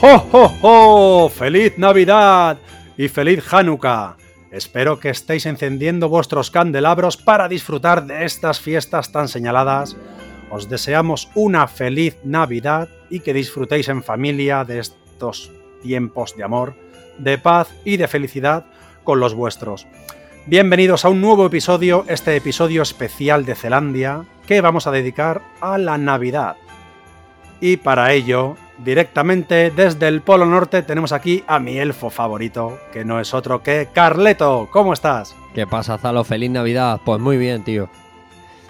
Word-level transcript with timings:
¡Ho, 0.00 0.24
ho, 0.32 0.54
ho! 0.62 1.28
¡Feliz 1.28 1.76
Navidad! 1.76 2.58
Y 2.96 3.08
feliz 3.08 3.44
Hanukkah. 3.52 4.16
Espero 4.50 4.98
que 4.98 5.10
estéis 5.10 5.44
encendiendo 5.46 6.08
vuestros 6.08 6.50
candelabros 6.50 7.16
para 7.16 7.48
disfrutar 7.48 8.06
de 8.06 8.24
estas 8.24 8.60
fiestas 8.60 9.12
tan 9.12 9.28
señaladas. 9.28 9.96
Os 10.50 10.68
deseamos 10.68 11.28
una 11.34 11.68
feliz 11.68 12.16
Navidad 12.24 12.88
y 13.10 13.20
que 13.20 13.34
disfrutéis 13.34 13.88
en 13.88 14.02
familia 14.02 14.64
de 14.64 14.78
estos 14.78 15.50
tiempos 15.82 16.36
de 16.36 16.44
amor, 16.44 16.74
de 17.18 17.36
paz 17.36 17.68
y 17.84 17.98
de 17.98 18.08
felicidad 18.08 18.66
con 19.04 19.20
los 19.20 19.34
vuestros. 19.34 19.86
Bienvenidos 20.48 21.04
a 21.04 21.10
un 21.10 21.20
nuevo 21.20 21.44
episodio, 21.44 22.06
este 22.08 22.34
episodio 22.34 22.80
especial 22.80 23.44
de 23.44 23.54
Zelandia, 23.54 24.24
que 24.46 24.62
vamos 24.62 24.86
a 24.86 24.90
dedicar 24.90 25.42
a 25.60 25.76
la 25.76 25.98
Navidad. 25.98 26.56
Y 27.60 27.76
para 27.76 28.14
ello, 28.14 28.56
directamente 28.78 29.70
desde 29.70 30.08
el 30.08 30.22
Polo 30.22 30.46
Norte, 30.46 30.80
tenemos 30.80 31.12
aquí 31.12 31.44
a 31.46 31.58
mi 31.58 31.76
elfo 31.76 32.08
favorito, 32.08 32.78
que 32.94 33.04
no 33.04 33.20
es 33.20 33.34
otro 33.34 33.62
que 33.62 33.88
Carleto. 33.92 34.70
¿Cómo 34.72 34.94
estás? 34.94 35.36
¿Qué 35.54 35.66
pasa, 35.66 35.98
Zalo? 35.98 36.24
Feliz 36.24 36.50
Navidad. 36.50 36.98
Pues 37.04 37.20
muy 37.20 37.36
bien, 37.36 37.62
tío. 37.62 37.90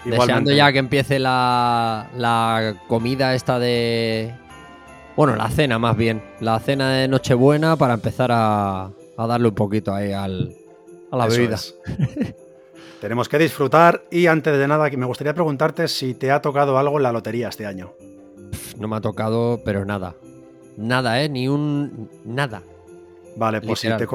Igualmente. 0.03 0.19
Deseando 0.19 0.51
ya 0.51 0.73
que 0.73 0.79
empiece 0.79 1.17
la, 1.17 2.07
la 2.13 2.75
comida 2.89 3.35
esta 3.35 3.57
de... 3.57 4.33
Bueno, 5.15 5.37
la 5.37 5.47
cena 5.47 5.79
más 5.79 5.95
bien. 5.95 6.21
La 6.41 6.59
cena 6.59 6.91
de 6.91 7.07
Nochebuena 7.07 7.77
para 7.77 7.93
empezar 7.93 8.31
a, 8.33 8.89
a 9.17 9.27
darle 9.27 9.47
un 9.47 9.55
poquito 9.55 9.93
ahí 9.93 10.11
al, 10.11 10.53
a 11.11 11.17
la 11.17 11.27
Eso 11.27 11.37
bebida. 11.37 11.57
Tenemos 13.01 13.29
que 13.29 13.37
disfrutar 13.37 14.03
y 14.11 14.27
antes 14.27 14.57
de 14.57 14.67
nada 14.67 14.89
me 14.89 15.05
gustaría 15.05 15.33
preguntarte 15.33 15.87
si 15.87 16.13
te 16.13 16.31
ha 16.31 16.41
tocado 16.41 16.77
algo 16.77 16.97
en 16.97 17.03
la 17.03 17.11
lotería 17.11 17.47
este 17.47 17.65
año. 17.65 17.93
No 18.77 18.87
me 18.87 18.97
ha 18.97 19.01
tocado, 19.01 19.61
pero 19.63 19.85
nada. 19.85 20.15
Nada, 20.75 21.21
¿eh? 21.21 21.29
Ni 21.29 21.47
un... 21.47 22.09
Nada. 22.25 22.61
Vale, 23.37 23.61
pues 23.61 23.79
si 23.79 23.87
te, 23.87 24.07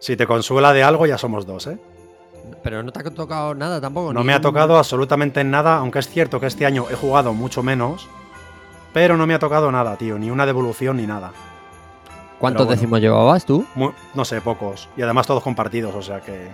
si 0.00 0.16
te 0.16 0.26
consuela 0.26 0.72
de 0.72 0.82
algo 0.82 1.06
ya 1.06 1.16
somos 1.16 1.46
dos, 1.46 1.68
¿eh? 1.68 1.78
Pero 2.62 2.82
no 2.82 2.92
te 2.92 3.00
ha 3.00 3.02
tocado 3.04 3.54
nada 3.54 3.80
tampoco. 3.80 4.12
No 4.12 4.24
me 4.24 4.34
ha 4.34 4.40
tocado 4.40 4.76
absolutamente 4.76 5.44
nada, 5.44 5.76
aunque 5.76 6.00
es 6.00 6.08
cierto 6.08 6.40
que 6.40 6.46
este 6.46 6.66
año 6.66 6.86
he 6.90 6.94
jugado 6.94 7.34
mucho 7.34 7.62
menos, 7.62 8.08
pero 8.92 9.16
no 9.16 9.26
me 9.26 9.34
ha 9.34 9.38
tocado 9.38 9.70
nada, 9.70 9.96
tío, 9.96 10.18
ni 10.18 10.30
una 10.30 10.44
devolución 10.46 10.96
ni 10.96 11.06
nada. 11.06 11.32
¿Cuántos 12.38 12.66
bueno. 12.66 12.76
décimos 12.80 13.00
llevabas 13.00 13.44
tú? 13.46 13.64
No 14.14 14.24
sé, 14.24 14.40
pocos. 14.40 14.88
Y 14.96 15.02
además 15.02 15.26
todos 15.26 15.42
compartidos, 15.42 15.94
o 15.94 16.02
sea 16.02 16.20
que 16.20 16.48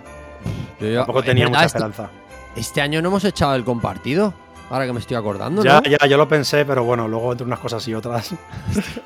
Yo- 0.81 0.97
tampoco 0.99 1.23
tenía 1.23 1.45
verdad, 1.47 1.59
mucha 1.61 1.67
este- 1.67 1.79
esperanza. 1.79 2.11
Este 2.57 2.81
año 2.81 3.01
no 3.03 3.09
hemos 3.09 3.25
echado 3.25 3.55
el 3.55 3.65
compartido. 3.65 4.35
Ahora 4.71 4.87
que 4.87 4.93
me 4.93 5.01
estoy 5.01 5.17
acordando, 5.17 5.65
Ya, 5.65 5.81
¿no? 5.81 5.83
ya, 5.91 6.07
yo 6.07 6.17
lo 6.17 6.29
pensé, 6.29 6.65
pero 6.65 6.85
bueno, 6.85 7.09
luego 7.09 7.33
entre 7.33 7.45
unas 7.47 7.59
cosas 7.59 7.87
y 7.89 7.95
otras. 7.95 8.35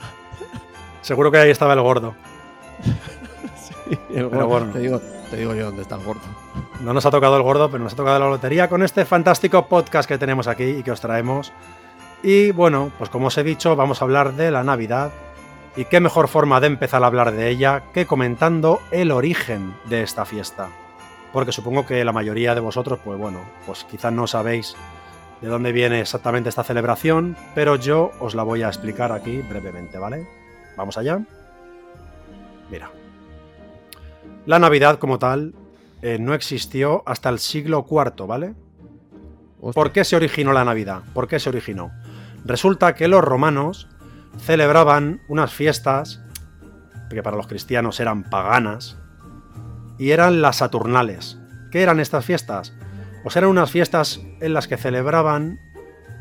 Seguro 1.02 1.30
que 1.30 1.38
ahí 1.38 1.50
estaba 1.50 1.72
el 1.74 1.80
gordo. 1.80 2.14
El 4.10 4.28
pero 4.28 4.30
gordo. 4.30 4.46
bueno. 4.48 4.72
Te 4.72 4.78
digo, 4.78 5.00
te 5.30 5.36
digo 5.36 5.54
yo 5.54 5.66
dónde 5.66 5.82
está 5.82 5.96
el 5.96 6.02
gordo. 6.04 6.22
No 6.80 6.94
nos 6.94 7.04
ha 7.04 7.10
tocado 7.10 7.36
el 7.36 7.42
gordo, 7.42 7.70
pero 7.70 7.82
nos 7.84 7.92
ha 7.92 7.96
tocado 7.96 8.18
la 8.18 8.28
lotería 8.30 8.68
con 8.68 8.82
este 8.82 9.04
fantástico 9.04 9.66
podcast 9.66 10.08
que 10.08 10.16
tenemos 10.18 10.48
aquí 10.48 10.64
y 10.64 10.82
que 10.82 10.90
os 10.90 11.00
traemos. 11.00 11.52
Y 12.22 12.50
bueno, 12.52 12.90
pues 12.96 13.10
como 13.10 13.26
os 13.26 13.36
he 13.36 13.44
dicho, 13.44 13.76
vamos 13.76 14.00
a 14.00 14.04
hablar 14.06 14.32
de 14.34 14.50
la 14.50 14.64
Navidad. 14.64 15.12
Y 15.76 15.86
qué 15.86 16.00
mejor 16.00 16.28
forma 16.28 16.60
de 16.60 16.68
empezar 16.68 17.02
a 17.02 17.06
hablar 17.06 17.32
de 17.32 17.48
ella 17.48 17.82
que 17.92 18.06
comentando 18.06 18.80
el 18.92 19.10
origen 19.10 19.74
de 19.86 20.02
esta 20.02 20.24
fiesta. 20.24 20.68
Porque 21.32 21.50
supongo 21.50 21.84
que 21.84 22.04
la 22.04 22.12
mayoría 22.12 22.54
de 22.54 22.60
vosotros, 22.60 23.00
pues 23.04 23.18
bueno, 23.18 23.40
pues 23.66 23.84
quizás 23.84 24.12
no 24.12 24.28
sabéis 24.28 24.76
de 25.40 25.48
dónde 25.48 25.72
viene 25.72 26.00
exactamente 26.00 26.48
esta 26.48 26.62
celebración, 26.62 27.36
pero 27.56 27.74
yo 27.74 28.12
os 28.20 28.36
la 28.36 28.44
voy 28.44 28.62
a 28.62 28.68
explicar 28.68 29.10
aquí 29.10 29.38
brevemente, 29.38 29.98
¿vale? 29.98 30.28
Vamos 30.76 30.96
allá. 30.96 31.20
Mira. 32.70 32.90
La 34.46 34.60
Navidad 34.60 34.98
como 34.98 35.18
tal 35.18 35.54
eh, 36.02 36.18
no 36.20 36.34
existió 36.34 37.02
hasta 37.04 37.30
el 37.30 37.40
siglo 37.40 37.84
IV, 37.90 38.26
¿vale? 38.26 38.54
¿Por 39.72 39.92
qué 39.92 40.04
se 40.04 40.16
originó 40.16 40.52
la 40.52 40.64
Navidad? 40.64 41.02
¿Por 41.14 41.26
qué 41.26 41.40
se 41.40 41.48
originó? 41.48 41.90
Resulta 42.44 42.94
que 42.94 43.08
los 43.08 43.24
romanos 43.24 43.88
celebraban 44.38 45.20
unas 45.28 45.52
fiestas 45.52 46.20
que 47.10 47.22
para 47.22 47.36
los 47.36 47.46
cristianos 47.46 48.00
eran 48.00 48.24
paganas 48.24 48.98
y 49.98 50.10
eran 50.10 50.42
las 50.42 50.56
Saturnales. 50.56 51.38
¿Qué 51.70 51.82
eran 51.82 52.00
estas 52.00 52.24
fiestas? 52.24 52.74
Pues 53.22 53.36
eran 53.36 53.50
unas 53.50 53.70
fiestas 53.70 54.20
en 54.40 54.52
las 54.52 54.68
que 54.68 54.76
celebraban, 54.76 55.58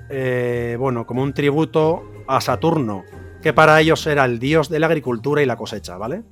eh, 0.10 0.78
bueno, 0.80 1.06
como 1.06 1.24
un 1.24 1.34
tributo 1.34 2.04
a 2.28 2.40
Saturno, 2.42 3.04
que 3.42 3.54
para 3.54 3.80
ellos 3.82 4.06
era 4.08 4.26
el 4.26 4.40
dios 4.40 4.70
de 4.70 4.80
la 4.80 4.88
agricultura 4.88 5.42
y 5.42 5.46
la 5.46 5.58
cosecha, 5.58 5.98
¿vale? 5.98 6.24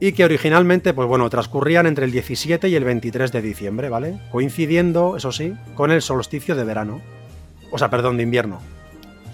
y 0.00 0.12
que 0.12 0.24
originalmente, 0.24 0.92
pues 0.92 1.08
bueno, 1.08 1.30
transcurrían 1.30 1.86
entre 1.86 2.04
el 2.04 2.12
17 2.12 2.68
y 2.68 2.74
el 2.74 2.84
23 2.84 3.32
de 3.32 3.42
diciembre, 3.42 3.88
¿vale? 3.88 4.20
Coincidiendo, 4.30 5.16
eso 5.16 5.32
sí, 5.32 5.54
con 5.74 5.90
el 5.90 6.02
solsticio 6.02 6.54
de 6.54 6.64
verano. 6.64 7.00
O 7.70 7.78
sea, 7.78 7.88
perdón, 7.88 8.18
de 8.18 8.22
invierno. 8.22 8.60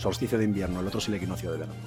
Solsticio 0.03 0.37
de 0.37 0.45
invierno, 0.45 0.81
el 0.81 0.87
otro 0.87 0.99
es 0.99 1.09
el 1.09 1.15
equinoccio 1.15 1.53
de 1.53 1.59
verano. 1.59 1.79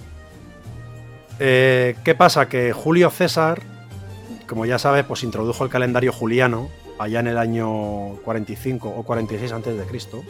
Eh, 1.40 1.96
¿Qué 2.04 2.16
pasa? 2.16 2.48
Que 2.48 2.72
Julio 2.72 3.10
César, 3.10 3.62
como 4.48 4.66
ya 4.66 4.80
sabes, 4.80 5.04
pues 5.06 5.24
introdujo 5.24 5.64
el 5.66 5.70
calendario 5.70 6.14
juliano 6.14 6.70
allá 6.98 7.20
en 7.20 7.28
el 7.28 7.38
año 7.38 8.16
45 8.24 8.90
o 8.90 9.04
46 9.04 9.52
antes 9.52 9.78
de 9.78 9.84
Cristo. 9.84 10.24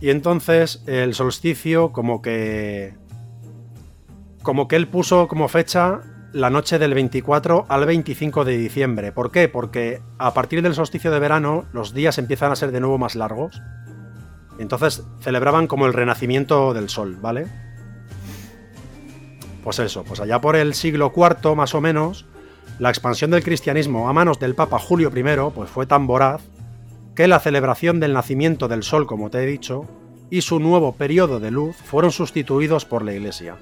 Y 0.00 0.10
entonces 0.10 0.82
el 0.86 1.14
solsticio 1.14 1.92
como 1.92 2.20
que 2.20 2.94
como 4.42 4.68
que 4.68 4.76
él 4.76 4.86
puso 4.86 5.26
como 5.26 5.48
fecha 5.48 6.02
la 6.32 6.50
noche 6.50 6.78
del 6.78 6.94
24 6.94 7.66
al 7.68 7.86
25 7.86 8.44
de 8.44 8.58
diciembre. 8.58 9.10
¿Por 9.10 9.30
qué? 9.30 9.48
Porque 9.48 10.02
a 10.18 10.34
partir 10.34 10.62
del 10.62 10.74
solsticio 10.74 11.10
de 11.10 11.18
verano 11.18 11.64
los 11.72 11.94
días 11.94 12.18
empiezan 12.18 12.52
a 12.52 12.56
ser 12.56 12.72
de 12.72 12.80
nuevo 12.80 12.98
más 12.98 13.14
largos. 13.16 13.60
Entonces 14.58 15.02
celebraban 15.20 15.66
como 15.66 15.86
el 15.86 15.92
renacimiento 15.92 16.74
del 16.74 16.88
sol, 16.88 17.16
¿vale? 17.20 17.46
Pues 19.62 19.78
eso, 19.78 20.04
pues 20.04 20.20
allá 20.20 20.40
por 20.40 20.56
el 20.56 20.74
siglo 20.74 21.12
IV 21.14 21.54
más 21.54 21.74
o 21.74 21.80
menos, 21.80 22.26
la 22.78 22.90
expansión 22.90 23.30
del 23.30 23.42
cristianismo 23.42 24.08
a 24.08 24.12
manos 24.12 24.38
del 24.38 24.54
Papa 24.54 24.78
Julio 24.78 25.10
I 25.14 25.50
pues 25.54 25.70
fue 25.70 25.86
tan 25.86 26.06
voraz 26.06 26.42
que 27.14 27.28
la 27.28 27.40
celebración 27.40 27.98
del 28.00 28.12
nacimiento 28.12 28.68
del 28.68 28.82
sol, 28.82 29.06
como 29.06 29.30
te 29.30 29.42
he 29.42 29.46
dicho, 29.46 29.86
y 30.30 30.42
su 30.42 30.60
nuevo 30.60 30.92
periodo 30.92 31.40
de 31.40 31.50
luz 31.50 31.76
fueron 31.76 32.12
sustituidos 32.12 32.84
por 32.84 33.04
la 33.04 33.14
Iglesia 33.14 33.56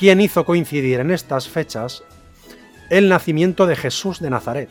quien 0.00 0.22
hizo 0.22 0.46
coincidir 0.46 0.98
en 0.98 1.10
estas 1.10 1.46
fechas 1.46 2.02
el 2.88 3.10
nacimiento 3.10 3.66
de 3.66 3.76
Jesús 3.76 4.18
de 4.18 4.30
Nazaret, 4.30 4.70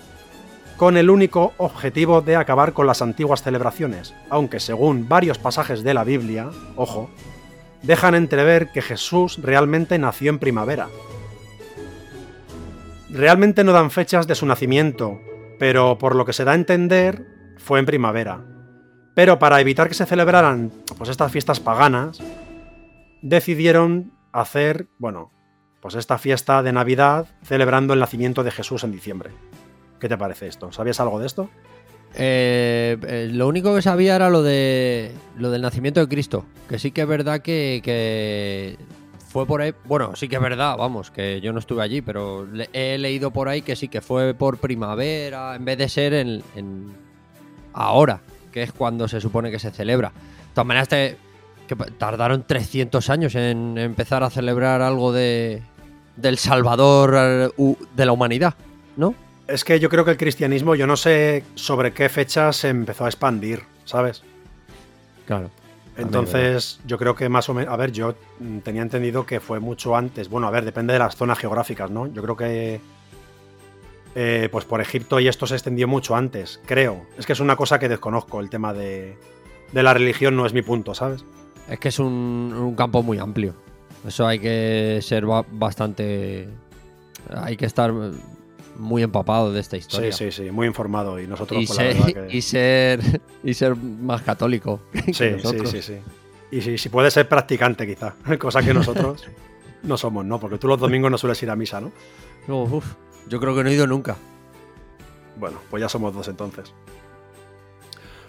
con 0.79 0.95
el 0.95 1.09
único 1.09 1.51
objetivo 1.57 2.22
de 2.22 2.38
acabar 2.38 2.72
con 2.72 2.88
las 2.88 3.01
antiguas 3.01 3.44
celebraciones, 3.44 4.16
aunque 4.29 4.62
según 4.62 5.09
varios 5.09 5.38
pasajes 5.38 5.84
de 5.84 5.94
la 5.94 6.06
Biblia, 6.06 6.51
ojo, 6.78 7.09
dejan 7.84 8.16
entrever 8.16 8.72
que 8.72 8.81
Jesús 8.81 9.39
realmente 9.41 10.00
nació 10.00 10.29
en 10.29 10.39
primavera. 10.39 10.88
Realmente 13.09 13.66
no 13.66 13.73
dan 13.73 13.91
fechas 13.91 14.25
de 14.25 14.35
su 14.35 14.45
nacimiento, 14.45 15.19
pero 15.59 15.97
por 15.97 16.16
lo 16.16 16.23
que 16.23 16.31
se 16.31 16.45
da 16.45 16.53
a 16.53 16.56
entender, 16.56 17.25
fue 17.57 17.79
en 17.79 17.85
primavera. 17.85 18.45
Pero 19.16 19.38
para 19.38 19.59
evitar 19.59 19.89
que 19.89 19.95
se 19.95 20.06
celebraran 20.06 20.72
pues, 20.97 21.09
estas 21.09 21.29
fiestas 21.29 21.59
paganas, 21.59 22.22
decidieron 23.22 24.13
hacer, 24.31 24.88
bueno, 24.97 25.34
pues 25.81 25.95
esta 25.95 26.18
fiesta 26.18 26.63
de 26.63 26.72
Navidad 26.72 27.28
celebrando 27.44 27.94
el 27.94 28.00
nacimiento 28.00 28.45
de 28.45 28.51
Jesús 28.51 28.85
en 28.85 28.94
diciembre. 28.94 29.31
¿Qué 29.99 30.07
te 30.09 30.17
parece 30.17 30.47
esto? 30.47 30.71
¿Sabías 30.71 30.99
algo 30.99 31.19
de 31.19 31.27
esto? 31.27 31.49
Eh, 32.15 32.97
eh, 33.03 33.29
lo 33.31 33.47
único 33.47 33.75
que 33.75 33.81
sabía 33.81 34.15
era 34.15 34.29
lo 34.29 34.41
de 34.41 35.11
lo 35.37 35.51
del 35.51 35.62
nacimiento 35.62 36.00
de 36.00 36.07
Cristo. 36.07 36.45
Que 36.68 36.79
sí 36.79 36.91
que 36.91 37.01
es 37.01 37.07
verdad 37.07 37.41
que, 37.41 38.77
fue 39.29 39.45
por 39.45 39.62
ahí. 39.62 39.74
Bueno, 39.85 40.15
sí 40.15 40.27
que 40.27 40.38
es 40.38 40.41
verdad, 40.41 40.75
vamos, 40.77 41.12
que 41.12 41.39
yo 41.41 41.53
no 41.53 41.59
estuve 41.59 41.83
allí, 41.83 42.01
pero 42.01 42.47
he 42.74 42.97
leído 42.97 43.31
por 43.31 43.47
ahí 43.47 43.62
que 43.62 43.75
sí 43.75 43.88
que 43.88 44.01
fue 44.01 44.33
por 44.33 44.57
primavera, 44.57 45.56
en 45.56 45.65
vez 45.65 45.77
de 45.77 45.89
ser 45.89 46.13
en, 46.13 46.41
ahora, 47.74 48.21
que 48.51 48.63
es 48.63 48.71
cuando 48.74 49.07
se 49.07 49.21
supone 49.21 49.51
que 49.51 49.59
se 49.59 49.69
celebra. 49.71 50.09
De 50.09 50.53
todas 50.56 50.65
maneras, 50.68 50.88
te- 50.88 51.18
tardaron 52.00 52.44
300 52.47 53.07
años 53.12 53.35
en 53.35 53.77
empezar 53.77 54.24
a 54.24 54.31
celebrar 54.31 54.81
algo 54.81 55.12
de 55.12 55.62
del 56.15 56.38
Salvador 56.38 57.53
de 57.95 58.06
la 58.06 58.12
humanidad, 58.12 58.56
¿no? 58.97 59.13
Es 59.50 59.63
que 59.63 59.80
yo 59.80 59.90
creo 59.90 60.06
que 60.06 60.12
el 60.12 60.18
cristianismo, 60.18 60.75
yo 60.75 60.86
no 60.88 60.96
sé 60.96 61.44
sobre 61.56 61.92
qué 61.92 62.07
fecha 62.10 62.54
se 62.54 62.69
empezó 62.69 63.06
a 63.06 63.07
expandir, 63.07 63.63
¿sabes? 63.86 64.24
Claro. 65.25 65.50
Entonces, 65.98 66.80
yo 66.86 66.98
creo 66.98 67.13
que 67.16 67.28
más 67.30 67.50
o 67.50 67.54
menos. 67.54 67.74
A 67.74 67.78
ver, 67.78 67.92
yo 67.92 68.16
tenía 68.63 68.81
entendido 68.81 69.25
que 69.25 69.40
fue 69.40 69.60
mucho 69.60 69.96
antes. 69.96 70.30
Bueno, 70.30 70.48
a 70.48 70.51
ver, 70.51 70.63
depende 70.63 70.94
de 70.94 71.00
las 71.00 71.16
zonas 71.16 71.38
geográficas, 71.40 71.92
¿no? 71.92 72.07
Yo 72.07 72.22
creo 72.22 72.38
que. 72.38 72.80
eh, 74.16 74.50
pues 74.51 74.66
por 74.66 74.81
Egipto 74.81 75.19
y 75.19 75.28
esto 75.28 75.46
se 75.46 75.56
extendió 75.56 75.88
mucho 75.88 76.16
antes, 76.16 76.60
creo. 76.66 77.06
Es 77.18 77.25
que 77.25 77.34
es 77.34 77.40
una 77.40 77.56
cosa 77.56 77.80
que 77.80 77.90
desconozco, 77.90 78.40
el 78.40 78.50
tema 78.50 78.74
de, 78.74 79.18
de 79.72 79.84
la 79.84 79.94
religión 79.94 80.36
no 80.36 80.46
es 80.46 80.54
mi 80.54 80.62
punto, 80.62 80.94
¿sabes? 80.96 81.25
Es 81.69 81.80
que 81.80 81.90
es 81.90 82.00
un, 82.00 82.54
un 82.57 82.75
campo 82.75 83.04
muy 83.04 83.18
amplio. 83.19 83.54
Eso 84.07 84.25
hay 84.25 84.40
que 84.40 85.00
ser 85.01 85.25
ba- 85.25 85.46
bastante. 85.51 86.48
Hay 87.30 87.57
que 87.57 87.66
estar 87.66 87.92
muy 88.79 89.03
empapado 89.03 89.51
de 89.51 89.59
esta 89.59 89.77
historia. 89.77 90.11
Sí, 90.11 90.31
sí, 90.31 90.43
sí, 90.45 90.51
muy 90.51 90.65
informado 90.67 91.19
y 91.19 91.27
nosotros 91.27 91.61
Y, 91.61 91.67
pues, 91.67 91.77
la 91.77 91.83
ser, 91.85 91.93
verdad 92.07 92.27
que- 92.27 92.37
y 92.37 92.41
ser 92.41 93.21
y 93.43 93.53
ser 93.53 93.75
más 93.75 94.21
católico. 94.23 94.79
Sí, 95.13 95.13
sí, 95.43 95.65
sí, 95.65 95.81
sí. 95.81 95.97
Y 96.51 96.61
si, 96.61 96.77
si 96.77 96.89
puede 96.89 97.11
ser 97.11 97.27
practicante 97.29 97.85
quizá, 97.85 98.15
cosa 98.39 98.63
que 98.63 98.73
nosotros 98.73 99.23
no 99.83 99.97
somos, 99.97 100.25
¿no? 100.25 100.39
Porque 100.39 100.57
tú 100.57 100.67
los 100.67 100.79
domingos 100.79 101.11
no 101.11 101.17
sueles 101.17 101.41
ir 101.43 101.49
a 101.49 101.55
misa, 101.55 101.79
¿no? 101.79 101.91
No, 102.47 102.63
uf, 102.63 102.85
yo 103.27 103.39
creo 103.39 103.55
que 103.55 103.63
no 103.63 103.69
he 103.69 103.73
ido 103.73 103.85
nunca. 103.85 104.15
Bueno, 105.37 105.59
pues 105.69 105.81
ya 105.81 105.89
somos 105.89 106.13
dos 106.13 106.27
entonces. 106.27 106.73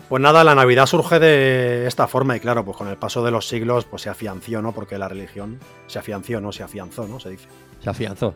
Pues 0.09 0.21
nada, 0.21 0.43
la 0.43 0.57
Navidad 0.57 0.87
surge 0.87 1.21
de 1.21 1.87
esta 1.87 2.09
forma 2.09 2.37
y 2.37 2.41
claro, 2.41 2.65
pues 2.65 2.77
con 2.77 2.89
el 2.89 2.97
paso 2.97 3.25
de 3.25 3.31
los 3.31 3.47
siglos 3.47 3.85
pues 3.85 4.03
se 4.03 4.11
afianció, 4.11 4.61
¿no? 4.61 4.73
Porque 4.73 4.99
la 4.99 5.09
religión 5.09 5.61
se 5.87 6.01
afianció, 6.01 6.41
¿no? 6.41 6.51
Se 6.51 6.65
afianzó, 6.65 7.07
¿no? 7.07 7.21
Se 7.21 7.31
dice. 7.31 7.47
Se 7.81 7.91
afianzó. 7.91 8.35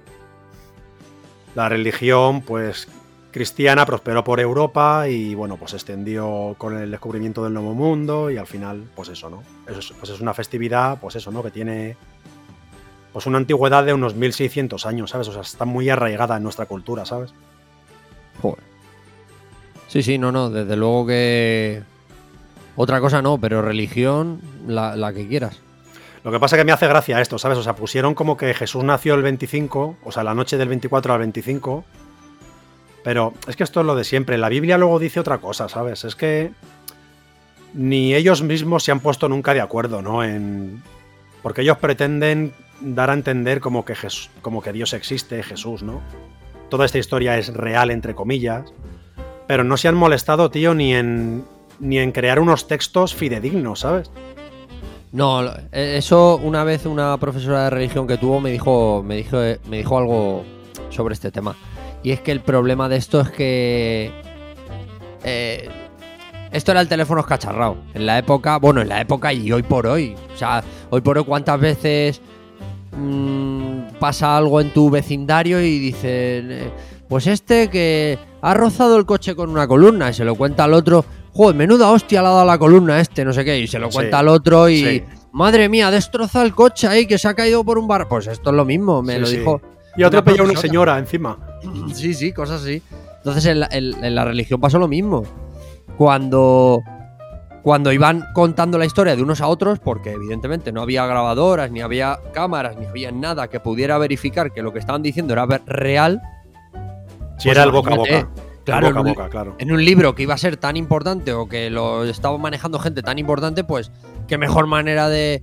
La 1.55 1.69
religión, 1.69 2.43
pues 2.43 2.89
cristiana, 3.31 3.85
prosperó 3.85 4.23
por 4.23 4.39
Europa 4.39 5.09
y 5.09 5.35
bueno, 5.35 5.57
pues 5.57 5.73
se 5.73 5.77
extendió 5.77 6.55
con 6.57 6.77
el 6.79 6.91
descubrimiento 6.91 7.43
del 7.43 7.53
Nuevo 7.53 7.75
Mundo 7.75 8.31
y 8.31 8.37
al 8.37 8.47
final, 8.47 8.85
pues 8.95 9.09
eso, 9.09 9.29
¿no? 9.29 9.43
Eso 9.69 9.81
es, 9.81 9.93
pues 9.99 10.11
es 10.11 10.21
una 10.21 10.35
festividad, 10.35 11.01
pues 11.01 11.17
eso, 11.17 11.33
¿no? 11.33 11.43
Que 11.43 11.51
tiene 11.51 11.97
pues 13.13 13.27
una 13.27 13.39
antigüedad 13.39 13.85
de 13.85 13.95
unos 13.95 14.17
1600 14.17 14.87
años, 14.87 15.11
¿sabes? 15.11 15.29
O 15.29 15.33
sea, 15.33 15.43
está 15.43 15.65
muy 15.65 15.89
arraigada 15.89 16.37
en 16.37 16.43
nuestra 16.43 16.67
cultura, 16.67 17.07
¿sabes? 17.07 17.33
Joder. 18.43 18.63
Sí, 19.87 20.03
sí, 20.03 20.19
no, 20.19 20.33
no, 20.33 20.51
desde 20.51 20.77
luego 20.77 21.07
que. 21.07 21.83
Otra 22.75 23.01
cosa 23.01 23.23
no, 23.23 23.39
pero 23.39 23.63
religión, 23.63 24.41
la, 24.67 24.97
la 24.97 25.13
que 25.13 25.29
quieras. 25.29 25.61
Lo 26.25 26.33
que 26.33 26.41
pasa 26.41 26.57
es 26.57 26.61
que 26.61 26.65
me 26.65 26.73
hace 26.73 26.89
gracia 26.89 27.21
esto, 27.21 27.39
¿sabes? 27.39 27.59
O 27.59 27.63
sea, 27.63 27.77
pusieron 27.77 28.15
como 28.15 28.37
que 28.37 28.55
Jesús 28.55 28.83
nació 28.83 29.15
el 29.15 29.23
25, 29.23 29.97
o 30.03 30.13
sea, 30.13 30.25
la 30.25 30.35
noche 30.35 30.57
del 30.57 30.69
24 30.69 31.13
al 31.13 31.19
25. 31.21 31.85
Pero 33.03 33.35
es 33.47 33.57
que 33.57 33.63
esto 33.65 33.81
es 33.81 33.87
lo 33.87 33.95
de 33.95 34.05
siempre. 34.05 34.39
La 34.39 34.49
Biblia 34.49 34.79
luego 34.79 34.99
dice 34.99 35.21
otra 35.21 35.39
cosa, 35.39 35.69
¿sabes? 35.69 36.05
Es 36.05 36.17
que 36.17 36.51
ni 37.75 38.15
ellos 38.15 38.43
mismos 38.43 38.85
se 38.85 38.93
han 38.93 39.01
puesto 39.01 39.29
nunca 39.29 39.53
de 39.53 39.61
acuerdo, 39.61 40.01
¿no? 40.01 40.25
En... 40.25 40.83
Porque 41.43 41.61
ellos 41.61 41.77
pretenden 41.77 42.55
dar 42.81 43.11
a 43.11 43.13
entender 43.15 43.61
como 43.61 43.85
que, 43.85 43.95
Jes- 43.95 44.31
como 44.41 44.63
que 44.63 44.73
Dios 44.73 44.95
existe, 44.95 45.43
Jesús, 45.43 45.83
¿no? 45.83 46.01
Toda 46.71 46.87
esta 46.87 46.97
historia 46.99 47.37
es 47.37 47.53
real, 47.53 47.91
entre 47.91 48.15
comillas. 48.15 48.73
Pero 49.47 49.63
no 49.65 49.77
se 49.77 49.89
han 49.89 49.95
molestado, 49.97 50.51
tío, 50.51 50.73
ni 50.73 50.95
en, 50.95 51.45
ni 51.81 51.99
en 51.99 52.13
crear 52.13 52.41
unos 52.41 52.67
textos 52.67 53.15
fidedignos, 53.15 53.81
¿sabes? 53.81 54.11
No, 55.15 55.47
eh, 55.47 55.95
eso 55.97 56.41
una 56.43 56.65
vez 56.65 56.87
una 56.87 57.17
profesora 57.19 57.65
de 57.65 57.71
religión 57.71 58.05
que 58.09 58.19
tuvo 58.19 58.41
me 58.41 58.51
dijo, 58.51 59.01
me 59.07 59.15
dijo, 59.15 59.39
me 59.69 59.77
dijo 59.77 59.97
algo 59.97 60.43
sobre 60.91 61.15
este 61.15 61.31
tema. 61.31 61.55
Y 62.03 62.11
es 62.11 62.21
que 62.21 62.33
el 62.33 62.41
problema 62.41 62.89
de 62.89 62.97
esto 62.97 63.21
es 63.21 63.31
que 63.31 64.11
eh, 65.23 65.69
esto 66.51 66.73
era 66.73 66.81
el 66.81 66.89
teléfono 66.89 67.21
escacharrado. 67.21 67.77
En 67.95 68.07
la 68.07 68.19
época, 68.19 68.59
bueno, 68.59 68.81
en 68.81 68.89
la 68.89 69.01
época 69.01 69.33
y 69.33 69.53
hoy 69.53 69.63
por 69.63 69.87
hoy. 69.87 70.17
O 70.35 70.37
sea, 70.37 70.65
hoy 70.91 71.01
por 71.01 71.17
hoy 71.17 71.25
cuántas 71.25 71.61
veces 71.61 72.21
mm, 72.97 73.99
pasa 74.01 74.37
algo 74.37 74.61
en 74.61 74.73
tu 74.73 74.91
vecindario 74.91 75.61
y 75.61 75.79
dicen, 75.79 76.51
eh, 76.51 76.71
pues 77.09 77.29
este 77.29 77.71
que 77.71 78.19
ha 78.43 78.53
rozado 78.53 78.97
el 78.97 79.07
coche 79.07 79.37
con 79.37 79.49
una 79.49 79.69
columna 79.69 80.11
y 80.11 80.13
se 80.13 80.25
lo 80.25 80.35
cuenta 80.35 80.65
al 80.65 80.75
otro. 80.75 81.05
Joder, 81.35 81.57
menuda 81.57 81.91
hostia 81.91 82.23
le 82.23 82.29
ha 82.29 82.31
dado 82.31 82.45
la 82.47 82.59
columna 82.59 82.95
a 82.95 83.01
este, 83.01 83.25
no 83.25 83.33
sé 83.33 83.45
qué, 83.45 83.59
y 83.59 83.67
se 83.67 83.79
lo 83.79 83.89
Sí, 83.91 83.95
cuenta 83.97 84.21
al 84.21 84.29
otro 84.29 84.69
y... 84.69 84.77
sí. 84.85 85.05
Madre 85.33 85.69
mía, 85.69 85.89
ha 85.89 85.91
destrozado 85.91 86.45
el 86.45 86.55
coche 86.55 86.87
ahí 86.87 87.07
que 87.09 87.19
se 87.19 87.27
ha 87.27 87.35
caído 87.35 87.65
por 87.65 87.77
un 87.77 87.89
bar. 87.89 88.07
Pues 88.07 88.29
esto 88.29 88.51
es 88.51 88.57
lo 88.57 88.65
mismo, 88.65 89.03
me 89.03 89.15
Sí, 89.15 89.21
lo 89.21 89.29
dijo. 89.29 89.61
Y 89.97 90.05
atropella 90.05 90.43
a 90.43 90.45
una 90.45 90.61
señora 90.61 90.97
encima. 90.99 91.37
Sí, 91.93 92.15
sí, 92.15 92.33
cosas 92.33 92.63
así. 92.63 92.81
Entonces 93.17 93.45
en 93.47 93.59
la, 93.61 93.69
en- 93.73 94.05
en 94.05 94.15
la 94.15 94.25
religión 94.25 94.61
pasó 94.61 94.79
lo 94.79 94.87
mismo. 94.87 95.25
Cuando, 95.97 96.83
cuando 97.63 97.91
iban 97.93 98.27
contando 98.33 98.79
la 98.79 98.85
historia 98.85 99.17
de 99.17 99.23
unos 99.23 99.41
a 99.41 99.49
otros, 99.49 99.81
porque 99.81 100.13
evidentemente 100.13 100.71
no 100.73 100.83
había 100.83 101.05
grabadoras, 101.07 101.71
ni 101.71 101.81
había 101.81 102.21
cámaras, 102.33 102.77
ni 102.77 102.87
había 102.87 103.11
nada 103.11 103.49
que 103.49 103.59
pudiera 103.61 103.99
verificar 103.99 104.53
que 104.53 104.63
lo 104.63 104.73
que 104.73 104.79
estaban 104.79 105.03
diciendo 105.03 105.33
era 105.33 105.47
real. 105.67 106.21
Si 107.39 107.49
Pues 107.49 107.57
era 107.57 107.65
el 107.65 107.71
boca 107.73 107.93
a 107.95 107.97
boca. 107.97 108.29
Claro, 108.65 108.89
boca 108.89 108.99
a 108.99 109.01
en 109.03 109.07
un- 109.07 109.13
boca, 109.15 109.29
claro. 109.31 109.57
En 109.59 109.73
un 109.73 109.85
libro 109.85 110.15
que 110.15 110.23
iba 110.25 110.35
a 110.35 110.39
ser 110.39 110.57
tan 110.57 110.77
importante 110.77 111.33
o 111.33 111.49
que 111.49 111.71
lo 111.71 112.05
estaba 112.05 112.37
manejando 112.39 112.79
gente 112.79 113.03
tan 113.03 113.19
importante, 113.19 113.65
pues 113.65 113.91
qué 114.29 114.39
mejor 114.39 114.67
manera 114.67 115.09
de, 115.09 115.43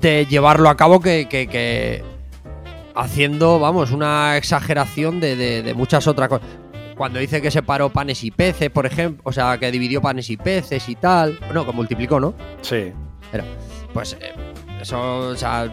de 0.00 0.26
llevarlo 0.26 0.68
a 0.68 0.76
cabo 0.76 1.00
que, 1.00 1.28
que- 1.28 1.46
que 1.48 2.02
haciendo, 2.94 3.58
vamos, 3.58 3.90
una 3.90 4.36
exageración 4.36 5.20
de, 5.20 5.36
de- 5.36 5.62
de 5.62 5.74
muchas 5.74 6.06
otras 6.06 6.28
cosas. 6.28 6.46
Cuando 6.96 7.18
dice 7.18 7.42
que 7.42 7.50
separó 7.50 7.90
panes 7.90 8.22
y 8.22 8.30
peces, 8.30 8.70
por 8.70 8.86
ejemplo, 8.86 9.20
o 9.24 9.32
sea, 9.32 9.58
que 9.58 9.70
dividió 9.72 10.00
panes 10.00 10.30
y 10.30 10.36
peces 10.36 10.88
y 10.88 10.94
tal, 10.94 11.38
no, 11.52 11.66
que 11.66 11.72
multiplicó, 11.72 12.20
¿no? 12.20 12.34
Sí. 12.62 12.92
Pues 13.92 14.16
eh, 14.20 14.32
eso, 14.80 15.18
o 15.30 15.36
sea, 15.36 15.68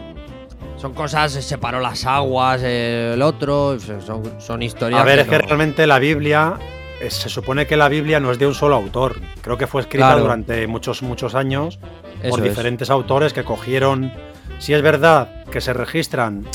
son 0.82 0.94
cosas, 0.94 1.30
separó 1.32 1.78
las 1.78 2.04
aguas, 2.06 2.60
eh, 2.64 3.12
el 3.14 3.22
otro, 3.22 3.78
son, 3.78 4.40
son 4.40 4.62
historias. 4.64 5.00
A 5.00 5.04
ver, 5.04 5.20
es 5.20 5.28
que 5.28 5.38
realmente 5.38 5.86
la 5.86 6.00
Biblia, 6.00 6.58
eh, 7.00 7.08
se 7.08 7.28
supone 7.28 7.68
que 7.68 7.76
la 7.76 7.88
Biblia 7.88 8.18
no 8.18 8.32
es 8.32 8.40
de 8.40 8.48
un 8.48 8.54
solo 8.54 8.74
autor. 8.74 9.20
Creo 9.42 9.56
que 9.56 9.68
fue 9.68 9.82
escrita 9.82 10.08
Claro. 10.08 10.22
durante 10.22 10.66
muchos, 10.66 11.02
muchos 11.04 11.36
años 11.36 11.78
eso 12.20 12.30
por 12.30 12.40
es. 12.40 12.44
diferentes 12.46 12.90
autores 12.90 13.32
que 13.32 13.44
cogieron. 13.44 14.12
Si 14.58 14.74
es 14.74 14.82
verdad 14.82 15.44
que 15.52 15.60
se 15.60 15.72
registran 15.72 16.48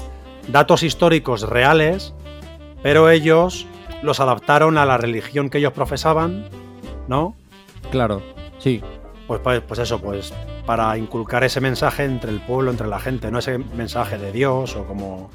datos 0.49 0.83
históricos 0.83 1.43
reales, 1.43 2.13
pero 2.83 3.09
ellos 3.09 3.65
los 4.01 4.19
adaptaron 4.19 4.77
a 4.77 4.85
la 4.85 4.97
religión 4.97 5.49
que 5.49 5.59
ellos 5.59 5.71
profesaban, 5.71 6.49
¿no? 7.07 7.33
Claro, 7.91 8.21
sí. 8.59 8.81
Pues, 9.25 9.39
pues, 9.41 9.61
pues 9.65 9.79
eso, 9.79 9.99
pues 10.01 10.33
para 10.67 10.95
inculcar 10.99 11.43
ese 11.43 11.59
mensaje 11.61 12.03
entre 12.03 12.29
el 12.29 12.39
pueblo, 12.41 12.69
entre 12.69 12.85
la 12.87 12.99
gente, 12.99 13.31
¿no? 13.31 13.39
Ese 13.39 13.57
mensaje 13.57 14.19
de 14.19 14.31
Dios 14.31 14.75
o 14.75 14.85
como 14.85 15.31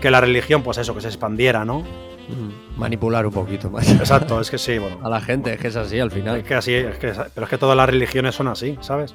que 0.00 0.10
la 0.12 0.20
religión, 0.20 0.62
pues 0.62 0.78
eso, 0.78 0.94
que 0.94 1.00
se 1.00 1.08
expandiera, 1.08 1.64
¿no? 1.64 1.80
Mm, 1.80 2.78
Manipular 2.78 3.26
un 3.26 3.32
poquito 3.32 3.68
más 3.70 3.90
Exacto, 3.90 4.40
es 4.40 4.50
que 4.50 4.58
sí, 4.58 4.78
bueno. 4.78 4.98
a 5.02 5.08
la 5.08 5.20
gente, 5.20 5.52
es 5.54 5.58
que 5.60 5.68
es 5.68 5.76
así 5.76 5.98
al 5.98 6.10
final. 6.12 6.36
Es 6.38 6.44
que 6.44 6.54
así, 6.54 6.72
es 6.74 6.96
que, 6.98 7.12
pero 7.34 7.44
es 7.46 7.50
que 7.50 7.58
todas 7.58 7.76
las 7.76 7.88
religiones 7.88 8.34
son 8.36 8.46
así, 8.48 8.78
¿sabes? 8.80 9.14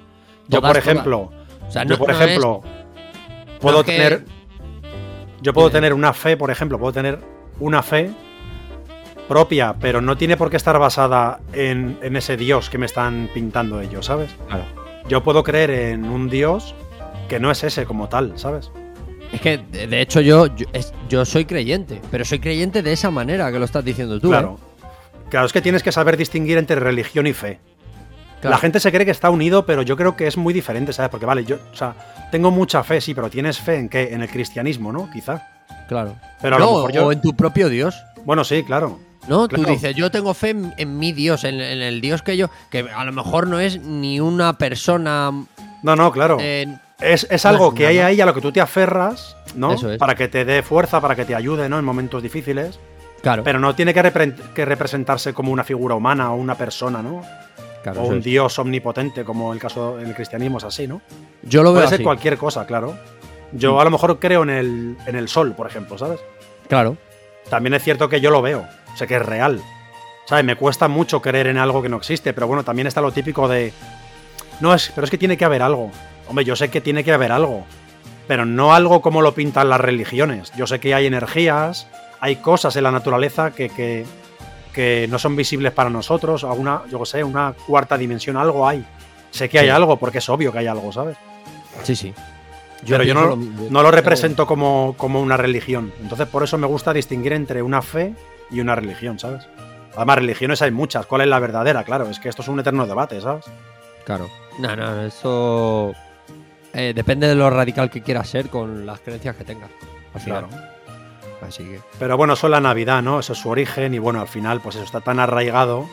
Yo, 0.49 0.61
por 0.61 0.75
ejemplo, 0.75 1.31
O 1.67 1.71
sea, 1.71 1.83
yo, 1.85 1.97
por 1.97 2.09
no 2.09 2.15
es- 2.15 2.21
ejemplo, 2.21 2.61
puedo 3.61 3.83
que- 3.83 3.91
tener. 3.93 4.25
Yo 5.41 5.53
puedo 5.53 5.69
tener 5.69 5.93
una 5.93 6.11
fe, 6.13 6.35
por 6.35 6.51
ejemplo, 6.51 6.77
puedo 6.77 6.91
tener 6.91 7.19
una 7.61 7.81
fe 7.81 8.11
propia, 9.27 9.75
pero 9.79 10.01
no 10.01 10.17
tiene 10.17 10.35
por 10.35 10.49
qué 10.49 10.57
estar 10.57 10.77
basada 10.79 11.39
en, 11.53 11.97
en 12.01 12.15
ese 12.15 12.35
Dios 12.35 12.69
que 12.69 12.77
me 12.79 12.87
están 12.87 13.29
pintando 13.33 13.79
ellos, 13.79 14.07
¿sabes? 14.07 14.35
Claro. 14.47 14.63
Yo 15.09 15.21
puedo 15.23 15.43
creer 15.43 15.69
en 15.71 16.05
un 16.05 16.29
Dios 16.29 16.73
que 17.27 17.39
no 17.39 17.51
es 17.51 17.63
ese 17.63 17.85
como 17.85 18.07
tal, 18.07 18.33
¿sabes? 18.39 18.71
Es 19.33 19.41
que, 19.41 19.57
de 19.57 20.01
hecho, 20.01 20.21
yo, 20.21 20.47
yo, 20.55 20.65
es- 20.73 20.93
yo 21.09 21.25
soy 21.25 21.45
creyente, 21.45 22.01
pero 22.09 22.23
soy 22.25 22.39
creyente 22.39 22.81
de 22.81 22.93
esa 22.93 23.11
manera 23.11 23.51
que 23.51 23.59
lo 23.59 23.65
estás 23.65 23.83
diciendo 23.83 24.19
tú. 24.19 24.29
claro. 24.29 24.57
¿eh? 24.57 24.65
Claro, 25.29 25.45
es 25.45 25.53
que 25.53 25.61
tienes 25.61 25.83
que 25.83 25.91
saber 25.91 26.17
distinguir 26.17 26.57
entre 26.57 26.77
religión 26.77 27.27
y 27.27 27.33
fe. 27.33 27.59
Claro. 28.41 28.55
La 28.55 28.57
gente 28.57 28.79
se 28.79 28.91
cree 28.91 29.05
que 29.05 29.11
está 29.11 29.29
unido, 29.29 29.65
pero 29.65 29.81
yo 29.83 29.95
creo 29.97 30.15
que 30.15 30.25
es 30.25 30.37
muy 30.37 30.53
diferente, 30.55 30.91
¿sabes? 30.93 31.11
Porque 31.11 31.27
vale, 31.27 31.43
yo, 31.45 31.57
o 31.71 31.75
sea, 31.75 31.93
tengo 32.31 32.49
mucha 32.49 32.83
fe, 32.83 32.99
sí, 33.01 33.13
pero 33.13 33.29
tienes 33.29 33.59
fe 33.59 33.75
en 33.75 33.89
qué? 33.89 34.13
En 34.13 34.21
el 34.23 34.29
cristianismo, 34.29 34.91
¿no? 34.91 35.07
Quizá. 35.11 35.47
Claro. 35.87 36.15
Pero 36.41 36.55
a 36.55 36.59
No, 36.59 36.65
lo 36.65 36.71
mejor 36.77 36.91
yo. 36.93 37.05
O 37.07 37.11
en 37.11 37.21
tu 37.21 37.35
propio 37.35 37.69
Dios. 37.69 37.95
Bueno, 38.25 38.43
sí, 38.43 38.63
claro. 38.63 38.99
¿No? 39.27 39.47
Tú 39.47 39.63
dices, 39.63 39.95
yo 39.95 40.09
tengo 40.09 40.33
fe 40.33 40.49
en, 40.51 40.73
en 40.77 40.97
mi 40.97 41.11
Dios, 41.11 41.43
en, 41.43 41.55
en 41.61 41.81
el 41.81 42.01
Dios 42.01 42.21
que 42.21 42.35
yo. 42.37 42.49
Que 42.71 42.79
a 42.89 43.03
lo 43.05 43.11
mejor 43.11 43.47
no 43.47 43.59
es 43.59 43.79
ni 43.81 44.19
una 44.19 44.57
persona. 44.57 45.31
No, 45.83 45.95
no, 45.95 46.11
claro. 46.11 46.37
eh, 46.39 46.65
es, 46.99 47.27
es 47.29 47.45
algo 47.45 47.73
que 47.73 47.85
hay 47.87 47.99
ahí 47.99 48.19
a 48.21 48.25
lo 48.25 48.33
que 48.33 48.41
tú 48.41 48.51
te 48.51 48.59
aferras, 48.61 49.35
¿no? 49.55 49.73
Eso 49.73 49.91
es. 49.91 49.97
Para 49.99 50.15
que 50.15 50.27
te 50.27 50.45
dé 50.45 50.63
fuerza, 50.63 50.99
para 50.99 51.15
que 51.15 51.25
te 51.25 51.35
ayude, 51.35 51.69
¿no? 51.69 51.77
En 51.79 51.85
momentos 51.85 52.23
difíciles. 52.23 52.79
claro. 53.21 53.43
Pero 53.43 53.59
no 53.59 53.75
tiene 53.75 53.93
que, 53.93 54.01
repre- 54.03 54.35
que 54.53 54.65
representarse 54.65 55.33
como 55.33 55.51
una 55.51 55.63
figura 55.63 55.95
humana 55.95 56.31
o 56.31 56.35
una 56.35 56.55
persona, 56.55 57.01
¿no? 57.03 57.21
claro, 57.83 58.01
o 58.01 58.07
un 58.07 58.17
es. 58.17 58.23
dios 58.25 58.59
omnipotente, 58.59 59.23
como 59.23 59.53
el 59.53 59.59
caso 59.59 59.99
en 59.99 60.07
el 60.07 60.15
cristianismo 60.15 60.57
es 60.57 60.63
así, 60.65 60.87
¿no? 60.87 61.01
Yo 61.43 61.61
lo 61.63 61.71
veo 61.71 61.83
Puede 61.83 61.95
ser 61.97 62.03
cualquier 62.03 62.37
cosa, 62.37 62.65
claro. 62.65 62.97
Yo 63.53 63.75
Mm. 63.75 63.79
a 63.79 63.83
lo 63.85 63.91
mejor 63.91 64.19
creo 64.19 64.43
en 64.43 64.49
el, 64.49 64.97
en 65.05 65.15
el 65.15 65.29
sol, 65.29 65.53
por 65.53 65.67
ejemplo, 65.67 65.97
¿sabes? 65.97 66.19
Claro. 66.67 66.97
También 67.49 67.73
es 67.73 67.83
cierto 67.83 68.09
que 68.09 68.19
yo 68.21 68.29
lo 68.31 68.41
veo, 68.41 68.67
sé 68.99 69.07
que 69.07 69.15
es 69.15 69.25
real. 69.25 69.61
¿Sabes? 70.25 70.45
Me 70.45 70.55
cuesta 70.55 70.87
mucho 70.87 71.21
creer 71.21 71.47
en 71.47 71.57
algo 71.57 71.81
que 71.81 71.89
no 71.89 71.97
existe, 71.97 72.33
pero 72.33 72.45
bueno, 72.45 72.63
también 72.63 72.87
está 72.87 73.01
lo 73.01 73.11
típico 73.11 73.47
de. 73.47 73.73
No 74.59 74.73
es, 74.73 74.91
pero 74.93 75.05
es 75.05 75.11
que 75.11 75.17
tiene 75.17 75.37
que 75.37 75.45
haber 75.45 75.63
algo. 75.63 75.91
Hombre, 76.27 76.45
yo 76.45 76.55
sé 76.55 76.69
que 76.69 76.81
tiene 76.81 77.03
que 77.03 77.11
haber 77.11 77.31
algo, 77.31 77.65
pero 78.27 78.45
no 78.45 78.73
algo 78.73 79.01
como 79.01 79.21
lo 79.21 79.33
pintan 79.33 79.69
las 79.69 79.81
religiones. 79.81 80.51
Yo 80.55 80.67
sé 80.67 80.79
que 80.79 80.93
hay 80.93 81.07
energías, 81.07 81.87
hay 82.19 82.35
cosas 82.35 82.75
en 82.75 82.83
la 82.83 82.91
naturaleza 82.91 83.51
que, 83.51 83.69
que, 83.69 84.05
que 84.71 85.07
no 85.09 85.17
son 85.17 85.35
visibles 85.35 85.71
para 85.71 85.89
nosotros, 85.89 86.43
alguna, 86.43 86.83
yo 86.91 87.03
sé, 87.05 87.23
una 87.23 87.53
cuarta 87.65 87.97
dimensión, 87.97 88.37
algo 88.37 88.67
hay. 88.67 88.85
sé 89.31 89.49
que 89.49 89.57
hay 89.57 89.69
algo, 89.69 89.97
porque 89.97 90.19
es 90.19 90.29
obvio 90.29 90.51
que 90.51 90.59
hay 90.59 90.67
algo, 90.67 90.91
¿sabes? 90.91 91.17
Sí, 91.83 91.95
sí. 91.95 92.13
Pero 92.87 93.03
yo 93.03 93.13
no, 93.13 93.25
lo 93.25 93.35
no 93.35 93.81
lo 93.81 93.91
represento 93.91 94.45
como, 94.45 94.93
como 94.97 95.21
una 95.21 95.37
religión. 95.37 95.91
Entonces, 96.01 96.27
por 96.27 96.43
eso 96.43 96.57
me 96.57 96.67
gusta 96.67 96.93
distinguir 96.93 97.33
entre 97.33 97.61
una 97.61 97.81
fe 97.81 98.13
y 98.49 98.59
una 98.59 98.75
religión, 98.75 99.19
¿sabes? 99.19 99.47
Además, 99.95 100.17
religiones 100.17 100.61
hay 100.61 100.71
muchas. 100.71 101.05
¿Cuál 101.05 101.21
es 101.21 101.27
la 101.27 101.39
verdadera? 101.39 101.83
Claro, 101.83 102.09
es 102.09 102.19
que 102.19 102.29
esto 102.29 102.41
es 102.41 102.47
un 102.47 102.59
eterno 102.59 102.85
debate, 102.85 103.19
¿sabes? 103.21 103.45
Claro. 104.05 104.29
No, 104.59 104.75
no, 104.75 105.03
eso 105.03 105.93
eh, 106.73 106.93
depende 106.95 107.27
de 107.27 107.35
lo 107.35 107.49
radical 107.49 107.89
que 107.89 108.01
quieras 108.01 108.29
ser 108.29 108.49
con 108.49 108.85
las 108.85 108.99
creencias 108.99 109.35
que 109.35 109.43
tengas. 109.43 109.69
Al 110.13 110.21
final. 110.21 110.45
Claro. 110.47 110.63
Así 111.47 111.63
que. 111.63 111.79
Pero 111.97 112.17
bueno, 112.17 112.33
eso 112.33 112.47
es 112.47 112.51
la 112.51 112.59
Navidad, 112.59 113.01
¿no? 113.01 113.19
Eso 113.19 113.33
es 113.33 113.39
su 113.39 113.49
origen 113.49 113.93
y 113.93 113.99
bueno, 113.99 114.21
al 114.21 114.27
final, 114.27 114.61
pues 114.61 114.75
eso 114.75 114.85
está 114.85 115.01
tan 115.01 115.19
arraigado 115.19 115.87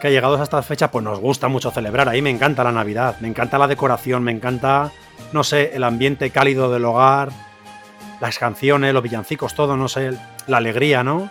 que 0.00 0.10
llegados 0.10 0.40
a 0.40 0.42
estas 0.42 0.66
fechas, 0.66 0.90
pues 0.90 1.04
nos 1.04 1.18
gusta 1.18 1.48
mucho 1.48 1.70
celebrar. 1.70 2.08
A 2.08 2.12
mí 2.12 2.22
me 2.22 2.30
encanta 2.30 2.62
la 2.62 2.72
Navidad, 2.72 3.16
me 3.20 3.28
encanta 3.28 3.58
la 3.58 3.66
decoración, 3.66 4.22
me 4.22 4.32
encanta, 4.32 4.92
no 5.32 5.42
sé, 5.42 5.72
el 5.74 5.84
ambiente 5.84 6.30
cálido 6.30 6.70
del 6.70 6.84
hogar, 6.84 7.30
las 8.20 8.38
canciones, 8.38 8.92
los 8.92 9.02
villancicos, 9.02 9.54
todo, 9.54 9.76
no 9.76 9.88
sé, 9.88 10.12
la 10.46 10.58
alegría, 10.58 11.02
¿no? 11.02 11.30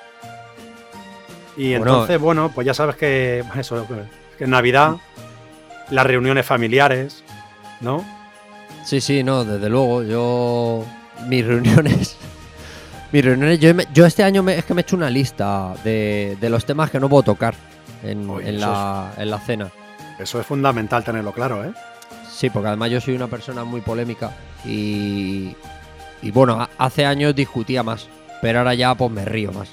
Y 1.57 1.75
Bueno, 1.77 1.91
entonces, 1.93 2.19
bueno, 2.19 2.51
pues 2.53 2.65
ya 2.65 2.73
sabes 2.73 2.95
que 2.95 3.43
eso, 3.57 3.85
que 4.37 4.43
en 4.43 4.49
Navidad, 4.49 4.95
las 5.89 6.05
reuniones 6.05 6.45
familiares, 6.45 7.23
¿no? 7.81 8.03
Sí, 8.83 9.01
sí, 9.01 9.23
no, 9.23 9.43
desde 9.45 9.69
luego. 9.69 10.03
Yo. 10.03 10.85
Mis 11.27 11.45
reuniones. 11.45 12.17
Mis 13.11 13.23
reuniones. 13.23 13.59
Yo, 13.59 13.71
yo 13.93 14.05
este 14.05 14.23
año 14.23 14.43
me- 14.43 14.57
es 14.57 14.65
que 14.65 14.73
me 14.73 14.81
he 14.81 14.83
hecho 14.83 14.95
una 14.97 15.09
lista 15.09 15.73
de, 15.83 16.37
de 16.41 16.49
los 16.49 16.65
temas 16.65 16.91
que 16.91 16.99
no 16.99 17.07
puedo 17.07 17.23
tocar 17.23 17.55
en, 18.03 18.29
Oye, 18.29 18.49
en 18.49 18.55
eso 18.55 18.67
la, 18.67 19.13
en 19.17 19.29
la 19.31 19.39
cena. 19.39 19.69
Eso 20.19 20.39
es 20.39 20.45
fundamental 20.45 21.03
tenerlo 21.03 21.31
claro, 21.31 21.63
¿eh? 21.63 21.71
Sí, 22.29 22.49
porque 22.49 22.67
además 22.67 22.89
yo 22.91 22.99
soy 22.99 23.15
una 23.15 23.27
persona 23.27 23.63
muy 23.63 23.79
polémica 23.81 24.31
y, 24.65 25.55
y 26.21 26.31
bueno, 26.31 26.59
ha- 26.61 26.69
hace 26.77 27.05
años 27.05 27.33
discutía 27.33 27.81
más, 27.81 28.07
pero 28.41 28.59
ahora 28.59 28.73
ya 28.73 28.93
pues 28.95 29.09
me 29.11 29.23
río 29.23 29.51
más. 29.53 29.69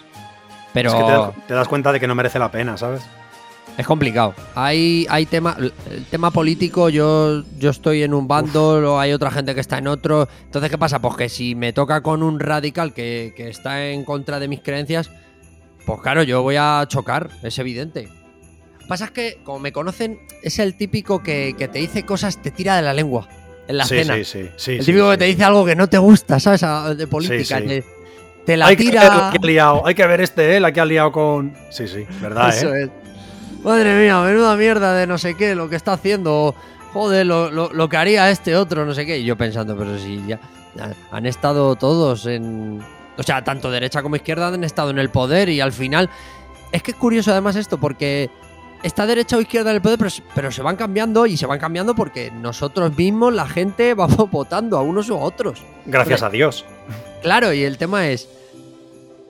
Pero 0.73 0.89
Es 0.91 0.95
que 0.95 1.03
te, 1.03 1.11
das- 1.11 1.47
te 1.49 1.55
das 1.55 1.69
cuenta 1.69 1.93
de 1.93 2.01
que 2.01 2.07
no 2.07 2.15
merece 2.15 2.39
la 2.39 2.51
pena, 2.51 2.77
¿sabes? 2.77 3.03
es 3.77 3.87
complicado. 3.87 4.35
Hay, 4.55 5.07
hay 5.09 5.25
tema, 5.25 5.57
el 5.59 6.05
tema 6.11 6.31
político, 6.31 6.91
yo, 6.91 7.43
yo 7.59 7.71
estoy 7.71 8.03
en 8.03 8.13
un 8.13 8.29
bando, 8.29 8.93
o 8.95 8.99
hay 8.99 9.13
otra 9.15 9.31
gente 9.31 9.55
que 9.55 9.63
está 9.63 9.79
en 9.79 9.87
otro. 9.89 10.29
Entonces, 10.45 10.71
¿qué 10.71 10.77
pasa? 10.77 10.99
Pues 10.99 11.17
que 11.17 11.29
si 11.31 11.55
me 11.55 11.73
toca 11.73 12.03
con 12.03 12.23
un 12.23 12.39
radical 12.39 12.93
que, 12.93 13.33
que 13.35 13.49
está 13.49 13.87
en 13.87 14.05
contra 14.05 14.39
de 14.41 14.49
mis 14.49 14.61
creencias, 14.61 15.11
pues 15.87 16.01
claro, 16.03 16.23
yo 16.23 16.43
voy 16.43 16.57
a 16.59 16.85
chocar, 16.87 17.31
es 17.43 17.59
evidente. 17.59 18.11
Pasa 18.89 19.07
es 19.07 19.11
que, 19.13 19.41
como 19.43 19.59
me 19.61 19.73
conocen, 19.73 20.19
es 20.43 20.59
el 20.59 20.77
típico 20.77 21.23
que, 21.23 21.55
que 21.57 21.67
te 21.69 21.79
dice 21.79 22.05
cosas, 22.05 22.43
te 22.43 22.51
tira 22.51 22.77
de 22.77 22.83
la 22.83 22.93
lengua 22.93 23.27
en 23.69 23.79
la 23.79 23.85
sí, 23.87 23.97
cena. 24.01 24.17
sí, 24.17 24.25
sí, 24.25 24.49
sí. 24.57 24.73
El 24.73 24.85
típico 24.85 25.07
sí. 25.07 25.11
que 25.13 25.19
te 25.19 25.25
dice 25.25 25.45
algo 25.45 25.65
que 25.65 25.77
no 25.77 25.89
te 25.89 25.97
gusta, 25.97 26.39
¿sabes? 26.41 26.63
De 26.99 27.07
política. 27.07 27.59
Sí. 27.61 27.83
Te, 28.47 28.57
la 28.57 28.67
hay 28.67 28.77
que 28.77 28.85
ver 28.85 28.93
tira. 28.93 29.05
la 29.17 29.31
que 29.31 29.39
ha 29.39 29.47
liado, 29.47 29.87
hay 29.87 29.95
que 29.95 30.07
ver 30.07 30.21
este, 30.21 30.57
¿eh? 30.57 30.61
La 30.61 30.73
que 30.73 30.81
ha 30.81 30.85
liado 30.85 31.13
con. 31.13 31.55
Sí, 31.71 31.87
sí, 31.87 32.05
verdad, 32.21 32.49
Eso 32.49 32.75
¿eh? 32.75 32.85
es. 32.85 32.91
Madre 33.65 33.95
mía, 34.03 34.21
menuda 34.23 34.57
mierda 34.57 34.95
de 34.95 35.07
no 35.07 35.19
sé 35.19 35.37
qué, 35.37 35.55
lo 35.55 35.69
que 35.69 35.77
está 35.77 35.93
haciendo. 35.93 36.55
Joder, 36.93 37.25
lo, 37.27 37.51
lo- 37.51 37.73
lo 37.73 37.89
que 37.89 37.97
haría 37.97 38.29
este 38.31 38.57
otro, 38.57 38.85
no 38.85 38.93
sé 38.95 39.07
qué. 39.07 39.19
Y 39.19 39.25
yo 39.25 39.37
pensando, 39.37 39.77
pero 39.77 39.97
si 39.99 40.23
ya 40.27 40.41
han 41.13 41.27
estado 41.27 41.77
todos 41.77 42.27
en. 42.27 42.81
O 43.17 43.23
sea, 43.23 43.45
tanto 43.45 43.71
derecha 43.71 44.03
como 44.03 44.17
izquierda 44.17 44.49
han 44.49 44.65
estado 44.65 44.91
en 44.91 44.99
el 44.99 45.11
poder 45.11 45.49
y 45.49 45.61
al 45.61 45.73
final. 45.73 46.11
Es 46.73 46.83
que 46.83 46.91
es 46.93 46.97
curioso 46.97 47.31
además 47.31 47.55
esto, 47.57 47.79
porque 47.79 48.31
está 48.83 49.07
derecha 49.07 49.37
o 49.37 49.41
izquierda 49.41 49.71
en 49.71 49.77
el 49.77 49.83
poder, 49.83 49.99
pero, 49.99 50.11
se- 50.11 50.23
pero 50.35 50.51
se 50.51 50.63
van 50.63 50.75
cambiando 50.77 51.27
y 51.27 51.37
se 51.37 51.47
van 51.47 51.59
cambiando 51.61 51.95
porque 51.95 52.31
nosotros 52.33 52.97
mismos, 52.97 53.33
la 53.33 53.47
gente, 53.47 53.95
vamos 53.95 54.29
votando 54.31 54.77
a 54.79 54.83
unos 54.83 55.09
u 55.11 55.15
a 55.15 55.21
otros. 55.21 55.63
Gracias 55.87 56.23
a 56.23 56.31
Dios. 56.31 56.65
Claro, 57.23 57.53
y 57.53 57.63
el 57.65 57.79
tema 57.79 58.09
es, 58.09 58.29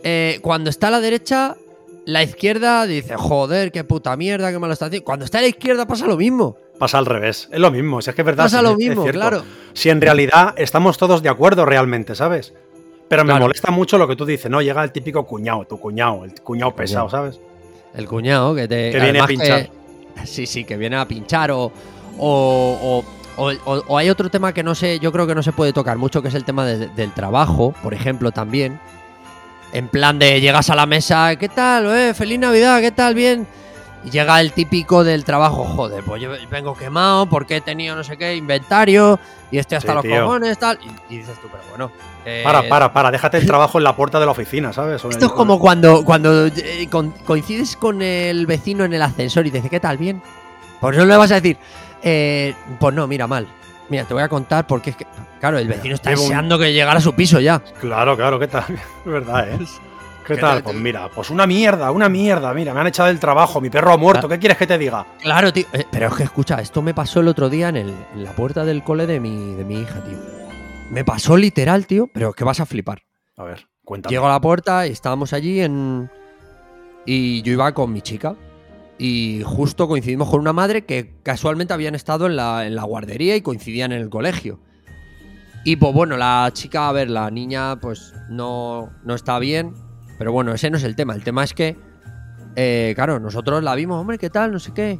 eh, 0.02 0.38
cuando 0.42 0.70
está 0.70 0.88
a 0.88 0.92
la 0.92 1.00
derecha, 1.00 1.56
la 2.04 2.22
izquierda 2.22 2.87
dice, 2.87 3.16
joder, 3.16 3.70
qué 3.70 3.84
puta 3.84 4.16
mierda, 4.16 4.50
qué 4.50 4.58
malo 4.58 4.72
está 4.72 4.87
haciendo. 4.87 5.04
Cuando 5.04 5.25
está 5.25 5.38
a 5.38 5.42
la 5.42 5.49
izquierda 5.49 5.87
pasa 5.87 6.06
lo 6.06 6.16
mismo. 6.16 6.56
Pasa 6.78 6.99
al 6.99 7.06
revés. 7.06 7.49
Es 7.52 7.61
lo 7.61 7.70
mismo. 7.70 8.02
Si 8.02 8.11
es 8.11 8.16
que 8.16 8.22
es 8.22 8.26
verdad. 8.26 8.44
Pasa 8.44 8.58
sí, 8.58 8.64
lo 8.64 8.70
es- 8.72 8.76
mismo, 8.78 9.04
claro. 9.06 9.44
Si 9.72 9.88
en 9.90 10.00
realidad 10.00 10.54
estamos 10.56 10.99
todos 10.99 11.22
de 11.22 11.28
acuerdo 11.28 11.64
realmente, 11.64 12.14
¿sabes? 12.14 12.52
Pero 13.08 13.25
me 13.25 13.28
Claro. 13.28 13.44
molesta 13.44 13.70
mucho 13.70 13.99
lo 13.99 14.08
que 14.08 14.16
tú 14.16 14.25
dices, 14.25 14.50
¿no? 14.50 14.62
Llega 14.62 14.82
el 14.82 14.90
típico 14.90 15.25
cuñado, 15.26 15.64
tu 15.66 15.78
cuñado, 15.78 16.25
el 16.25 16.34
cuñado 16.40 16.75
pesado, 16.75 17.08
¿sabes? 17.11 17.38
El 17.94 18.08
cuñado 18.08 18.54
que 18.54 18.66
te... 18.66 18.90
Que 18.90 18.99
viene 19.00 19.20
a 19.20 19.26
pinchar. 19.26 19.68
sí, 20.25 20.46
sí, 20.46 20.64
que 20.64 20.76
viene 20.78 20.96
a 20.96 21.06
pinchar 21.06 21.50
o... 21.50 21.70
O, 22.18 22.78
o, 22.82 23.04
o- 23.36 23.50
o- 23.64 23.84
o 23.88 23.98
hay 23.98 24.10
otro 24.10 24.30
tema 24.30 24.52
que 24.52 24.62
no 24.62 24.74
sé, 24.74 24.98
yo 24.98 25.12
creo 25.12 25.26
que 25.26 25.34
no 25.34 25.42
se 25.42 25.52
puede 25.52 25.72
tocar 25.72 25.96
mucho, 25.98 26.22
que 26.22 26.28
es 26.28 26.34
el 26.34 26.44
tema 26.44 26.64
de- 26.66 26.88
del 26.88 27.12
trabajo, 27.12 27.74
por 27.82 27.94
ejemplo, 27.94 28.30
también. 28.32 28.78
En 29.72 29.88
plan 29.88 30.18
de 30.18 30.40
llegas 30.40 30.68
a 30.70 30.74
la 30.74 30.84
mesa, 30.86 31.34
¿qué 31.36 31.48
tal? 31.48 31.86
Eh, 31.96 32.12
feliz 32.14 32.38
Navidad, 32.38 32.80
¿qué 32.80 32.90
tal? 32.92 33.14
Bien. 33.14 33.46
Y 34.04 34.10
llega 34.10 34.40
el 34.40 34.52
típico 34.52 35.04
del 35.04 35.24
trabajo, 35.24 35.64
joder, 35.64 36.02
pues 36.04 36.20
yo 36.20 36.30
vengo 36.50 36.74
quemado 36.74 37.26
porque 37.26 37.56
he 37.56 37.60
tenido 37.60 37.94
no 37.94 38.02
sé 38.02 38.16
qué 38.18 38.34
inventario 38.36 39.18
y 39.50 39.58
estoy 39.58 39.76
hasta 39.78 39.92
Sí, 39.92 39.94
los 39.94 40.02
tío. 40.02 40.24
cojones, 40.24 40.58
tal. 40.58 40.78
Y, 41.08 41.14
y 41.14 41.18
dices 41.18 41.38
tú, 41.40 41.46
pero 41.50 41.62
bueno. 41.70 41.92
eh, 42.26 42.42
Para, 42.44 42.68
para, 42.68 42.92
para, 42.92 43.10
déjate 43.12 43.38
el 43.38 43.46
trabajo 43.46 43.78
en 43.78 43.84
la 43.84 43.94
puerta 43.96 44.18
de 44.20 44.26
la 44.26 44.32
oficina, 44.32 44.72
¿sabes? 44.72 45.02
O 45.04 45.08
Esto 45.10 45.26
es 45.26 45.32
como 45.32 45.58
cuando, 45.60 46.04
cuando 46.04 46.46
eh, 46.48 46.88
con- 46.90 47.12
coincides 47.24 47.76
con 47.76 48.02
el 48.02 48.44
vecino 48.46 48.84
en 48.84 48.92
el 48.92 49.02
ascensor 49.02 49.46
y 49.46 49.50
te 49.52 49.58
dice, 49.58 49.70
¿qué 49.70 49.80
tal? 49.80 49.96
¿Bien? 49.98 50.20
Pues 50.80 50.96
no 50.98 51.04
le 51.06 51.16
vas 51.16 51.30
a 51.30 51.36
decir, 51.36 51.56
eh, 52.02 52.54
pues 52.78 52.94
no, 52.94 53.06
mira, 53.06 53.26
mal. 53.26 53.47
Mira, 53.88 54.04
te 54.04 54.14
voy 54.14 54.23
a 54.23 54.28
contar 54.28 54.66
porque 54.66 54.90
es 54.90 54.97
que, 54.97 55.06
claro, 55.40 55.59
el 55.59 55.68
vecino 55.68 55.94
está 55.94 56.11
Llevo 56.11 56.23
un- 56.23 56.28
deseando 56.28 56.59
que 56.59 56.73
llegara 56.73 56.99
a 56.99 57.02
su 57.02 57.14
piso 57.14 57.40
ya. 57.40 57.59
Claro, 57.80 58.16
claro, 58.16 58.38
¿qué 58.38 58.49
tal? 58.49 58.64
Es 59.04 59.12
verdad, 59.12 59.49
¿eh? 59.50 59.59
¿Qué 60.26 60.35
¿Qué 60.37 60.40
tal? 60.40 60.54
tal? 60.54 60.62
Pues 60.62 60.76
mira, 60.76 61.09
pues 61.12 61.30
una 61.30 61.47
mierda, 61.49 61.90
una 61.90 62.09
mierda. 62.09 62.54
Mira, 62.54 62.73
me 62.73 62.80
han 62.80 62.87
echado 62.87 63.09
del 63.09 63.18
trabajo, 63.18 63.61
mi 63.61 63.71
perro 63.71 63.92
ha 63.92 63.97
muerto. 63.97 64.28
¿Qué 64.28 64.38
quieres 64.38 64.56
que 64.56 64.68
te 64.68 64.78
diga? 64.78 65.04
Claro, 65.21 65.52
tío. 65.52 65.66
eh, 65.73 65.85
pero 65.90 66.06
es 66.06 66.14
que 66.14 66.23
escucha, 66.23 66.61
esto 66.61 66.80
me 66.80 66.94
pasó 66.94 67.18
el 67.21 67.26
otro 67.28 67.50
día 67.50 67.68
en, 67.71 67.76
el- 67.76 67.94
en 68.14 68.23
la 68.25 68.30
puerta 68.30 68.64
del 68.64 68.85
cole 68.85 69.06
de 69.09 69.18
mi, 69.18 69.54
de 69.56 69.64
mi 69.64 69.80
hija, 69.80 70.00
tío. 70.04 70.16
Me 70.90 71.04
pasó 71.04 71.37
literal, 71.37 71.87
tío, 71.88 72.09
pero 72.14 72.30
es 72.30 72.37
que 72.37 72.44
vas 72.44 72.61
a 72.61 72.66
flipar. 72.66 73.02
A 73.37 73.42
ver, 73.42 73.66
cuéntame. 73.85 74.12
Llego 74.12 74.26
a 74.26 74.30
la 74.30 74.40
puerta 74.40 74.87
y 74.87 74.92
estábamos 74.92 75.32
allí 75.32 75.61
en. 75.61 76.09
Y 77.04 77.42
yo 77.42 77.52
iba 77.54 77.73
con 77.75 77.92
mi 77.92 78.00
chica. 78.00 78.37
Y 78.99 79.42
justo 79.44 79.88
coincidimos 79.88 80.30
con 80.30 80.40
una 80.40 80.52
madre 80.52 80.84
que 80.84 81.14
casualmente 81.22 81.72
habían 81.75 81.94
estado 81.94 82.26
en 82.26 82.37
la, 82.37 82.66
en 82.66 82.75
la 82.76 82.84
guardería 82.84 83.34
y 83.37 83.40
coincidían 83.40 83.92
en 83.92 84.00
el 84.00 84.11
colegio. 84.11 84.61
Y 85.64 85.76
pues 85.76 85.92
bueno, 85.94 86.16
la 86.16 86.50
chica, 86.52 86.88
a 86.88 86.92
ver, 86.92 87.08
la 87.11 87.30
niña 87.30 87.80
pues 87.80 88.14
no, 88.28 88.90
no 89.04 89.14
está 89.14 89.38
bien. 89.38 89.75
Pero 90.18 90.32
bueno, 90.32 90.52
ese 90.52 90.70
no 90.70 90.76
es 90.76 90.84
el 90.84 90.94
tema. 90.94 91.14
El 91.14 91.25
tema 91.25 91.42
es 91.42 91.52
que, 91.54 91.76
eh, 92.54 92.92
claro, 92.94 93.18
nosotros 93.18 93.62
la 93.62 93.75
vimos, 93.75 94.00
hombre, 94.00 94.18
¿qué 94.18 94.30
tal? 94.30 94.52
No 94.52 94.58
sé 94.61 94.72
qué. 94.72 94.99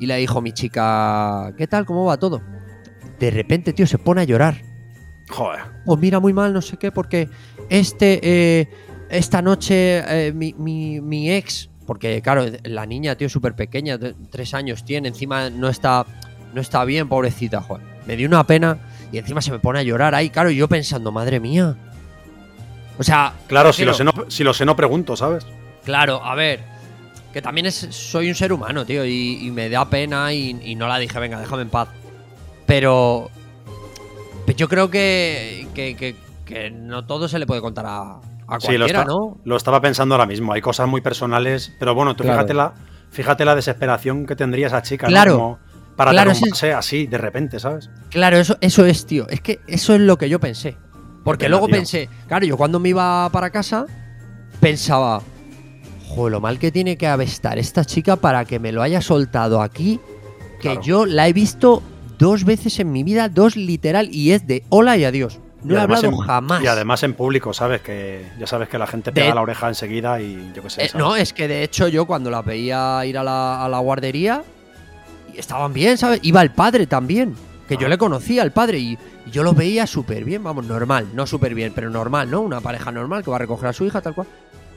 Y 0.00 0.06
le 0.06 0.16
dijo 0.16 0.40
mi 0.40 0.52
chica, 0.52 1.52
¿qué 1.56 1.66
tal? 1.66 1.86
¿Cómo 1.86 2.04
va 2.04 2.16
todo? 2.16 2.40
De 3.20 3.30
repente, 3.30 3.72
tío, 3.72 3.86
se 3.86 3.96
pone 3.98 4.20
a 4.20 4.24
llorar 4.24 4.60
Joder. 5.30 5.60
pues 5.84 5.98
mira 6.00 6.20
muy 6.20 6.32
mal, 6.32 6.52
no 6.52 6.60
sé 6.62 6.76
qué, 6.76 6.92
porque 6.92 7.28
este, 7.70 8.20
eh, 8.22 8.68
esta 9.08 9.40
noche 9.40 9.98
eh, 10.28 10.32
mi, 10.32 10.52
mi- 10.58 11.00
mi 11.00 11.30
ex, 11.32 11.70
porque 11.86 12.20
claro, 12.22 12.44
la 12.64 12.84
niña, 12.86 13.14
tío, 13.16 13.28
súper 13.28 13.54
pequeña, 13.54 13.98
tres 14.30 14.52
años 14.54 14.84
tiene, 14.84 15.08
encima 15.08 15.48
no 15.50 15.68
está, 15.68 16.04
no 16.52 16.60
está 16.60 16.84
bien, 16.84 17.08
pobrecita, 17.08 17.62
joder. 17.62 17.84
Me 18.06 18.16
dio 18.16 18.26
una 18.28 18.44
pena 18.46 18.78
y 19.12 19.18
encima 19.18 19.40
se 19.40 19.50
me 19.52 19.58
pone 19.58 19.78
a 19.78 19.82
llorar 19.82 20.14
ahí, 20.14 20.30
claro, 20.30 20.50
y 20.50 20.56
yo 20.56 20.68
pensando, 20.68 21.12
madre 21.12 21.40
mía. 21.40 21.76
O 22.98 23.02
sea, 23.02 23.32
Claro, 23.46 23.72
si 23.72 23.84
lo, 23.84 23.92
sé, 23.94 24.04
no, 24.04 24.12
si 24.28 24.42
lo 24.44 24.52
sé, 24.54 24.64
no 24.64 24.74
pregunto, 24.76 25.16
¿sabes? 25.16 25.46
Claro, 25.84 26.24
a 26.24 26.34
ver, 26.34 26.60
que 27.32 27.42
también 27.42 27.66
es, 27.66 27.74
soy 27.74 28.28
un 28.28 28.34
ser 28.34 28.52
humano, 28.52 28.84
tío, 28.86 29.04
y, 29.04 29.46
y 29.46 29.50
me 29.50 29.68
da 29.68 29.88
pena 29.88 30.32
y, 30.32 30.58
y 30.62 30.74
no 30.74 30.88
la 30.88 30.98
dije, 30.98 31.18
venga, 31.20 31.38
déjame 31.38 31.62
en 31.62 31.68
paz. 31.70 31.88
Pero, 32.66 33.30
pues 34.44 34.56
yo 34.56 34.68
creo 34.68 34.90
que, 34.90 35.68
que, 35.74 35.94
que- 35.96 36.16
que 36.46 36.70
no 36.70 37.04
todo 37.06 37.26
se 37.28 37.40
le 37.40 37.46
puede 37.46 37.60
contar 37.60 37.86
a, 37.88 38.20
a 38.48 38.60
Sí, 38.60 38.76
lo, 38.78 38.86
está- 38.86 39.04
¿no? 39.04 39.38
lo 39.44 39.56
estaba 39.56 39.80
pensando 39.80 40.14
ahora 40.14 40.26
mismo. 40.26 40.52
Hay 40.52 40.60
cosas 40.60 40.88
muy 40.88 41.00
personales, 41.00 41.72
pero 41.78 41.94
bueno, 41.94 42.14
tú 42.16 42.22
Claro. 42.24 42.38
fíjate, 42.38 42.54
la, 42.54 42.74
fíjate 43.10 43.44
la 43.44 43.54
desesperación 43.54 44.26
que 44.26 44.36
tendría 44.36 44.66
esa 44.68 44.82
chica, 44.82 45.06
¿no? 45.06 45.10
Claro. 45.10 45.32
Como 45.36 45.58
para 45.96 46.10
Claro, 46.10 46.30
ese- 46.32 46.72
así, 46.74 47.06
de 47.06 47.18
repente, 47.18 47.58
¿sabes? 47.58 47.88
Claro, 48.10 48.36
eso, 48.36 48.56
eso 48.60 48.84
es, 48.84 49.06
tío. 49.06 49.26
Es 49.28 49.40
que 49.40 49.60
eso 49.66 49.94
es 49.94 50.00
lo 50.00 50.18
que 50.18 50.28
yo 50.28 50.38
pensé. 50.38 50.76
Porque 51.24 51.48
luego 51.48 51.66
tío. 51.66 51.76
pensé, 51.76 52.08
claro, 52.28 52.46
yo 52.46 52.56
cuando 52.56 52.78
me 52.78 52.90
iba 52.90 53.28
para 53.30 53.50
casa, 53.50 53.86
pensaba, 54.60 55.22
joder, 56.08 56.32
lo 56.32 56.40
mal 56.40 56.58
que 56.58 56.70
tiene 56.70 56.96
que 56.96 57.12
estar 57.22 57.58
esta 57.58 57.84
chica 57.84 58.16
para 58.16 58.44
que 58.44 58.58
me 58.58 58.72
lo 58.72 58.82
haya 58.82 59.00
soltado 59.00 59.60
aquí, 59.62 59.98
que 60.60 60.68
Claro. 60.70 60.82
yo 60.82 61.06
la 61.06 61.26
he 61.28 61.32
visto 61.32 61.82
dos 62.18 62.44
veces 62.44 62.78
en 62.78 62.92
mi 62.92 63.02
vida, 63.02 63.28
dos 63.28 63.56
literal, 63.56 64.08
y 64.12 64.32
es 64.32 64.46
de 64.46 64.62
hola 64.68 64.96
y 64.96 65.04
adiós. 65.04 65.40
No 65.62 65.74
Y 65.74 65.76
he 65.76 65.80
hablado 65.80 66.06
en- 66.08 66.16
jamás. 66.18 66.62
Y 66.62 66.66
además 66.66 67.02
en 67.02 67.14
público, 67.14 67.52
¿sabes? 67.52 67.80
Que 67.80 68.26
ya 68.38 68.46
sabes 68.46 68.68
que 68.68 68.78
la 68.78 68.86
gente 68.86 69.10
De- 69.10 69.20
pega 69.20 69.34
la 69.34 69.40
oreja 69.42 69.68
enseguida 69.68 70.20
y 70.20 70.52
yo 70.54 70.62
qué 70.62 70.70
sé. 70.70 70.84
Eh, 70.84 70.90
no, 70.94 71.16
es 71.16 71.32
que 71.32 71.48
de 71.48 71.62
hecho 71.62 71.88
yo 71.88 72.06
cuando 72.06 72.30
la 72.30 72.42
veía 72.42 73.04
ir 73.04 73.18
a 73.18 73.24
la, 73.24 73.64
a 73.64 73.68
la 73.68 73.78
guardería, 73.78 74.42
estaban 75.34 75.72
bien, 75.72 75.98
¿sabes? 75.98 76.20
Iba 76.22 76.42
el 76.42 76.50
padre 76.50 76.86
también, 76.86 77.34
que 77.68 77.76
yo 77.76 77.88
le 77.88 77.98
conocía 77.98 78.42
al 78.42 78.52
padre 78.52 78.78
y, 78.78 78.98
y 79.26 79.30
yo 79.30 79.42
lo 79.42 79.52
veía 79.54 79.86
súper 79.86 80.24
bien, 80.24 80.42
vamos, 80.44 80.64
normal, 80.66 81.08
no 81.14 81.26
súper 81.26 81.54
bien, 81.54 81.72
pero 81.74 81.90
normal, 81.90 82.30
¿no? 82.30 82.40
Una 82.42 82.60
pareja 82.60 82.92
normal 82.92 83.24
que 83.24 83.30
va 83.30 83.36
a 83.36 83.40
recoger 83.40 83.68
a 83.68 83.72
su 83.72 83.84
hija, 83.84 84.00
tal 84.00 84.14
cual. 84.14 84.26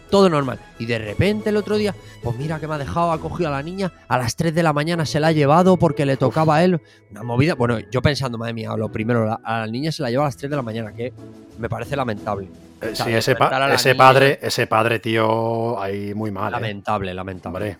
Todo 0.09 0.27
normal. 0.29 0.59
Y 0.79 0.85
de 0.87 0.97
repente 0.97 1.49
el 1.49 1.57
otro 1.57 1.77
día, 1.77 1.93
pues 2.23 2.35
mira 2.37 2.59
que 2.59 2.67
me 2.67 2.73
ha 2.75 2.77
dejado, 2.79 3.11
ha 3.11 3.19
cogido 3.19 3.49
a 3.49 3.51
la 3.51 3.61
niña, 3.61 3.91
a 4.07 4.17
las 4.17 4.35
3 4.35 4.55
de 4.55 4.63
la 4.63 4.73
mañana 4.73 5.05
se 5.05 5.19
la 5.19 5.27
ha 5.27 5.31
llevado 5.31 5.77
porque 5.77 6.05
le 6.05 6.17
tocaba 6.17 6.55
a 6.57 6.63
él. 6.63 6.81
Una 7.11 7.23
movida. 7.23 7.53
Bueno, 7.55 7.77
yo 7.91 8.01
pensando, 8.01 8.37
madre 8.37 8.53
mía, 8.53 8.75
lo 8.75 8.91
primero, 8.91 9.25
la- 9.25 9.39
a 9.43 9.59
la 9.59 9.67
niña 9.67 9.91
se 9.91 10.01
la 10.01 10.09
lleva 10.09 10.23
a 10.23 10.27
las 10.27 10.37
3 10.37 10.49
de 10.49 10.55
la 10.55 10.61
mañana, 10.63 10.91
que 10.93 11.13
me 11.59 11.69
parece 11.69 11.95
lamentable. 11.95 12.47
Eh, 12.81 12.91
sí, 12.93 13.11
ese, 13.13 13.35
pa- 13.35 13.49
padre, 13.49 14.39
ese 14.41 14.65
padre, 14.67 14.99
tío, 14.99 15.79
ahí 15.81 16.13
muy 16.15 16.31
mal. 16.31 16.47
¿eh? 16.49 16.55
Lamentable, 16.55 17.13
lamentable. 17.13 17.57
Hombre, 17.57 17.77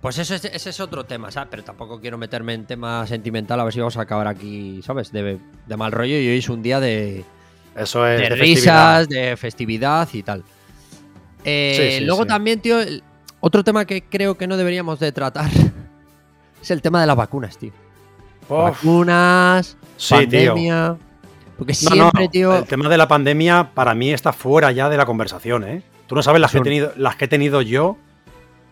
Pues 0.00 0.18
eso 0.18 0.34
es, 0.34 0.44
ese 0.44 0.70
es 0.70 0.80
otro 0.80 1.04
tema, 1.04 1.30
¿sabes? 1.30 1.48
Pero 1.50 1.64
tampoco 1.64 1.98
quiero 2.00 2.18
meterme 2.18 2.54
en 2.54 2.66
tema 2.66 3.06
sentimental, 3.06 3.58
a 3.60 3.64
ver 3.64 3.72
si 3.72 3.78
vamos 3.80 3.96
a 3.96 4.02
acabar 4.02 4.26
aquí, 4.28 4.80
¿sabes? 4.84 5.10
De, 5.12 5.38
de 5.66 5.76
mal 5.76 5.92
rollo 5.92 6.14
y 6.18 6.28
hoy 6.28 6.38
es 6.38 6.48
un 6.48 6.62
día 6.62 6.78
de, 6.78 7.24
eso 7.74 8.06
es. 8.06 8.20
de 8.20 8.28
de 8.28 8.36
festividad. 8.36 8.98
risas, 9.00 9.08
de 9.08 9.36
festividad 9.36 10.08
y 10.12 10.22
tal. 10.22 10.44
Eh, 11.44 11.74
Sí, 11.92 11.98
sí, 11.98 12.04
luego 12.04 12.22
sí. 12.22 12.28
también, 12.28 12.60
tío, 12.60 12.78
otro 13.40 13.62
tema 13.64 13.84
que 13.84 14.02
creo 14.02 14.36
que 14.36 14.46
no 14.46 14.56
deberíamos 14.56 14.98
de 14.98 15.12
tratar 15.12 15.50
es 16.62 16.70
el 16.70 16.82
tema 16.82 17.00
de 17.00 17.06
las 17.06 17.16
vacunas, 17.16 17.56
tío. 17.58 17.72
Uf, 18.48 18.48
Vacunas, 18.58 19.76
tío. 19.96 20.16
pandemia. 20.18 20.96
Porque 21.56 21.72
No, 21.82 21.90
no, 21.90 21.94
siempre, 21.96 22.28
tío. 22.28 22.56
El 22.56 22.64
tema 22.64 22.88
de 22.88 22.96
la 22.98 23.08
pandemia 23.08 23.70
para 23.74 23.94
mí 23.94 24.12
está 24.12 24.32
fuera 24.32 24.70
ya 24.72 24.88
de 24.88 24.96
la 24.96 25.04
conversación, 25.06 25.64
¿eh? 25.64 25.82
Tú 26.06 26.14
no 26.14 26.22
sabes 26.22 26.40
las 26.40 26.52
que 26.52 26.58
he 26.58 26.62
tenido, 26.62 26.92
las 26.96 27.16
que 27.16 27.24
he 27.26 27.28
tenido 27.28 27.60
yo 27.62 27.96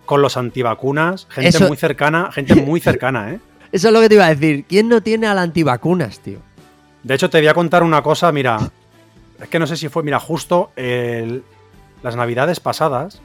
con 0.06 0.22
los 0.22 0.36
antivacunas, 0.36 1.26
gente 1.30 1.48
Eso- 1.50 1.66
muy 1.68 1.76
cercana, 1.76 2.30
gente 2.32 2.54
muy 2.54 2.80
cercana, 2.80 3.32
¿eh? 3.32 3.40
Eso 3.72 3.88
es 3.88 3.94
lo 3.94 4.00
que 4.00 4.08
te 4.08 4.14
iba 4.14 4.26
a 4.26 4.34
decir. 4.34 4.64
¿Quién 4.68 4.88
no 4.88 5.00
tiene 5.02 5.26
a 5.26 5.34
las 5.34 5.44
antivacunas, 5.44 6.20
tío? 6.20 6.38
De 7.02 7.14
hecho, 7.14 7.28
te 7.28 7.38
voy 7.38 7.48
a 7.48 7.54
contar 7.54 7.82
una 7.82 8.02
cosa, 8.02 8.30
mira, 8.32 8.58
es 9.42 9.48
que 9.48 9.58
no 9.58 9.66
sé 9.66 9.76
si 9.76 9.88
fue, 9.88 10.02
mira, 10.04 10.18
justo 10.20 10.70
el- 10.76 11.42
las 12.02 12.16
navidades 12.16 12.60
pasadas, 12.60 13.20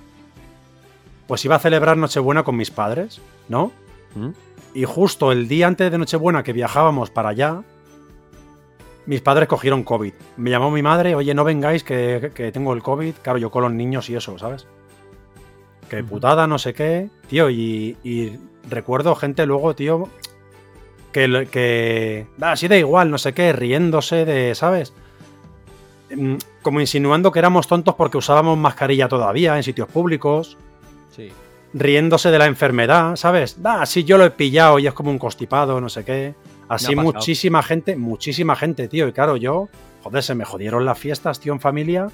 pues 1.27 1.43
iba 1.45 1.55
a 1.55 1.59
celebrar 1.59 1.97
Nochebuena 1.97 2.43
con 2.43 2.55
mis 2.57 2.71
padres, 2.71 3.21
¿no? 3.47 3.71
¿Mm? 4.15 4.29
Y 4.73 4.83
justo 4.85 5.31
el 5.31 5.47
día 5.47 5.67
antes 5.67 5.91
de 5.91 5.97
Nochebuena 5.97 6.43
que 6.43 6.53
viajábamos 6.53 7.09
para 7.09 7.29
allá, 7.29 7.61
mis 9.05 9.21
padres 9.21 9.47
cogieron 9.47 9.83
COVID. 9.83 10.13
Me 10.37 10.49
llamó 10.49 10.71
mi 10.71 10.81
madre, 10.81 11.15
oye, 11.15 11.33
no 11.33 11.43
vengáis 11.43 11.83
que, 11.83 12.31
que 12.33 12.51
tengo 12.51 12.73
el 12.73 12.83
COVID. 12.83 13.15
Claro, 13.21 13.39
yo 13.39 13.49
con 13.51 13.63
los 13.63 13.71
niños 13.73 14.09
y 14.09 14.15
eso, 14.15 14.37
¿sabes? 14.37 14.67
Que 15.89 16.03
putada, 16.03 16.47
no 16.47 16.57
sé 16.57 16.73
qué. 16.73 17.09
Tío, 17.27 17.49
y, 17.49 17.97
y 18.03 18.37
recuerdo 18.69 19.15
gente 19.15 19.45
luego, 19.45 19.75
tío, 19.75 20.07
que, 21.11 21.47
que 21.51 22.27
"Ah, 22.39 22.53
así 22.53 22.67
da 22.67 22.77
igual, 22.77 23.09
no 23.11 23.17
sé 23.17 23.33
qué, 23.33 23.51
riéndose 23.51 24.23
de, 24.23 24.55
¿sabes? 24.55 24.93
Mm, 26.15 26.35
Como 26.61 26.79
insinuando 26.81 27.31
que 27.31 27.39
éramos 27.39 27.67
tontos 27.67 27.95
porque 27.95 28.17
usábamos 28.17 28.57
mascarilla 28.57 29.07
todavía 29.07 29.55
en 29.57 29.63
sitios 29.63 29.87
públicos 29.87 30.57
Sí. 31.15 31.29
riéndose 31.73 32.31
de 32.31 32.37
la 32.39 32.45
enfermedad, 32.45 33.15
¿sabes? 33.15 33.57
Ah, 33.63 33.85
sí, 33.85 34.03
yo 34.03 34.17
lo 34.17 34.25
he 34.25 34.31
pillado 34.31 34.77
y 34.79 34.87
es 34.87 34.93
como 34.93 35.09
un 35.11 35.17
constipado, 35.19 35.79
no 35.81 35.89
sé 35.89 36.03
qué. 36.05 36.35
Así 36.69 36.95
muchísima 36.95 37.63
gente, 37.63 37.95
muchísima 37.95 38.55
gente, 38.55 38.87
tío. 38.87 39.07
Y 39.07 39.11
claro, 39.13 39.35
yo, 39.37 39.67
joder, 40.03 40.23
se 40.23 40.35
me 40.35 40.45
jodieron 40.45 40.85
las 40.85 40.97
fiestas, 40.97 41.39
tío, 41.39 41.51
en 41.53 41.59
familia 41.59 42.07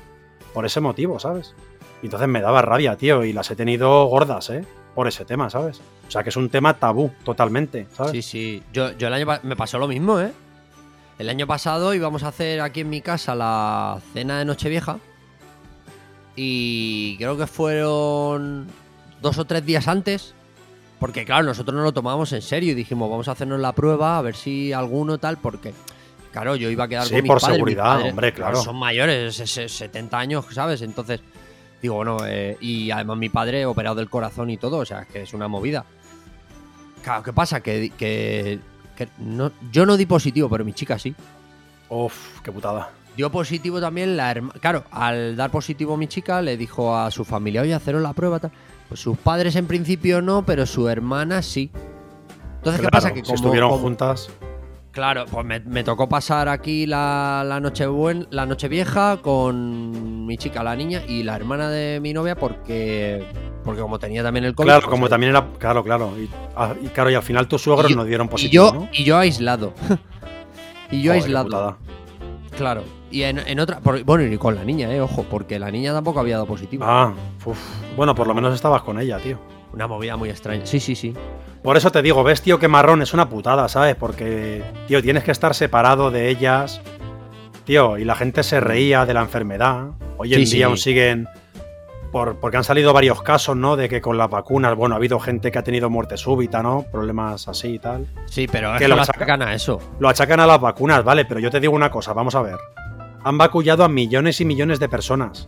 por 0.53 0.65
ese 0.65 0.79
motivo, 0.81 1.19
¿sabes? 1.19 1.53
Y 2.01 2.05
entonces 2.07 2.27
me 2.29 2.41
daba 2.41 2.61
rabia, 2.61 2.95
tío, 2.95 3.23
y 3.23 3.33
las 3.33 3.49
he 3.51 3.55
tenido 3.55 4.05
gordas, 4.05 4.49
¿eh? 4.49 4.63
Por 4.95 5.07
ese 5.07 5.25
tema, 5.25 5.49
¿sabes? 5.49 5.81
O 6.07 6.11
sea, 6.11 6.23
que 6.23 6.29
es 6.29 6.37
un 6.37 6.49
tema 6.49 6.73
tabú, 6.75 7.11
totalmente, 7.23 7.87
¿sabes? 7.95 8.11
Sí, 8.13 8.21
sí. 8.23 8.63
Yo, 8.73 8.91
yo 8.97 9.07
el 9.07 9.13
año 9.13 9.27
me 9.43 9.55
pasó 9.55 9.77
lo 9.77 9.87
mismo, 9.87 10.19
¿eh? 10.19 10.31
El 11.19 11.29
año 11.29 11.47
pasado 11.47 11.93
íbamos 11.93 12.23
a 12.23 12.27
hacer 12.29 12.61
aquí 12.61 12.81
en 12.81 12.89
mi 12.89 13.01
casa 13.01 13.33
la 13.35 13.99
cena 14.13 14.39
de 14.39 14.45
Nochevieja. 14.45 14.99
Y 16.35 17.17
creo 17.17 17.37
que 17.37 17.47
fueron 17.47 18.67
dos 19.21 19.37
o 19.39 19.45
tres 19.45 19.65
días 19.65 19.87
antes. 19.87 20.33
Porque, 20.99 21.25
claro, 21.25 21.43
nosotros 21.45 21.75
no 21.75 21.83
lo 21.83 21.91
tomábamos 21.91 22.31
en 22.33 22.41
serio 22.41 22.71
y 22.71 22.75
dijimos, 22.75 23.09
vamos 23.09 23.27
a 23.27 23.31
hacernos 23.31 23.59
la 23.59 23.71
prueba, 23.73 24.17
a 24.17 24.21
ver 24.23 24.35
si 24.35 24.73
alguno 24.73 25.19
tal, 25.19 25.37
porque, 25.37 25.71
claro, 26.31 26.55
yo 26.55 26.71
iba 26.71 26.85
a 26.85 26.87
quedar 26.87 27.05
Sí, 27.05 27.13
con 27.13 27.21
mis 27.21 27.27
por 27.31 27.39
padres, 27.41 27.49
mis 27.53 27.57
seguridad, 27.57 27.83
padres, 27.83 28.09
hombre, 28.09 28.33
claro. 28.33 28.61
Son 28.63 28.75
mayores, 28.75 29.39
es- 29.39 29.57
es 29.57 29.71
70 29.73 30.17
años, 30.17 30.45
¿sabes? 30.51 30.81
Entonces, 30.81 31.21
digo, 31.83 31.95
bueno, 31.95 32.17
eh, 32.25 32.57
y 32.61 32.89
además 32.89 33.17
mi 33.17 33.29
padre 33.29 33.67
operado 33.67 33.95
del 33.97 34.09
corazón 34.09 34.49
y 34.49 34.57
todo, 34.57 34.77
o 34.77 34.85
sea, 34.85 35.05
que 35.05 35.21
es 35.21 35.33
una 35.35 35.47
movida. 35.47 35.85
Claro, 37.03 37.21
¿qué 37.21 37.31
pasa? 37.31 37.61
Que, 37.61 37.91
que, 37.95 38.59
que 38.97 39.07
no, 39.19 39.51
yo 39.71 39.85
no 39.85 39.95
di 39.95 40.05
positivo, 40.05 40.49
pero 40.49 40.65
mi 40.65 40.73
chica 40.73 40.99
sí. 40.99 41.15
Uf, 41.89 42.41
qué 42.41 42.51
putada. 42.51 42.89
Dio 43.15 43.31
positivo 43.31 43.79
también 43.79 44.17
la 44.17 44.29
hermana. 44.31 44.59
Claro, 44.59 44.83
al 44.91 45.35
dar 45.37 45.49
positivo 45.51 45.95
mi 45.95 46.07
chica, 46.07 46.41
le 46.41 46.57
dijo 46.57 46.95
a 46.95 47.09
su 47.11 47.23
familia, 47.23 47.61
oye, 47.61 47.73
haceros 47.73 48.01
la 48.01 48.13
prueba. 48.13 48.39
Tal. 48.39 48.51
Pues 48.89 48.99
sus 48.99 49.17
padres 49.17 49.55
en 49.55 49.67
principio 49.67 50.21
no, 50.21 50.43
pero 50.45 50.65
su 50.65 50.87
hermana 50.89 51.41
sí. 51.41 51.71
Entonces, 52.57 52.81
¿qué 52.81 52.89
pasa? 52.89 53.13
Que 53.13 53.23
si 53.23 53.33
estuvieron 53.33 53.69
como- 53.69 53.81
juntas. 53.83 54.29
Claro, 54.91 55.25
pues 55.29 55.45
me, 55.45 55.59
me 55.59 55.83
tocó 55.83 56.09
pasar 56.09 56.49
aquí 56.49 56.87
la, 56.87 57.43
la 57.45 57.59
noche 57.59 57.85
buen, 57.85 58.25
la 58.31 58.47
noche 58.47 58.67
vieja 58.67 59.17
con 59.21 60.25
mi 60.25 60.37
chica, 60.39 60.63
la 60.63 60.75
niña, 60.75 61.03
y 61.07 61.21
la 61.21 61.35
hermana 61.35 61.69
de 61.69 61.99
mi 61.99 62.13
novia, 62.13 62.35
porque. 62.35 63.23
Porque 63.67 63.81
como 63.81 63.99
tenía 63.99 64.23
también 64.23 64.45
el 64.45 64.55
COVID. 64.55 64.65
Claro, 64.65 64.81
pues, 64.83 64.89
como 64.91 65.09
también 65.09 65.31
era. 65.31 65.45
Claro, 65.59 65.83
claro. 65.83 66.13
Y, 66.17 66.29
ah, 66.55 66.73
y 66.81 66.87
claro, 66.87 67.11
y 67.11 67.15
al 67.15 67.21
final 67.21 67.47
tus 67.49 67.61
suegros 67.63 67.91
Y 67.91 67.95
nos 67.95 68.07
dieron 68.07 68.27
Y 68.27 68.29
positivo, 68.29 68.65
yo, 68.73 68.79
¿no? 68.79 68.89
y 68.93 69.03
yo 69.03 69.17
aislado. 69.17 69.73
y 70.89 71.01
yo 71.01 71.11
Joder, 71.11 71.23
aislado. 71.23 71.77
Claro. 72.57 72.83
Y 73.11 73.23
en, 73.23 73.39
en 73.39 73.59
otra. 73.59 73.79
por- 73.81 74.01
bueno, 74.05 74.23
y 74.23 74.37
con 74.37 74.55
la 74.55 74.63
niña, 74.63 74.89
eh, 74.93 75.01
ojo, 75.01 75.23
porque 75.29 75.59
la 75.59 75.69
niña 75.69 75.93
tampoco 75.93 76.21
había 76.21 76.35
dado 76.35 76.45
positivo. 76.47 76.85
Ah, 76.87 77.13
uf. 77.45 77.57
Bueno, 77.97 78.15
por 78.15 78.25
lo 78.27 78.33
menos 78.33 78.55
estabas 78.55 78.81
con 78.83 78.99
ella, 79.01 79.17
tío. 79.19 79.37
Una 79.73 79.85
movida 79.85 80.15
muy 80.15 80.29
extraña. 80.29 80.65
Sí, 80.65 80.79
sí, 80.79 80.95
sí. 80.95 81.13
Por 81.61 81.75
eso 81.75 81.91
te 81.91 82.01
digo, 82.01 82.23
ves, 82.23 82.41
tío, 82.41 82.57
que 82.59 82.69
marrón 82.69 83.01
es 83.01 83.13
una 83.13 83.27
putada, 83.27 83.67
¿sabes? 83.67 83.95
Porque, 83.97 84.63
tío, 84.87 85.01
tienes 85.03 85.23
que 85.25 85.31
estar 85.31 85.53
separado 85.53 86.09
de 86.09 86.29
ellas. 86.29 86.79
Tío, 87.65 87.97
y 87.97 88.05
la 88.05 88.15
gente 88.15 88.43
se 88.43 88.61
reía 88.61 89.05
de 89.05 89.13
la 89.13 89.21
enfermedad. 89.21 89.89
Hoy 90.17 90.33
en 90.33 90.45
Sí, 90.47 90.55
día 90.55 90.59
sí. 90.59 90.63
aún 90.63 90.77
siguen. 90.77 91.27
Por, 92.11 92.37
porque 92.37 92.57
han 92.57 92.63
salido 92.63 92.93
varios 92.93 93.21
casos, 93.21 93.55
¿no? 93.57 93.75
De 93.75 93.89
que 93.89 94.01
con 94.01 94.17
las 94.17 94.29
vacunas, 94.29 94.75
bueno, 94.75 94.95
ha 94.95 94.97
habido 94.97 95.19
gente 95.19 95.51
que 95.51 95.59
ha 95.59 95.63
tenido 95.63 95.89
muerte 95.89 96.15
súbita, 96.17 96.63
¿no? 96.63 96.83
Problemas 96.91 97.47
así 97.47 97.73
y 97.75 97.79
tal. 97.79 98.07
Sí, 98.25 98.47
pero 98.49 98.75
Que 98.77 98.87
lo 98.87 99.03
sacan 99.03 99.41
a 99.41 99.53
eso. 99.53 99.79
Lo 99.99 100.07
achacan 100.09 100.39
a 100.39 100.47
las 100.47 100.59
vacunas, 100.61 101.03
vale, 101.03 101.25
pero 101.25 101.39
yo 101.39 101.51
te 101.51 101.59
digo 101.59 101.73
una 101.75 101.91
cosa, 101.91 102.13
vamos 102.13 102.33
a 102.35 102.41
ver. 102.41 102.55
Han 103.23 103.37
vacullado 103.37 103.83
a 103.83 103.89
millones 103.89 104.39
y 104.41 104.45
millones 104.45 104.79
de 104.79 104.87
personas. 104.87 105.47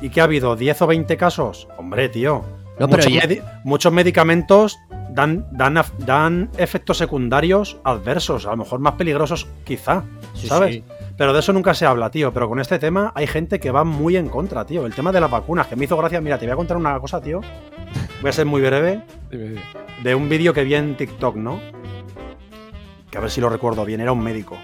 ¿Y 0.00 0.10
qué 0.10 0.20
ha 0.20 0.24
habido? 0.24 0.56
¿10 0.56 0.80
o 0.82 0.86
20 0.86 1.16
casos? 1.16 1.68
Hombre, 1.76 2.08
tío. 2.08 2.44
No, 2.78 2.88
pero 2.88 3.02
muchos, 3.04 3.12
ya- 3.12 3.22
medi- 3.28 3.42
muchos 3.64 3.92
medicamentos 3.92 4.78
dan, 5.10 5.46
dan, 5.50 5.82
dan 5.98 6.50
efectos 6.56 6.96
secundarios 6.98 7.76
adversos, 7.84 8.46
a 8.46 8.50
lo 8.52 8.58
mejor 8.58 8.78
más 8.78 8.94
peligrosos 8.94 9.48
quizá, 9.64 10.04
Sí, 10.34 10.46
¿sabes? 10.46 10.74
sí. 10.76 10.84
Pero 11.18 11.32
de 11.32 11.40
eso 11.40 11.52
nunca 11.52 11.74
se 11.74 11.84
habla, 11.84 12.10
tío. 12.10 12.32
Pero 12.32 12.48
con 12.48 12.60
este 12.60 12.78
tema 12.78 13.12
hay 13.14 13.26
gente 13.26 13.58
que 13.58 13.72
va 13.72 13.82
muy 13.82 14.16
en 14.16 14.28
contra, 14.28 14.64
tío. 14.64 14.86
El 14.86 14.94
tema 14.94 15.10
de 15.10 15.20
las 15.20 15.30
vacunas, 15.30 15.66
que 15.66 15.74
me 15.74 15.84
hizo 15.84 15.96
gracia. 15.96 16.20
Mira, 16.20 16.38
te 16.38 16.46
voy 16.46 16.52
a 16.52 16.56
contar 16.56 16.76
una 16.76 16.98
cosa, 17.00 17.20
tío. 17.20 17.40
Voy 18.22 18.30
a 18.30 18.32
ser 18.32 18.46
muy 18.46 18.62
breve. 18.62 19.02
De 20.02 20.14
un 20.14 20.28
vídeo 20.28 20.54
que 20.54 20.62
vi 20.62 20.76
en 20.76 20.96
TikTok, 20.96 21.34
¿no? 21.34 21.60
Que 23.10 23.18
a 23.18 23.20
ver 23.20 23.30
si 23.30 23.40
lo 23.40 23.48
recuerdo 23.48 23.84
bien, 23.84 24.00
era 24.00 24.12
un 24.12 24.22
médico. 24.22 24.56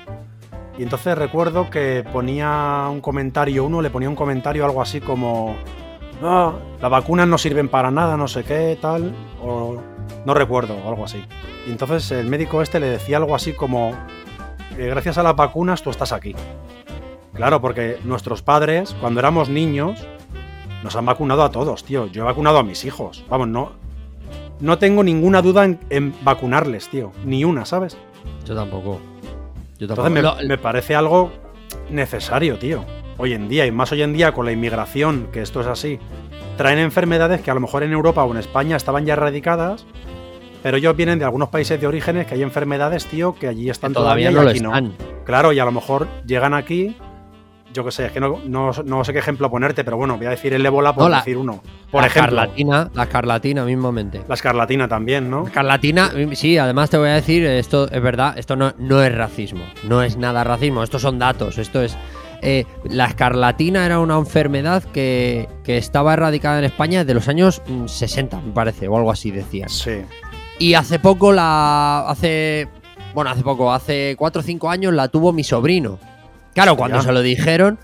Y 0.78 0.84
entonces 0.84 1.18
recuerdo 1.18 1.70
que 1.70 2.04
ponía 2.12 2.86
un 2.88 3.00
comentario, 3.00 3.64
uno 3.64 3.82
le 3.82 3.90
ponía 3.90 4.08
un 4.08 4.16
comentario 4.16 4.64
algo 4.64 4.80
así 4.80 5.00
como. 5.00 5.56
No, 6.22 6.56
las 6.80 6.90
vacunas 6.90 7.26
no 7.26 7.36
sirven 7.36 7.68
para 7.68 7.90
nada, 7.90 8.16
no 8.16 8.28
sé 8.28 8.44
qué, 8.44 8.78
tal. 8.80 9.12
O 9.42 9.82
no 10.24 10.34
recuerdo, 10.34 10.76
o 10.84 10.88
algo 10.88 11.04
así. 11.04 11.24
Y 11.66 11.70
entonces 11.72 12.12
el 12.12 12.28
médico 12.28 12.62
este 12.62 12.78
le 12.78 12.86
decía 12.86 13.16
algo 13.16 13.34
así 13.34 13.54
como. 13.54 13.90
"Eh, 14.78 14.86
gracias 14.88 15.18
a 15.18 15.22
las 15.22 15.36
vacunas 15.36 15.82
tú 15.82 15.90
estás 15.90 16.12
aquí. 16.12 16.34
Claro, 17.32 17.60
porque 17.60 17.98
nuestros 18.04 18.42
padres, 18.42 18.94
cuando 19.00 19.20
éramos 19.20 19.48
niños, 19.48 20.06
nos 20.82 20.94
han 20.96 21.06
vacunado 21.06 21.42
a 21.42 21.50
todos, 21.50 21.84
tío. 21.84 22.06
Yo 22.06 22.22
he 22.22 22.24
vacunado 22.24 22.58
a 22.58 22.62
mis 22.62 22.84
hijos. 22.84 23.24
Vamos, 23.28 23.48
no. 23.48 23.72
No 24.60 24.78
tengo 24.78 25.02
ninguna 25.02 25.42
duda 25.42 25.64
en, 25.64 25.80
en 25.90 26.14
vacunarles, 26.22 26.88
tío. 26.88 27.10
Ni 27.24 27.44
una, 27.44 27.64
¿sabes? 27.64 27.96
Yo 28.44 28.54
tampoco. 28.54 29.00
Yo 29.78 29.88
tampoco. 29.88 30.06
Entonces 30.08 30.42
me, 30.42 30.48
me 30.48 30.58
parece 30.58 30.94
algo 30.94 31.32
necesario, 31.90 32.58
tío. 32.58 32.84
Hoy 33.16 33.32
en 33.32 33.48
día, 33.48 33.66
y 33.66 33.72
más 33.72 33.90
hoy 33.92 34.02
en 34.02 34.12
día 34.12 34.32
con 34.32 34.46
la 34.46 34.52
inmigración, 34.52 35.28
que 35.32 35.42
esto 35.42 35.60
es 35.60 35.66
así, 35.66 35.98
traen 36.56 36.78
enfermedades 36.78 37.40
que 37.40 37.50
a 37.50 37.54
lo 37.54 37.60
mejor 37.60 37.82
en 37.82 37.92
Europa 37.92 38.22
o 38.24 38.30
en 38.30 38.38
España 38.38 38.76
estaban 38.76 39.06
ya 39.06 39.14
erradicadas, 39.14 39.86
pero 40.64 40.78
ellos 40.78 40.96
vienen 40.96 41.18
de 41.20 41.26
algunos 41.26 41.50
países 41.50 41.78
de 41.80 41.86
orígenes 41.86 42.26
que 42.26 42.34
hay 42.34 42.42
enfermedades, 42.42 43.04
tío, 43.06 43.34
que 43.36 43.46
allí 43.46 43.66
que 43.66 43.70
están 43.70 43.92
todavía 43.92 44.30
todavía, 44.30 44.42
y 44.42 44.44
lo 44.44 44.50
aquí 44.50 44.58
están. 44.58 44.84
no. 44.98 45.24
Claro, 45.24 45.52
y 45.52 45.58
a 45.60 45.64
lo 45.64 45.70
mejor 45.72 46.08
llegan 46.26 46.54
aquí, 46.54 46.96
yo 47.72 47.84
qué 47.84 47.90
sé, 47.90 48.06
es 48.06 48.12
que 48.12 48.20
no, 48.20 48.38
no- 48.46 48.70
no 48.84 49.04
sé 49.04 49.12
qué 49.12 49.18
ejemplo 49.18 49.50
ponerte, 49.50 49.84
pero 49.84 49.96
bueno, 49.96 50.16
voy 50.16 50.26
a 50.26 50.30
decir 50.30 50.54
el 50.54 50.64
ébola 50.64 50.94
por 50.94 51.04
No, 51.04 51.08
la- 51.10 51.18
decir 51.18 51.36
uno. 51.36 51.62
Por 51.90 52.00
la 52.00 52.06
ejemplo, 52.06 52.36
escarlatina, 52.40 52.90
la 52.94 53.02
escarlatina 53.02 53.64
mismamente. 53.64 54.22
la 54.26 54.34
escarlatina 54.34 54.88
también, 54.88 55.28
¿no? 55.30 55.42
La 55.42 55.48
escarlatina, 55.48 56.10
sí, 56.32 56.56
además 56.56 56.88
te 56.90 56.96
voy 56.98 57.08
a 57.10 57.14
decir, 57.14 57.44
esto 57.44 57.88
es 57.90 58.02
verdad, 58.02 58.38
esto 58.38 58.56
no, 58.56 58.72
no 58.78 59.02
es 59.02 59.14
racismo, 59.14 59.64
no 59.88 60.02
es 60.02 60.16
nada 60.16 60.44
racismo, 60.44 60.82
estos 60.82 61.02
son 61.02 61.18
datos, 61.18 61.58
esto 61.58 61.82
es... 61.82 61.96
eh, 62.42 62.64
la 62.84 63.06
escarlatina 63.06 63.86
era 63.86 63.98
una 64.00 64.18
enfermedad 64.18 64.82
que, 64.84 65.48
que 65.64 65.78
estaba 65.78 66.12
erradicada 66.14 66.58
en 66.58 66.64
España 66.64 67.00
desde 67.00 67.14
los 67.14 67.28
años 67.28 67.62
mm, 67.66 67.86
60, 67.86 68.40
me 68.40 68.52
parece, 68.52 68.86
o 68.88 68.96
algo 68.96 69.10
así 69.10 69.30
decían. 69.30 69.68
Sí. 69.68 70.02
Y 70.58 70.74
hace 70.74 70.98
poco 70.98 71.32
la. 71.32 72.04
Hace. 72.08 72.68
Bueno, 73.14 73.30
hace 73.30 73.42
poco, 73.42 73.72
hace 73.72 74.14
4 74.18 74.40
o 74.40 74.42
5 74.44 74.70
años 74.70 74.92
la 74.92 75.08
tuvo 75.08 75.32
mi 75.32 75.44
sobrino. 75.44 75.98
Claro, 76.52 76.76
cuando 76.76 76.98
Ya. 76.98 77.02
se 77.04 77.12
lo 77.12 77.20
dijeron, 77.22 77.78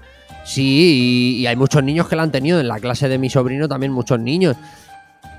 sí, 0.45 1.37
y, 1.39 1.43
y 1.43 1.47
hay 1.47 1.57
muchos 1.57 1.83
niños 1.85 2.09
que 2.09 2.17
la 2.17 2.23
han 2.23 2.33
tenido. 2.33 2.61
En 2.61 2.69
la 2.69 2.79
clase 2.81 3.09
de 3.09 3.19
mi 3.19 3.31
sobrino 3.31 3.69
también 3.69 3.93
muchos 3.93 4.19
niños. 4.19 4.57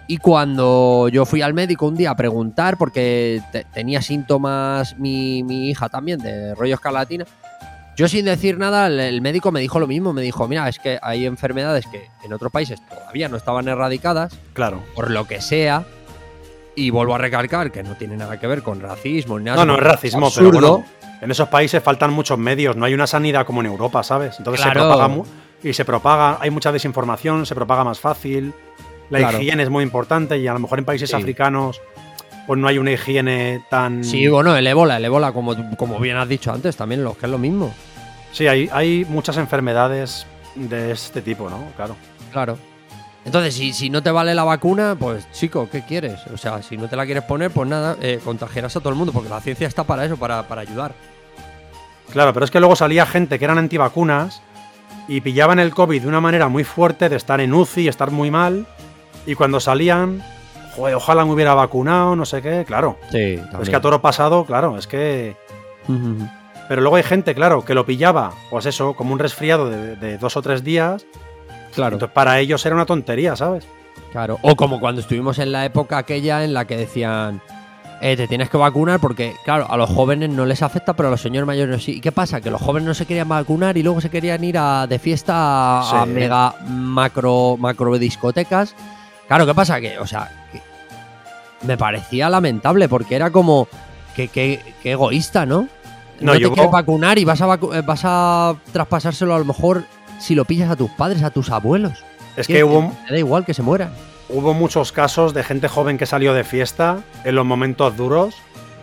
Y 0.08 0.18
cuando 0.18 1.08
yo 1.10 1.26
fui 1.26 1.42
al 1.42 1.54
médico 1.54 1.88
un 1.88 1.96
día 1.96 2.12
a 2.12 2.16
preguntar, 2.16 2.78
porque 2.78 3.42
te- 3.54 3.66
tenía 3.74 4.02
síntomas 4.02 4.98
mi, 4.98 5.42
mi 5.44 5.70
hija 5.70 5.88
también 5.88 6.20
de 6.20 6.54
rollo 6.56 6.76
escarlatina, 6.76 7.26
yo 7.96 8.08
sin 8.10 8.26
decir 8.26 8.58
nada, 8.58 8.88
el, 8.88 9.00
el 9.00 9.22
médico 9.22 9.52
me 9.52 9.62
dijo 9.62 9.80
lo 9.80 9.88
mismo. 9.88 10.12
Me 10.12 10.22
dijo, 10.22 10.48
mira, 10.50 10.68
es 10.68 10.80
que 10.80 11.00
hay 11.02 11.26
enfermedades 11.26 11.86
que 11.92 12.08
en 12.26 12.34
otros 12.34 12.52
países 12.52 12.80
todavía 12.90 13.30
no 13.30 13.38
estaban 13.38 13.68
erradicadas 13.70 14.38
Claro. 14.54 14.82
por 14.96 15.12
lo 15.12 15.26
que 15.28 15.40
sea. 15.42 15.86
Y 16.76 16.90
vuelvo 16.90 17.16
a 17.16 17.18
recalcar 17.18 17.72
que 17.72 17.84
no 17.84 17.96
tiene 17.96 18.16
nada 18.18 18.40
que 18.40 18.48
ver 18.48 18.64
con 18.64 18.80
racismo 18.80 19.38
ni 19.38 19.46
nada. 19.46 19.58
No, 19.66 19.74
no 19.74 19.78
es 19.78 19.84
racismo, 19.84 20.28
absurdo. 20.28 20.52
pero 20.52 20.70
bueno, 20.72 20.86
en 21.22 21.32
esos 21.32 21.50
países 21.50 21.84
faltan 21.84 22.12
muchos 22.14 22.38
medios, 22.38 22.76
no 22.76 22.86
hay 22.86 22.94
una 22.94 23.08
sanidad 23.08 23.46
como 23.46 23.60
en 23.62 23.68
Europa, 23.68 24.04
¿sabes? 24.04 24.36
Entonces 24.38 24.64
Claro. 24.64 24.80
se 24.82 24.88
propaga 24.88 25.24
y 25.64 25.74
se 25.74 25.86
propaga, 25.86 26.38
hay 26.40 26.50
mucha 26.50 26.72
desinformación, 26.72 27.46
se 27.46 27.54
propaga 27.56 27.84
más 27.84 28.00
fácil. 28.00 28.54
La 29.10 29.20
Claro. 29.20 29.40
higiene 29.42 29.64
es 29.64 29.70
muy 29.70 29.84
importante 29.84 30.38
y 30.38 30.48
a 30.48 30.54
lo 30.54 30.60
mejor 30.60 30.80
en 30.80 30.86
países 30.86 31.10
Sí. 31.10 31.16
africanos 31.16 31.82
pues 32.48 32.60
no 32.60 32.68
hay 32.68 32.78
una 32.80 32.92
higiene 32.92 33.64
tan 33.70 34.04
Sí, 34.04 34.28
bueno, 34.28 34.56
el 34.56 34.66
ébola, 34.66 34.98
el 34.98 35.06
ébola, 35.06 35.32
como, 35.32 35.56
como 35.78 36.00
bien 36.00 36.18
has 36.18 36.28
dicho 36.28 36.52
antes, 36.52 36.76
también 36.76 37.04
lo 37.04 37.16
que 37.16 37.26
es 37.28 37.32
lo 37.32 37.38
mismo. 37.38 37.72
Sí, 38.32 38.48
hay, 38.48 38.68
hay 38.74 39.06
muchas 39.08 39.38
enfermedades 39.38 40.26
de 40.56 40.92
este 40.92 41.22
tipo, 41.22 41.50
¿no? 41.50 41.66
Claro. 41.76 41.96
Claro. 42.32 42.58
Entonces, 43.24 43.54
si, 43.54 43.72
si 43.74 43.90
no 43.90 44.02
te 44.02 44.10
vale 44.10 44.34
la 44.34 44.44
vacuna, 44.44 44.96
pues 44.98 45.30
chico, 45.32 45.70
¿qué 45.72 45.84
quieres? 45.84 46.26
O 46.34 46.38
sea, 46.38 46.62
si 46.64 46.76
no 46.76 46.88
te 46.88 46.96
la 46.96 47.06
quieres 47.06 47.24
poner, 47.24 47.52
pues 47.52 47.70
nada, 47.70 47.96
eh, 48.02 48.20
contagiarás 48.24 48.76
a 48.76 48.80
todo 48.80 48.90
el 48.90 48.96
mundo, 48.96 49.14
porque 49.14 49.30
la 49.30 49.40
ciencia 49.42 49.68
está 49.68 49.84
para 49.84 50.06
eso, 50.06 50.18
para, 50.18 50.48
para 50.48 50.62
ayudar. 50.62 50.94
Claro, 52.12 52.34
pero 52.34 52.44
es 52.44 52.52
que 52.52 52.60
luego 52.60 52.76
salía 52.76 53.06
gente 53.06 53.38
que 53.38 53.46
eran 53.46 53.58
antivacunas 53.58 54.42
y 55.08 55.22
pillaban 55.22 55.60
el 55.60 55.74
COVID 55.74 56.02
de 56.02 56.08
una 56.08 56.20
manera 56.20 56.48
muy 56.48 56.64
fuerte, 56.64 57.10
de 57.10 57.16
estar 57.16 57.40
en 57.42 57.54
UCI, 57.54 57.88
estar 57.88 58.12
muy 58.12 58.32
mal, 58.32 58.66
y 59.26 59.36
cuando 59.36 59.60
salían, 59.60 60.24
joder, 60.76 60.96
ojalá 60.96 61.24
me 61.24 61.32
hubiera 61.32 61.54
vacunado, 61.54 62.16
no 62.16 62.26
sé 62.26 62.42
qué, 62.42 62.66
claro. 62.66 62.98
Sí, 63.12 63.40
Es 63.62 63.70
que 63.70 63.76
a 63.76 63.82
toro 63.82 64.02
pasado, 64.02 64.46
claro, 64.46 64.78
es 64.78 64.88
que... 64.88 65.36
Pero 66.68 66.82
luego 66.82 66.96
hay 66.96 67.04
gente, 67.04 67.36
claro, 67.36 67.66
que 67.66 67.74
lo 67.74 67.86
pillaba, 67.86 68.32
pues 68.50 68.66
eso, 68.66 68.94
como 68.94 69.14
un 69.14 69.20
resfriado 69.20 69.70
de, 69.70 69.98
de 69.98 70.18
dos 70.18 70.38
o 70.38 70.42
tres 70.42 70.64
días. 70.64 71.06
Claro. 71.74 71.96
Entonces 71.96 72.14
para 72.14 72.40
ellos 72.40 72.66
era 72.66 72.76
una 72.76 72.86
tontería, 72.86 73.36
¿sabes? 73.36 73.66
Claro, 74.12 74.40
o 74.42 74.56
como 74.56 74.80
cuando 74.80 75.02
estuvimos 75.02 75.40
en 75.40 75.52
la 75.52 75.66
época 75.66 75.98
aquella 75.98 76.44
en 76.44 76.54
la 76.54 76.66
que 76.66 76.76
decían, 76.78 77.42
eh, 78.02 78.18
te 78.18 78.28
tienes 78.28 78.50
que 78.50 78.58
vacunar 78.58 79.00
porque, 79.00 79.34
claro, 79.46 79.68
a 79.70 79.78
los 79.78 79.90
jóvenes 79.90 80.30
no 80.30 80.46
les 80.46 80.62
afecta, 80.64 80.94
pero 80.96 81.08
a 81.08 81.12
los 81.12 81.22
señores 81.22 81.46
mayores 81.48 81.84
sí. 81.84 81.94
¿Y 81.98 82.02
qué 82.02 82.12
pasa? 82.12 82.42
Que 82.42 82.50
los 82.52 82.62
jóvenes 82.62 82.88
no 82.88 82.94
se 82.94 83.06
querían 83.06 83.30
vacunar 83.30 83.78
y 83.78 83.84
luego 83.84 84.02
se 84.02 84.10
querían 84.10 84.44
ir 84.44 84.58
a, 84.58 84.86
de 84.88 85.00
fiesta 85.00 85.34
a, 85.36 86.02
a 86.02 86.06
Sí. 86.06 86.10
mega 86.12 86.56
macro, 86.68 87.56
macro 87.58 87.98
discotecas. 87.98 88.76
Claro, 89.28 89.46
¿qué 89.46 89.54
pasa? 89.54 89.80
Que, 89.80 89.98
o 90.00 90.08
sea, 90.08 90.30
que 90.52 90.62
me 91.66 91.78
parecía 91.78 92.30
lamentable 92.30 92.90
porque 92.90 93.16
era 93.16 93.30
como, 93.32 93.68
que, 94.16 94.28
que- 94.28 94.62
que 94.82 94.92
egoísta, 94.92 95.46
¿no? 95.46 95.68
No, 96.20 96.34
No, 96.34 96.34
te 96.34 96.40
yo- 96.40 96.54
quieres 96.54 96.72
vacunar 96.72 97.18
y 97.18 97.24
vas 97.26 97.42
a, 97.42 97.48
vacu- 97.48 97.74
eh, 97.76 97.82
vas 97.82 98.02
a 98.04 98.56
traspasárselo 98.74 99.34
a 99.36 99.40
lo 99.40 99.46
mejor 99.46 99.86
si 100.22 100.36
lo 100.36 100.46
pillas 100.46 100.70
a 100.72 100.76
tus 100.76 100.90
padres, 100.92 101.24
a 101.24 101.30
tus 101.32 101.50
abuelos. 101.50 102.04
Es 102.38 102.48
que 102.48 102.64
hubo, 102.64 102.94
Te 103.08 103.14
da 103.14 103.20
igual 103.20 103.44
que 103.46 103.54
se 103.54 103.62
mueran. 103.62 103.92
hubo 104.30 104.54
muchos 104.54 104.92
casos 104.94 105.34
de 105.34 105.44
gente 105.44 105.68
joven 105.68 105.98
que 105.98 106.06
salió 106.06 106.34
de 106.34 106.44
fiesta 106.46 107.00
en 107.26 107.36
los 107.36 107.46
momentos 107.46 107.98
duros 107.98 108.36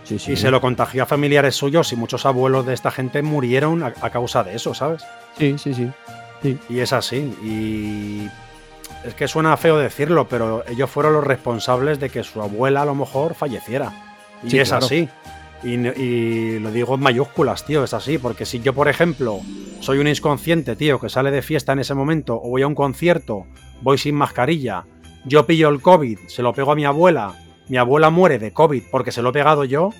Sí, 0.05 0.15
y 0.27 0.37
se 0.37 0.51
lo 0.51 0.61
contagió 0.63 1.03
a 1.03 1.07
familiares 1.07 1.55
suyos 1.55 1.93
y 1.93 1.97
muchos 1.97 2.25
abuelos 2.25 2.65
de 2.65 2.73
esta 2.73 2.91
gente 2.91 3.21
murieron 3.23 3.83
a, 3.83 3.93
a 4.01 4.09
causa 4.11 4.43
de 4.43 4.55
eso, 4.57 4.73
¿sabes? 4.73 5.05
Sí, 5.37 5.57
sí, 5.59 5.75
sí. 5.75 6.59
Y 6.71 6.79
es 6.81 6.95
así. 6.95 7.19
Y 7.43 8.27
es 9.07 9.13
que 9.15 9.29
suena 9.29 9.55
feo 9.59 9.77
decirlo, 9.77 10.27
pero 10.27 10.65
ellos 10.67 10.89
fueron 10.89 11.13
los 11.13 11.25
responsables 11.25 12.01
de 12.01 12.09
que 12.09 12.25
su 12.25 12.41
abuela 12.41 12.83
a 12.83 12.85
lo 12.87 12.95
mejor 12.95 13.35
falleciera. 13.35 13.93
Y 14.43 14.49
Sí, 14.51 14.59
es 14.59 14.69
claro. 14.71 14.87
así. 14.87 15.09
Y, 15.63 16.59
lo 16.59 16.71
digo 16.71 16.95
en 16.95 17.01
mayúsculas, 17.01 17.65
tío, 17.65 17.85
es 17.85 17.95
así. 17.95 18.19
Porque 18.19 18.47
si 18.47 18.61
yo, 18.61 18.73
por 18.75 18.89
ejemplo, 18.89 19.41
soy 19.81 19.99
un 19.99 20.07
inconsciente, 20.07 20.77
tío, 20.77 21.01
que 21.01 21.09
sale 21.09 21.31
de 21.31 21.43
fiesta 21.43 21.73
en 21.73 21.81
ese 21.81 21.95
momento, 21.95 22.37
o 22.37 22.51
voy 22.51 22.63
a 22.63 22.67
un 22.67 22.75
concierto, 22.75 23.47
voy 23.83 23.99
sin 23.99 24.15
mascarilla, 24.15 24.85
yo 25.25 25.47
pillo 25.47 25.69
el 25.69 25.83
COVID, 25.83 26.19
se 26.29 26.43
lo 26.43 26.53
pego 26.53 26.73
a 26.73 26.77
mi 26.77 26.85
abuela, 26.85 27.35
mi 27.69 27.77
abuela 27.77 28.11
muere 28.11 28.39
de 28.39 28.53
COVID 28.53 28.85
porque 28.91 29.13
se 29.13 29.21
lo 29.21 29.31
he 29.31 29.33
pegado 29.33 29.65
yo, 29.65 29.91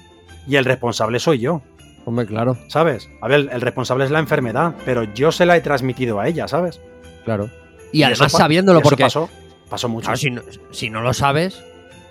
y 0.47 0.57
el 0.57 0.65
responsable 0.65 1.19
soy 1.19 1.39
yo. 1.41 1.63
Hombre, 2.05 2.25
claro, 2.25 2.57
¿Sabes? 2.69 3.11
A 3.21 3.29
ver, 3.29 3.51
el 3.53 3.61
responsable 3.61 4.05
es 4.05 4.11
la 4.11 4.19
enfermedad, 4.21 4.75
pero 4.87 5.03
yo 5.13 5.31
se 5.31 5.45
la 5.45 5.57
he 5.57 5.61
transmitido 5.61 6.21
a 6.21 6.29
ella, 6.29 6.49
¿sabes? 6.49 6.81
claro. 7.25 7.51
Y, 7.91 8.03
además 8.03 8.33
sabiéndolo, 8.33 8.79
y 8.79 8.83
eso 8.83 8.89
porque 8.91 9.03
pasó, 9.05 9.31
pasó 9.69 9.89
mucho. 9.89 10.07
claro, 10.07 10.19
si, 10.19 10.31
no, 10.31 10.43
si 10.71 10.91
no 10.91 11.01
lo 11.01 11.15
sabes, 11.15 11.63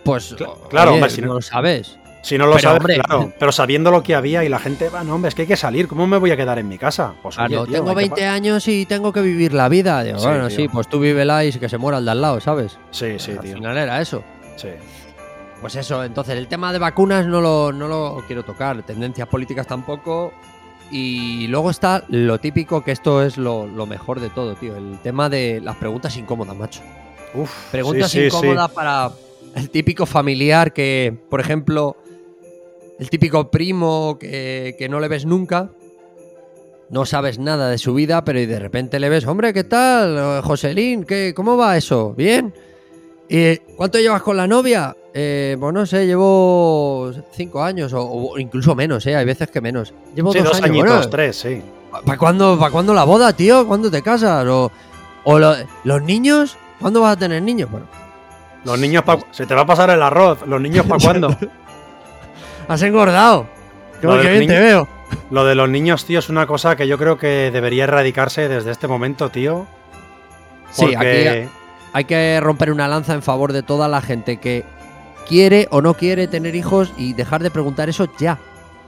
pues. 0.04 0.34
Oye, 0.34 0.46
claro, 0.70 0.94
hombre, 0.94 1.10
si 1.12 1.22
no 1.22 1.28
no- 1.28 1.34
lo 1.36 1.42
sabes. 1.42 2.00
Si 2.28 2.38
no 2.38 2.46
lo 2.46 2.52
pero, 2.54 2.62
sabes, 2.62 2.80
hombre- 2.82 2.96
claro. 2.96 3.34
Pero 3.40 3.52
sabiendo 3.52 3.90
lo 3.92 4.04
que 4.04 4.14
había 4.16 4.44
y 4.44 4.50
la 4.50 4.60
gente, 4.60 4.90
va, 4.90 5.04
no, 5.04 5.16
hombre, 5.16 5.30
es 5.30 5.36
que 5.36 5.44
hay 5.44 5.48
que 5.48 5.56
salir. 5.58 5.88
¿Cómo 5.88 6.06
me 6.08 6.18
voy 6.18 6.32
a 6.32 6.38
quedar 6.38 6.60
en 6.60 6.68
mi 6.68 6.78
casa? 6.78 7.14
Pues 7.22 7.38
oye, 7.38 7.48
tío, 7.50 7.66
tengo 7.66 7.90
hay 7.90 7.96
que 7.96 8.02
20 8.02 8.22
pa- 8.22 8.34
años 8.34 8.68
y 8.68 8.86
tengo 8.86 9.14
que 9.14 9.22
vivir 9.22 9.54
la 9.54 9.70
vida. 9.70 10.04
Digo, 10.04 10.20
Sí, 10.20 10.26
bueno, 10.28 10.48
tío. 10.48 10.58
sí, 10.58 10.68
pues 10.68 10.88
tú 10.88 11.00
vívela 11.00 11.46
y 11.46 11.52
que 11.54 11.70
se 11.70 11.78
muera 11.78 11.98
el 12.00 12.06
de 12.06 12.12
al 12.12 12.22
lado, 12.22 12.40
¿sabes? 12.42 12.78
Sí, 12.92 13.18
sí, 13.20 13.32
Al 13.32 13.40
tío. 13.40 13.54
final 13.56 13.78
era 13.78 14.02
eso. 14.02 14.24
Sí. 14.58 14.70
Pues 15.62 15.76
eso, 15.76 16.04
entonces 16.04 16.38
el 16.38 16.48
tema 16.48 16.72
de 16.72 16.80
vacunas 16.80 17.26
no 17.26 17.42
lo, 17.42 17.72
no 17.72 17.88
lo 17.88 18.24
quiero 18.28 18.44
tocar, 18.44 18.84
tendencias 18.84 19.28
políticas 19.28 19.66
tampoco. 19.66 20.32
Y 20.92 21.48
luego 21.48 21.70
está 21.70 22.04
lo 22.10 22.40
típico, 22.40 22.84
que 22.84 22.92
esto 22.92 23.22
es 23.24 23.38
lo, 23.38 23.68
lo 23.68 23.86
mejor 23.86 24.20
de 24.20 24.30
todo, 24.30 24.56
tío. 24.56 24.76
El 24.78 25.00
tema 25.04 25.30
de 25.30 25.60
las 25.62 25.76
preguntas 25.78 26.16
incómodas, 26.16 26.56
macho. 26.56 26.82
Uf, 27.34 27.52
Preguntas 27.72 28.10
sí, 28.12 28.20
sí, 28.20 28.26
incómodas 28.28 28.72
para 28.72 29.10
el 29.56 29.70
típico 29.70 30.06
familiar 30.06 30.72
que, 30.72 31.14
por 31.30 31.42
ejemplo, 31.42 31.98
el 33.00 33.10
típico 33.10 33.50
primo 33.52 34.18
que, 34.20 34.76
que 34.78 34.90
no 34.90 35.00
le 35.00 35.08
ves 35.08 35.26
nunca, 35.26 35.70
no 36.90 37.06
sabes 37.06 37.38
nada 37.40 37.70
de 37.70 37.78
su 37.78 37.94
vida, 37.94 38.24
pero 38.24 38.40
y 38.40 38.46
de 38.46 38.60
repente 38.60 39.00
le 39.00 39.10
ves, 39.10 39.26
hombre, 39.28 39.54
¿qué 39.54 39.64
tal? 39.66 40.42
Joselín, 40.44 41.04
¿qué, 41.04 41.34
¿cómo 41.36 41.58
va 41.58 41.76
eso? 41.78 42.14
¿Bien? 42.16 42.54
¿Y 43.30 43.58
cuánto 43.76 44.00
llevas 44.00 44.22
con 44.22 44.38
la 44.38 44.48
novia? 44.48 44.96
Eh, 45.14 45.58
pues 45.60 45.74
no 45.74 45.86
sé, 45.86 46.06
llevo 46.06 47.12
cinco 47.32 47.62
años 47.62 47.92
o, 47.94 48.04
o 48.06 48.38
incluso 48.40 48.74
menos, 48.76 49.06
¿eh? 49.08 49.16
Hay 49.16 49.26
veces 49.26 49.50
que 49.50 49.60
menos. 49.60 49.94
Llevo 50.16 50.32
Sí, 50.32 50.38
dos, 50.40 50.48
dos 50.50 50.58
años. 50.58 50.70
añitos, 50.70 50.90
bueno, 50.96 51.10
tres, 51.10 51.36
sí. 51.36 51.62
¿Para 52.06 52.18
cuándo, 52.18 52.58
pa' 52.60 52.70
cuándo 52.72 52.94
la 52.94 53.04
boda, 53.04 53.34
tío? 53.34 53.68
¿Cuándo 53.68 53.90
te 53.92 54.02
casas? 54.02 54.46
¿O, 54.48 54.72
o 55.24 55.40
lo- 55.40 55.56
los 55.84 56.02
niños? 56.04 56.56
¿Cuándo 56.80 57.02
vas 57.02 57.14
a 57.18 57.20
tener 57.20 57.42
niños? 57.42 57.70
Bueno, 57.72 57.88
Los 58.64 58.78
niños, 58.80 59.04
pa- 59.04 59.20
se 59.32 59.46
te 59.46 59.56
va 59.56 59.62
a 59.62 59.66
pasar 59.66 59.90
el 59.90 60.02
arroz. 60.02 60.46
¿Los 60.48 60.62
niños 60.62 60.86
para 60.86 61.04
cuándo? 61.04 61.36
has 62.68 62.82
engordado. 62.82 63.48
Qué 64.02 64.08
del 64.08 64.38
bien 64.40 64.48
te 64.48 64.60
veo. 64.60 64.88
Lo 65.32 65.46
de 65.46 65.56
los 65.56 65.70
niños, 65.70 66.06
tío, 66.06 66.20
es 66.20 66.30
una 66.30 66.46
cosa 66.48 66.76
que 66.76 66.88
yo 66.88 66.98
creo 66.98 67.18
que 67.18 67.50
debería 67.52 67.86
erradicarse 67.86 68.48
desde 68.48 68.72
este 68.72 68.88
momento, 68.88 69.30
tío. 69.30 69.66
Sí, 70.72 70.82
Porque 70.82 70.98
aquí 71.46 71.50
hay 71.94 72.06
que 72.06 72.40
romper 72.42 72.72
una 72.72 72.88
lanza 72.88 73.14
en 73.14 73.22
favor 73.24 73.54
de 73.54 73.64
toda 73.64 73.88
la 73.88 74.02
gente 74.02 74.38
que 74.38 74.64
quiere 75.28 75.68
o 75.72 75.82
no 75.82 75.94
quiere 75.94 76.28
tener 76.28 76.56
hijos 76.56 76.94
y 76.98 77.14
dejar 77.14 77.42
de 77.44 77.52
preguntar 77.52 77.90
eso 77.90 78.08
ya. 78.18 78.38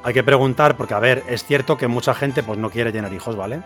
hay 0.03 0.13
que 0.13 0.23
preguntar, 0.23 0.77
porque 0.77 0.93
a 0.93 0.99
ver, 0.99 1.23
es 1.27 1.43
cierto 1.43 1.77
que 1.77 1.87
mucha 1.87 2.13
gente 2.13 2.43
pues 2.43 2.57
no 2.59 2.69
quiere 2.69 2.91
tener 2.91 3.11
hijos, 3.13 3.35
¿vale? 3.35 3.61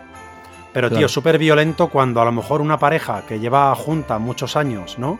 Pero, 0.72 0.88
tío, 0.88 0.98
Claro. 0.98 1.08
súper 1.08 1.38
violento 1.38 1.86
cuando 1.88 2.20
a 2.20 2.24
lo 2.24 2.32
mejor 2.32 2.60
una 2.60 2.78
pareja 2.78 3.22
que 3.28 3.38
lleva 3.38 3.72
junta 3.76 4.18
muchos 4.18 4.56
años, 4.56 4.98
¿no? 4.98 5.18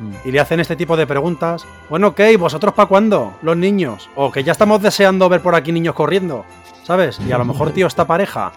Mm. 0.00 0.28
y 0.28 0.32
le 0.32 0.40
hacen 0.40 0.60
este 0.60 0.76
tipo 0.76 0.96
de 0.96 1.06
preguntas. 1.06 1.66
Bueno, 1.88 2.08
ok, 2.08 2.20
¿vosotros 2.38 2.74
para 2.74 2.88
cuándo? 2.88 3.34
Los 3.42 3.56
niños. 3.56 4.08
O 4.16 4.32
que 4.32 4.44
ya 4.44 4.52
estamos 4.52 4.82
deseando 4.82 5.28
ver 5.28 5.40
por 5.40 5.54
aquí 5.54 5.72
niños 5.72 5.94
corriendo. 5.94 6.44
¿Sabes? 6.82 7.20
Y 7.20 7.30
a 7.32 7.38
lo 7.38 7.44
mejor, 7.44 7.70
tío, 7.70 7.86
esta 7.86 8.06
pareja 8.06 8.52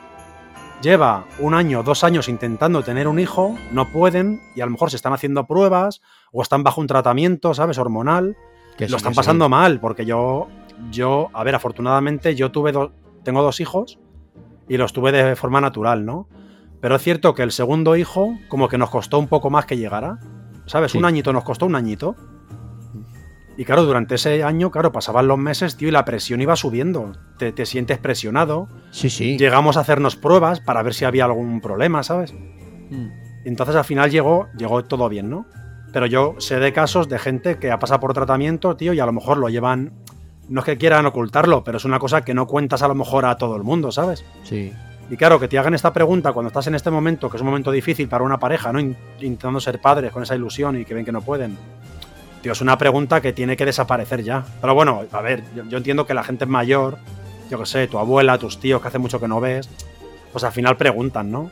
lleva 0.81 1.25
un 1.39 1.53
año, 1.53 1.83
dos 1.83 2.03
años 2.03 2.27
intentando 2.27 2.83
tener 2.83 3.07
un 3.07 3.19
hijo, 3.19 3.55
no 3.71 3.91
pueden, 3.91 4.41
y 4.55 4.61
a 4.61 4.65
lo 4.65 4.71
mejor 4.71 4.89
se 4.89 4.95
están 4.95 5.13
haciendo 5.13 5.45
pruebas, 5.45 6.01
o 6.31 6.41
están 6.41 6.63
bajo 6.63 6.81
un 6.81 6.87
tratamiento, 6.87 7.53
¿sabes? 7.53 7.77
Hormonal. 7.77 8.35
Que 8.77 8.87
lo 8.89 8.97
están 8.97 9.11
que 9.11 9.15
sí. 9.15 9.19
pasando 9.19 9.47
mal, 9.47 9.79
porque 9.79 10.05
yo, 10.05 10.47
yo, 10.91 11.29
a 11.33 11.43
ver, 11.43 11.55
afortunadamente 11.55 12.35
yo 12.35 12.51
tuve 12.51 12.71
dos, 12.71 12.91
tengo 13.23 13.41
dos 13.41 13.59
hijos, 13.59 13.99
y 14.67 14.77
los 14.77 14.93
tuve 14.93 15.11
de 15.11 15.35
forma 15.35 15.61
natural, 15.61 16.05
¿no? 16.05 16.27
Pero 16.81 16.95
es 16.95 17.01
cierto 17.01 17.33
que 17.33 17.43
el 17.43 17.51
segundo 17.51 17.95
hijo, 17.95 18.37
como 18.47 18.67
que 18.67 18.77
nos 18.77 18.89
costó 18.89 19.17
un 19.17 19.27
poco 19.27 19.49
más 19.49 19.65
que 19.65 19.77
llegara. 19.77 20.19
¿Sabes? 20.65 20.91
Sí. 20.91 20.97
Un 20.97 21.05
añito 21.05 21.31
nos 21.33 21.43
costó 21.43 21.65
un 21.65 21.75
añito. 21.75 22.15
Y 23.57 23.63
claro, 23.63 23.83
durante 23.83 24.15
ese 24.15 24.43
año, 24.43 24.69
claro, 24.69 24.91
pasaban 24.91 25.27
los 25.27 25.37
meses, 25.37 25.77
tío, 25.77 25.87
y 25.87 25.91
la 25.91 26.03
presión 26.03 26.41
iba 26.41 26.55
subiendo. 26.55 27.13
Te, 27.37 27.51
te 27.53 27.65
sientes 27.65 27.97
presionado. 27.99 28.67
Sí, 28.91 29.09
sí. 29.09 29.37
Llegamos 29.37 29.77
a 29.77 29.81
hacernos 29.81 30.17
pruebas 30.17 30.59
para 30.59 30.83
ver 30.83 30.93
si 30.93 31.05
había 31.05 31.25
algún 31.25 31.61
problema, 31.61 32.03
¿sabes? 32.03 32.33
Mm. 32.33 33.07
Entonces 33.45 33.75
al 33.75 33.85
final 33.85 34.09
llegó, 34.11 34.47
llegó 34.57 34.83
todo 34.83 35.07
bien, 35.07 35.29
¿no? 35.29 35.45
Pero 35.93 36.07
yo 36.07 36.35
sé 36.39 36.59
de 36.59 36.73
casos 36.73 37.07
de 37.07 37.19
gente 37.19 37.57
que 37.57 37.71
ha 37.71 37.79
pasado 37.79 38.01
por 38.01 38.13
tratamiento, 38.13 38.75
tío, 38.75 38.91
y 38.91 38.99
a 38.99 39.05
lo 39.05 39.13
mejor 39.13 39.37
lo 39.37 39.47
llevan. 39.47 39.93
No 40.49 40.59
es 40.59 40.65
que 40.65 40.77
quieran 40.77 41.05
ocultarlo, 41.05 41.63
pero 41.63 41.77
es 41.77 41.85
una 41.85 41.99
cosa 41.99 42.25
que 42.25 42.33
no 42.33 42.47
cuentas 42.47 42.81
a 42.81 42.87
lo 42.87 42.95
mejor 42.95 43.25
a 43.25 43.37
todo 43.37 43.55
el 43.55 43.63
mundo, 43.63 43.91
¿sabes? 43.91 44.25
Sí. 44.43 44.73
Y 45.09 45.17
claro, 45.17 45.39
que 45.39 45.47
te 45.47 45.57
hagan 45.59 45.73
esta 45.75 45.93
pregunta 45.93 46.33
cuando 46.33 46.47
estás 46.47 46.65
en 46.67 46.75
este 46.75 46.89
momento, 46.89 47.29
que 47.29 47.37
es 47.37 47.41
un 47.41 47.47
momento 47.47 47.71
difícil 47.71 48.07
para 48.09 48.23
una 48.23 48.39
pareja, 48.39 48.73
¿no? 48.73 48.79
In- 48.79 48.95
Intentando 49.19 49.59
ser 49.59 49.79
padres 49.79 50.11
con 50.11 50.23
esa 50.23 50.35
ilusión 50.35 50.79
y 50.79 50.85
que 50.85 50.93
ven 50.95 51.05
que 51.05 51.11
no 51.11 51.21
pueden. 51.21 51.57
Tío, 52.41 52.51
es 52.53 52.61
una 52.61 52.77
pregunta 52.77 53.21
que 53.21 53.31
tiene 53.33 53.55
que 53.55 53.65
desaparecer 53.65 54.23
ya. 54.23 54.43
Pero 54.61 54.73
bueno, 54.73 55.03
a 55.11 55.21
ver, 55.21 55.43
yo, 55.69 55.77
entiendo 55.77 56.05
que 56.07 56.13
la 56.15 56.23
gente 56.23 56.45
mayor, 56.47 56.97
yo 57.51 57.59
que 57.59 57.65
sé, 57.67 57.87
tu 57.87 57.99
abuela, 57.99 58.37
tus 58.39 58.59
tíos 58.59 58.81
que 58.81 58.87
hace 58.87 58.97
mucho 58.97 59.19
que 59.19 59.27
no 59.27 59.39
ves, 59.39 59.69
pues 60.31 60.43
al 60.43 60.51
final 60.51 60.75
preguntan, 60.75 61.31
¿no? 61.31 61.51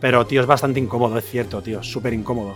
Pero, 0.00 0.24
tío, 0.26 0.40
es 0.40 0.46
bastante 0.46 0.78
incómodo, 0.78 1.18
es 1.18 1.24
cierto, 1.24 1.62
tío, 1.62 1.80
es 1.80 1.86
súper 1.90 2.12
incómodo. 2.14 2.54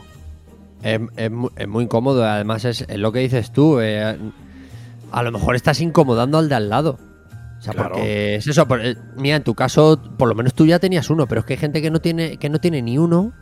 Es, 0.83 1.01
es 1.16 1.31
mu- 1.31 1.51
es 1.57 1.66
muy 1.69 1.85
incómodo. 1.85 2.25
Además, 2.25 2.64
es, 2.64 2.83
es 2.83 2.99
lo 2.99 3.11
que 3.12 3.19
dices 3.21 3.53
tú. 3.53 3.81
eh, 3.81 4.16
a 5.12 5.23
lo 5.25 5.33
mejor 5.33 5.57
estás 5.57 5.81
incomodando 5.81 6.38
al 6.38 6.49
de 6.49 6.55
al 6.55 6.69
lado. 6.69 6.99
O 7.61 7.62
sea, 7.62 7.73
Claro. 7.75 7.90
porque 7.92 8.37
es 8.37 8.46
eso. 8.46 8.66
por- 8.66 8.81
eh, 8.85 8.96
mira, 9.16 9.37
en 9.37 9.44
tu 9.44 9.55
caso, 9.55 10.01
por 10.18 10.29
lo 10.29 10.35
menos 10.35 10.55
tú 10.55 10.64
ya 10.66 10.79
tenías 10.79 11.11
uno, 11.11 11.27
pero 11.27 11.40
es 11.42 11.46
que 11.46 11.53
hay 11.53 11.59
gente 11.59 11.83
que 11.83 11.90
no 11.90 12.01
tiene, 12.01 12.38
que 12.38 12.49
no 12.49 12.59
tiene 12.59 12.81
ni 12.83 12.96
uno 12.99 13.33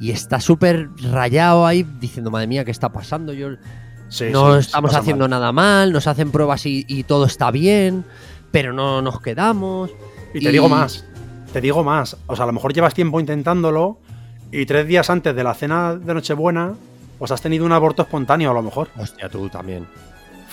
y 0.00 0.12
está 0.12 0.40
súper 0.40 0.88
rayado 1.10 1.66
ahí 1.66 1.82
diciendo, 2.00 2.30
madre 2.30 2.46
mía, 2.46 2.64
¿qué 2.64 2.70
está 2.70 2.90
pasando? 2.92 3.32
Yo 3.32 3.48
Sí, 4.08 4.26
no 4.32 4.54
sí, 4.54 4.60
estamos 4.60 4.94
haciendo 4.94 5.24
mal. 5.24 5.30
nada 5.30 5.52
mal, 5.52 5.92
nos 5.92 6.06
hacen 6.06 6.30
pruebas 6.30 6.64
y, 6.66 6.84
y 6.88 7.02
todo 7.04 7.24
está 7.26 7.50
bien, 7.50 8.04
pero 8.52 8.72
no 8.72 9.02
nos 9.02 9.20
quedamos. 9.20 9.90
Y 10.32 10.38
te 10.40 10.48
y- 10.48 10.52
digo 10.52 10.68
más, 10.68 11.04
te 11.52 11.60
digo 11.60 11.82
más. 11.84 12.16
O 12.26 12.36
sea, 12.36 12.44
a 12.44 12.46
lo 12.46 12.52
mejor 12.52 12.72
llevas 12.72 12.94
tiempo 12.94 13.18
intentándolo 13.20 13.98
y 14.52 14.64
tres 14.66 14.86
días 14.86 15.10
antes 15.10 15.34
de 15.34 15.42
la 15.44 15.54
cena 15.54 15.96
de 15.96 16.14
Nochebuena, 16.14 16.74
pues 17.18 17.30
has 17.32 17.42
tenido 17.42 17.66
un 17.66 17.72
aborto 17.72 18.02
espontáneo, 18.02 18.50
a 18.52 18.54
lo 18.54 18.62
mejor. 18.62 18.88
Hostia, 18.96 19.28
tú 19.28 19.48
también. 19.48 19.86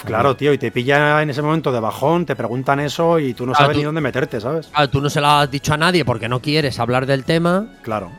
Claro, 0.06 0.36
tío, 0.36 0.54
y 0.54 0.58
te 0.58 0.72
pilla 0.72 1.22
en 1.22 1.30
ese 1.30 1.42
momento 1.42 1.72
de 1.72 1.80
bajón, 1.80 2.26
te 2.26 2.36
preguntan 2.36 2.80
eso 2.80 3.20
y 3.20 3.34
tú 3.34 3.46
no 3.46 3.52
Claro, 3.54 3.66
sabes 3.66 3.76
tú- 3.76 3.80
ni 3.80 3.86
dónde 3.86 4.02
meterte, 4.02 4.40
¿sabes? 4.40 4.68
Claro, 4.68 4.90
tú 4.90 5.02
no 5.02 5.10
se 5.10 5.20
lo 5.22 5.28
has 5.28 5.50
dicho 5.52 5.74
a 5.74 5.78
nadie 5.78 6.06
porque 6.06 6.30
no 6.30 6.40
quieres 6.42 6.80
hablar 6.80 7.06
del 7.06 7.24
tema. 7.24 7.68
Claro. 7.82 8.12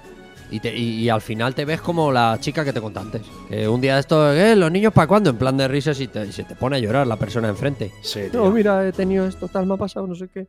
Y, 0.51 0.61
te- 0.61 0.75
y- 0.77 1.03
y 1.03 1.09
al 1.11 1.21
final 1.21 1.55
te 1.55 1.65
ves 1.67 1.81
como 1.83 2.11
la 2.11 2.39
chica 2.41 2.65
que 2.65 2.73
te 2.73 2.81
conté 2.81 2.99
antes. 3.01 3.23
Que 3.51 3.69
un 3.69 3.81
día 3.81 3.95
de 3.95 4.01
esto, 4.01 4.33
¿eh? 4.33 4.57
¿Los 4.57 4.71
niños 4.73 4.93
para 4.95 5.07
cuándo? 5.07 5.29
En 5.31 5.37
plan 5.37 5.57
de 5.59 5.69
risas 5.69 6.01
y, 6.01 6.09
te- 6.09 6.25
y 6.27 6.33
se 6.33 6.45
te 6.45 6.55
pone 6.57 6.77
a 6.77 6.79
llorar 6.79 7.07
la 7.07 7.17
persona 7.17 7.49
enfrente. 7.49 7.93
Sí, 8.03 8.23
tío. 8.31 8.45
No, 8.45 8.51
mira, 8.51 8.87
he 8.87 8.93
tenido 8.93 9.27
esto, 9.27 9.47
tal, 9.49 9.67
me 9.67 9.75
ha 9.75 9.77
pasado, 9.77 10.07
no 10.07 10.15
sé 10.15 10.29
qué. 10.33 10.47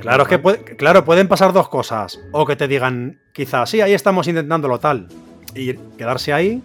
Claro, 0.00 0.24
es 0.24 0.28
que 0.28 0.38
puede- 0.38 0.58
claro, 0.76 1.04
pueden 1.06 1.26
pasar 1.28 1.52
dos 1.54 1.68
cosas. 1.70 2.20
O 2.32 2.44
que 2.44 2.54
te 2.56 2.68
digan, 2.68 3.18
quizás, 3.32 3.70
sí, 3.70 3.80
ahí 3.80 3.94
estamos 3.94 4.28
intentándolo 4.28 4.78
tal. 4.78 5.08
Y 5.54 5.72
quedarse 5.96 6.32
ahí. 6.34 6.62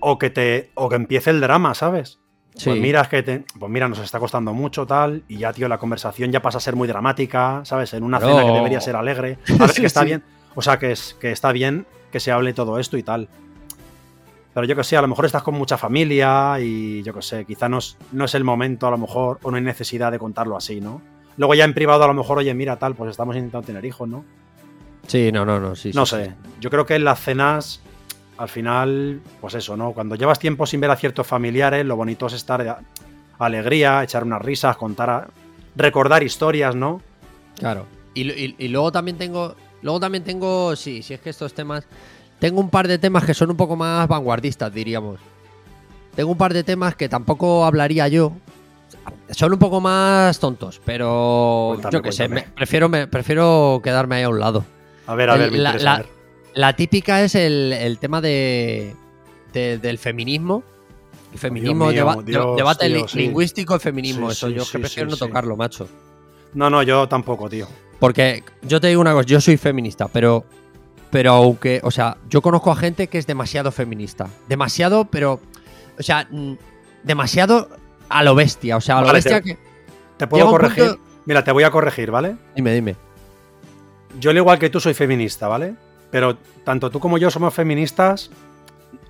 O 0.00 0.18
que 0.18 0.30
te. 0.30 0.70
O 0.74 0.88
que 0.88 0.96
empiece 0.96 1.30
el 1.30 1.40
drama, 1.40 1.74
¿sabes? 1.74 2.18
Sí. 2.56 2.70
Pues 2.70 2.80
mira, 2.80 3.02
es 3.02 3.08
que 3.08 3.22
te- 3.22 3.44
pues 3.58 3.70
mira, 3.70 3.86
nos 3.88 3.98
está 3.98 4.18
costando 4.18 4.52
mucho 4.54 4.86
tal, 4.86 5.22
y 5.28 5.36
ya, 5.38 5.52
tío, 5.52 5.68
la 5.68 5.76
conversación 5.78 6.32
ya 6.32 6.40
pasa 6.40 6.56
a 6.58 6.60
ser 6.60 6.74
muy 6.74 6.88
dramática, 6.88 7.60
¿sabes? 7.64 7.92
En 7.94 8.02
una 8.02 8.18
cena 8.18 8.44
que 8.44 8.50
debería 8.52 8.80
ser 8.80 8.96
alegre. 8.96 9.38
A 9.60 9.66
ver, 9.66 9.70
Sí, 9.70 9.82
que 9.82 9.86
está 9.86 10.00
sí. 10.00 10.06
bien. 10.06 10.22
O 10.54 10.62
sea, 10.62 10.78
que, 10.78 10.90
es, 10.92 11.14
que 11.20 11.32
está 11.32 11.52
bien 11.52 11.86
que 12.10 12.18
se 12.18 12.32
hable 12.32 12.54
todo 12.54 12.78
esto 12.78 12.96
y 12.96 13.02
tal. 13.02 13.28
Pero 14.54 14.66
yo 14.66 14.74
que 14.74 14.84
sé, 14.84 14.96
a 14.96 15.02
lo 15.02 15.08
mejor 15.08 15.26
estás 15.26 15.42
con 15.42 15.54
mucha 15.54 15.76
familia 15.76 16.58
y 16.60 17.02
yo 17.02 17.12
que 17.12 17.20
sé, 17.20 17.44
quizá 17.44 17.68
no 17.68 17.76
es, 17.78 17.98
no 18.12 18.24
es 18.24 18.34
el 18.34 18.42
momento, 18.42 18.86
a 18.86 18.90
lo 18.90 18.96
mejor, 18.96 19.38
o 19.42 19.50
no 19.50 19.58
hay 19.58 19.62
necesidad 19.62 20.10
de 20.10 20.18
contarlo 20.18 20.56
así, 20.56 20.80
¿no? 20.80 21.02
Luego 21.36 21.54
ya 21.54 21.66
en 21.66 21.74
privado, 21.74 22.04
a 22.04 22.06
lo 22.06 22.14
mejor, 22.14 22.38
oye, 22.38 22.54
mira, 22.54 22.76
tal, 22.78 22.94
pues 22.94 23.10
estamos 23.10 23.36
intentando 23.36 23.66
tener 23.66 23.84
hijos, 23.84 24.08
¿no? 24.08 24.24
Sí, 25.06 25.30
no, 25.30 25.44
no, 25.44 25.60
no, 25.60 25.76
sí. 25.76 25.90
no 25.94 26.06
sí, 26.06 26.16
sé. 26.16 26.24
sí. 26.24 26.30
Yo 26.60 26.70
creo 26.70 26.86
que 26.86 26.94
en 26.94 27.04
las 27.04 27.20
cenas, 27.20 27.82
al 28.38 28.48
final, 28.48 29.20
pues 29.40 29.54
eso, 29.54 29.76
¿no? 29.76 29.92
Cuando 29.92 30.14
llevas 30.14 30.38
tiempo 30.38 30.66
sin 30.66 30.80
ver 30.80 30.90
a 30.90 30.96
ciertos 30.96 31.26
familiares, 31.26 31.84
lo 31.86 31.96
bonito 31.96 32.26
es 32.26 32.34
estar 32.34 32.62
de 32.62 32.74
alegría, 33.38 34.02
echar 34.02 34.24
unas 34.24 34.42
risas, 34.42 34.76
contar, 34.76 35.10
a- 35.10 35.28
recordar 35.74 36.22
historias, 36.22 36.74
¿no? 36.74 37.00
Claro. 37.58 37.86
Y, 38.14 38.24
lo- 38.24 38.34
y- 38.34 38.54
y 38.58 38.68
luego 38.68 38.92
también 38.92 39.16
tengo. 39.18 39.54
Luego 39.82 40.00
también 40.00 40.24
tengo. 40.24 40.74
Sí, 40.76 41.02
sí, 41.02 41.14
es 41.14 41.20
que 41.20 41.30
estos 41.30 41.54
temas. 41.54 41.84
Tengo 42.38 42.60
un 42.60 42.70
par 42.70 42.88
de 42.88 42.98
temas 42.98 43.24
que 43.24 43.34
son 43.34 43.50
un 43.50 43.56
poco 43.56 43.76
más 43.76 44.06
vanguardistas, 44.08 44.72
diríamos. 44.72 45.18
Tengo 46.14 46.30
un 46.32 46.38
par 46.38 46.52
de 46.54 46.64
temas 46.64 46.94
que 46.96 47.08
tampoco 47.08 47.64
hablaría 47.64 48.08
yo. 48.08 48.32
Son 49.30 49.52
un 49.52 49.58
poco 49.58 49.80
más 49.80 50.38
tontos, 50.38 50.80
pero 50.84 51.66
Cuéntame, 51.72 51.92
yo 51.92 52.02
qué 52.02 52.12
sé, 52.12 52.28
me- 52.28 52.42
prefiero, 52.42 52.88
me, 52.88 53.06
prefiero 53.06 53.80
quedarme 53.82 54.16
ahí 54.16 54.22
a 54.22 54.28
un 54.28 54.40
lado. 54.40 54.64
A 55.06 55.14
ver, 55.14 55.30
a 55.30 55.34
El- 55.34 55.40
ver, 55.40 55.52
me 55.52 55.58
la- 55.58 55.70
interesa 55.70 55.84
la- 55.92 55.96
ver. 55.98 56.06
La 56.56 56.74
típica 56.74 57.22
es 57.22 57.34
el, 57.34 57.72
el 57.72 57.98
tema 57.98 58.20
de, 58.20 58.96
de- 59.52 59.78
del 59.78 59.98
feminismo. 59.98 60.64
El 61.32 61.38
feminismo, 61.38 61.86
mío, 61.86 62.02
deba- 62.04 62.16
de- 62.16 62.32
Dios, 62.32 62.56
debate 62.56 62.86
tío, 62.88 62.96
li- 62.96 63.04
sí. 63.08 63.18
lingüístico, 63.18 63.74
el 63.74 63.80
feminismo. 63.80 64.26
Sí, 64.30 64.32
eso 64.32 64.48
sí, 64.48 64.54
yo 64.54 64.64
que 64.72 64.78
prefiero 64.80 65.10
no 65.10 65.16
tocarlo, 65.16 65.54
macho. 65.56 65.86
No, 66.54 66.68
no, 66.70 66.82
yo 66.82 67.06
tampoco, 67.08 67.48
tío. 67.50 67.68
Porque 68.00 68.42
yo 68.62 68.80
te 68.80 68.88
digo 68.88 69.00
una 69.00 69.12
cosa, 69.12 69.26
yo 69.26 69.40
soy 69.40 69.56
feminista, 69.56 70.08
pero. 70.08 70.44
Pero 71.10 71.32
aunque, 71.34 71.80
o 71.84 71.90
sea, 71.92 72.16
yo 72.28 72.42
conozco 72.42 72.72
a 72.72 72.76
gente 72.76 73.06
que 73.06 73.18
es 73.18 73.26
demasiado 73.26 73.70
feminista. 73.70 74.26
Demasiado, 74.48 75.04
pero. 75.04 75.40
O 75.98 76.02
sea, 76.02 76.26
mm, 76.30 76.54
demasiado 77.04 77.68
a 78.08 78.22
lo 78.24 78.34
bestia. 78.34 78.76
O 78.76 78.80
sea, 78.80 78.96
a 78.98 79.00
lo 79.02 79.06
Vale, 79.08 79.18
bestia 79.18 79.40
te- 79.40 79.44
que. 79.54 79.58
¿Te 80.16 80.26
puedo 80.26 80.48
corregir? 80.50 80.84
punto- 80.84 81.00
Mira, 81.26 81.44
te 81.44 81.52
voy 81.52 81.64
a 81.64 81.70
corregir, 81.70 82.10
¿vale? 82.10 82.36
Dime, 82.54 82.72
dime. 82.72 82.96
Yo, 84.18 84.30
al 84.30 84.36
igual 84.38 84.58
que 84.58 84.70
tú, 84.70 84.80
soy 84.80 84.94
feminista, 84.94 85.48
¿vale? 85.48 85.74
Pero 86.10 86.36
tanto 86.64 86.90
tú 86.90 87.00
como 87.00 87.18
yo 87.18 87.30
somos 87.30 87.52
feministas 87.54 88.30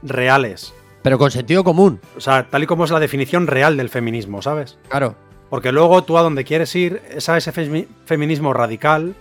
reales. 0.02 0.72
Pero 1.02 1.18
con 1.18 1.30
sentido 1.30 1.62
común, 1.62 2.00
O 2.16 2.20
sea, 2.20 2.48
tal 2.48 2.62
y 2.64 2.66
como 2.66 2.84
es 2.84 2.90
la 2.90 2.98
definición 3.00 3.46
real 3.46 3.76
del 3.76 3.88
feminismo, 3.88 4.42
¿sabes? 4.42 4.78
claro. 4.88 5.14
Porque 5.48 5.70
luego 5.70 6.02
tú 6.02 6.18
a 6.18 6.22
donde 6.22 6.42
quieres 6.42 6.74
ir 6.74 7.00
es 7.08 7.28
a 7.28 7.36
ese 7.36 7.52
femi- 7.54 7.86
feminismo 8.04 8.52
radical 8.52 9.14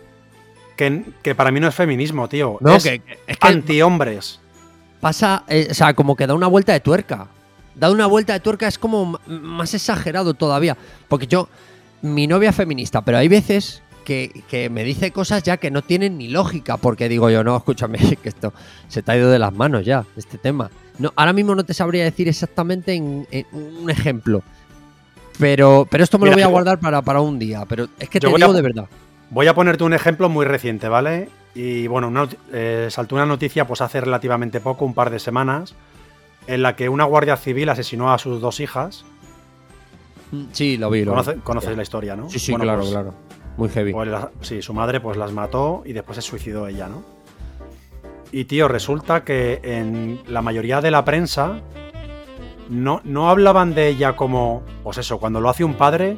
que, 0.76 1.04
que 1.22 1.36
para 1.36 1.52
mí 1.52 1.60
no 1.60 1.68
es 1.68 1.76
feminismo, 1.76 2.28
tío. 2.28 2.58
No, 2.62 2.74
es 2.78 2.84
que, 2.84 3.00
es 3.28 3.38
que 3.38 3.48
anti-hombres. 3.48 4.40
pasa, 5.00 5.44
eh, 5.48 5.68
o 5.70 5.74
sea, 5.76 5.94
como 5.94 6.16
que 6.16 6.26
da 6.26 6.34
una 6.34 6.48
vuelta 6.48 6.74
de 6.74 6.80
tuerca. 6.80 7.28
Da 7.76 7.92
una 7.92 8.08
vuelta 8.08 8.34
de 8.34 8.40
tuerca 8.40 8.68
es 8.68 8.80
como 8.80 9.20
más 9.28 9.72
exagerado 9.76 10.34
todavía. 10.34 10.76
Porque 11.08 11.28
yo, 11.28 11.48
mi 12.02 12.26
novia 12.26 12.50
es 12.50 12.56
feminista, 12.56 13.02
pero 13.06 13.20
hay 13.20 13.28
veces 13.28 13.84
que, 14.06 14.44
que 14.48 14.70
me 14.70 14.86
dice 14.86 15.12
cosas 15.12 15.44
ya 15.44 15.58
que 15.58 15.70
no 15.72 15.82
tienen 15.82 16.18
ni 16.18 16.30
lógica. 16.30 16.78
Porque 16.78 17.10
digo 17.10 17.30
yo, 17.30 17.44
no, 17.44 17.58
escúchame, 17.58 17.98
que 18.24 18.30
esto 18.30 18.54
se 18.88 19.02
te 19.04 19.12
ha 19.12 19.18
ido 19.18 19.30
de 19.30 19.40
las 19.40 19.52
manos 19.54 19.84
ya, 19.84 20.06
este 20.16 20.38
tema. 20.38 20.72
No, 20.98 21.12
ahora 21.18 21.34
mismo 21.34 21.54
no 21.56 21.66
te 21.66 21.74
sabría 21.74 22.06
decir 22.06 22.30
exactamente 22.30 22.94
en, 22.94 23.28
en 23.32 23.46
un 23.54 23.90
ejemplo. 23.90 24.42
Pero, 25.38 25.86
pero 25.92 26.04
esto 26.06 26.18
me 26.18 26.24
Mira, 26.26 26.32
lo 26.32 26.36
voy 26.38 26.44
a 26.44 26.52
guardar 26.52 26.80
para, 26.80 27.02
para 27.02 27.20
un 27.20 27.38
día. 27.38 27.66
Pero 27.68 27.90
es 28.00 28.08
que 28.08 28.22
te 28.22 28.28
a 28.28 28.30
digo 28.30 28.54
de 28.54 28.62
verdad. 28.62 28.86
Voy 29.32 29.48
a 29.48 29.54
ponerte 29.54 29.84
un 29.84 29.94
ejemplo 29.94 30.30
muy 30.30 30.46
reciente, 30.46 30.88
¿vale? 30.88 31.28
Y 31.54 31.88
bueno, 31.88 32.08
una 32.08 32.30
eh, 32.54 32.88
saltó 32.90 33.16
una 33.16 33.26
noticia 33.26 33.66
pues 33.68 33.82
hace 33.82 34.00
relativamente 34.00 34.60
poco, 34.62 34.86
un 34.86 34.94
par 34.94 35.10
de 35.10 35.20
semanas, 35.20 35.74
en 36.48 36.62
la 36.62 36.76
que 36.76 36.88
una 36.90 37.04
guardia 37.06 37.36
civil 37.36 37.68
asesinó 37.70 38.14
a 38.14 38.18
sus 38.18 38.40
dos 38.40 38.60
hijas. 38.62 39.04
Sí, 40.54 40.78
lo 40.78 40.90
vi. 40.90 41.04
Lo 41.04 41.12
vi. 41.14 41.18
Conoce- 41.18 41.42
conoces 41.44 41.76
la 41.76 41.84
historia, 41.84 42.16
¿no? 42.16 42.30
Sí, 42.30 42.40
sí, 42.40 42.52
Bueno, 42.52 42.64
claro, 42.64 42.80
pues- 42.82 42.92
claro. 42.92 43.14
Muy 43.58 43.70
heavy. 43.70 43.94
Pues 43.94 44.08
la- 44.10 44.32
sí, 44.42 44.62
su 44.62 44.74
madre 44.74 45.00
pues 45.00 45.18
las 45.18 45.32
mató 45.32 45.84
y 45.86 45.94
después 45.94 46.16
se 46.18 46.22
suicidó 46.22 46.68
ella, 46.68 46.88
¿no? 46.88 47.04
Y 48.32 48.46
tío, 48.46 48.68
resulta 48.68 49.24
que 49.24 49.60
en 49.64 50.20
la 50.28 50.42
mayoría 50.42 50.82
de 50.82 50.92
la 50.92 51.06
prensa 51.06 51.60
no, 52.70 53.00
no 53.04 53.30
hablaban 53.30 53.74
de 53.76 53.88
ella 53.88 54.16
como, 54.16 54.64
pues 54.84 54.98
eso, 54.98 55.20
cuando 55.20 55.40
lo 55.40 55.50
hace 55.50 55.64
un 55.64 55.76
padre, 55.76 56.18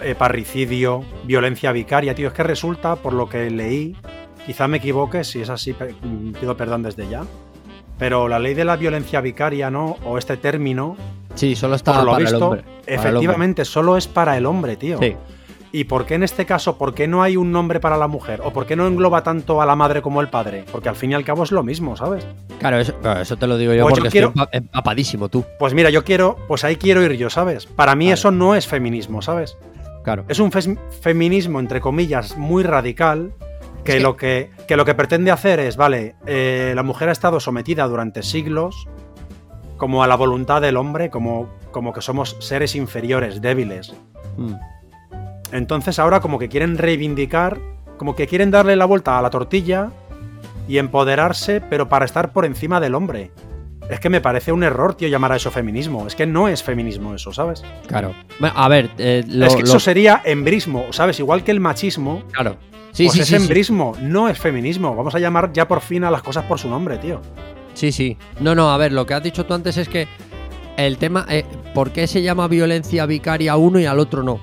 eh, 0.00 0.14
parricidio, 0.14 1.04
violencia 1.24 1.72
vicaria, 1.72 2.14
tío. 2.14 2.28
Es 2.28 2.34
que 2.34 2.42
resulta, 2.42 2.96
por 2.96 3.12
lo 3.14 3.28
que 3.28 3.48
leí, 3.50 3.96
quizá 4.44 4.68
me 4.68 4.76
equivoque, 4.78 5.24
si 5.24 5.40
es 5.40 5.48
así, 5.48 5.74
pido 6.38 6.56
perdón 6.56 6.82
desde 6.82 7.08
ya. 7.08 7.22
Pero 7.98 8.28
la 8.28 8.38
ley 8.38 8.52
de 8.52 8.66
la 8.66 8.76
violencia 8.76 9.22
vicaria, 9.22 9.70
¿no? 9.70 9.96
O 10.04 10.18
este 10.18 10.36
término, 10.36 10.96
Sí, 11.34 11.54
solo 11.56 11.76
está 11.76 11.94
por 11.94 12.04
lo 12.04 12.10
para 12.12 12.18
el 12.18 12.24
visto, 12.30 12.44
hombre. 12.46 12.62
para 12.62 12.72
el 12.74 12.80
hombre. 12.88 12.94
efectivamente, 13.10 13.64
solo 13.64 13.96
es 13.96 14.06
para 14.06 14.36
el 14.36 14.44
hombre, 14.44 14.76
tío. 14.76 14.98
Sí. 14.98 15.16
¿Y 15.78 15.84
por 15.84 16.06
qué 16.06 16.14
en 16.14 16.22
este 16.22 16.46
caso, 16.46 16.78
por 16.78 16.94
qué 16.94 17.06
no 17.06 17.22
hay 17.22 17.36
un 17.36 17.52
nombre 17.52 17.80
para 17.80 17.98
la 17.98 18.08
mujer? 18.08 18.40
¿O 18.42 18.50
por 18.50 18.64
qué 18.64 18.76
no 18.76 18.86
engloba 18.86 19.22
tanto 19.22 19.60
a 19.60 19.66
la 19.66 19.76
madre 19.76 20.00
como 20.00 20.22
el 20.22 20.28
padre? 20.28 20.64
Porque 20.72 20.88
al 20.88 20.96
fin 20.96 21.10
y 21.10 21.14
al 21.14 21.22
cabo 21.22 21.42
es 21.42 21.52
lo 21.52 21.62
mismo, 21.62 21.96
¿sabes? 21.98 22.26
Claro, 22.58 22.78
eso, 22.80 23.36
te 23.36 23.46
lo 23.46 23.58
digo 23.58 23.74
yo 23.74 23.82
Pues 23.82 23.96
yo 23.96 24.02
porque 24.02 24.10
quiero- 24.10 24.28
estoy 24.28 24.42
empa- 24.44 24.48
empapadísimo 24.52 25.28
tú. 25.28 25.44
Pues 25.58 25.74
mira, 25.74 25.90
yo 25.90 26.02
quiero, 26.02 26.38
pues 26.48 26.64
ahí 26.64 26.76
quiero 26.76 27.02
ir 27.02 27.12
yo, 27.18 27.28
¿sabes? 27.28 27.66
Para 27.66 27.94
mí 27.94 28.06
Vale. 28.06 28.14
eso 28.14 28.30
no 28.30 28.54
es 28.54 28.66
feminismo, 28.66 29.20
¿sabes? 29.20 29.58
claro. 30.02 30.24
Es 30.28 30.38
un 30.38 30.50
feminismo, 30.50 31.60
entre 31.60 31.82
comillas, 31.82 32.38
muy 32.38 32.62
radical, 32.62 33.34
que- 33.84 34.00
Lo, 34.00 34.16
que, 34.16 34.50
que 34.66 34.76
lo 34.78 34.86
que 34.86 34.94
pretende 34.94 35.30
hacer 35.30 35.60
es, 35.60 35.76
vale, 35.76 36.14
eh, 36.26 36.72
la 36.74 36.84
mujer 36.84 37.10
ha 37.10 37.12
estado 37.12 37.38
sometida 37.38 37.86
durante 37.86 38.22
siglos 38.22 38.88
como 39.76 40.02
a 40.02 40.06
la 40.06 40.14
voluntad 40.16 40.62
del 40.62 40.78
hombre, 40.78 41.10
como, 41.10 41.50
como 41.70 41.92
que 41.92 42.00
somos 42.00 42.34
seres 42.40 42.74
inferiores, 42.76 43.42
débiles. 43.42 43.92
Mm. 44.38 44.54
Entonces 45.52 45.98
ahora 45.98 46.20
como 46.20 46.38
que 46.38 46.48
quieren 46.48 46.78
reivindicar, 46.78 47.58
como 47.96 48.14
que 48.16 48.26
quieren 48.26 48.50
darle 48.50 48.76
la 48.76 48.84
vuelta 48.84 49.18
a 49.18 49.22
la 49.22 49.30
tortilla 49.30 49.90
y 50.68 50.78
empoderarse, 50.78 51.60
pero 51.60 51.88
para 51.88 52.04
estar 52.04 52.32
por 52.32 52.44
encima 52.44 52.80
del 52.80 52.94
hombre. 52.94 53.30
Es 53.88 54.00
que 54.00 54.10
me 54.10 54.20
parece 54.20 54.50
un 54.50 54.64
error, 54.64 54.94
tío, 54.96 55.06
llamar 55.08 55.30
a 55.30 55.36
eso 55.36 55.52
feminismo. 55.52 56.08
Es 56.08 56.16
que 56.16 56.26
no 56.26 56.48
es 56.48 56.62
feminismo 56.64 57.14
eso, 57.14 57.32
¿sabes? 57.32 57.62
Claro. 57.86 58.12
Bueno, 58.40 58.54
a 58.58 58.68
ver, 58.68 58.90
eh, 58.98 59.22
lo- 59.28 59.46
es 59.46 59.54
que 59.54 59.62
lo- 59.62 59.68
eso 59.68 59.78
sería 59.78 60.22
embrismo, 60.24 60.86
¿sabes? 60.90 61.20
Igual 61.20 61.44
que 61.44 61.52
el 61.52 61.60
machismo, 61.60 62.24
Claro. 62.32 62.56
Sí, 62.90 63.04
pues 63.04 63.12
sí, 63.14 63.20
es 63.20 63.26
sí, 63.28 63.36
sí. 63.36 63.42
embrismo, 63.42 63.92
no 64.00 64.28
es 64.28 64.38
feminismo. 64.38 64.96
Vamos 64.96 65.14
a 65.14 65.18
llamar 65.20 65.52
ya 65.52 65.68
por 65.68 65.82
fin 65.82 66.02
a 66.02 66.10
las 66.10 66.22
cosas 66.22 66.44
por 66.46 66.58
su 66.58 66.68
nombre, 66.68 66.98
tío. 66.98 67.20
Sí, 67.74 67.92
sí. 67.92 68.16
No, 68.40 68.54
no, 68.54 68.70
a 68.72 68.76
ver, 68.78 68.90
lo 68.92 69.04
que 69.06 69.14
has 69.14 69.22
dicho 69.22 69.44
tú 69.46 69.52
antes 69.54 69.76
es 69.76 69.88
que 69.88 70.08
el 70.78 70.96
tema, 70.96 71.24
eh, 71.28 71.44
¿por 71.74 71.90
qué 71.92 72.06
se 72.08 72.22
llama 72.22 72.48
violencia 72.48 73.04
vicaria 73.06 73.52
a 73.52 73.56
uno 73.56 73.78
y 73.78 73.84
al 73.86 74.00
otro 74.00 74.22
no? 74.24 74.40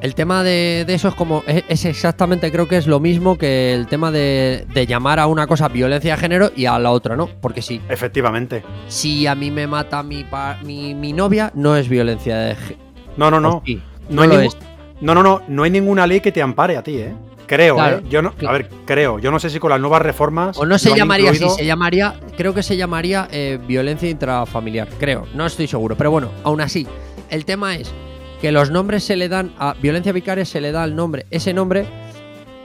El 0.00 0.14
tema 0.14 0.42
de, 0.42 0.84
de 0.86 0.94
eso 0.94 1.08
es 1.08 1.14
como, 1.14 1.42
es, 1.46 1.62
es 1.68 1.84
exactamente, 1.84 2.50
creo 2.50 2.66
que 2.66 2.76
es 2.78 2.86
lo 2.86 3.00
mismo 3.00 3.36
que 3.36 3.74
el 3.74 3.86
tema 3.86 4.10
de, 4.10 4.66
de 4.72 4.86
llamar 4.86 5.18
a 5.18 5.26
una 5.26 5.46
cosa 5.46 5.68
violencia 5.68 6.14
de 6.14 6.20
género 6.20 6.50
y 6.56 6.64
a 6.66 6.78
la 6.78 6.90
otra 6.90 7.16
no. 7.16 7.28
Porque 7.40 7.60
sí, 7.60 7.80
Efectivamente. 7.88 8.62
si 8.88 9.26
a 9.26 9.34
mí 9.34 9.50
me 9.50 9.66
mata 9.66 10.02
mi, 10.02 10.24
pa- 10.24 10.58
mi, 10.64 10.94
mi 10.94 11.12
novia, 11.12 11.50
no 11.54 11.76
es 11.76 11.88
violencia 11.88 12.36
de 12.38 12.54
género. 12.56 12.78
No, 13.16 13.30
no, 13.30 13.40
no. 13.40 13.62
no, 14.08 14.22
hay 14.22 14.28
lo 14.28 14.34
ningún- 14.38 14.46
es. 14.46 14.56
No, 15.02 15.14
no, 15.14 15.22
no. 15.22 15.42
No 15.48 15.62
hay 15.64 15.70
ninguna 15.70 16.06
ley 16.06 16.20
que 16.20 16.32
te 16.32 16.40
ampare 16.42 16.76
a 16.76 16.82
ti, 16.82 16.96
¿eh? 16.96 17.14
Creo, 17.46 17.74
Claro, 17.74 17.98
¿eh? 17.98 18.02
Yo 18.08 18.22
no. 18.22 18.32
A 18.46 18.52
ver, 18.52 18.68
creo. 18.86 19.18
Yo 19.18 19.30
no 19.30 19.38
sé 19.40 19.50
si 19.50 19.58
con 19.58 19.70
las 19.70 19.80
nuevas 19.80 20.00
reformas. 20.02 20.56
O 20.56 20.64
no 20.64 20.78
se 20.78 20.94
llamaría 20.96 21.26
incluido. 21.30 21.48
así, 21.48 21.58
se 21.58 21.66
llamaría, 21.66 22.14
creo 22.36 22.54
que 22.54 22.62
se 22.62 22.76
llamaría 22.76 23.26
eh, 23.32 23.58
violencia 23.66 24.08
intrafamiliar, 24.08 24.88
creo, 25.00 25.26
no 25.34 25.44
estoy 25.46 25.66
seguro, 25.66 25.96
pero 25.96 26.10
bueno, 26.12 26.30
aún 26.44 26.60
así, 26.60 26.86
el 27.28 27.44
tema 27.44 27.74
es 27.74 27.92
que 28.40 28.52
los 28.52 28.70
nombres 28.70 29.04
se 29.04 29.16
le 29.16 29.28
dan 29.28 29.52
a 29.58 29.74
violencia 29.74 30.12
vicaria 30.12 30.44
se 30.44 30.60
le 30.60 30.72
da 30.72 30.84
el 30.84 30.94
nombre, 30.96 31.26
ese 31.30 31.52
nombre, 31.52 31.86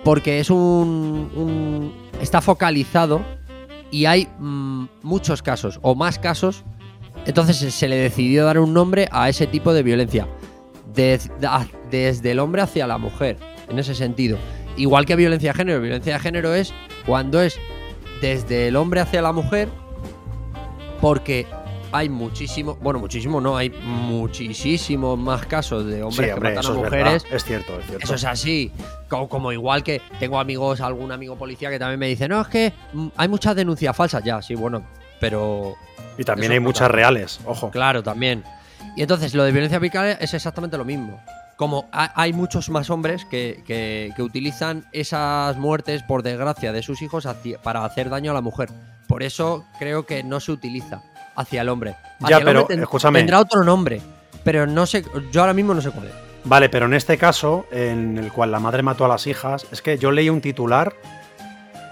porque 0.03 0.39
es 0.39 0.49
un, 0.49 1.93
está 2.21 2.41
focalizado 2.41 3.21
y 3.91 4.05
hay 4.05 4.27
mm, 4.39 4.85
muchos 5.03 5.41
casos 5.41 5.79
o 5.81 5.95
más 5.95 6.17
casos, 6.19 6.63
entonces 7.25 7.57
se- 7.73 7.87
le 7.87 7.95
decidió 7.97 8.45
dar 8.45 8.59
un 8.59 8.73
nombre 8.73 9.07
a 9.11 9.29
ese 9.29 9.47
tipo 9.47 9.73
de 9.73 9.83
violencia, 9.83 10.27
Des- 10.93 11.29
da- 11.41 11.67
desde 11.91 12.31
el 12.31 12.39
hombre 12.39 12.61
hacia 12.61 12.87
la 12.87 12.97
mujer, 12.97 13.37
en 13.69 13.79
ese 13.79 13.95
sentido. 13.95 14.37
Igual 14.77 15.05
que 15.05 15.15
violencia 15.15 15.51
de 15.51 15.57
género, 15.57 15.81
violencia 15.81 16.13
de 16.13 16.19
género 16.19 16.53
es 16.53 16.73
cuando 17.05 17.41
es 17.41 17.57
desde 18.21 18.67
el 18.69 18.75
hombre 18.75 19.01
hacia 19.01 19.21
la 19.21 19.31
mujer, 19.33 19.67
porque 21.01 21.45
hay 21.91 22.09
muchísimo, 22.09 22.75
bueno, 22.81 22.99
muchísimo 22.99 23.39
no, 23.41 23.55
hay 23.57 23.69
muchísimos 23.69 25.17
más 25.17 25.45
casos 25.45 25.85
de 25.85 26.03
hombres 26.03 26.27
Sí, 26.27 26.31
hombre, 26.33 26.49
que 26.51 26.55
matan 26.55 26.71
a 26.71 26.73
es 26.75 26.83
mujeres. 26.83 27.25
Es 27.31 27.43
cierto, 27.45 27.79
es 27.79 27.85
cierto. 27.87 28.03
Eso 28.03 28.15
es 28.15 28.23
así. 28.25 28.71
Como, 29.09 29.29
como 29.29 29.51
igual 29.51 29.83
que 29.83 30.01
tengo 30.19 30.39
amigos, 30.39 30.81
algún 30.81 31.11
amigo 31.11 31.35
policía 31.37 31.69
que 31.69 31.79
también 31.79 31.99
me 31.99 32.07
dice, 32.07 32.27
no, 32.27 32.41
es 32.41 32.47
que 32.47 32.73
mm, 32.93 33.07
hay 33.15 33.27
muchas 33.27 33.55
denuncias 33.55 33.95
falsas. 33.95 34.23
Ya, 34.23 34.41
sí, 34.41 34.55
bueno, 34.55 34.83
pero 35.19 35.75
Y 36.17 36.23
también 36.23 36.51
hay 36.51 36.59
muchas 36.59 36.89
reales, 36.91 37.39
ojo. 37.45 37.69
Claro, 37.71 38.03
también. 38.03 38.43
Y 38.95 39.01
entonces 39.01 39.33
lo 39.33 39.43
de 39.43 39.51
violencia 39.51 39.79
vicaria 39.79 40.13
es 40.13 40.33
exactamente 40.33 40.77
lo 40.77 40.85
mismo. 40.85 41.21
Como 41.57 41.87
ha- 41.93 42.11
hay 42.21 42.33
muchos 42.33 42.69
más 42.69 42.89
hombres 42.89 43.23
que, 43.25 43.63
que- 43.65 44.11
que 44.15 44.21
utilizan 44.21 44.85
esas 44.91 45.55
muertes, 45.57 46.03
por 46.03 46.21
desgracia, 46.23 46.71
de 46.73 46.81
sus 46.83 47.01
hijos 47.01 47.25
hacia- 47.25 47.61
para 47.61 47.85
hacer 47.85 48.09
daño 48.09 48.31
a 48.31 48.33
la 48.33 48.41
mujer. 48.41 48.69
Por 49.07 49.23
eso 49.23 49.65
creo 49.79 50.05
que 50.05 50.23
no 50.23 50.39
se 50.39 50.51
utiliza 50.51 51.01
hacia 51.35 51.61
el 51.61 51.69
hombre. 51.69 51.95
Hacia 52.19 52.29
Ya, 52.29 52.37
el 52.37 52.43
pero, 52.45 52.59
hombre 52.61 52.75
ten- 52.75 52.83
escúchame. 52.83 53.19
Tendrá 53.19 53.39
otro 53.39 53.63
nombre, 53.63 54.01
pero 54.43 54.65
no 54.67 54.85
sé. 54.85 55.03
Yo 55.31 55.41
ahora 55.41 55.53
mismo 55.53 55.73
no 55.73 55.81
sé 55.81 55.91
cuál 55.91 56.07
es. 56.07 56.13
Vale, 56.43 56.69
pero 56.69 56.85
en 56.85 56.93
este 56.93 57.17
caso, 57.17 57.65
en 57.71 58.17
el 58.17 58.31
cual 58.31 58.51
la 58.51 58.59
madre 58.59 58.83
mató 58.83 59.03
a 59.05 59.07
las 59.07 59.25
hijas, 59.27 59.65
es 59.71 59.81
que 59.81 59.97
yo 59.97 60.11
leí 60.11 60.29
un 60.29 60.41
titular. 60.41 60.93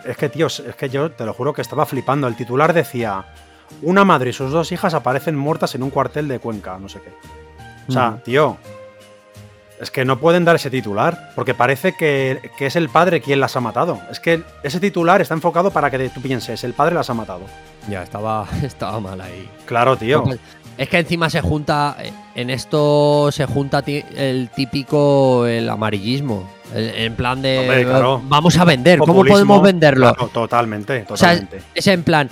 Es 0.05 0.17
que, 0.17 0.29
tío, 0.29 0.47
es 0.47 0.61
que 0.77 0.89
yo 0.89 1.11
te 1.11 1.25
lo 1.25 1.33
juro 1.33 1.53
que 1.53 1.61
estaba 1.61 1.85
flipando. 1.85 2.27
El 2.27 2.35
titular 2.35 2.73
decía: 2.73 3.25
Una 3.81 4.03
madre 4.05 4.29
y 4.29 4.33
sus 4.33 4.51
dos 4.51 4.71
hijas 4.71 4.93
aparecen 4.93 5.35
muertas 5.35 5.73
en 5.75 5.81
un 5.83 5.89
cuartel 5.89 6.27
de 6.27 6.39
Cuenca, 6.39 6.77
no 6.77 6.87
sé 6.89 6.99
qué. 7.01 7.11
O 7.87 7.91
sea, 7.91 8.11
Mm. 8.11 8.19
tío. 8.23 8.57
Es 9.83 9.91
que 9.91 10.05
no 10.05 10.17
pueden 10.17 10.45
dar 10.45 10.55
ese 10.55 10.69
titular, 10.69 11.31
porque 11.35 11.53
parece 11.53 11.91
que, 11.91 12.51
que 12.57 12.67
es 12.67 12.77
el 12.77 12.87
padre 12.87 13.19
quien 13.19 13.41
las 13.41 13.57
ha 13.57 13.59
matado. 13.59 13.99
Es 14.09 14.21
que 14.21 14.41
ese 14.63 14.79
titular 14.79 15.19
está 15.19 15.33
enfocado 15.33 15.71
para 15.71 15.91
que 15.91 16.07
tú 16.07 16.21
pienses, 16.21 16.63
el 16.63 16.73
padre 16.73 16.95
las 16.95 17.09
ha 17.09 17.13
matado. 17.13 17.41
Ya, 17.89 18.01
estaba, 18.01 18.47
estaba 18.63 19.01
mal 19.01 19.19
ahí. 19.19 19.49
Claro, 19.65 19.97
tío. 19.97 20.23
Es 20.77 20.87
que 20.87 20.99
encima 20.99 21.29
se 21.29 21.41
junta, 21.41 21.97
eh, 21.99 22.13
en 22.33 22.49
esto 22.49 23.29
se 23.33 23.45
junta 23.45 23.83
el 23.85 24.49
típico, 24.55 25.45
el 25.45 25.69
amarillismo. 25.69 26.49
En 26.73 27.15
plan 27.15 27.41
de, 27.41 27.59
Hombre, 27.59 27.83
claro. 27.83 28.21
vamos 28.23 28.57
a 28.57 28.63
vender, 28.63 28.99
¿cómo 28.99 29.25
podemos 29.25 29.61
venderlo? 29.61 30.13
claro, 30.13 30.31
totalmente, 30.33 31.05
O 31.09 31.17
sea, 31.17 31.31
totalmente. 31.31 31.61
es 31.75 31.87
en 31.87 32.03
plan, 32.03 32.29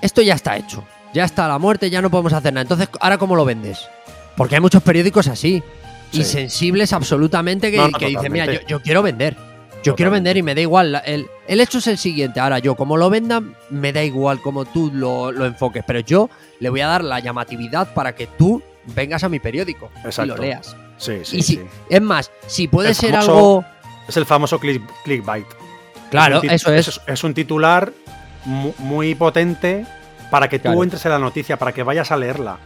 esto 0.00 0.22
ya 0.22 0.34
está 0.34 0.56
hecho, 0.56 0.84
ya 1.12 1.24
está 1.24 1.48
la 1.48 1.58
muerte, 1.58 1.90
ya 1.90 2.00
no 2.00 2.10
podemos 2.10 2.32
hacer 2.32 2.52
nada. 2.52 2.62
Entonces, 2.62 2.88
¿ahora 3.00 3.18
cómo 3.18 3.34
lo 3.34 3.44
vendes? 3.44 3.88
Porque 4.36 4.54
hay 4.54 4.60
muchos 4.60 4.82
periódicos 4.82 5.26
así, 5.26 5.62
Sí. 6.12 6.18
insensibles 6.18 6.92
absolutamente, 6.92 7.70
que, 7.70 7.76
No, 7.78 7.88
no, 7.88 7.98
que 7.98 8.06
dicen, 8.06 8.30
mira, 8.32 8.46
yo, 8.66 8.80
quiero 8.82 9.02
vender. 9.02 9.36
Yo 9.82 9.96
quiero 9.96 10.12
vender 10.12 10.36
y 10.36 10.42
me 10.44 10.54
da 10.54 10.60
igual. 10.60 11.02
El, 11.04 11.26
el 11.48 11.60
hecho 11.60 11.78
es 11.78 11.86
el 11.88 11.98
siguiente. 11.98 12.38
Ahora, 12.38 12.60
yo, 12.60 12.76
como 12.76 12.96
lo 12.96 13.10
vendan, 13.10 13.56
me 13.70 13.92
da 13.92 14.04
igual 14.04 14.40
como 14.40 14.64
tú 14.64 14.92
lo, 14.94 15.32
lo 15.32 15.44
enfoques. 15.44 15.82
Pero 15.84 15.98
yo 16.00 16.30
le 16.60 16.70
voy 16.70 16.80
a 16.82 16.86
dar 16.86 17.02
la 17.02 17.18
llamatividad 17.18 17.92
para 17.92 18.14
que 18.14 18.28
tú 18.28 18.62
vengas 18.94 19.24
a 19.24 19.28
mi 19.28 19.40
periódico 19.40 19.90
y 20.04 20.06
Exacto. 20.06 20.36
lo 20.36 20.42
leas. 20.42 20.76
Sí, 20.98 21.20
sí, 21.24 21.38
y 21.38 21.42
si, 21.42 21.54
sí. 21.56 21.62
Es 21.90 22.00
más, 22.00 22.30
si 22.46 22.68
puede 22.68 22.94
ser 22.94 23.16
algo. 23.16 23.64
Es 24.06 24.16
el 24.16 24.24
famoso 24.26 24.60
click, 24.60 24.82
clickbait. 25.02 25.46
Claro, 26.10 26.40
tit- 26.42 26.52
eso 26.52 26.72
es. 26.72 27.00
Es 27.06 27.24
un 27.24 27.34
titular 27.34 27.92
mu- 28.44 28.74
muy 28.78 29.14
potente 29.16 29.84
para 30.30 30.48
que 30.48 30.58
tú 30.60 30.64
Claro. 30.68 30.82
entres 30.84 31.04
en 31.06 31.10
la 31.12 31.18
noticia, 31.18 31.56
para 31.58 31.72
que 31.72 31.82
vayas 31.82 32.12
a 32.12 32.16
leerla. 32.16 32.58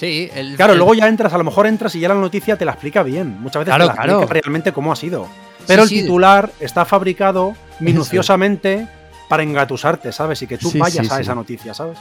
Sí, 0.00 0.30
el, 0.34 0.56
Claro, 0.56 0.72
el- 0.72 0.78
luego 0.78 0.94
ya 0.94 1.06
entras, 1.08 1.30
a 1.34 1.36
lo 1.38 1.44
mejor 1.44 1.66
entras 1.66 1.94
y 1.94 2.00
ya 2.00 2.08
la 2.08 2.14
noticia 2.14 2.56
te 2.56 2.64
la 2.64 2.72
explica 2.72 3.02
bien. 3.02 3.38
Muchas 3.40 3.60
veces 3.60 3.74
Claro, 3.74 3.84
te 3.84 3.88
la 3.88 3.94
claro. 4.02 4.18
explica 4.22 4.40
realmente 4.44 4.72
cómo 4.72 4.90
ha 4.92 4.96
sido. 4.96 5.28
Pero 5.66 5.84
Sí, 5.86 5.94
el 5.94 6.00
sí. 6.00 6.04
titular 6.06 6.50
está 6.58 6.86
fabricado 6.86 7.54
minuciosamente 7.80 8.88
para 9.28 9.42
engatusarte, 9.42 10.10
¿sabes? 10.10 10.40
Y 10.42 10.46
que 10.46 10.56
tú 10.56 10.72
vayas 10.74 11.10
a 11.12 11.20
esa 11.20 11.34
noticia, 11.34 11.74
¿sabes? 11.74 11.98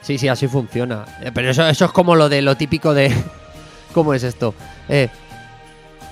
Sí, 0.00 0.16
sí, 0.18 0.28
así 0.28 0.48
funciona. 0.48 1.04
Eh, 1.20 1.30
Pero 1.34 1.50
eso, 1.50 1.66
eso 1.68 1.84
es 1.84 1.90
como 1.92 2.16
lo 2.16 2.28
de 2.30 2.40
lo 2.40 2.56
típico 2.56 2.94
de. 2.94 3.12
¿Cómo 3.92 4.14
es 4.14 4.22
esto? 4.22 4.54
Eh, 4.88 5.08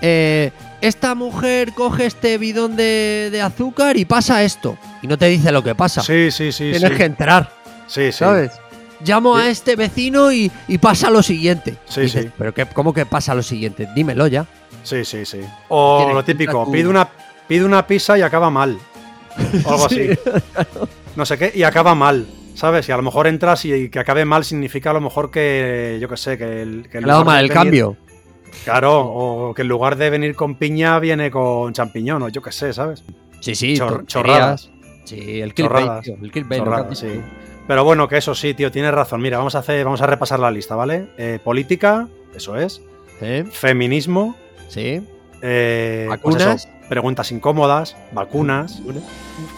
eh, 0.03 0.51
esta 0.81 1.15
mujer 1.15 1.73
coge 1.73 2.07
este 2.07 2.37
bidón 2.39 2.77
de, 2.77 3.31
de 3.33 3.41
azúcar 3.41 3.97
y 3.97 4.05
pasa 4.05 4.43
esto. 4.43 4.77
Y 5.03 5.07
no 5.07 5.17
te 5.17 5.27
dice 5.27 5.51
lo 5.53 5.63
que 5.65 5.75
pasa. 5.75 6.03
Sí, 6.03 6.31
sí, 6.31 6.53
sí. 6.53 6.71
Tienes 6.73 6.91
sí. 6.91 6.97
que 6.97 7.05
entrar, 7.05 7.51
Sí, 7.87 8.07
sí. 8.07 8.13
¿sabes? 8.13 8.53
Llamo 9.05 9.37
a 9.37 9.49
este 9.49 9.77
vecino 9.77 10.33
y, 10.33 10.51
y 10.69 10.79
pasa 10.79 11.11
lo 11.11 11.23
siguiente. 11.23 11.77
Sí, 11.87 12.03
Dices, 12.03 12.25
sí. 12.25 12.31
¿Pero 12.39 12.55
qué, 12.55 12.67
cómo 12.67 12.93
que 12.95 13.05
pasa 13.07 13.35
lo 13.35 13.43
siguiente? 13.43 13.89
Dímelo 13.95 14.27
ya. 14.27 14.47
Sí, 14.83 15.05
sí, 15.05 15.25
sí. 15.25 15.41
O 15.69 16.11
lo 16.13 16.25
típico, 16.25 16.71
pide 16.71 16.89
una, 16.89 17.09
pide 17.49 17.65
una 17.65 17.87
pizza 17.87 18.19
y 18.19 18.23
acaba 18.23 18.51
mal. 18.51 18.79
O 19.65 19.71
algo 19.73 19.87
así. 19.87 20.11
No 21.17 21.25
sé 21.27 21.39
qué, 21.39 21.53
y 21.55 21.63
acaba 21.63 21.95
mal. 21.95 22.27
¿Sabes? 22.55 22.89
Y 22.89 22.93
a 22.93 22.97
lo 22.97 23.03
mejor 23.03 23.27
entras 23.27 23.65
y 23.65 23.89
que 23.91 23.99
acabe 23.99 24.25
mal 24.25 24.45
significa 24.45 24.91
a 24.91 24.93
lo 24.93 25.01
mejor 25.01 25.31
que, 25.33 25.99
yo 26.01 26.09
qué 26.09 26.17
sé, 26.17 26.39
que 26.39 26.63
el, 26.63 26.89
que 26.91 27.01
mal 27.01 27.27
el 27.45 27.49
venir- 27.51 27.53
cambio. 27.53 27.97
Claro, 28.63 29.01
o 29.05 29.53
que 29.55 29.63
en 29.63 29.69
lugar 29.69 29.97
de 29.97 30.09
venir 30.11 30.37
con 30.37 30.55
piña 30.55 31.01
viene 31.01 31.31
con 31.33 31.73
champiñón, 31.73 32.23
o 32.23 32.29
yo 32.29 32.41
qué 32.41 32.53
sé, 32.53 32.73
¿sabes? 32.73 33.03
Sí, 33.41 33.57
sí. 33.57 33.75
Chor- 33.77 34.07
chorradas. 34.07 34.71
Sí, 35.05 35.41
el 35.41 35.53
clickbait, 35.53 36.07
El 36.07 36.31
clickbait, 36.31 36.93
sí. 36.95 37.09
Pero 37.67 37.83
bueno, 37.85 38.09
que 38.09 38.19
eso 38.19 38.35
sí, 38.35 38.53
tío, 38.55 38.71
tienes 38.71 38.93
razón. 38.93 39.23
Mira, 39.23 39.39
vamos 39.39 39.55
a 39.55 39.61
hacer, 39.61 39.85
vamos 39.85 40.03
a 40.03 40.07
repasar 40.07 40.39
la 40.39 40.51
lista, 40.51 40.75
¿vale? 40.77 41.09
Eh, 41.17 41.39
política, 41.43 42.09
eso 42.35 42.57
es. 42.57 42.83
Sí, 43.21 43.45
Feminismo, 43.53 44.35
sí. 44.69 45.01
eh, 45.41 46.07
pues 46.09 46.35
Vacunas. 46.37 46.65
eso, 46.67 46.69
preguntas 46.89 47.33
incómodas, 47.33 47.97
vacunas. 48.13 48.83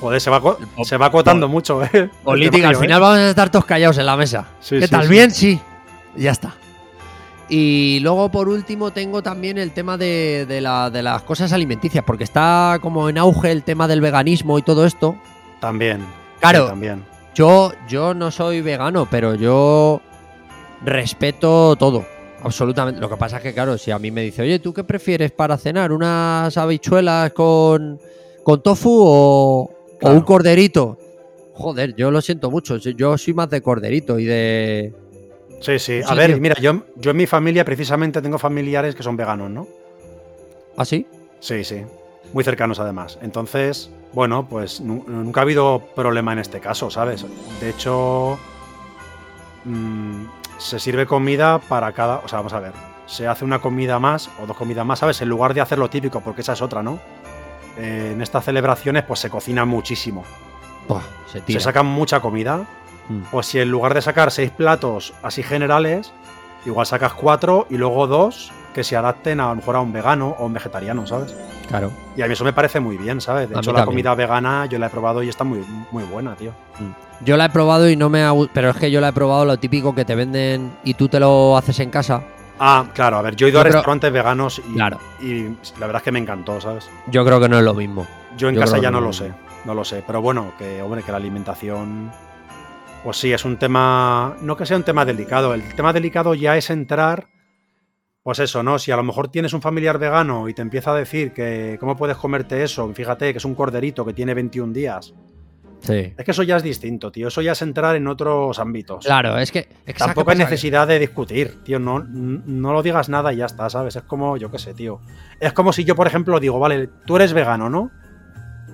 Joder, 0.00 0.20
se 0.20 0.30
va, 0.30 0.40
se 0.84 0.96
va 0.96 1.06
acotando 1.06 1.48
mucho, 1.48 1.82
¿eh? 1.82 2.10
Política, 2.22 2.68
al 2.68 2.74
Este 2.74 2.84
final 2.84 3.00
vamos 3.00 3.18
a 3.18 3.30
estar 3.30 3.50
todos 3.50 3.64
callados 3.64 3.98
en 3.98 4.06
la 4.06 4.16
mesa. 4.16 4.46
Sí, 4.60 4.78
¿Qué 4.78 4.86
sí, 4.86 4.90
tal? 4.90 5.08
¿Bien? 5.08 5.30
Sí. 5.32 5.58
Ya 6.16 6.30
está. 6.30 6.54
Y 7.48 8.00
luego, 8.00 8.28
por 8.30 8.48
último, 8.48 8.90
tengo 8.92 9.22
también 9.22 9.56
el 9.58 9.70
tema 9.72 9.96
de, 9.96 10.46
de 10.46 10.60
la- 10.60 10.90
de 10.90 11.02
las 11.02 11.22
cosas 11.22 11.52
alimenticias, 11.52 12.04
porque 12.04 12.24
está 12.24 12.78
como 12.82 13.08
en 13.08 13.18
auge 13.18 13.52
el 13.52 13.62
tema 13.62 13.86
del 13.88 14.00
veganismo 14.00 14.58
y 14.58 14.62
todo 14.62 14.84
esto. 14.84 15.16
También. 15.60 16.04
Claro. 16.40 16.64
sí, 16.64 16.68
también. 16.70 17.04
Yo, 17.36 17.72
yo 17.86 18.14
no 18.14 18.30
soy 18.30 18.62
vegano, 18.62 19.06
pero 19.10 19.34
yo 19.34 20.00
respeto 20.82 21.76
todo, 21.76 22.02
absolutamente. 22.42 22.98
Lo 22.98 23.10
que 23.10 23.16
pasa 23.18 23.36
es 23.36 23.42
que, 23.42 23.52
claro, 23.52 23.76
si 23.76 23.90
a 23.90 23.98
mí 23.98 24.10
me 24.10 24.22
dice, 24.22 24.40
oye, 24.40 24.58
¿tú 24.58 24.72
qué 24.72 24.84
prefieres 24.84 25.32
para 25.32 25.58
cenar? 25.58 25.92
¿Unas 25.92 26.56
habichuelas 26.56 27.32
con, 27.34 28.00
con 28.42 28.62
tofu 28.62 28.90
o, 28.90 29.70
o 30.00 30.10
un 30.10 30.22
corderito? 30.22 30.96
Joder, 31.52 31.94
yo 31.94 32.10
lo 32.10 32.22
siento 32.22 32.50
mucho. 32.50 32.78
Yo 32.78 33.18
soy 33.18 33.34
más 33.34 33.50
de 33.50 33.60
corderito 33.60 34.18
y 34.18 34.24
de. 34.24 34.94
Sí, 35.60 35.78
sí. 35.78 36.00
A 36.02 36.08
Sí, 36.08 36.14
ver, 36.16 36.30
tío. 36.32 36.40
mira, 36.40 36.56
yo, 36.58 36.84
yo 36.96 37.10
en 37.10 37.16
mi 37.18 37.26
familia 37.26 37.66
precisamente 37.66 38.22
tengo 38.22 38.38
familiares 38.38 38.94
que 38.94 39.02
son 39.02 39.14
veganos, 39.16 39.50
¿no? 39.50 39.68
¿Así? 40.78 41.06
Sí, 41.40 41.64
sí. 41.64 41.82
Muy 42.32 42.44
cercanos 42.44 42.78
además. 42.80 43.18
Entonces, 43.22 43.90
bueno, 44.12 44.46
pues 44.48 44.80
nu- 44.80 45.04
nunca 45.06 45.40
ha 45.40 45.42
habido 45.42 45.82
problema 45.94 46.32
en 46.32 46.38
este 46.40 46.60
caso, 46.60 46.90
¿sabes? 46.90 47.24
De 47.60 47.70
hecho, 47.70 48.38
mm, 49.64 50.24
se 50.58 50.78
sirve 50.78 51.06
comida 51.06 51.58
para 51.58 51.92
cada... 51.92 52.18
O 52.18 52.28
sea, 52.28 52.38
vamos 52.38 52.52
a 52.52 52.60
ver. 52.60 52.72
Se 53.06 53.26
hace 53.28 53.44
una 53.44 53.60
comida 53.60 53.98
más 53.98 54.28
o 54.42 54.46
dos 54.46 54.56
comidas 54.56 54.84
más, 54.84 54.98
¿sabes? 54.98 55.20
En 55.22 55.28
lugar 55.28 55.54
de 55.54 55.60
hacer 55.60 55.78
lo 55.78 55.88
típico, 55.88 56.20
porque 56.20 56.40
esa 56.40 56.54
es 56.54 56.62
otra, 56.62 56.82
¿no? 56.82 56.98
Eh, 57.78 58.10
en 58.14 58.22
estas 58.22 58.44
celebraciones 58.44 59.04
pues 59.04 59.20
se 59.20 59.30
cocina 59.30 59.64
muchísimo. 59.64 60.24
Buah, 60.88 61.02
se. 61.30 61.40
Se 61.52 61.60
saca 61.60 61.82
mucha 61.82 62.20
comida. 62.20 62.64
Mm. 63.08 63.22
O 63.32 63.42
si 63.42 63.60
en 63.60 63.70
lugar 63.70 63.94
de 63.94 64.02
sacar 64.02 64.32
seis 64.32 64.50
platos 64.50 65.14
así 65.22 65.42
generales, 65.42 66.12
igual 66.64 66.86
sacas 66.86 67.12
cuatro 67.12 67.66
y 67.70 67.76
luego 67.76 68.06
dos 68.08 68.50
que 68.76 68.84
se 68.84 68.94
adapten 68.94 69.40
a, 69.40 69.46
a 69.46 69.48
lo 69.48 69.56
mejor 69.56 69.76
a 69.76 69.80
un 69.80 69.90
vegano 69.90 70.36
o 70.38 70.44
un 70.44 70.52
vegetariano, 70.52 71.06
¿sabes? 71.06 71.34
Claro. 71.66 71.90
Y 72.14 72.20
a 72.20 72.26
mí 72.26 72.34
eso 72.34 72.44
me 72.44 72.52
parece 72.52 72.78
muy 72.78 72.98
bien, 72.98 73.22
¿sabes? 73.22 73.48
De 73.48 73.56
A 73.56 73.58
hecho, 73.60 73.72
la 73.72 73.86
comida 73.86 74.14
vegana 74.14 74.66
yo 74.66 74.78
la 74.78 74.88
he 74.88 74.90
probado 74.90 75.22
y 75.22 75.30
está 75.30 75.44
muy, 75.44 75.64
muy 75.90 76.04
buena, 76.04 76.34
tío. 76.36 76.52
Yo 77.22 77.38
la 77.38 77.46
he 77.46 77.50
probado 77.50 77.88
y 77.88 77.96
no 77.96 78.10
me 78.10 78.22
ha 78.22 78.32
Pero 78.52 78.68
es 78.68 78.76
que 78.76 78.90
yo 78.90 79.00
la 79.00 79.08
he 79.08 79.12
probado 79.14 79.46
lo 79.46 79.56
típico 79.58 79.94
que 79.94 80.04
te 80.04 80.14
venden 80.14 80.76
y 80.84 80.92
tú 80.92 81.08
te 81.08 81.18
lo 81.18 81.56
haces 81.56 81.80
en 81.80 81.88
casa. 81.88 82.22
Ah, 82.58 82.84
claro, 82.94 83.16
a 83.16 83.22
ver, 83.22 83.34
yo 83.34 83.46
he 83.46 83.50
ido 83.50 83.60
a 83.60 83.64
restaurantes 83.64 84.12
veganos 84.12 84.58
y, 84.58 84.74
Claro. 84.74 84.98
y 85.20 85.44
la 85.80 85.86
verdad 85.86 85.96
es 85.96 86.02
que 86.02 86.12
me 86.12 86.18
encantó, 86.18 86.60
¿sabes? 86.60 86.88
Yo 87.06 87.24
creo 87.24 87.40
que 87.40 87.48
no 87.48 87.56
es 87.58 87.64
lo 87.64 87.72
mismo. 87.72 88.06
Yo 88.36 88.50
en 88.50 88.54
Yo 88.56 88.60
casa 88.60 88.76
ya 88.78 88.90
no 88.90 89.00
no. 89.00 89.06
lo 89.06 89.12
sé, 89.14 89.32
no 89.64 89.72
lo 89.72 89.84
sé. 89.86 90.04
Pero 90.06 90.20
bueno, 90.20 90.52
que 90.58 90.82
hombre, 90.82 91.02
que 91.02 91.10
la 91.12 91.16
alimentación. 91.16 92.10
Pues 93.02 93.16
sí, 93.16 93.32
es 93.32 93.44
un 93.46 93.56
tema. 93.56 94.34
No 94.42 94.54
que 94.56 94.66
sea 94.66 94.76
un 94.76 94.82
tema 94.82 95.04
delicado. 95.06 95.54
El 95.54 95.74
tema 95.74 95.92
delicado 95.94 96.34
ya 96.34 96.56
es 96.58 96.68
entrar. 96.70 97.28
Pues 98.26 98.40
eso, 98.40 98.64
¿no? 98.64 98.76
Si 98.80 98.90
a 98.90 98.96
lo 98.96 99.04
mejor 99.04 99.28
tienes 99.28 99.52
un 99.52 99.62
familiar 99.62 100.00
vegano 100.00 100.48
y 100.48 100.52
te 100.52 100.60
empieza 100.60 100.90
a 100.90 100.96
decir 100.96 101.32
que 101.32 101.76
cómo 101.78 101.96
puedes 101.96 102.16
comerte 102.16 102.64
eso, 102.64 102.92
fíjate 102.92 103.30
que 103.30 103.38
es 103.38 103.44
un 103.44 103.54
corderito 103.54 104.04
que 104.04 104.12
tiene 104.14 104.34
21 104.34 104.72
días. 104.72 105.14
Sí. 105.78 106.12
Es 106.18 106.24
que 106.24 106.32
eso 106.32 106.42
ya 106.42 106.56
es 106.56 106.64
distinto, 106.64 107.12
tío. 107.12 107.28
Eso 107.28 107.40
ya 107.40 107.52
es 107.52 107.62
entrar 107.62 107.94
en 107.94 108.08
otros 108.08 108.58
ámbitos. 108.58 109.04
Claro, 109.04 109.38
es 109.38 109.52
que. 109.52 109.60
es 109.60 109.66
que 109.66 109.98
¿sabes 110.00 110.16
Tampoco 110.16 110.32
hay 110.32 110.38
necesidad 110.38 110.88
de 110.88 110.98
discutir, 110.98 111.62
tío. 111.62 111.78
No, 111.78 112.00
no 112.00 112.72
lo 112.72 112.82
digas 112.82 113.08
nada 113.08 113.32
y 113.32 113.36
ya 113.36 113.46
está, 113.46 113.70
¿sabes? 113.70 113.94
Es 113.94 114.02
como, 114.02 114.36
yo 114.36 114.50
qué 114.50 114.58
sé, 114.58 114.74
tío. 114.74 114.98
Es 115.38 115.52
como 115.52 115.72
si 115.72 115.84
yo, 115.84 115.94
por 115.94 116.08
ejemplo, 116.08 116.40
digo, 116.40 116.58
vale, 116.58 116.88
tú 117.06 117.14
eres 117.14 117.32
vegano, 117.32 117.70
¿no? 117.70 117.92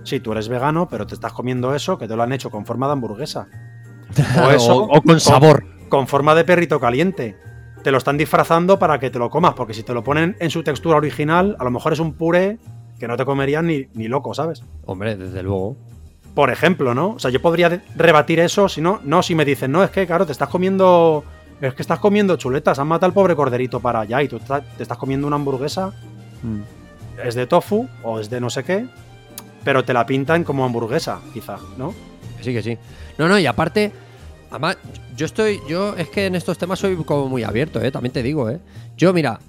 Sí, 0.02 0.20
tú 0.20 0.32
eres 0.32 0.48
vegano, 0.48 0.88
pero 0.88 1.06
te 1.06 1.12
estás 1.12 1.34
comiendo 1.34 1.74
eso 1.74 1.98
que 1.98 2.08
te 2.08 2.16
lo 2.16 2.22
han 2.22 2.32
hecho 2.32 2.48
con 2.48 2.64
forma 2.64 2.86
de 2.86 2.92
hamburguesa. 2.92 3.48
O 4.46 4.50
eso, 4.50 4.78
o, 4.78 4.96
o 4.96 5.02
con 5.02 5.20
sabor. 5.20 5.66
Con 5.90 6.08
forma 6.08 6.34
de 6.34 6.44
perrito 6.44 6.80
caliente. 6.80 7.36
Te 7.82 7.90
lo 7.90 7.98
están 7.98 8.16
disfrazando 8.16 8.78
para 8.78 8.98
que 8.98 9.10
te 9.10 9.18
lo 9.18 9.28
comas, 9.30 9.54
porque 9.54 9.74
si 9.74 9.82
te 9.82 9.92
lo 9.94 10.04
ponen 10.04 10.36
en 10.40 10.50
su 10.50 10.62
textura 10.62 10.96
original, 10.96 11.56
a 11.58 11.64
lo 11.64 11.70
mejor 11.70 11.92
es 11.92 11.98
un 11.98 12.14
puré 12.14 12.58
que 12.98 13.08
no 13.08 13.16
te 13.16 13.24
comerían 13.24 13.66
ni, 13.66 13.86
ni 13.94 14.06
loco, 14.08 14.34
¿sabes? 14.34 14.62
Hombre, 14.86 15.16
desde 15.16 15.42
luego. 15.42 15.76
Por 16.34 16.50
ejemplo, 16.50 16.94
¿no? 16.94 17.10
O 17.10 17.18
sea, 17.18 17.30
yo 17.30 17.42
podría 17.42 17.82
rebatir 17.96 18.38
eso 18.40 18.68
si 18.68 18.80
no, 18.80 19.00
no, 19.04 19.22
si 19.22 19.34
me 19.34 19.44
dicen, 19.44 19.72
no, 19.72 19.82
es 19.82 19.90
que, 19.90 20.06
claro, 20.06 20.24
te 20.26 20.32
estás 20.32 20.48
comiendo. 20.48 21.24
Es 21.60 21.74
que 21.74 21.82
estás 21.82 21.98
comiendo 22.00 22.36
chuletas, 22.36 22.78
han 22.78 22.88
matado 22.88 23.06
al 23.06 23.12
pobre 23.12 23.36
corderito 23.36 23.78
para 23.80 24.00
allá 24.00 24.20
y 24.22 24.28
tú 24.28 24.38
ta- 24.40 24.62
te 24.62 24.82
estás 24.82 24.98
comiendo 24.98 25.26
una 25.28 25.36
hamburguesa, 25.36 25.92
es 27.24 27.34
de 27.36 27.46
tofu 27.46 27.88
o 28.02 28.18
es 28.18 28.28
de 28.30 28.40
no 28.40 28.50
sé 28.50 28.64
qué, 28.64 28.86
pero 29.62 29.84
te 29.84 29.92
la 29.92 30.04
pintan 30.04 30.42
como 30.42 30.64
hamburguesa, 30.64 31.20
quizá, 31.32 31.58
¿no? 31.76 31.94
Que 32.38 32.42
sí, 32.44 32.52
que 32.52 32.62
sí. 32.62 32.78
No, 33.18 33.28
no, 33.28 33.38
y 33.38 33.46
aparte, 33.46 33.92
además, 34.52 34.76
yo 35.16 35.26
estoy, 35.26 35.60
yo 35.66 35.96
es 35.96 36.08
que 36.10 36.26
en 36.26 36.34
estos 36.34 36.58
temas 36.58 36.78
soy 36.78 36.94
como 36.96 37.28
muy 37.28 37.42
abierto, 37.42 37.80
¿eh? 37.80 37.90
También 37.90 38.12
te 38.12 38.22
digo, 38.22 38.50
¿eh? 38.50 38.60
Yo, 38.96 39.12
mira, 39.14 39.40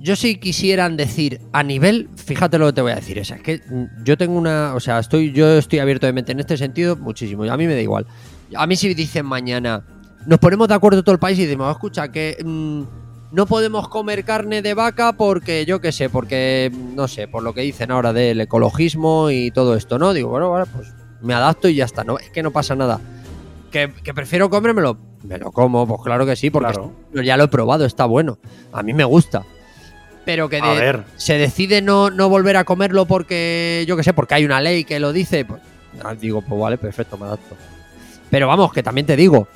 yo 0.00 0.16
si 0.16 0.36
quisieran 0.36 0.96
decir 0.96 1.40
a 1.52 1.62
nivel, 1.62 2.08
fíjate 2.16 2.58
lo 2.58 2.66
que 2.66 2.72
te 2.72 2.80
voy 2.80 2.92
a 2.92 2.96
decir, 2.96 3.18
es 3.18 3.32
que 3.42 3.60
mm, 3.68 4.04
yo 4.04 4.16
tengo 4.16 4.36
una, 4.36 4.74
o 4.74 4.80
sea, 4.80 4.98
estoy, 4.98 5.32
yo 5.32 5.58
estoy 5.58 5.78
abierto 5.78 6.06
de 6.06 6.14
mente 6.14 6.32
en 6.32 6.40
este 6.40 6.56
sentido 6.56 6.96
muchísimo, 6.96 7.44
y 7.44 7.50
a 7.50 7.56
mí 7.56 7.66
me 7.66 7.74
da 7.74 7.80
igual. 7.80 8.06
A 8.56 8.66
mí 8.66 8.76
si 8.76 8.92
dicen 8.94 9.26
mañana, 9.26 9.84
nos 10.26 10.38
ponemos 10.38 10.68
de 10.68 10.74
acuerdo 10.74 11.02
todo 11.02 11.12
el 11.12 11.18
país 11.18 11.38
y 11.38 11.44
decimos, 11.44 11.70
escucha, 11.70 12.10
que 12.10 12.38
mm, 12.42 12.82
no 13.32 13.46
podemos 13.46 13.88
comer 13.88 14.24
carne 14.24 14.62
de 14.62 14.72
vaca 14.72 15.12
porque, 15.12 15.66
yo 15.66 15.82
qué 15.82 15.92
sé, 15.92 16.08
porque, 16.08 16.72
mm, 16.72 16.94
no 16.94 17.08
sé, 17.08 17.28
por 17.28 17.42
lo 17.42 17.52
que 17.52 17.60
dicen 17.60 17.90
ahora 17.90 18.14
del 18.14 18.40
ecologismo 18.40 19.30
y 19.30 19.50
todo 19.50 19.74
esto, 19.74 19.98
¿no? 19.98 20.14
Digo, 20.14 20.30
bueno, 20.30 20.50
vale, 20.50 20.66
pues 20.74 20.94
me 21.20 21.34
adapto 21.34 21.68
y 21.68 21.74
ya 21.74 21.84
está, 21.84 22.04
no, 22.04 22.18
es 22.18 22.30
que 22.30 22.42
no 22.42 22.50
pasa 22.50 22.74
nada. 22.74 23.00
¿Que, 23.74 23.92
que 23.92 24.14
prefiero 24.14 24.48
comérmelo? 24.48 24.96
Me 25.24 25.36
lo 25.36 25.50
como, 25.50 25.84
pues 25.84 26.00
claro 26.04 26.24
que 26.24 26.36
sí, 26.36 26.48
porque 26.48 26.72
Claro. 26.74 26.92
ya 27.24 27.36
lo 27.36 27.42
he 27.42 27.48
probado, 27.48 27.84
está 27.84 28.04
bueno. 28.04 28.38
A 28.72 28.84
mí 28.84 28.94
me 28.94 29.02
gusta. 29.02 29.42
Pero 30.24 30.48
que 30.48 30.60
de- 30.62 30.78
ver, 30.78 31.02
se 31.16 31.38
decide 31.38 31.82
no, 31.82 32.08
no 32.08 32.28
volver 32.28 32.56
a 32.56 32.62
comerlo 32.62 33.04
porque, 33.06 33.84
yo 33.88 33.96
qué 33.96 34.04
sé, 34.04 34.12
porque 34.12 34.34
hay 34.34 34.44
una 34.44 34.60
ley 34.60 34.84
que 34.84 35.00
lo 35.00 35.12
dice, 35.12 35.44
pues 35.44 35.60
ah, 36.04 36.14
digo, 36.14 36.40
pues 36.40 36.60
vale, 36.60 36.78
perfecto, 36.78 37.18
me 37.18 37.24
adapto. 37.26 37.56
Pero 38.30 38.46
vamos, 38.46 38.72
que 38.72 38.84
también 38.84 39.08
te 39.08 39.16
digo, 39.16 39.48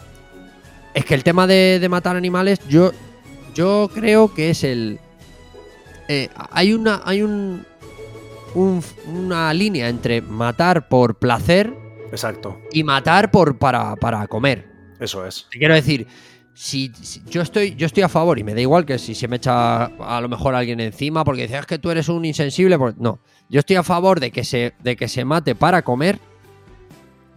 es 0.95 1.05
que 1.05 1.15
el 1.15 1.23
tema 1.23 1.47
de, 1.47 1.79
de 1.81 1.89
matar 1.89 2.17
animales, 2.17 2.59
yo, 2.69 2.91
yo 3.55 3.89
creo 3.95 4.35
que 4.35 4.51
es 4.51 4.65
el... 4.65 4.99
eh, 6.09 6.29
hay 6.51 6.73
una, 6.73 7.03
hay 7.05 7.23
un, 7.23 7.65
un- 8.57 8.83
una 9.07 9.55
línea 9.55 9.89
entre 9.89 10.23
matar 10.23 10.89
por 10.89 11.15
placer 11.15 11.73
exacto, 12.11 12.61
y 12.73 12.85
matar 12.85 13.31
por, 13.31 13.59
para, 13.59 13.97
para 13.97 14.27
comer. 14.27 14.67
eso 15.01 15.27
es. 15.27 15.47
Te 15.51 15.59
quiero 15.59 15.75
decir, 15.75 16.07
si, 16.55 16.91
si- 17.03 17.23
yo 17.31 17.43
estoy 17.43 17.75
yo 17.77 17.87
estoy 17.87 18.03
a 18.03 18.09
favor 18.09 18.39
y 18.39 18.45
me 18.45 18.53
da 18.55 18.61
igual 18.61 18.85
que 18.85 18.99
si 18.99 19.15
se 19.15 19.29
me 19.29 19.37
echa 19.37 19.85
a 19.85 20.21
lo 20.21 20.29
mejor 20.29 20.55
alguien 20.55 20.81
encima 20.81 21.23
porque 21.25 21.43
dice 21.43 21.57
"Ah, 21.57 21.61
es 21.61 21.67
que 21.67 21.79
tú 21.79 21.91
eres 21.91 22.09
un 22.09 22.25
insensible, 22.25 22.77
pues 22.79 22.97
no. 22.97 23.21
Yo 23.49 23.61
estoy 23.61 23.77
a 23.77 23.83
favor 23.85 24.19
de 24.21 24.31
que 24.33 24.43
se 24.45 24.75
de 24.83 24.97
que 24.97 25.07
se 25.09 25.25
mate 25.25 25.55
para 25.55 25.83
comer, 25.83 26.19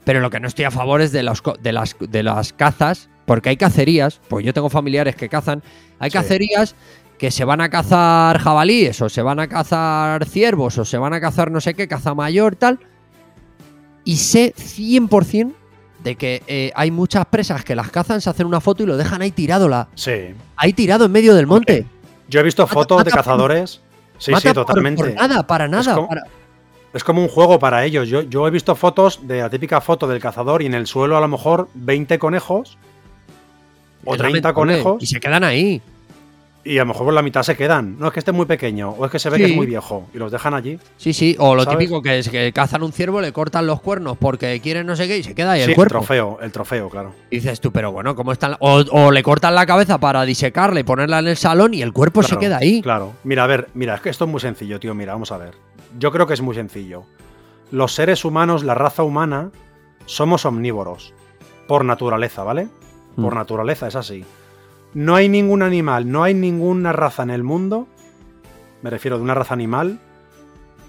pero 0.04 0.20
lo 0.20 0.30
que 0.32 0.40
no 0.40 0.48
estoy 0.48 0.66
a 0.66 0.72
favor 0.72 1.02
es 1.02 1.12
de 1.12 1.22
los 1.24 1.44
de 1.62 1.72
las 1.72 1.96
de 2.00 2.24
las 2.24 2.54
cazas, 2.54 3.10
porque 3.26 3.50
hay 3.50 3.58
cacerías, 3.58 4.20
pues 4.28 4.44
yo 4.46 4.54
tengo 4.54 4.70
familiares 4.70 5.16
que 5.16 5.30
cazan, 5.30 5.62
hay 6.00 6.10
Sí. 6.10 6.18
cacerías 6.18 6.76
que 7.20 7.30
se 7.30 7.46
van 7.46 7.62
a 7.62 7.70
cazar 7.70 8.40
jabalíes 8.40 9.00
o 9.04 9.08
se 9.10 9.22
van 9.22 9.40
a 9.40 9.48
cazar 9.48 10.26
ciervos 10.26 10.80
o 10.80 10.86
se 10.86 10.98
van 10.98 11.14
a 11.14 11.22
cazar 11.22 11.52
no 11.52 11.62
sé 11.62 11.76
qué, 11.76 11.88
caza 11.88 12.16
mayor 12.16 12.56
tal, 12.56 12.80
y 14.04 14.18
sé 14.18 14.54
100% 14.58 15.54
de 16.04 16.16
que 16.16 16.42
eh, 16.48 16.72
hay 16.76 16.90
muchas 16.92 17.26
presas 17.28 17.64
que 17.64 17.76
las 17.76 17.90
cazan, 17.92 18.22
se 18.22 18.30
hacen 18.30 18.48
una 18.48 18.60
foto 18.60 18.82
y 18.84 18.86
lo 18.88 18.98
dejan 18.98 19.22
ahí 19.22 19.32
tirado, 19.32 19.68
la, 19.70 19.88
Sí. 19.96 20.12
ahí 20.56 20.74
tirado 20.74 21.06
en 21.06 21.12
medio 21.12 21.36
del 21.36 21.46
monte. 21.48 21.86
Yo 22.28 22.40
he 22.40 22.44
visto 22.44 22.64
Mata- 22.64 22.74
fotos 22.74 22.98
de 23.04 23.12
por- 23.12 23.20
cazadores. 23.20 23.82
Sí, 24.18 24.32
Mata 24.32 24.50
sí, 24.50 24.54
totalmente. 24.56 25.04
Por, 25.04 25.14
nada, 25.14 25.46
para 25.46 25.68
nada. 25.68 25.96
como- 25.96 26.08
para- 26.08 26.24
Es 26.94 27.04
como 27.06 27.22
un 27.22 27.30
juego 27.30 27.58
para 27.58 27.86
ellos. 27.86 28.10
Yo, 28.10 28.22
yo 28.24 28.46
he 28.48 28.52
visto 28.52 28.76
fotos 28.76 29.20
de 29.26 29.40
la 29.42 29.50
típica 29.50 29.80
foto 29.80 30.08
del 30.08 30.20
cazador 30.20 30.62
y 30.62 30.66
en 30.66 30.74
el 30.74 30.88
suelo 30.88 31.16
a 31.16 31.22
lo 31.22 31.28
mejor 31.30 31.70
20 31.74 32.20
conejos 32.20 32.78
o 34.04 34.14
es 34.14 34.18
30 34.18 34.24
lamentable, 34.50 34.54
conejos 34.54 35.02
Y 35.04 35.06
se 35.06 35.20
quedan 35.22 35.44
ahí. 35.46 35.82
Y 36.64 36.78
a 36.78 36.82
lo 36.82 36.88
mejor 36.88 37.06
por 37.06 37.14
la 37.14 37.22
mitad 37.22 37.42
se 37.44 37.56
quedan. 37.58 37.98
No 37.98 38.08
es 38.08 38.14
que 38.14 38.20
esté 38.20 38.32
muy 38.32 38.46
pequeño 38.46 38.90
o 38.92 39.06
es 39.06 39.12
que 39.12 39.18
se 39.20 39.30
ve 39.30 39.38
que 39.38 39.46
es 39.46 39.56
muy 39.56 39.66
viejo 39.66 40.08
y 40.14 40.18
los 40.18 40.32
dejan 40.32 40.54
allí. 40.54 40.78
Sí, 40.98 41.12
sí. 41.14 41.36
O 41.40 41.56
lo 41.56 41.64
¿Sabes? 41.64 41.80
típico 41.80 42.02
que 42.02 42.20
es 42.20 42.30
que 42.30 42.52
cazan 42.54 42.84
un 42.84 42.92
ciervo, 42.94 43.20
le 43.22 43.32
cortan 43.34 43.66
los 43.66 43.82
cuernos 43.82 44.18
porque 44.18 44.60
quieren 44.62 44.86
no 44.86 44.96
sé 44.96 45.08
qué 45.08 45.18
y 45.18 45.24
se 45.24 45.34
queda 45.34 45.54
ahí 45.54 45.62
Sí, 45.62 45.64
el 45.66 45.70
el 45.72 45.76
cuerpo. 45.76 45.94
trofeo, 46.00 46.38
el 46.42 46.52
trofeo, 46.52 46.90
claro. 46.90 47.14
Y 47.30 47.38
dices 47.38 47.60
tú, 47.62 47.72
pero 47.72 47.92
bueno, 47.92 48.16
¿cómo 48.16 48.32
están? 48.32 48.56
O, 48.60 48.84
o 48.92 49.12
le 49.12 49.24
cortan 49.24 49.56
la 49.56 49.66
cabeza 49.66 49.98
para 49.98 50.24
disecarla 50.24 50.80
y 50.80 50.84
ponerla 50.84 51.20
en 51.20 51.28
el 51.30 51.38
salón 51.38 51.74
y 51.74 51.82
el 51.82 51.94
cuerpo 51.94 52.22
se 52.24 52.38
queda 52.38 52.58
ahí. 52.58 52.82
Claro. 52.82 53.14
Mira, 53.24 53.44
a 53.44 53.48
ver, 53.48 53.70
mira, 53.74 53.96
es 53.96 54.02
que 54.02 54.10
esto 54.10 54.26
es 54.26 54.32
muy 54.32 54.40
sencillo, 54.40 54.80
tío. 54.80 54.94
Mira, 54.94 55.14
vamos 55.14 55.32
a 55.32 55.38
ver. 55.38 55.56
Yo 55.98 56.12
creo 56.12 56.28
que 56.28 56.34
es 56.36 56.42
muy 56.42 56.56
sencillo. 56.56 57.04
Los 57.72 57.94
seres 57.94 58.24
humanos, 58.26 58.64
la 58.64 58.76
raza 58.76 59.02
humana, 59.04 59.50
somos 60.06 60.46
omnívoros. 60.46 61.14
Por 61.68 61.86
naturaleza, 61.86 62.44
¿vale? 62.44 62.68
Por 63.16 63.34
Mm. 63.34 63.38
naturaleza, 63.38 63.88
es 63.88 63.96
así. 63.96 64.26
No 64.94 65.16
hay 65.16 65.30
ningún 65.30 65.62
animal, 65.64 66.12
no 66.12 66.24
hay 66.24 66.34
ninguna 66.34 66.92
raza 66.94 67.24
en 67.24 67.30
el 67.30 67.44
mundo, 67.44 67.88
me 68.82 68.90
refiero 68.90 69.18
de 69.18 69.24
una 69.24 69.34
raza 69.34 69.54
animal, 69.54 70.00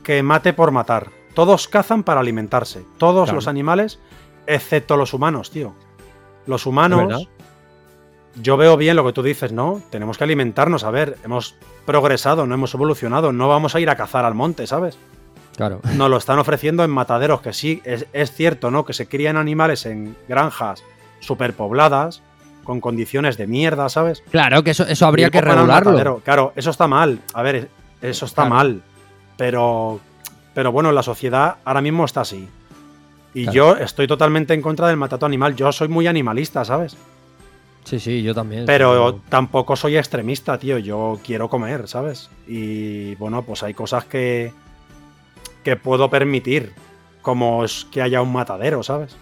que 0.02 0.22
mate 0.22 0.52
por 0.52 0.70
matar. 0.72 1.10
Todos 1.34 1.68
cazan 1.68 2.02
para 2.02 2.20
alimentarse. 2.20 2.84
Todos 2.98 3.24
Claro. 3.26 3.36
los 3.36 3.48
animales, 3.48 4.00
excepto 4.46 4.96
los 4.96 5.14
humanos, 5.14 5.50
tío. 5.50 5.74
Los 6.46 6.62
¿Es 6.62 6.66
humanos, 6.66 7.28
yo 8.34 8.56
veo 8.56 8.76
bien 8.76 8.96
lo 8.96 9.04
que 9.04 9.12
tú 9.12 9.22
dices, 9.22 9.52
¿no? 9.52 9.80
Tenemos 9.90 10.18
que 10.18 10.24
alimentarnos, 10.24 10.84
a 10.84 10.90
ver, 10.90 11.16
hemos 11.24 11.54
progresado, 11.86 12.46
no 12.46 12.54
hemos 12.54 12.74
evolucionado, 12.74 13.32
no 13.32 13.48
vamos 13.48 13.74
a 13.74 13.80
ir 13.80 13.88
a 13.90 13.96
cazar 13.96 14.24
al 14.24 14.34
monte, 14.34 14.66
¿sabes? 14.66 14.98
Claro. 15.56 15.80
Nos 15.96 16.08
lo 16.10 16.16
están 16.16 16.38
ofreciendo 16.38 16.82
en 16.82 16.90
mataderos, 16.90 17.40
que 17.42 17.52
sí, 17.52 17.80
es, 17.84 18.06
es 18.12 18.32
cierto, 18.32 18.70
¿no? 18.70 18.84
Que 18.84 18.94
se 18.94 19.06
crían 19.06 19.36
animales 19.36 19.84
en 19.86 20.16
granjas 20.28 20.82
superpobladas, 21.20 22.22
con 22.64 22.80
condiciones 22.80 23.36
de 23.36 23.46
mierda, 23.46 23.88
¿sabes? 23.88 24.22
Claro, 24.30 24.62
que 24.62 24.70
eso, 24.70 24.86
eso 24.86 25.06
habría 25.06 25.30
que 25.30 25.40
regularlo. 25.40 26.20
Claro, 26.24 26.52
eso 26.56 26.70
está 26.70 26.86
mal. 26.86 27.18
A 27.34 27.42
ver, 27.42 27.68
eso 28.00 28.26
está 28.26 28.42
Claro. 28.42 28.54
mal. 28.54 28.82
Pero, 29.36 30.00
pero 30.54 30.72
bueno, 30.72 30.92
la 30.92 31.02
sociedad 31.02 31.56
ahora 31.64 31.80
mismo 31.80 32.04
está 32.04 32.20
así. 32.22 32.48
Y 33.34 33.44
Claro. 33.44 33.54
yo 33.54 33.76
estoy 33.76 34.06
totalmente 34.06 34.54
en 34.54 34.62
contra 34.62 34.88
del 34.88 34.96
maltrato 34.96 35.26
animal. 35.26 35.56
Yo 35.56 35.72
soy 35.72 35.88
muy 35.88 36.06
animalista, 36.06 36.64
¿sabes? 36.64 36.96
Sí, 37.84 37.98
sí, 37.98 38.22
yo 38.22 38.34
también. 38.34 38.64
Pero 38.66 39.12
sí. 39.12 39.16
tampoco 39.28 39.74
soy 39.74 39.96
extremista, 39.96 40.56
tío. 40.58 40.78
Yo 40.78 41.18
quiero 41.24 41.48
comer, 41.48 41.88
¿sabes? 41.88 42.30
Y 42.46 43.14
bueno, 43.16 43.42
pues 43.42 43.62
hay 43.64 43.74
cosas 43.74 44.04
que, 44.04 44.52
que 45.64 45.76
puedo 45.76 46.08
permitir. 46.10 46.72
Como 47.22 47.64
es 47.64 47.86
que 47.90 48.02
haya 48.02 48.20
un 48.20 48.32
matadero, 48.32 48.82
¿sabes? 48.82 49.16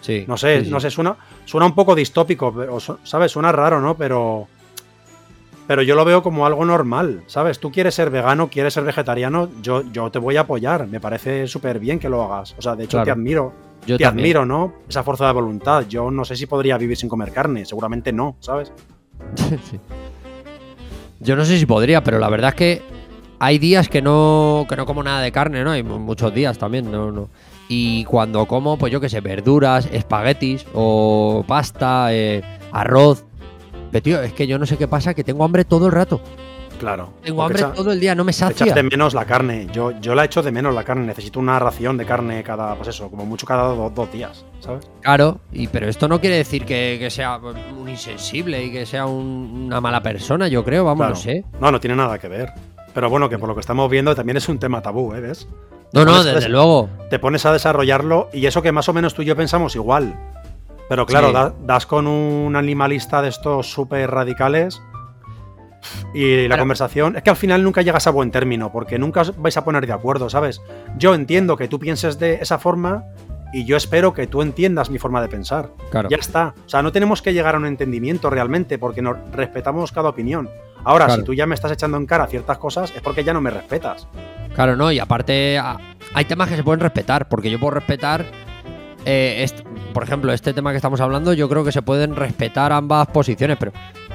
Sí, 0.00 0.24
No 0.28 0.36
sé, 0.36 0.58
sí, 0.58 0.64
sí. 0.66 0.70
no 0.70 0.80
sé, 0.80 0.90
suena, 0.90 1.16
suena 1.44 1.66
un 1.66 1.74
poco 1.74 1.94
distópico, 1.94 2.52
pero, 2.54 2.78
¿sabes? 2.80 3.32
Suena 3.32 3.52
raro, 3.52 3.80
¿no? 3.80 3.96
Pero. 3.96 4.46
Pero 5.66 5.80
yo 5.80 5.94
lo 5.94 6.04
veo 6.04 6.22
como 6.22 6.44
algo 6.44 6.62
normal, 6.66 7.22
¿sabes? 7.26 7.58
Tú 7.58 7.72
quieres 7.72 7.94
ser 7.94 8.10
vegano, 8.10 8.48
quieres 8.48 8.74
ser 8.74 8.84
vegetariano, 8.84 9.48
yo, 9.62 9.82
yo 9.92 10.10
te 10.10 10.18
voy 10.18 10.36
a 10.36 10.42
apoyar. 10.42 10.86
Me 10.86 11.00
parece 11.00 11.46
súper 11.46 11.78
bien 11.78 11.98
que 11.98 12.10
lo 12.10 12.22
hagas. 12.22 12.54
O 12.58 12.60
sea, 12.62 12.76
de 12.76 12.84
hecho, 12.84 12.98
Claro. 12.98 13.04
te 13.06 13.10
admiro. 13.12 13.52
Yo 13.86 13.96
te 13.96 14.04
también. 14.04 14.24
admiro, 14.24 14.44
¿no? 14.44 14.74
Esa 14.88 15.02
fuerza 15.02 15.26
de 15.26 15.32
voluntad. 15.32 15.86
Yo 15.88 16.10
no 16.10 16.24
sé 16.26 16.36
si 16.36 16.44
podría 16.44 16.76
vivir 16.76 16.98
sin 16.98 17.08
comer 17.08 17.32
carne. 17.32 17.64
Seguramente 17.64 18.12
no, 18.12 18.36
¿sabes? 18.40 18.72
Sí. 19.36 19.80
Yo 21.20 21.36
no 21.36 21.44
sé 21.46 21.58
si 21.58 21.64
podría, 21.64 22.02
pero 22.04 22.18
la 22.18 22.28
verdad 22.28 22.50
es 22.50 22.54
que 22.56 22.82
hay 23.38 23.58
días 23.58 23.88
que 23.88 24.02
no, 24.02 24.66
que 24.68 24.76
no 24.76 24.84
como 24.84 25.02
nada 25.02 25.22
de 25.22 25.32
carne, 25.32 25.64
¿no? 25.64 25.70
Hay 25.70 25.82
mu- 25.82 25.98
muchos 25.98 26.34
días 26.34 26.58
también, 26.58 26.90
no, 26.90 27.10
no. 27.10 27.28
Y 27.68 28.04
cuando 28.04 28.46
como, 28.46 28.76
pues 28.76 28.92
yo 28.92 29.00
qué 29.00 29.08
sé, 29.08 29.20
verduras, 29.20 29.88
espaguetis 29.92 30.66
o 30.74 31.44
pasta, 31.46 32.12
eh, 32.14 32.42
arroz. 32.72 33.24
Pero 33.90 34.02
tío, 34.02 34.22
es 34.22 34.32
que 34.32 34.46
yo 34.46 34.58
no 34.58 34.66
sé 34.66 34.76
qué 34.76 34.88
pasa, 34.88 35.14
que 35.14 35.24
tengo 35.24 35.44
hambre 35.44 35.64
todo 35.64 35.86
el 35.86 35.92
rato. 35.92 36.20
Claro. 36.78 37.10
Tengo 37.22 37.42
hambre 37.44 37.60
echa- 37.60 37.72
todo 37.72 37.92
el 37.92 38.00
día, 38.00 38.14
no 38.16 38.24
me 38.24 38.32
echas 38.32 38.52
sacia. 38.54 38.74
de 38.74 38.82
menos 38.82 39.14
la 39.14 39.24
carne. 39.24 39.68
Yo, 39.72 39.92
yo 40.00 40.14
la 40.16 40.24
echo 40.24 40.42
de 40.42 40.50
menos 40.50 40.74
la 40.74 40.82
carne. 40.82 41.06
Necesito 41.06 41.38
una 41.38 41.58
ración 41.60 41.96
de 41.96 42.04
carne 42.04 42.42
cada, 42.42 42.74
pues 42.74 42.88
eso, 42.88 43.08
como 43.08 43.24
mucho 43.24 43.46
cada 43.46 43.68
do- 43.68 43.90
dos 43.90 44.12
días, 44.12 44.44
¿sabes? 44.58 44.84
Claro, 45.00 45.40
y, 45.52 45.68
pero 45.68 45.88
esto 45.88 46.08
no 46.08 46.20
quiere 46.20 46.36
decir 46.36 46.64
que, 46.66 46.96
que 46.98 47.10
sea 47.10 47.38
un 47.38 47.88
insensible 47.88 48.62
y 48.64 48.72
que 48.72 48.84
sea 48.86 49.06
un- 49.06 49.66
una 49.66 49.80
mala 49.80 50.02
persona, 50.02 50.48
yo 50.48 50.64
creo, 50.64 50.84
vamos, 50.84 50.98
Claro. 50.98 51.14
no 51.14 51.20
sé. 51.20 51.44
No, 51.60 51.70
no 51.70 51.78
tiene 51.80 51.94
nada 51.96 52.18
que 52.18 52.28
ver. 52.28 52.50
Pero 52.92 53.08
bueno, 53.08 53.28
que 53.28 53.38
por 53.38 53.48
lo 53.48 53.54
que 53.54 53.60
estamos 53.60 53.88
viendo 53.88 54.14
también 54.14 54.36
es 54.36 54.48
un 54.48 54.58
tema 54.58 54.82
tabú, 54.82 55.14
¿eh? 55.14 55.20
¿Ves? 55.20 55.48
No, 55.94 56.04
no, 56.04 56.24
desde 56.24 56.40
des- 56.40 56.48
luego. 56.50 56.88
Te 57.10 57.18
pones 57.18 57.46
a 57.46 57.52
desarrollarlo 57.52 58.28
y 58.32 58.46
eso 58.46 58.62
que 58.62 58.72
más 58.72 58.88
o 58.88 58.92
menos 58.92 59.14
tú 59.14 59.22
y 59.22 59.26
yo 59.26 59.36
pensamos 59.36 59.74
igual. 59.76 60.14
Pero 60.88 61.06
claro, 61.06 61.28
Sí. 61.28 61.32
da- 61.34 61.54
das 61.62 61.86
con 61.86 62.06
un 62.06 62.56
animalista 62.56 63.22
de 63.22 63.28
estos 63.28 63.70
súper 63.72 64.10
radicales 64.10 64.82
y 66.14 66.42
la 66.48 66.54
Pero- 66.54 66.62
conversación... 66.62 67.16
Es 67.16 67.22
que 67.22 67.30
al 67.30 67.36
final 67.36 67.62
nunca 67.62 67.82
llegas 67.82 68.06
a 68.06 68.10
buen 68.10 68.30
término 68.30 68.70
porque 68.72 68.98
nunca 68.98 69.22
os 69.22 69.36
vais 69.40 69.56
a 69.56 69.64
poner 69.64 69.86
de 69.86 69.92
acuerdo, 69.92 70.28
¿sabes? 70.30 70.60
Yo 70.98 71.14
entiendo 71.14 71.56
que 71.56 71.68
tú 71.68 71.78
pienses 71.78 72.18
de 72.18 72.34
esa 72.40 72.58
forma 72.58 73.04
y 73.54 73.64
yo 73.64 73.76
espero 73.76 74.12
que 74.12 74.26
tú 74.26 74.42
entiendas 74.42 74.90
mi 74.90 74.98
forma 74.98 75.22
de 75.22 75.28
pensar. 75.28 75.70
Claro. 75.90 76.08
Ya 76.10 76.16
está. 76.16 76.54
O 76.66 76.68
sea, 76.68 76.82
no 76.82 76.90
tenemos 76.90 77.22
que 77.22 77.32
llegar 77.32 77.54
a 77.54 77.58
un 77.58 77.66
entendimiento 77.66 78.28
realmente 78.28 78.78
porque 78.78 79.00
nos 79.00 79.16
respetamos 79.32 79.92
cada 79.92 80.08
opinión. 80.08 80.50
Ahora, 80.82 81.06
Claro. 81.06 81.20
si 81.20 81.26
tú 81.26 81.34
ya 81.34 81.46
me 81.46 81.54
estás 81.54 81.70
echando 81.70 81.96
en 81.96 82.04
cara 82.04 82.26
ciertas 82.26 82.58
cosas, 82.58 82.92
es 82.96 83.00
porque 83.00 83.22
ya 83.22 83.32
no 83.32 83.40
me 83.40 83.50
respetas. 83.50 84.08
Claro, 84.54 84.74
no, 84.76 84.90
y 84.90 84.98
aparte 84.98 85.58
hay 85.58 86.24
temas 86.26 86.48
que 86.48 86.56
se 86.56 86.64
pueden 86.64 86.80
respetar, 86.80 87.28
porque 87.28 87.48
yo 87.50 87.58
puedo 87.60 87.70
respetar, 87.72 88.24
eh, 89.04 89.46
por 89.92 90.02
ejemplo, 90.02 90.32
este 90.32 90.52
tema 90.52 90.70
que 90.72 90.76
estamos 90.76 91.00
hablando, 91.00 91.32
yo 91.32 91.48
creo 91.48 91.64
que 91.64 91.72
se 91.72 91.82
pueden 91.82 92.16
respetar 92.16 92.72
ambas 92.72 93.06
posiciones, 93.08 93.56
pero 93.58 93.72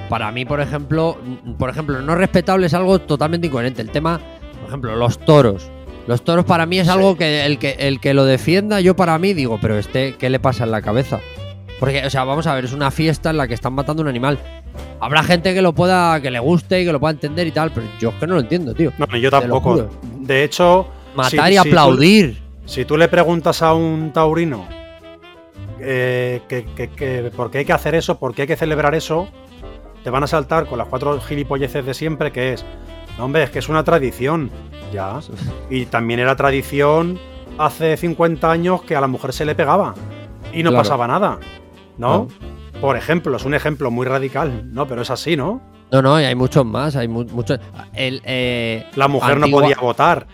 para 0.10 0.32
mí, 0.32 0.44
por 0.46 0.60
ejemplo, 0.60 1.18
por 1.58 1.70
ejemplo, 1.70 2.02
no 2.02 2.14
respetable 2.16 2.68
es 2.68 2.74
algo 2.74 3.00
totalmente 3.00 3.48
incoherente. 3.48 3.82
El 3.82 3.90
tema, 3.90 4.20
por 4.60 4.68
ejemplo, 4.68 4.96
los 4.96 5.18
toros. 5.20 5.72
Los 6.10 6.24
toros 6.24 6.44
para 6.44 6.66
mí 6.66 6.80
es 6.80 6.90
algo 6.90 7.16
que 7.16 7.46
el, 7.46 7.60
que 7.60 7.76
el 7.78 8.00
que 8.00 8.16
lo 8.16 8.26
defienda, 8.26 8.82
yo 8.82 8.96
para 8.96 9.16
mí 9.20 9.36
digo, 9.36 9.60
pero 9.62 9.78
este, 9.78 10.16
¿qué 10.16 10.32
le 10.32 10.40
pasa 10.40 10.64
en 10.64 10.72
la 10.72 10.82
cabeza? 10.82 11.20
Porque, 11.80 12.04
o 12.04 12.10
sea, 12.10 12.24
vamos 12.24 12.48
a 12.48 12.56
ver, 12.56 12.66
es 12.66 12.74
una 12.74 12.90
fiesta 12.90 13.30
en 13.30 13.38
la 13.38 13.48
que 13.48 13.54
están 13.54 13.74
matando 13.74 14.02
un 14.02 14.08
animal. 14.08 14.40
Habrá 15.00 15.22
gente 15.22 15.54
que 15.54 15.62
lo 15.62 15.74
pueda, 15.74 16.20
que 16.20 16.32
le 16.32 16.40
guste 16.40 16.82
y 16.82 16.86
que 16.86 16.92
lo 16.92 17.00
pueda 17.00 17.12
entender 17.12 17.46
y 17.46 17.52
tal, 17.52 17.70
pero 17.72 17.86
yo 18.00 18.10
es 18.10 18.16
que 18.16 18.26
no 18.26 18.34
lo 18.34 18.40
entiendo, 18.42 18.74
tío. 18.74 18.92
No, 18.98 19.06
yo 19.18 19.30
tampoco. 19.30 19.88
De 20.20 20.44
hecho, 20.44 20.88
Matar 21.16 21.30
si- 21.30 21.38
y 21.38 21.42
si 21.44 21.54
tú- 21.54 21.60
aplaudir. 21.70 22.42
Si 22.66 22.86
tú 22.86 22.98
le 22.98 23.08
preguntas 23.08 23.62
a 23.62 23.76
un 23.76 24.12
taurino 24.12 24.68
eh, 25.80 26.42
que, 26.50 26.66
que- 26.76 26.90
que 26.90 27.32
por 27.36 27.52
qué 27.52 27.60
hay 27.60 27.66
que 27.66 27.74
hacer 27.74 27.94
eso, 27.94 28.18
por 28.18 28.34
qué 28.34 28.42
hay 28.42 28.48
que 28.48 28.56
celebrar 28.58 28.96
eso, 28.96 29.30
te 30.04 30.10
van 30.10 30.24
a 30.24 30.28
saltar 30.28 30.66
con 30.66 30.80
las 30.80 30.88
cuatro 30.88 31.20
gilipolleces 31.22 31.86
de 31.86 31.94
siempre, 31.94 32.32
que 32.32 32.54
es, 32.54 32.66
no, 33.20 33.26
hombre, 33.26 33.44
es 33.44 33.50
que 33.52 33.60
es 33.60 33.70
una 33.70 33.84
tradición, 33.84 34.50
ya. 34.92 35.20
Y 35.70 35.86
también 35.86 36.20
era 36.20 36.36
tradición 36.36 37.20
hace 37.58 37.98
50 37.98 38.50
años 38.50 38.82
que 38.84 38.96
a 38.96 39.02
la 39.02 39.08
mujer 39.08 39.34
se 39.34 39.46
le 39.46 39.54
pegaba 39.54 39.94
y 40.54 40.64
no 40.64 40.70
Claro. 40.72 40.84
pasaba 40.84 41.06
nada, 41.08 41.38
¿no? 41.98 42.28
Por 42.82 42.96
ejemplo, 42.96 43.36
es 43.36 43.44
un 43.46 43.54
ejemplo 43.54 43.92
muy 43.92 44.06
radical, 44.08 44.74
¿no? 44.74 44.88
Pero 44.88 45.02
es 45.02 45.12
así, 45.12 45.36
¿no? 45.36 45.62
No, 45.92 46.02
no, 46.02 46.20
y 46.22 46.24
hay 46.24 46.36
muchos 46.36 46.66
más, 46.66 46.96
hay 46.96 47.08
mu- 47.10 47.26
muchos. 47.26 47.60
El, 47.94 48.22
eh, 48.24 48.86
La 48.96 49.08
mujer 49.10 49.34
Antigua- 49.38 49.62
no 49.62 49.68
podía 49.68 49.78
votar. 49.82 50.28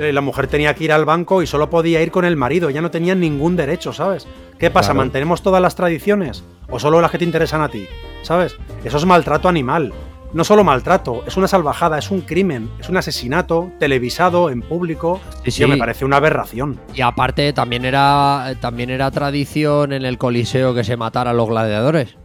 Eh, 0.00 0.12
La 0.12 0.20
mujer 0.20 0.46
tenía 0.48 0.74
que 0.74 0.84
ir 0.84 0.92
al 0.92 1.04
banco 1.04 1.42
y 1.42 1.46
solo 1.46 1.70
podía 1.70 2.02
ir 2.02 2.10
con 2.10 2.24
el 2.24 2.36
marido. 2.36 2.68
Ya 2.70 2.82
no 2.82 2.90
tenía 2.90 3.14
ningún 3.14 3.56
derecho, 3.56 3.92
¿sabes? 3.92 4.26
¿Qué 4.58 4.70
pasa? 4.70 4.88
Claro. 4.88 4.98
¿Mantenemos 4.98 5.42
todas 5.42 5.62
las 5.62 5.74
tradiciones? 5.76 6.42
¿O 6.68 6.78
solo 6.80 7.00
las 7.00 7.10
que 7.12 7.18
te 7.18 7.24
interesan 7.24 7.62
a 7.62 7.68
ti? 7.68 7.86
¿Sabes? 8.22 8.56
Eso 8.84 8.96
es 8.96 9.04
maltrato 9.06 9.48
animal. 9.48 9.92
No 10.36 10.44
solo 10.44 10.64
maltrato, 10.64 11.24
es 11.26 11.38
una 11.38 11.48
salvajada, 11.48 11.98
es 11.98 12.10
un 12.10 12.20
crimen, 12.20 12.68
es 12.78 12.90
un 12.90 12.98
asesinato 12.98 13.70
televisado 13.80 14.50
en 14.50 14.60
público. 14.60 15.18
Sí, 15.46 15.64
me 15.64 15.78
parece 15.78 16.04
una 16.04 16.18
aberración. 16.18 16.78
Y 16.94 17.00
aparte 17.00 17.54
también 17.54 17.86
era 17.86 18.52
también 18.60 18.90
era 18.90 19.10
tradición 19.10 19.94
en 19.94 20.04
el 20.04 20.18
Coliseo 20.18 20.74
que 20.74 20.84
se 20.84 20.98
mataran 20.98 21.38
los 21.38 21.48
gladiadores. 21.48 22.16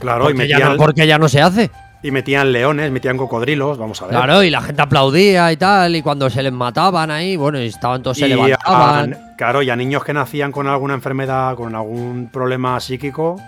Claro, 0.00 0.24
y 0.30 0.32
Porque 0.34 0.48
ya, 0.48 0.56
metían, 0.56 0.72
no, 0.72 0.84
porque 0.84 1.06
ya 1.06 1.16
no 1.16 1.28
se 1.28 1.40
hace. 1.42 1.70
y 2.02 2.10
metían 2.10 2.50
leones, 2.50 2.90
metían 2.90 3.16
cocodrilos, 3.16 3.78
vamos 3.78 4.02
a 4.02 4.06
ver. 4.06 4.16
Claro, 4.16 4.42
y 4.42 4.50
la 4.50 4.60
gente 4.60 4.82
aplaudía 4.82 5.52
y 5.52 5.56
tal, 5.56 5.94
y 5.94 6.02
cuando 6.02 6.28
se 6.30 6.42
les 6.42 6.52
mataban 6.52 7.12
ahí, 7.12 7.36
bueno, 7.36 7.60
y 7.62 7.66
estaban 7.66 8.02
todos, 8.02 8.18
se 8.18 8.26
Y 8.26 8.32
a- 8.32 8.36
levantaban. 8.36 9.16
claro, 9.38 9.62
y 9.62 9.70
a 9.70 9.76
niños 9.76 10.02
que 10.02 10.12
nacían 10.12 10.50
con 10.50 10.66
alguna 10.66 10.94
enfermedad, 10.94 11.54
con 11.54 11.72
algún 11.76 12.30
problema 12.32 12.80
psíquico, 12.80 13.40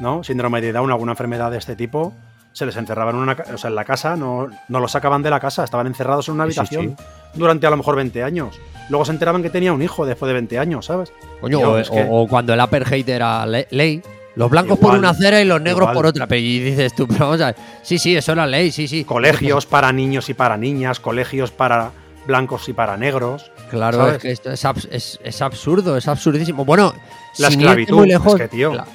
¿no? 0.00 0.24
Síndrome 0.24 0.60
de 0.60 0.72
Down, 0.72 0.90
alguna 0.90 1.12
enfermedad 1.12 1.52
de 1.52 1.58
este 1.58 1.76
tipo, 1.76 2.12
se 2.52 2.66
les 2.66 2.76
encerraban 2.76 3.14
en, 3.16 3.22
una, 3.22 3.36
o 3.54 3.58
sea, 3.58 3.68
en 3.70 3.76
la 3.76 3.84
casa, 3.84 4.16
no, 4.16 4.48
no 4.68 4.80
los 4.80 4.90
sacaban 4.92 5.22
de 5.22 5.30
la 5.30 5.38
casa, 5.40 5.64
estaban 5.64 5.86
encerrados 5.86 6.28
en 6.28 6.34
una 6.34 6.46
Sí, 6.46 6.52
sí, 6.52 6.58
habitación 6.58 6.96
durante 7.34 7.66
a 7.66 7.70
lo 7.70 7.76
mejor 7.76 7.96
20 7.96 8.22
años. 8.24 8.58
Luego 8.88 9.04
se 9.04 9.12
enteraban 9.12 9.42
que 9.42 9.50
tenía 9.50 9.72
un 9.72 9.82
hijo 9.82 10.06
después 10.06 10.28
de 10.28 10.32
20 10.34 10.58
años, 10.58 10.86
¿sabes? 10.86 11.12
Coño, 11.40 11.60
o, 11.60 11.78
es 11.78 11.90
que- 11.90 12.02
o- 12.02 12.22
o 12.22 12.28
cuando 12.28 12.52
el 12.54 12.60
apartheid 12.60 13.08
era 13.08 13.46
le- 13.46 13.68
ley. 13.70 14.02
Los 14.34 14.50
blancos 14.50 14.78
por 14.78 14.94
una 14.94 15.10
acera 15.10 15.40
y 15.40 15.44
los 15.44 15.60
negros 15.60 15.82
igual. 15.82 15.94
por 15.94 16.06
otra. 16.06 16.26
Pero 16.28 16.40
y 16.40 16.60
dices 16.60 16.94
tú, 16.94 17.06
pero 17.08 17.26
vamos 17.26 17.40
a 17.40 17.46
ver. 17.46 17.56
Sí, 17.82 17.98
sí, 17.98 18.16
eso 18.16 18.32
era 18.32 18.46
ley, 18.46 18.70
sí, 18.70 18.86
sí. 18.88 19.04
Colegios 19.04 19.66
para 19.66 19.92
niños 19.92 20.28
y 20.28 20.34
para 20.34 20.56
niñas, 20.56 21.00
colegios 21.00 21.50
para 21.50 21.90
blancos 22.26 22.68
y 22.68 22.72
para 22.72 22.96
negros. 22.96 23.50
Claro, 23.70 23.98
¿sabes? 23.98 24.14
es 24.16 24.22
que 24.22 24.30
esto 24.30 24.50
es, 24.52 24.64
abs- 24.64 24.88
es- 24.90 25.18
es 25.24 25.42
absurdo, 25.42 25.96
es 25.96 26.06
absurdísimo. 26.08 26.64
Bueno, 26.64 26.94
La 27.38 27.50
sin 27.50 27.60
esclavitud, 27.60 27.80
irte 27.82 27.92
muy 27.94 28.08
lejos, 28.08 28.34
es 28.34 28.40
que, 28.42 28.48
tío. 28.48 28.74
la- 28.74 28.86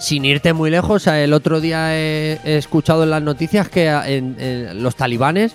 sin 0.00 0.24
irte 0.24 0.52
muy 0.52 0.70
lejos, 0.70 1.06
el 1.06 1.32
otro 1.32 1.60
día 1.60 1.94
he, 1.96 2.40
he 2.44 2.56
escuchado 2.56 3.04
en 3.04 3.10
las 3.10 3.22
noticias 3.22 3.68
que 3.68 3.88
a- 3.88 4.08
en- 4.08 4.34
en 4.40 4.82
los 4.82 4.96
talibanes 4.96 5.52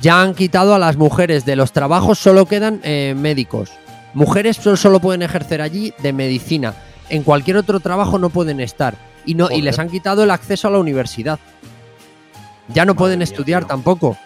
ya 0.00 0.22
han 0.22 0.34
quitado 0.34 0.74
a 0.74 0.78
las 0.78 0.96
mujeres 0.96 1.44
de 1.44 1.56
los 1.56 1.72
trabajos, 1.72 2.18
solo 2.18 2.46
quedan 2.46 2.80
eh, 2.84 3.14
médicos. 3.16 3.70
Mujeres 4.14 4.56
solo, 4.58 4.76
solo 4.76 5.00
pueden 5.00 5.22
ejercer 5.22 5.60
allí 5.62 5.92
de 5.98 6.12
medicina. 6.12 6.74
En 7.08 7.22
cualquier 7.22 7.56
otro 7.56 7.80
trabajo 7.80 8.18
no 8.18 8.30
pueden 8.30 8.60
estar. 8.60 8.94
Y, 9.26 9.34
no, 9.34 9.50
y 9.50 9.60
les 9.62 9.78
han 9.78 9.90
quitado 9.90 10.22
el 10.24 10.30
acceso 10.30 10.68
a 10.68 10.70
la 10.70 10.78
universidad. 10.78 11.38
Ya 12.68 12.84
no 12.84 12.92
Madre 12.92 12.98
pueden 12.98 13.18
mía, 13.18 13.24
estudiar 13.24 13.62
tío. 13.62 13.68
tampoco. 13.68 14.16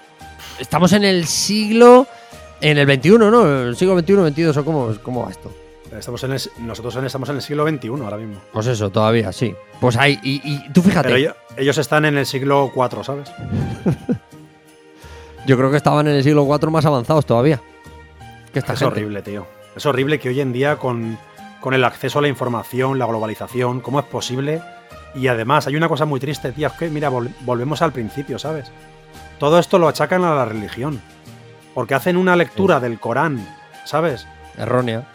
Estamos 0.58 0.92
en 0.92 1.04
el 1.04 1.26
siglo. 1.26 2.06
En 2.60 2.78
el 2.78 2.86
21, 2.86 3.30
¿no? 3.30 3.46
El 3.68 3.76
siglo 3.76 3.94
21, 3.94 4.22
22, 4.22 4.56
o 4.56 4.64
cómo, 4.64 4.94
cómo 5.02 5.24
va 5.24 5.30
esto. 5.30 5.52
Estamos 5.98 6.22
en 6.24 6.32
el- 6.32 6.40
nosotros 6.58 6.96
estamos 6.96 7.28
en 7.28 7.36
el 7.36 7.42
siglo 7.42 7.66
XXI 7.68 7.88
ahora 7.88 8.16
mismo. 8.16 8.40
Pues 8.52 8.66
eso, 8.66 8.90
todavía, 8.90 9.32
sí. 9.32 9.54
Pues 9.80 9.96
hay. 9.96 10.18
Y, 10.22 10.40
y 10.44 10.72
tú 10.72 10.82
fíjate, 10.82 11.08
Pero 11.08 11.16
ellos, 11.18 11.34
ellos 11.56 11.78
están 11.78 12.04
en 12.04 12.18
el 12.18 12.26
siglo 12.26 12.72
IV, 12.74 13.04
¿sabes? 13.04 13.30
yo 15.46 15.56
creo 15.56 15.70
que 15.70 15.76
estaban 15.76 16.06
en 16.08 16.14
el 16.16 16.22
siglo 16.22 16.44
IV 16.46 16.70
más 16.70 16.86
avanzados 16.86 17.26
todavía. 17.26 17.60
Que 18.52 18.58
esta 18.60 18.72
es 18.72 18.78
gente. 18.78 18.92
horrible, 18.94 19.22
tío. 19.22 19.46
Es 19.76 19.84
horrible 19.86 20.18
que 20.18 20.28
hoy 20.28 20.40
en 20.40 20.52
día 20.52 20.76
con, 20.76 21.18
con 21.60 21.74
el 21.74 21.84
acceso 21.84 22.18
a 22.18 22.22
la 22.22 22.28
información, 22.28 22.98
la 22.98 23.06
globalización, 23.06 23.80
¿cómo 23.80 23.98
es 24.00 24.06
posible? 24.06 24.62
Y 25.14 25.28
además 25.28 25.66
hay 25.66 25.76
una 25.76 25.88
cosa 25.88 26.04
muy 26.06 26.18
triste, 26.20 26.52
tío, 26.52 26.66
es 26.68 26.72
que, 26.74 26.88
mira, 26.88 27.10
vol- 27.10 27.32
volvemos 27.40 27.82
al 27.82 27.92
principio, 27.92 28.38
¿sabes? 28.38 28.70
Todo 29.38 29.58
esto 29.58 29.78
lo 29.78 29.88
achacan 29.88 30.24
a 30.24 30.34
la 30.34 30.44
religión. 30.44 31.00
Porque 31.74 31.94
hacen 31.94 32.16
una 32.16 32.36
lectura 32.36 32.78
del 32.78 33.00
Corán, 33.00 33.44
¿sabes? 33.84 34.26
Errónea. 34.56 35.08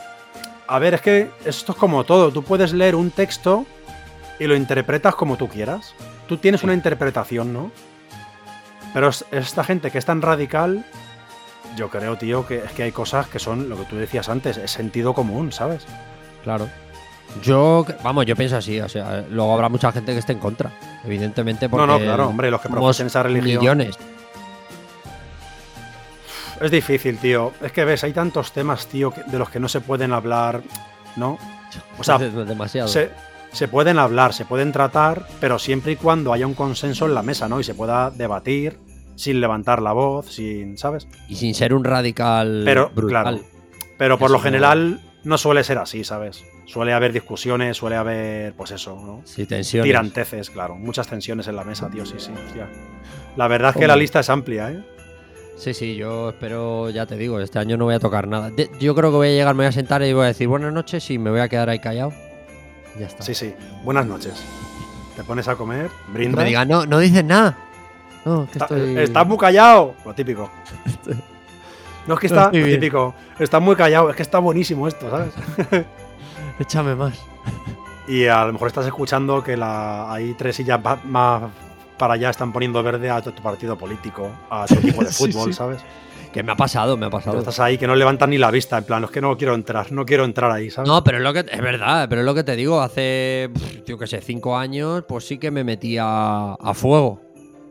A 0.71 0.77
ver, 0.79 0.93
es 0.93 1.01
que 1.01 1.31
esto 1.45 1.71
es 1.71 1.77
como 1.77 2.03
todo. 2.03 2.31
Tú 2.31 2.43
puedes 2.43 2.73
leer 2.73 2.95
un 2.95 3.09
texto 3.11 3.65
y 4.39 4.45
lo 4.45 4.55
interpretas 4.55 5.15
como 5.15 5.35
tú 5.35 5.47
quieras. 5.47 5.93
Tú 6.27 6.37
tienes 6.37 6.63
una 6.63 6.73
interpretación, 6.75 7.51
¿no? 7.53 7.71
Pero 8.93 9.09
es- 9.09 9.25
esta 9.31 9.63
gente 9.63 9.89
que 9.91 9.97
es 9.97 10.05
tan 10.05 10.21
radical, 10.21 10.85
yo 11.75 11.89
creo, 11.89 12.17
tío, 12.17 12.45
que 12.47 12.57
es 12.59 12.71
que 12.71 12.83
hay 12.83 12.91
cosas 12.91 13.27
que 13.27 13.39
son 13.39 13.67
lo 13.69 13.77
que 13.77 13.85
tú 13.85 13.95
decías 13.95 14.29
antes, 14.29 14.57
es 14.57 14.69
sentido 14.71 15.13
común, 15.13 15.51
¿sabes? 15.51 15.85
Claro. 16.43 16.69
Yo, 17.43 17.85
vamos, 18.03 18.25
yo 18.25 18.35
pienso 18.35 18.57
así, 18.57 18.79
o 18.79 18.89
sea, 18.89 19.23
luego 19.29 19.53
habrá 19.53 19.69
mucha 19.69 19.91
gente 19.91 20.13
que 20.13 20.19
esté 20.19 20.33
en 20.33 20.39
contra, 20.39 20.71
evidentemente, 21.05 21.69
porque 21.69 21.85
no, 21.85 21.93
no, 21.99 22.03
claro, 22.03 22.27
hombre, 22.27 22.49
los 22.49 22.59
que 22.59 22.67
somos 22.67 22.79
profesen 22.79 23.07
esa 23.07 23.21
religión. 23.23 23.59
millones. 23.61 23.97
Es 26.61 26.71
difícil, 26.71 27.17
tío. 27.17 27.53
Es 27.61 27.71
que 27.71 27.85
ves, 27.85 28.03
hay 28.03 28.13
tantos 28.13 28.51
temas, 28.51 28.87
tío, 28.87 29.11
que- 29.11 29.23
de 29.23 29.37
los 29.39 29.49
que 29.49 29.59
no 29.59 29.69
se 29.69 29.81
pueden 29.81 30.11
hablar, 30.13 30.61
¿no? 31.15 31.37
O 31.97 32.03
sea, 32.03 32.17
demasiado. 32.45 32.87
se, 32.87 33.11
se 33.51 33.67
pueden 33.67 33.97
hablar, 33.99 34.33
se 34.33 34.45
pueden 34.45 34.71
tratar, 34.71 35.25
pero 35.39 35.57
siempre 35.59 35.93
y 35.93 35.95
cuando 35.95 36.33
haya 36.33 36.45
un 36.47 36.53
consenso 36.55 37.05
en 37.05 37.15
la 37.15 37.23
mesa, 37.23 37.47
¿no? 37.47 37.59
Y 37.59 37.63
se 37.63 37.73
pueda 37.73 38.11
debatir 38.11 38.77
sin 39.15 39.41
levantar 39.41 39.81
la 39.81 39.91
voz, 39.91 40.27
sin, 40.31 40.77
¿sabes? 40.77 41.07
Y 41.27 41.35
sin 41.35 41.53
ser 41.53 41.73
un 41.73 41.83
radical 41.83 42.61
Pero, 42.65 42.89
brutal. 42.93 43.21
claro. 43.37 43.39
Pero 43.97 44.17
por 44.17 44.29
lo 44.31 44.37
Eso 44.37 44.43
general 44.45 45.01
no 45.25 45.37
suele 45.37 45.63
ser 45.65 45.77
así, 45.77 46.03
¿sabes? 46.05 46.43
Suele 46.65 46.93
haber 46.93 47.11
discusiones, 47.11 47.75
suele 47.77 47.97
haber, 47.97 48.53
pues 48.53 48.71
eso, 48.71 48.95
¿no? 48.95 49.21
Sí, 49.25 49.45
tensiones. 49.45 49.85
Tiranteces, 49.85 50.49
claro. 50.49 50.75
Muchas 50.75 51.07
tensiones 51.07 51.47
en 51.47 51.55
la 51.57 51.63
mesa, 51.65 51.89
tío, 51.89 52.05
sí, 52.05 52.15
sí. 52.17 52.31
hostia. 52.47 52.69
La 53.35 53.47
verdad 53.49 53.71
es 53.71 53.77
que 53.77 53.87
la 53.87 53.95
lista 53.97 54.21
es 54.21 54.29
amplia, 54.29 54.71
¿eh? 54.71 54.83
Sí, 55.59 55.73
sí, 55.73 55.95
yo 55.95 56.29
espero, 56.29 56.89
ya 56.89 57.05
te 57.05 57.17
digo, 57.17 57.39
este 57.41 57.59
año 57.59 57.75
no 57.75 57.83
voy 57.85 57.93
a 57.95 57.99
tocar 57.99 58.27
nada. 58.27 58.49
De- 58.49 58.71
yo 58.79 58.95
creo 58.95 59.11
que 59.11 59.17
voy 59.17 59.27
a 59.27 59.31
llegar, 59.31 59.53
me 59.55 59.63
voy 59.63 59.67
a 59.67 59.71
sentar 59.73 60.01
y 60.03 60.13
voy 60.13 60.23
a 60.23 60.27
decir 60.27 60.47
buenas 60.47 60.71
noches 60.71 61.09
y 61.11 61.17
me 61.17 61.29
voy 61.29 61.41
a 61.41 61.49
quedar 61.49 61.67
ahí 61.69 61.79
callado. 61.79 62.13
Ya 62.97 63.07
está. 63.07 63.23
Sí, 63.23 63.35
sí. 63.35 63.53
Buenas 63.83 64.05
noches. 64.05 64.33
Te 65.17 65.23
pones 65.25 65.47
a 65.49 65.55
comer, 65.55 65.89
Que 66.07 66.11
brindas. 66.13 66.37
me 66.43 66.47
digan, 66.47 66.67
no, 66.69 66.85
no 66.85 66.97
dices 66.99 67.25
nada. 67.25 67.57
No, 68.23 68.45
que 68.45 68.53
Está- 68.57 68.65
estoy... 68.65 68.97
Estás 68.99 69.27
muy 69.27 69.37
callado. 69.37 69.95
Lo 70.05 70.13
típico. 70.13 70.49
No 72.07 72.15
es 72.15 72.21
que 72.21 72.27
está 72.27 72.45
lo 72.45 72.51
típico. 72.51 73.13
Está 73.37 73.59
muy 73.59 73.75
callado. 73.75 74.09
Es 74.09 74.15
que 74.15 74.23
está 74.23 74.39
buenísimo 74.39 74.87
esto, 74.87 75.11
¿sabes? 75.11 75.31
Échame 76.59 76.95
más. 76.95 77.13
Y 78.07 78.25
a 78.25 78.45
lo 78.45 78.53
mejor 78.53 78.69
estás 78.69 78.87
escuchando 78.87 79.43
que 79.43 79.55
la, 79.55 80.11
hay 80.11 80.33
tres 80.33 80.55
sillas 80.55 80.79
más 81.05 81.43
para 81.99 82.15
allá 82.15 82.31
están 82.31 82.51
poniendo 82.51 82.81
verde 82.81 83.11
a 83.11 83.21
tu, 83.21 83.31
tu 83.31 83.43
partido 83.43 83.77
político, 83.77 84.27
a 84.49 84.65
tu 84.65 84.73
equipo 84.75 85.03
de 85.03 85.09
fútbol, 85.11 85.49
sí. 85.49 85.53
¿sabes? 85.53 85.81
Que 86.33 86.41
me 86.43 86.51
ha 86.51 86.55
pasado, 86.55 86.95
me 86.97 87.07
ha 87.07 87.09
pasado. 87.09 87.39
estás 87.39 87.59
ahí 87.59 87.77
que 87.77 87.87
no 87.87 87.95
levantas 87.95 88.29
ni 88.29 88.37
la 88.37 88.51
vista, 88.51 88.77
en 88.77 88.83
plan, 88.85 89.03
es 89.03 89.09
que 89.11 89.19
no 89.21 89.35
quiero 89.37 89.55
entrar, 89.55 89.91
no 89.91 90.05
quiero 90.05 90.25
entrar 90.25 90.51
ahí, 90.51 90.69
¿sabes? 90.69 90.87
No, 90.87 91.03
pero 91.03 91.17
es 91.17 91.23
lo 91.23 91.33
que 91.33 91.39
es 91.39 91.61
verdad, 91.61 92.07
pero 92.09 92.21
es 92.21 92.25
lo 92.25 92.33
que 92.35 92.43
te 92.43 92.55
digo, 92.55 92.81
hace, 92.81 93.49
yo 93.85 93.97
qué 93.97 94.05
sé, 94.07 94.21
cinco 94.21 94.55
años, 94.57 95.03
pues 95.07 95.25
sí 95.25 95.37
que 95.39 95.49
me 95.51 95.63
metí 95.63 95.97
a, 95.99 96.53
a 96.53 96.73
fuego. 96.73 97.19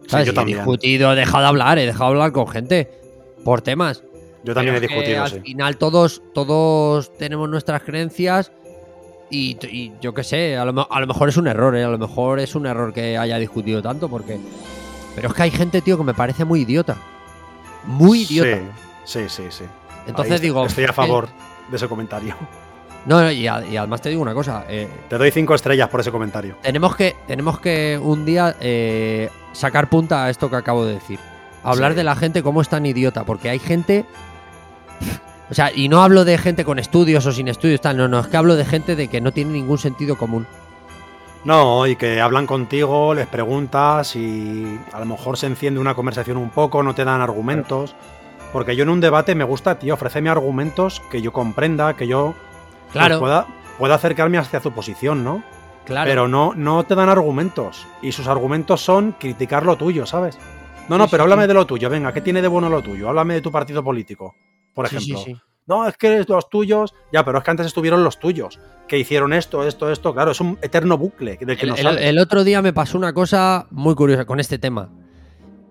Yo 0.08 0.18
Y 0.18 0.28
he 0.28 0.32
también. 0.32 0.58
discutido, 0.58 1.12
he 1.12 1.16
dejado 1.16 1.42
de 1.42 1.48
hablar, 1.48 1.78
he 1.78 1.86
dejado 1.86 2.10
de 2.10 2.16
hablar 2.16 2.32
con 2.32 2.48
gente 2.48 2.90
por 3.44 3.62
temas. 3.62 4.02
Yo 4.42 4.54
también 4.54 4.76
he 4.76 4.80
Pero 4.80 4.88
que 4.88 4.94
discutido, 4.94 5.22
al 5.24 5.30
sí. 5.30 5.40
final 5.40 5.76
todos, 5.76 6.22
todos 6.34 7.12
tenemos 7.16 7.48
nuestras 7.48 7.82
creencias 7.82 8.50
y, 9.30 9.92
yo 10.00 10.14
qué 10.14 10.24
sé, 10.24 10.56
a 10.56 10.64
lo, 10.64 10.72
me- 10.72 10.86
a 10.88 11.00
lo 11.00 11.06
mejor 11.06 11.28
es 11.28 11.36
un 11.36 11.46
error, 11.48 11.76
¿eh? 11.76 11.84
a 11.84 11.88
lo 11.88 11.98
mejor 11.98 12.40
es 12.40 12.54
un 12.54 12.66
error 12.66 12.92
que 12.92 13.16
haya 13.18 13.38
discutido 13.38 13.82
tanto 13.82 14.08
porque... 14.08 14.38
Pero 15.14 15.28
es 15.28 15.34
que 15.34 15.42
hay 15.42 15.50
gente, 15.50 15.80
tío, 15.82 15.96
que 15.98 16.04
me 16.04 16.14
parece 16.14 16.44
muy 16.44 16.60
idiota. 16.62 16.96
Muy 17.84 18.22
idiota. 18.22 18.58
Sí, 19.04 19.20
sí, 19.28 19.28
sí. 19.28 19.42
sí. 19.50 19.64
Entonces 20.06 20.34
Ahí 20.34 20.40
digo... 20.40 20.64
Estoy 20.64 20.84
a 20.84 20.88
que- 20.88 20.92
favor 20.92 21.28
de 21.70 21.76
ese 21.76 21.88
comentario. 21.88 22.34
No, 23.06 23.20
no, 23.22 23.30
y, 23.30 23.46
a- 23.46 23.64
y 23.66 23.76
además 23.76 24.00
te 24.02 24.08
digo 24.10 24.20
una 24.22 24.34
cosa. 24.34 24.64
eh, 24.68 24.88
Te 25.08 25.16
doy 25.18 25.30
cinco 25.30 25.54
estrellas 25.54 25.88
por 25.88 26.00
ese 26.00 26.10
comentario. 26.10 26.56
tenemos, 26.62 26.94
que, 26.96 27.16
tenemos 27.26 27.58
que 27.60 27.98
un 28.02 28.24
día 28.24 28.56
eh, 28.60 29.30
sacar 29.52 29.88
punta 29.88 30.24
a 30.24 30.30
esto 30.30 30.50
que 30.50 30.56
acabo 30.56 30.84
de 30.84 30.94
decir. 30.94 31.18
Hablar 31.64 31.92
Sí. 31.92 31.96
de 31.98 32.04
la 32.04 32.16
gente 32.16 32.42
como 32.42 32.60
es 32.60 32.68
tan 32.68 32.84
idiota, 32.86 33.24
porque 33.24 33.50
hay 33.50 33.58
gente... 33.58 34.04
O 35.50 35.54
sea, 35.54 35.72
y 35.74 35.88
no 35.88 36.02
hablo 36.02 36.24
de 36.24 36.36
gente 36.36 36.64
con 36.64 36.78
estudios 36.78 37.24
o 37.26 37.32
sin 37.32 37.48
estudios, 37.48 37.80
tal, 37.80 37.96
no, 37.96 38.06
no, 38.08 38.20
es 38.20 38.26
que 38.26 38.36
hablo 38.36 38.54
de 38.54 38.64
gente 38.64 38.96
de 38.96 39.08
que 39.08 39.20
no 39.20 39.32
tiene 39.32 39.52
ningún 39.52 39.78
sentido 39.78 40.16
común. 40.16 40.46
No, 41.44 41.86
y 41.86 41.96
que 41.96 42.20
hablan 42.20 42.46
contigo, 42.46 43.14
les 43.14 43.26
preguntas 43.26 44.14
y 44.16 44.78
a 44.92 44.98
lo 44.98 45.06
mejor 45.06 45.38
se 45.38 45.46
enciende 45.46 45.80
una 45.80 45.94
conversación 45.94 46.36
un 46.36 46.50
poco, 46.50 46.82
no 46.82 46.94
te 46.94 47.04
dan 47.04 47.20
argumentos. 47.20 47.94
Porque 48.52 48.76
yo 48.76 48.82
en 48.82 48.88
un 48.88 49.00
debate 49.00 49.34
me 49.34 49.44
gusta, 49.44 49.78
tío, 49.78 49.94
ofréceme 49.94 50.30
argumentos 50.30 51.02
que 51.10 51.22
yo 51.22 51.32
comprenda, 51.32 51.94
que 51.94 52.06
yo 52.06 52.34
pues, 52.86 52.92
Claro, 52.92 53.20
pueda, 53.20 53.46
pueda 53.78 53.94
acercarme 53.94 54.38
hacia 54.38 54.60
su 54.60 54.72
posición, 54.72 55.22
¿no? 55.22 55.42
claro. 55.84 56.08
Pero 56.08 56.28
no, 56.28 56.52
no 56.54 56.84
te 56.84 56.94
dan 56.94 57.08
argumentos. 57.08 57.86
Y 58.02 58.12
sus 58.12 58.26
argumentos 58.26 58.80
son 58.80 59.12
criticar 59.18 59.64
lo 59.64 59.76
tuyo, 59.76 60.06
¿sabes? 60.06 60.38
No, 60.88 60.96
no, 60.96 61.08
pero 61.08 61.24
háblame 61.24 61.46
de 61.46 61.54
lo 61.54 61.66
tuyo. 61.66 61.90
Venga, 61.90 62.12
¿qué 62.12 62.22
tiene 62.22 62.40
de 62.42 62.48
bueno 62.48 62.68
lo 62.70 62.82
tuyo? 62.82 63.08
Háblame 63.08 63.34
de 63.34 63.40
tu 63.42 63.52
partido 63.52 63.84
político, 63.84 64.34
por 64.78 64.88
Sí, 64.88 65.00
sí, 65.00 65.12
ejemplo. 65.12 65.34
sí. 65.34 65.40
No, 65.66 65.86
es 65.88 65.96
que 65.96 66.24
los 66.26 66.48
tuyos. 66.48 66.94
Ya, 67.12 67.24
pero 67.24 67.38
es 67.38 67.44
que 67.44 67.50
antes 67.50 67.66
estuvieron 67.66 68.04
los 68.04 68.18
tuyos. 68.20 68.58
Que 68.86 68.96
hicieron 68.98 69.32
esto, 69.32 69.66
esto, 69.66 69.90
esto. 69.90 70.14
Claro, 70.14 70.30
es 70.30 70.40
un 70.40 70.56
eterno 70.62 70.96
bucle 70.96 71.36
del 71.40 71.56
que 71.58 71.66
El, 71.66 71.70
no 71.84 71.90
el- 71.90 71.98
el 71.98 72.18
otro 72.20 72.44
día 72.44 72.62
me 72.62 72.72
pasó 72.72 72.96
una 72.96 73.12
cosa 73.12 73.66
muy 73.70 73.94
curiosa 73.96 74.24
con 74.24 74.38
este 74.40 74.58
tema. 74.58 74.88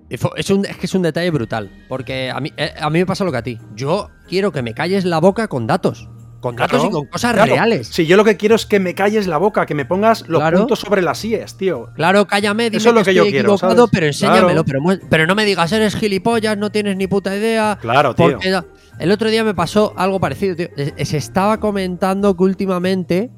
Es, 0.10 0.49
un, 0.51 0.66
es 0.66 0.78
que 0.78 0.86
es 0.86 0.93
un 0.93 1.01
detalle 1.01 1.32
brutal. 1.32 1.70
Porque 1.89 2.30
a 2.30 2.39
mí, 2.39 2.51
eh, 2.58 2.74
a 2.80 2.89
mí 2.89 2.99
me 2.99 3.05
pasa 3.05 3.24
lo 3.24 3.32
que 3.32 3.38
a 3.38 3.43
ti. 3.43 3.58
Yo 3.76 4.10
quiero 4.28 4.51
que 4.51 4.62
me 4.62 4.74
calles 4.74 5.03
la 5.05 5.20
boca 5.20 5.47
con 5.47 5.68
datos. 5.68 6.10
Con 6.41 6.55
datos 6.55 6.80
Claro, 6.80 6.88
y 6.89 6.91
con 6.91 7.05
cosas 7.08 7.34
claro. 7.34 7.51
reales. 7.51 7.88
Si 7.88 8.05
yo 8.05 8.16
lo 8.16 8.24
que 8.24 8.38
quiero 8.38 8.53
es 8.55 8.68
que 8.68 8.80
me 8.80 8.93
calles 8.93 9.26
la 9.26 9.38
boca, 9.39 9.66
que 9.66 9.74
me 9.74 9.86
pongas 9.86 10.28
los 10.28 10.39
Claro. 10.39 10.60
puntos 10.60 10.80
sobre 10.80 11.01
las 11.01 11.26
IES, 11.26 11.58
tío. 11.58 11.89
Claro, 11.95 12.28
cállame, 12.28 12.66
dime 12.66 12.78
Eso 12.78 12.89
es 12.89 12.95
lo 12.95 13.03
que 13.03 13.16
yo 13.16 13.24
estoy 13.24 13.32
quiero, 13.32 13.58
¿sabes? 13.58 13.76
pero 13.91 14.05
enséñamelo. 14.05 14.64
Pero, 15.10 15.26
no 15.26 15.34
me 15.34 15.43
digas, 15.45 15.72
eres 15.72 15.95
gilipollas, 15.95 16.55
no 16.55 16.70
tienes 16.72 16.95
ni 16.95 17.08
puta 17.08 17.36
idea. 17.36 17.80
Claro, 17.82 18.14
tío. 18.14 18.34
Porque 18.34 18.62
el 19.00 19.12
otro 19.12 19.30
día 19.30 19.43
me 19.43 19.54
pasó 19.54 19.93
algo 19.95 20.20
parecido, 20.20 20.56
tío. 20.56 20.70
Se 21.04 21.18
estaba 21.18 21.60
comentando 21.60 22.36
que 22.36 22.43
últimamente 22.43 23.32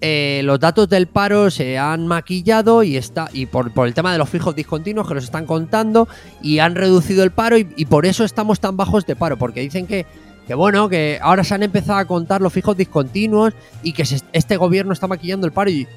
eh, 0.00 0.42
los 0.44 0.60
datos 0.60 0.88
del 0.88 1.06
paro 1.06 1.50
se 1.50 1.78
han 1.78 2.06
maquillado 2.06 2.82
y 2.82 2.96
está 2.96 3.30
y 3.32 3.46
por, 3.46 3.72
el 3.74 3.94
tema 3.94 4.12
de 4.12 4.18
los 4.18 4.28
fijos 4.28 4.54
discontinuos 4.54 5.08
que 5.08 5.14
los 5.14 5.24
están 5.24 5.46
contando 5.46 6.06
y 6.42 6.58
han 6.58 6.74
reducido 6.74 7.24
el 7.24 7.30
paro 7.30 7.56
y, 7.56 7.64
por 7.86 8.04
eso 8.04 8.24
estamos 8.24 8.60
tan 8.60 8.76
bajos 8.76 9.06
de 9.06 9.16
paro, 9.16 9.38
porque 9.38 9.60
dicen 9.60 9.86
que, 9.86 10.04
que 10.46 10.54
bueno, 10.54 10.88
que 10.88 11.18
ahora 11.22 11.44
se 11.44 11.54
han 11.54 11.62
empezado 11.62 11.98
a 11.98 12.04
contar 12.04 12.42
los 12.42 12.52
fijos 12.52 12.76
discontinuos 12.76 13.54
y 13.82 13.92
que 13.92 14.04
este 14.32 14.56
gobierno 14.56 14.92
está 14.92 15.06
maquillando 15.06 15.46
el 15.46 15.52
paro 15.52 15.70
y, 15.70 15.88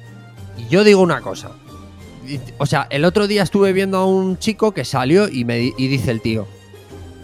yo 0.68 0.82
digo 0.82 1.00
una 1.00 1.20
cosa. 1.20 1.50
O 2.58 2.66
sea, 2.66 2.86
el 2.90 3.04
otro 3.04 3.26
día 3.26 3.42
estuve 3.42 3.72
viendo 3.72 3.98
a 3.98 4.06
un 4.06 4.38
chico 4.38 4.72
que 4.72 4.84
salió 4.84 5.28
y 5.28 5.44
me 5.44 5.58
y 5.60 5.88
dice 5.88 6.10
el 6.10 6.20
tío, 6.20 6.46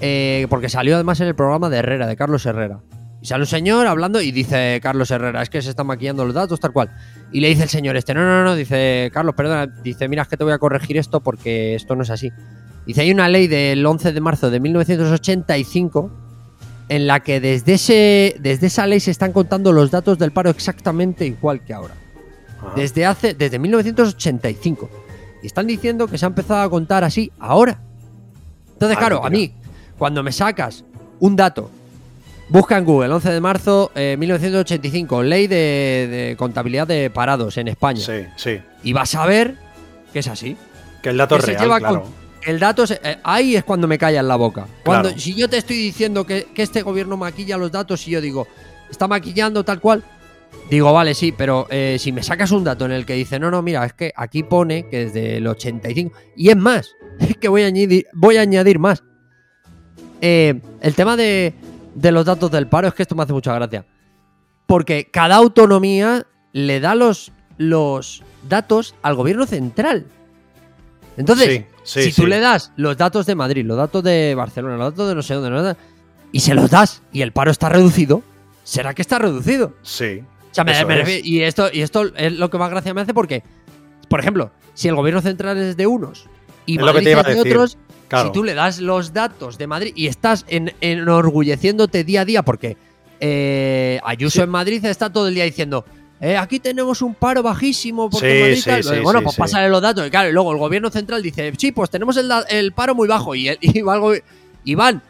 eh, 0.01 0.47
porque 0.51 0.69
salió 0.69 0.95
además 0.95 1.21
en 1.21 1.29
el 1.29 1.35
programa 1.35 1.69
de 1.71 1.79
Herrera, 1.79 2.07
de 2.07 2.17
Carlos 2.17 2.45
Herrera. 2.47 2.81
Y 3.21 3.27
sale 3.27 3.43
un 3.43 3.47
señor 3.47 3.87
hablando 3.87 4.21
y 4.21 4.31
dice 4.31 4.79
Carlos 4.83 5.11
Herrera, 5.11 5.43
es 5.43 5.51
que 5.51 5.63
se 5.63 5.71
están 5.71 5.87
maquillando 5.87 6.25
los 6.25 6.35
datos, 6.35 6.61
tal 6.61 6.73
cual. 6.73 6.91
Y 7.33 7.41
le 7.41 7.49
dice 7.49 7.63
el 7.63 7.69
señor 7.69 7.97
este, 7.97 8.15
no, 8.15 8.21
no, 8.21 8.45
no, 8.45 8.55
dice 8.55 9.11
Carlos, 9.13 9.35
perdona, 9.35 9.67
dice, 9.67 10.09
mira, 10.09 10.23
es 10.23 10.29
que 10.29 10.37
te 10.37 10.45
voy 10.45 10.53
a 10.53 10.59
corregir 10.59 10.99
esto 10.99 11.21
porque 11.21 11.75
esto 11.75 11.97
no 11.97 12.03
es 12.03 12.11
así. 12.11 12.31
Dice, 12.87 13.01
hay 13.01 13.11
una 13.11 13.29
ley 13.29 13.49
del 13.49 13.85
11 13.85 14.13
de 14.13 14.21
marzo 14.21 14.51
de 14.51 14.61
1985 14.61 16.11
en 16.89 17.07
la 17.07 17.21
que 17.21 17.41
desde, 17.41 17.75
ese, 17.75 18.37
desde 18.39 18.69
esa 18.69 18.87
ley 18.87 19.01
se 19.01 19.11
están 19.11 19.33
contando 19.33 19.73
los 19.73 19.91
datos 19.91 20.19
del 20.19 20.31
paro 20.31 20.51
exactamente 20.51 21.27
igual 21.27 21.65
que 21.65 21.75
ahora. 21.75 21.95
Desde 22.77 23.07
hace, 23.07 23.35
desde 23.35 23.59
1985. 23.59 24.89
Y 25.43 25.47
están 25.47 25.67
diciendo 25.67 26.07
que 26.07 26.17
se 26.19 26.27
ha 26.27 26.29
empezado 26.29 26.63
a 26.63 26.71
contar 26.71 27.03
así 27.03 27.31
ahora. 27.39 27.81
Entonces, 28.73 28.97
Ah, 28.97 29.01
claro, 29.01 29.25
a 29.25 29.31
mí, 29.31 29.53
cuando 29.99 30.23
me 30.23 30.33
sacas 30.33 30.85
un 31.21 31.37
dato, 31.37 31.71
busca 32.49 32.77
en 32.79 32.85
Google 32.85 33.13
11 33.15 33.33
de 33.33 33.41
marzo 33.41 33.91
eh, 33.95 34.17
1985, 34.19 35.23
ley 35.23 35.47
de, 35.47 35.57
de 36.11 36.37
contabilidad 36.37 36.87
de 36.87 37.11
parados 37.11 37.57
en 37.59 37.69
España. 37.69 38.01
Sí, 38.01 38.25
sí. 38.37 38.61
Y 38.83 38.93
vas 38.93 39.15
a 39.15 39.27
ver 39.27 39.57
que 40.13 40.21
es 40.21 40.29
así. 40.29 40.57
Que 41.03 41.11
el 41.11 41.17
dato 41.17 41.37
Que 41.37 41.41
es 41.41 41.45
se 41.47 41.53
real, 41.65 41.79
claro. 41.81 42.03
con- 42.03 42.13
El 42.47 42.59
dato, 42.61 42.87
se- 42.87 43.01
eh, 43.03 43.19
ahí 43.25 43.57
es 43.57 43.65
cuando 43.65 43.87
me 43.89 43.99
callan 43.99 44.29
la 44.29 44.37
boca. 44.37 44.67
Cuando, 44.85 45.09
Claro. 45.09 45.21
Si 45.21 45.35
yo 45.35 45.49
te 45.49 45.59
estoy 45.59 45.77
diciendo 45.77 46.25
que, 46.25 46.47
que 46.55 46.63
este 46.63 46.83
gobierno 46.83 47.17
maquilla 47.17 47.57
los 47.57 47.73
datos 47.73 48.07
y 48.07 48.13
yo 48.13 48.21
digo, 48.21 48.47
está 48.91 49.09
maquillando 49.09 49.65
tal 49.65 49.81
cual, 49.81 50.05
digo, 50.71 50.93
vale, 50.93 51.15
sí, 51.15 51.33
pero 51.37 51.67
eh, 51.71 51.97
si 51.99 52.13
me 52.13 52.23
sacas 52.23 52.51
un 52.53 52.63
dato 52.65 52.85
en 52.85 52.93
el 52.93 53.05
que 53.05 53.15
dice, 53.15 53.39
no, 53.41 53.51
no, 53.51 53.63
mira, 53.63 53.85
es 53.85 53.93
que 53.95 54.13
aquí 54.17 54.43
pone 54.45 54.89
que 54.89 55.07
desde 55.07 55.39
el 55.39 55.47
85, 55.47 56.17
y 56.37 56.51
es 56.51 56.57
más, 56.57 56.91
es 57.19 57.37
que 57.37 57.49
voy 57.49 57.63
a 57.63 57.67
añadir, 57.67 58.07
voy 58.13 58.37
a 58.37 58.43
añadir 58.43 58.79
más. 58.79 59.03
Eh, 60.21 60.61
el 60.81 60.95
tema 60.95 61.17
de, 61.17 61.55
de 61.95 62.13
los 62.13 62.25
datos 62.25 62.51
del 62.51 62.67
paro 62.69 62.89
es 62.89 62.95
que 62.95 63.03
esto 63.03 63.15
me 63.15 63.23
hace 63.23 63.33
mucha 63.33 63.55
gracia. 63.55 63.85
Porque 64.67 65.09
cada 65.11 65.37
autonomía 65.37 66.27
le 66.53 66.81
da 66.81 66.95
los, 66.95 67.33
los 67.59 68.23
datos 68.49 68.95
al 69.03 69.15
gobierno 69.15 69.47
central. 69.47 70.07
Entonces, 71.17 71.49
Sí, 71.49 71.65
sí, 71.83 72.03
si 72.05 72.13
sí. 72.13 72.21
tú 72.23 72.27
le 72.27 72.41
das 72.41 72.73
los 72.77 72.97
datos 72.97 73.27
de 73.27 73.35
Madrid, 73.35 73.65
los 73.65 73.77
datos 73.77 74.03
de 74.03 74.35
Barcelona, 74.35 74.77
los 74.77 74.93
datos 74.93 75.09
de 75.09 75.15
no 75.15 75.23
sé 75.23 75.35
dónde, 75.35 75.51
no 75.51 75.77
y 76.33 76.41
se 76.41 76.55
los 76.55 76.71
das 76.71 77.03
y 77.13 77.23
el 77.23 77.33
paro 77.33 77.51
está 77.51 77.69
reducido, 77.69 78.23
será 78.65 78.93
que 78.93 79.01
está 79.03 79.19
reducido. 79.19 79.75
Sí. 79.83 80.23
sea, 80.51 80.65
me- 80.65 80.85
me 80.85 80.97
refiero- 80.97 81.25
y, 81.25 81.43
esto, 81.43 81.69
y 81.73 81.81
esto 81.83 82.11
es 82.17 82.33
lo 82.33 82.51
que 82.51 82.59
más 82.59 82.71
gracia 82.71 82.93
me 82.93 83.01
hace 83.03 83.15
porque, 83.15 83.43
por 84.09 84.21
ejemplo, 84.21 84.51
si 84.75 84.89
el 84.89 84.95
gobierno 84.97 85.21
central 85.23 85.57
es 85.59 85.77
de 85.77 85.87
unos 85.87 86.27
y 86.67 86.75
Es 86.77 86.81
lo 86.81 86.87
que 86.89 86.93
Madrid 86.95 87.05
te 87.05 87.11
iba 87.13 87.21
es 87.21 87.27
a 87.27 87.31
de 87.31 87.35
decir. 87.37 87.53
otros, 87.53 87.79
Claro. 88.09 88.29
si 88.29 88.33
tú 88.33 88.45
le 88.45 88.55
das 88.55 88.81
los 88.81 89.13
datos 89.13 89.59
de 89.59 89.67
Madrid 89.67 89.93
y 89.97 90.07
estás 90.07 90.45
en, 90.49 90.73
enorgulleciéndote 90.81 92.05
día 92.05 92.21
a 92.23 92.25
día, 92.25 92.43
porque 92.43 92.77
eh, 93.21 93.99
Ayuso 94.05 94.37
Sí. 94.39 94.41
en 94.43 94.51
Madrid 94.51 94.85
está 94.85 95.11
todo 95.11 95.29
el 95.29 95.35
día 95.35 95.45
diciendo. 95.45 95.85
"Eh, 96.21 96.37
aquí 96.37 96.61
tenemos 96.61 97.03
un 97.03 97.15
paro 97.15 97.43
bajísimo 97.43 98.09
porque 98.11 98.31
Sí, 98.35 98.41
Madrid 98.41 98.57
sí, 98.57 98.71
tal". 98.71 98.85
sí, 98.85 99.01
bueno, 99.03 99.23
pues 99.23 99.37
pásale 99.37 99.69
los 99.69 99.81
datos. 99.83 100.07
Y 100.07 100.11
claro, 100.11 100.29
y 100.29 100.33
luego 100.33 100.53
el 100.53 100.59
gobierno 100.59 100.91
central 100.91 101.23
dice, 101.23 101.53
sí, 101.59 101.73
pues 101.73 101.91
tenemos 101.91 102.17
el, 102.17 102.31
el 102.49 102.73
paro 102.73 102.95
muy 102.95 103.09
bajo. 103.09 103.35
Y, 103.35 103.49
el- 103.49 103.59
y, 103.61 103.83
y 104.65 104.75
van 104.75 105.03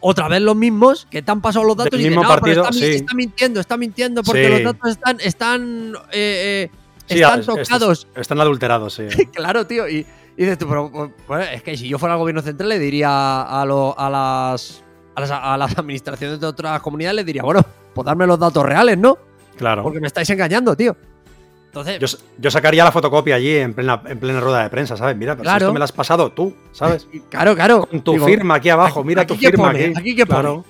otra 0.00 0.28
vez 0.28 0.40
los 0.42 0.56
mismos 0.56 1.06
que 1.10 1.22
te 1.22 1.30
han 1.30 1.40
pasado 1.40 1.64
los 1.64 1.76
datos 1.76 1.92
Del 1.92 2.00
y 2.00 2.04
dicen, 2.04 2.16
no, 2.16 2.22
pero 2.28 2.40
partido, 2.40 2.62
está, 2.64 2.74
mi- 2.74 2.80
sí. 2.80 2.86
está 2.96 3.14
mintiendo, 3.14 3.60
está 3.60 3.76
mintiendo 3.76 4.22
porque 4.24 4.44
Sí. 4.44 4.50
los 4.50 4.62
datos 4.64 4.90
están, 4.90 5.16
están, 5.20 5.94
eh, 6.12 6.68
eh, 6.68 6.70
Sí, 7.06 7.14
están 7.20 7.40
es- 7.40 7.48
es- 7.48 7.68
tocados. 7.68 8.06
Están 8.16 8.40
adulterados, 8.40 8.94
sí. 8.94 9.02
Claro, 9.32 9.66
tío. 9.66 9.88
Y, 9.88 10.04
y 10.36 10.42
dices 10.42 10.58
tú, 10.58 10.68
pero 10.68 10.88
bueno, 11.28 11.44
es 11.44 11.62
que 11.62 11.76
si 11.76 11.88
yo 11.88 11.98
fuera 11.98 12.14
el 12.14 12.20
gobierno 12.20 12.42
central 12.42 12.68
le 12.70 12.78
diría 12.78 13.42
a, 13.42 13.64
lo- 13.64 13.94
a 13.98 14.08
las, 14.10 14.82
a 15.14 15.20
las 15.20 15.30
a 15.30 15.56
las 15.56 15.76
administraciones 15.78 16.40
de 16.40 16.46
otras 16.46 16.80
comunidades, 16.80 17.16
les 17.16 17.26
diría, 17.26 17.42
bueno, 17.42 17.60
pues 17.94 18.04
darme 18.06 18.26
los 18.26 18.38
datos 18.38 18.64
reales, 18.64 18.96
¿no? 18.98 19.18
Claro. 19.56 19.82
Porque 19.82 20.00
me 20.00 20.06
estáis 20.06 20.28
engañando, 20.30 20.74
tío. 20.76 20.96
Entonces, 21.66 21.98
Yo, 21.98 22.06
yo 22.38 22.50
sacaría 22.50 22.84
la 22.84 22.92
fotocopia 22.92 23.36
allí 23.36 23.56
en 23.56 23.72
plena, 23.72 24.02
en 24.06 24.18
plena 24.18 24.40
rueda 24.40 24.62
de 24.62 24.68
prensa, 24.70 24.94
¿sabes? 24.96 25.16
Mira, 25.16 25.32
pero 25.34 25.44
si 25.44 25.48
Claro. 25.50 25.64
esto 25.66 25.72
me 25.72 25.78
lo 25.78 25.84
has 25.84 25.92
pasado 25.92 26.30
tú, 26.32 26.54
¿sabes? 26.72 27.06
claro, 27.30 27.54
claro. 27.54 27.86
Con 27.86 28.02
tu 28.02 28.12
Digo, 28.12 28.26
firma 28.26 28.56
aquí 28.56 28.68
abajo, 28.68 29.00
aquí- 29.00 29.06
mira 29.08 29.22
aquí 29.22 29.34
tu 29.34 29.40
firma 29.40 29.68
pone, 29.68 29.84
aquí. 29.86 29.94
aquí 29.98 30.16
qué 30.16 30.26
pone. 30.26 30.40
Claro. 30.40 30.56
No, 30.56 30.64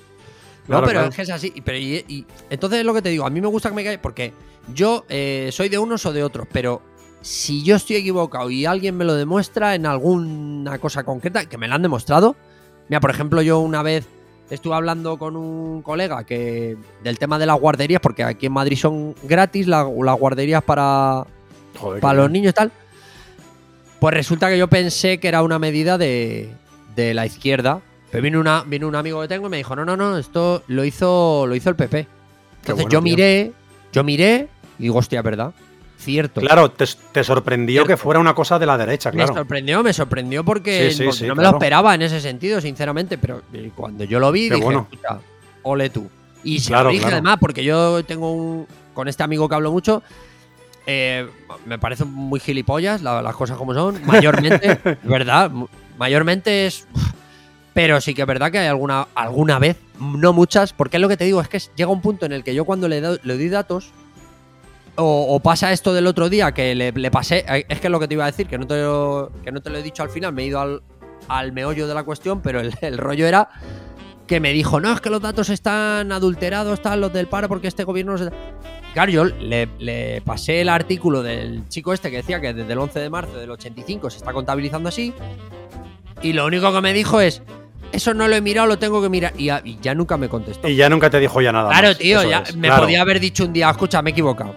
Claro, 0.67 0.85
pero 0.87 0.99
claro. 0.99 1.09
es 1.09 1.15
que 1.17 1.21
es 1.23 1.29
así. 1.29 1.51
Y, 1.55 1.59
pero, 1.61 1.77
y- 1.77 2.05
y- 2.07 2.25
entonces 2.49 2.79
es 2.79 2.85
lo 2.85 2.93
que 2.93 3.01
te 3.01 3.09
digo, 3.09 3.25
a 3.25 3.29
mí 3.29 3.41
me 3.41 3.47
gusta 3.47 3.67
que 3.67 3.75
me 3.75 3.83
caiga 3.83 4.01
porque 4.01 4.31
yo 4.73 5.03
eh, 5.09 5.49
soy 5.51 5.67
de 5.67 5.77
unos 5.77 6.05
o 6.05 6.13
de 6.13 6.23
otros, 6.23 6.47
pero 6.53 6.81
si 7.23 7.63
yo 7.63 7.75
estoy 7.77 7.95
equivocado 7.95 8.49
y 8.51 8.65
alguien 8.65 8.95
me 8.95 9.05
lo 9.05 9.15
demuestra 9.15 9.73
en 9.75 9.85
alguna 9.87 10.77
cosa 10.77 11.03
concreta, 11.03 11.45
que 11.47 11.57
me 11.57 11.67
la 11.67 11.75
han 11.75 11.81
demostrado. 11.81 12.35
Mira, 12.89 12.99
por 12.99 13.09
ejemplo, 13.09 13.41
yo 13.41 13.59
una 13.59 13.81
vez 13.81 14.05
estuve 14.49 14.75
hablando 14.75 15.17
con 15.17 15.35
un 15.35 15.81
colega 15.81 16.23
que 16.25 16.77
del 17.03 17.17
tema 17.17 17.39
de 17.39 17.45
las 17.47 17.59
guarderías, 17.59 18.01
porque 18.01 18.23
aquí 18.23 18.45
en 18.47 18.51
Madrid 18.53 18.77
son 18.77 19.15
gratis 19.23 19.65
la- 19.67 19.83
las 20.03 20.19
guarderías 20.19 20.61
para, 20.63 21.25
Joder, 21.79 22.01
para 22.01 22.13
los 22.19 22.29
niños 22.29 22.51
y 22.51 22.53
tal. 22.53 22.71
Pues 23.99 24.13
resulta 24.13 24.49
que 24.49 24.57
yo 24.57 24.67
pensé 24.67 25.19
que 25.19 25.27
era 25.29 25.43
una 25.43 25.59
medida 25.59 25.97
de, 25.97 26.53
de 26.95 27.13
la 27.13 27.25
izquierda. 27.25 27.81
Pero 28.11 28.21
vino, 28.21 28.39
una, 28.39 28.63
vino 28.63 28.87
un 28.87 28.95
amigo 28.95 29.21
que 29.21 29.27
tengo 29.27 29.47
y 29.47 29.49
me 29.49 29.57
dijo, 29.57 29.75
no, 29.75 29.85
no, 29.85 29.95
no, 29.97 30.17
esto 30.17 30.61
lo 30.67 30.83
hizo, 30.83 31.45
lo 31.47 31.55
hizo 31.55 31.69
el 31.69 31.75
PP. 31.75 31.99
Entonces 31.99 32.75
bueno, 32.75 32.89
yo 32.89 32.99
tío. 32.99 33.01
miré, 33.01 33.53
yo 33.91 34.03
miré 34.03 34.49
y 34.77 34.83
digo, 34.83 34.99
hostia, 34.99 35.21
¿verdad? 35.21 35.53
Cierto. 36.03 36.41
Claro, 36.41 36.69
te, 36.71 36.85
te 37.11 37.23
sorprendió 37.23 37.83
Cierto. 37.83 37.87
que 37.87 37.97
fuera 37.97 38.19
una 38.19 38.33
cosa 38.35 38.59
de 38.59 38.65
la 38.65 38.77
derecha, 38.77 39.09
Me 39.11 39.17
claro. 39.17 39.33
sorprendió, 39.35 39.81
me 39.83 39.93
sorprendió 39.93 40.43
porque, 40.43 40.89
Sí, 40.91 40.97
sí, 40.97 41.03
porque 41.05 41.17
sí, 41.19 41.27
no 41.27 41.35
me 41.35 41.43
lo 41.43 41.49
esperaba 41.51 41.95
en 41.95 42.01
ese 42.01 42.19
sentido, 42.19 42.59
sinceramente. 42.61 43.17
Pero 43.17 43.41
eh, 43.53 43.71
cuando 43.75 44.03
yo 44.03 44.19
lo 44.19 44.31
vi, 44.31 44.49
Qué 44.49 44.55
dije, 44.55 44.65
bueno. 44.65 44.87
"Escucha, 44.91 45.19
ole 45.63 45.89
tú. 45.89 46.09
Y 46.43 46.59
se 46.59 46.69
Claro, 46.69 46.85
lo 46.85 46.89
dije 46.89 47.01
claro. 47.03 47.15
además, 47.15 47.37
porque 47.39 47.63
yo 47.63 48.03
tengo 48.03 48.31
un. 48.33 48.67
Con 48.93 49.07
este 49.07 49.23
amigo 49.23 49.47
que 49.49 49.55
hablo 49.55 49.71
mucho, 49.71 50.03
eh, 50.85 51.27
me 51.65 51.79
parece 51.79 52.03
muy 52.05 52.39
gilipollas, 52.39 53.01
la- 53.01 53.21
las 53.21 53.35
cosas 53.35 53.57
como 53.57 53.73
son, 53.73 54.01
mayormente, 54.05 54.79
¿verdad? 55.03 55.49
Mayormente 55.97 56.67
es. 56.67 56.85
Pero 57.73 57.99
sí 58.01 58.13
que 58.13 58.21
es 58.21 58.27
verdad 58.27 58.51
que 58.51 58.59
hay 58.59 58.67
alguna, 58.67 59.07
alguna 59.15 59.57
vez, 59.57 59.77
no 59.99 60.31
muchas, 60.33 60.73
porque 60.73 60.97
es 60.97 61.01
lo 61.01 61.07
que 61.09 61.17
te 61.17 61.23
digo, 61.25 61.41
es 61.41 61.47
que 61.47 61.59
llega 61.75 61.89
un 61.89 62.01
punto 62.01 62.25
en 62.25 62.31
el 62.33 62.43
que 62.43 62.53
yo 62.53 62.65
cuando 62.65 62.87
le, 62.87 63.01
do- 63.01 63.17
le 63.23 63.33
doy 63.35 63.49
datos, 63.49 63.89
o, 64.95 65.35
o 65.35 65.39
pasa 65.39 65.71
esto 65.71 65.93
del 65.93 66.07
otro 66.07 66.29
día 66.29 66.51
que 66.51 66.75
le, 66.75 66.91
le 66.91 67.11
pasé, 67.11 67.45
eh, 67.47 67.65
es 67.67 67.79
que 67.79 67.87
es 67.87 67.91
lo 67.91 67.99
que 67.99 68.07
te 68.07 68.13
iba 68.13 68.23
a 68.25 68.27
decir, 68.31 68.47
que 68.47 68.57
no 68.57 68.67
te 68.67 68.81
lo, 68.81 69.31
que 69.43 69.51
no 69.51 69.61
te 69.61 69.69
lo 69.69 69.77
he 69.77 69.83
dicho 69.83 70.03
al 70.03 70.09
final, 70.09 70.33
me 70.33 70.43
he 70.43 70.45
ido 70.47 70.59
al, 70.59 70.81
al 71.27 71.51
meollo 71.51 71.87
de 71.87 71.93
la 71.93 72.03
cuestión, 72.03 72.41
pero 72.41 72.59
el, 72.59 72.73
el 72.81 72.97
rollo 72.97 73.25
era 73.27 73.49
que 74.27 74.39
me 74.39 74.53
dijo, 74.53 74.79
no, 74.79 74.91
es 74.93 75.01
que 75.01 75.09
los 75.09 75.21
datos 75.21 75.49
están 75.49 76.11
adulterados, 76.11 76.73
están 76.75 77.01
los 77.01 77.11
del 77.11 77.27
paro 77.27 77.47
porque 77.49 77.67
este 77.67 77.83
gobierno 77.83 78.13
no 78.13 78.17
se... 78.19 78.29
Claro, 78.93 79.11
yo 79.11 79.25
le, 79.25 79.67
le 79.79 80.21
pasé 80.21 80.61
el 80.61 80.69
artículo 80.69 81.23
del 81.23 81.67
chico 81.67 81.93
este 81.93 82.11
que 82.11 82.17
decía 82.17 82.39
que 82.39 82.53
desde 82.53 82.71
el 82.71 82.79
11 82.79 82.99
de 82.99 83.09
marzo 83.09 83.37
del 83.37 83.49
85 83.51 84.09
se 84.11 84.17
está 84.17 84.31
contabilizando 84.31 84.87
así, 84.89 85.13
y 86.21 86.33
lo 86.33 86.45
único 86.45 86.71
que 86.71 86.79
me 86.79 86.93
dijo 86.93 87.19
es, 87.19 87.41
eso 87.91 88.13
no 88.13 88.27
lo 88.27 88.35
he 88.35 88.41
mirado, 88.41 88.67
lo 88.67 88.77
tengo 88.79 89.01
que 89.01 89.09
mirar, 89.09 89.33
y, 89.37 89.45
ya- 89.45 89.61
y 89.63 89.77
ya 89.81 89.93
nunca 89.95 90.15
me 90.17 90.29
contestó. 90.29 90.67
Y 90.69 90.75
ya 90.75 90.89
nunca 90.89 91.09
te 91.09 91.19
dijo 91.19 91.41
ya 91.41 91.51
nada. 91.51 91.69
Claro, 91.69 91.87
más. 91.89 91.97
tío, 91.97 92.23
ya 92.23 92.39
es, 92.39 92.55
me 92.55 92.67
claro. 92.67 92.83
podía 92.83 93.01
haber 93.01 93.19
dicho 93.19 93.45
un 93.45 93.51
día, 93.53 93.69
escucha, 93.69 94.01
me 94.01 94.11
he 94.11 94.13
equivocado. 94.13 94.55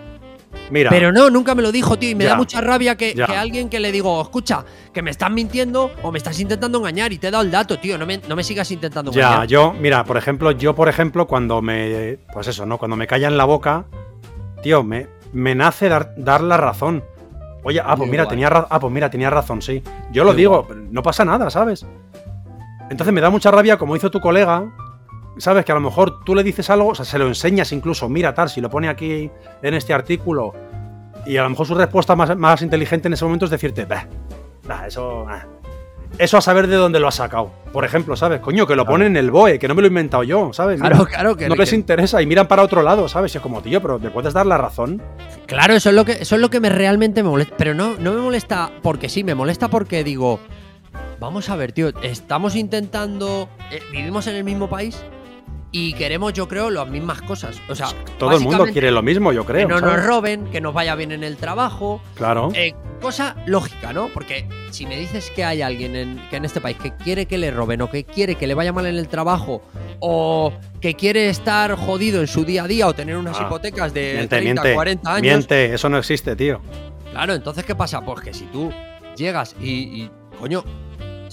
Mira, 0.70 0.90
Pero 0.90 1.12
no, 1.12 1.30
nunca 1.30 1.54
me 1.54 1.62
lo 1.62 1.70
dijo, 1.72 1.98
tío. 1.98 2.10
Y 2.10 2.14
me 2.14 2.24
Ya. 2.24 2.30
da 2.30 2.36
mucha 2.36 2.60
rabia 2.60 2.96
que, 2.96 3.14
Ya. 3.14 3.26
que 3.26 3.36
alguien 3.36 3.68
que 3.68 3.78
le 3.80 3.92
digo, 3.92 4.20
escucha, 4.20 4.64
que 4.92 5.02
me 5.02 5.10
estás 5.10 5.30
mintiendo 5.30 5.90
o 6.02 6.10
me 6.12 6.18
estás 6.18 6.38
intentando 6.40 6.78
engañar 6.78 7.12
y 7.12 7.18
te 7.18 7.28
he 7.28 7.30
dado 7.30 7.44
el 7.44 7.50
dato, 7.50 7.78
tío. 7.78 7.96
No 7.98 8.06
me, 8.06 8.18
no 8.28 8.34
me 8.36 8.42
sigas 8.44 8.70
intentando 8.70 9.12
ya, 9.12 9.26
engañar. 9.28 9.46
yo, 9.48 9.72
mira, 9.72 10.04
por 10.04 10.16
ejemplo, 10.16 10.50
yo, 10.52 10.74
por 10.74 10.88
ejemplo, 10.88 11.26
cuando 11.26 11.62
me. 11.62 12.18
Pues 12.32 12.48
eso, 12.48 12.66
¿no? 12.66 12.78
Cuando 12.78 12.96
me 12.96 13.06
callan 13.06 13.36
la 13.36 13.44
boca, 13.44 13.84
tío, 14.62 14.82
me, 14.82 15.06
me 15.32 15.54
nace 15.54 15.88
dar, 15.88 16.14
dar 16.16 16.40
la 16.42 16.56
razón. 16.56 17.04
Oye, 17.62 17.80
ah, 17.84 17.96
pues 17.96 18.08
mira, 18.08 18.26
tenía 18.28 18.48
ah, 18.48 18.78
pues 18.78 18.92
mira, 18.92 19.10
tenía 19.10 19.28
razón, 19.28 19.60
sí. 19.60 19.82
Yo 20.12 20.22
lo 20.24 20.34
digo, 20.34 20.68
no 20.90 21.02
pasa 21.02 21.24
nada, 21.24 21.50
¿sabes? 21.50 21.84
Entonces 22.90 23.12
me 23.12 23.20
da 23.20 23.30
mucha 23.30 23.50
rabia, 23.50 23.76
como 23.76 23.96
hizo 23.96 24.10
tu 24.10 24.20
colega, 24.20 24.72
¿sabes? 25.38 25.64
Que 25.64 25.72
a 25.72 25.74
lo 25.74 25.80
mejor 25.80 26.24
tú 26.24 26.34
le 26.34 26.42
dices 26.42 26.68
algo, 26.70 26.88
o 26.88 26.94
sea, 26.94 27.04
se 27.04 27.18
lo 27.18 27.26
enseñas 27.26 27.72
incluso, 27.72 28.08
mira, 28.08 28.34
tal, 28.34 28.48
si 28.48 28.60
lo 28.60 28.70
pone 28.70 28.88
aquí 28.88 29.30
en 29.62 29.74
este 29.74 29.92
artículo, 29.94 30.52
y 31.26 31.36
a 31.36 31.42
lo 31.42 31.50
mejor 31.50 31.66
su 31.66 31.74
respuesta 31.74 32.14
más, 32.16 32.36
más 32.36 32.62
inteligente 32.62 33.08
en 33.08 33.14
ese 33.14 33.24
momento 33.24 33.44
es 33.46 33.50
decirte, 33.50 33.84
bah, 33.84 34.06
bah, 34.66 34.86
eso. 34.86 35.24
bah". 35.24 35.46
Eso 36.18 36.38
a 36.38 36.40
saber 36.40 36.66
de 36.68 36.76
dónde 36.76 36.98
lo 36.98 37.08
has 37.08 37.16
sacado. 37.16 37.50
Por 37.72 37.84
ejemplo, 37.84 38.16
¿sabes? 38.16 38.40
Coño, 38.40 38.66
que 38.66 38.74
lo 38.74 38.84
Claro. 38.84 38.94
ponen 38.94 39.08
en 39.08 39.16
el 39.18 39.30
BOE, 39.30 39.58
que 39.58 39.68
no 39.68 39.74
me 39.74 39.82
lo 39.82 39.86
he 39.86 39.90
inventado 39.90 40.22
yo, 40.22 40.50
¿sabes? 40.54 40.80
Mira, 40.80 40.90
Claro, 40.94 41.04
claro, 41.06 41.36
que, 41.36 41.46
no 41.48 41.56
les 41.56 41.68
que- 41.70 41.76
interesa 41.76 42.22
y 42.22 42.26
miran 42.26 42.46
para 42.48 42.62
otro 42.62 42.80
lado, 42.82 43.06
¿sabes? 43.08 43.34
Y 43.34 43.38
es 43.38 43.42
como, 43.42 43.60
tío, 43.60 43.82
pero 43.82 43.98
¿me 43.98 44.08
puedes 44.10 44.32
dar 44.32 44.46
la 44.46 44.56
razón? 44.56 45.02
claro, 45.46 45.74
eso 45.74 45.90
es 45.90 45.94
lo 45.94 46.04
que 46.06 46.12
eso 46.12 46.36
es 46.36 46.40
lo 46.40 46.48
que 46.48 46.60
me 46.60 46.70
realmente 46.70 47.22
me 47.22 47.28
molesta. 47.28 47.54
Pero 47.58 47.74
no, 47.74 47.96
no 47.98 48.12
me 48.14 48.20
molesta 48.22 48.70
porque 48.82 49.10
sí, 49.10 49.24
me 49.24 49.34
molesta 49.34 49.68
porque 49.68 50.04
digo, 50.04 50.40
vamos 51.20 51.50
a 51.50 51.56
ver, 51.56 51.72
tío, 51.72 51.88
estamos 52.02 52.54
intentando. 52.54 53.48
eh, 53.70 53.80
vivimos 53.92 54.26
en 54.28 54.36
el 54.36 54.44
mismo 54.44 54.68
país 54.70 55.04
y 55.72 55.92
queremos, 55.94 56.32
yo 56.32 56.48
creo, 56.48 56.70
las 56.70 56.88
mismas 56.88 57.20
cosas. 57.22 57.60
O 57.68 57.74
sea, 57.74 57.88
Todo 58.18 58.36
el 58.36 58.40
mundo 58.42 58.66
quiere 58.72 58.90
lo 58.90 59.02
mismo, 59.02 59.32
yo 59.32 59.44
creo. 59.44 59.66
Que 59.68 59.74
no 59.74 59.80
¿sabes? 59.80 59.96
nos 59.96 60.06
roben, 60.06 60.46
que 60.50 60.60
nos 60.60 60.72
vaya 60.72 60.94
bien 60.94 61.12
en 61.12 61.24
el 61.24 61.36
trabajo. 61.36 62.00
Claro. 62.14 62.50
Eh, 62.54 62.74
cosa 63.00 63.36
lógica, 63.46 63.92
¿no? 63.92 64.08
Porque 64.14 64.48
si 64.70 64.86
me 64.86 64.96
dices 64.96 65.30
que 65.34 65.44
hay 65.44 65.62
alguien 65.62 65.94
en, 65.96 66.28
que 66.30 66.36
en 66.36 66.44
este 66.44 66.60
país 66.60 66.76
que 66.78 66.94
quiere 66.94 67.26
que 67.26 67.36
le 67.36 67.50
roben 67.50 67.82
o 67.82 67.90
que 67.90 68.04
quiere 68.04 68.36
que 68.36 68.46
le 68.46 68.54
vaya 68.54 68.72
mal 68.72 68.86
en 68.86 68.96
el 68.96 69.08
trabajo 69.08 69.62
o 70.00 70.52
que 70.80 70.94
quiere 70.94 71.28
estar 71.28 71.74
jodido 71.76 72.20
en 72.20 72.26
su 72.26 72.44
día 72.44 72.64
a 72.64 72.68
día 72.68 72.86
o 72.86 72.94
tener 72.94 73.16
unas 73.16 73.38
Ah, 73.38 73.44
hipotecas 73.46 73.92
de 73.92 74.12
miente, 74.14 74.28
30, 74.28 74.44
miente. 74.62 74.74
40 74.74 75.10
años. 75.10 75.22
Miente, 75.22 75.74
eso 75.74 75.88
no 75.88 75.98
existe, 75.98 76.34
tío. 76.36 76.60
Claro, 77.10 77.34
entonces 77.34 77.64
¿qué 77.64 77.74
pasa? 77.74 78.00
Pues 78.02 78.20
que 78.20 78.32
si 78.34 78.44
tú 78.46 78.70
llegas 79.16 79.54
y, 79.60 79.70
y, 79.70 80.10
coño, 80.38 80.64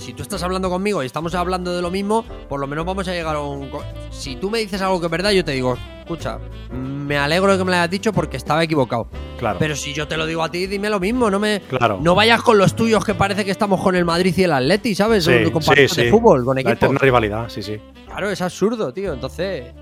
si 0.04 0.14
tú 0.14 0.22
estás 0.22 0.44
hablando 0.44 0.70
conmigo 0.70 1.02
y 1.02 1.06
estamos 1.06 1.34
hablando 1.34 1.74
de 1.74 1.82
lo 1.82 1.90
mismo, 1.90 2.24
por 2.50 2.60
lo 2.60 2.68
menos 2.68 2.86
vamos 2.86 3.08
a 3.08 3.12
llegar 3.12 3.36
a 3.38 3.40
un... 3.42 3.70
Si 4.12 4.36
tú 4.36 4.50
me 4.50 4.60
dices 4.60 4.82
algo 4.82 5.00
que 5.00 5.06
es 5.06 5.12
verdad, 5.12 5.32
yo 5.32 5.46
te 5.46 5.54
digo, 5.54 5.78
escucha, 6.00 6.40
me 6.72 7.18
alegro 7.18 7.54
de 7.54 7.58
que 7.58 7.64
me 7.64 7.72
lo 7.72 7.78
hayas 7.78 7.90
dicho 7.90 8.12
porque 8.12 8.38
estaba 8.38 8.64
equivocado. 8.64 9.08
Claro. 9.40 9.58
Pero 9.60 9.76
si 9.76 9.94
yo 9.94 10.08
te 10.08 10.18
lo 10.18 10.26
digo 10.26 10.44
a 10.44 10.52
ti, 10.52 10.68
dime 10.68 10.90
lo 10.90 11.00
mismo, 11.00 11.32
no 11.32 11.40
me... 11.40 11.62
claro. 11.62 12.00
No 12.02 12.16
vayas 12.16 12.42
con 12.42 12.58
los 12.58 12.76
tuyos 12.76 13.06
que 13.06 13.14
parece 13.16 13.46
que 13.46 13.52
estamos 13.52 13.82
con 13.82 13.96
el 13.96 14.04
Madrid 14.04 14.34
y 14.36 14.44
el 14.44 14.52
Atleti, 14.52 14.94
¿sabes? 14.94 15.24
Sí, 15.24 15.50
con 15.52 15.62
sí, 15.62 15.88
sí. 15.88 16.04
de 16.04 16.12
fútbol, 16.12 16.44
con 16.44 16.56
La 16.56 16.62
equipos. 16.62 16.78
eterna 16.78 17.00
rivalidad, 17.00 17.50
sí, 17.50 17.64
sí. 17.64 17.80
Claro, 18.06 18.30
es 18.30 18.42
absurdo, 18.42 18.94
tío. 18.94 19.14
Entonces. 19.14 19.74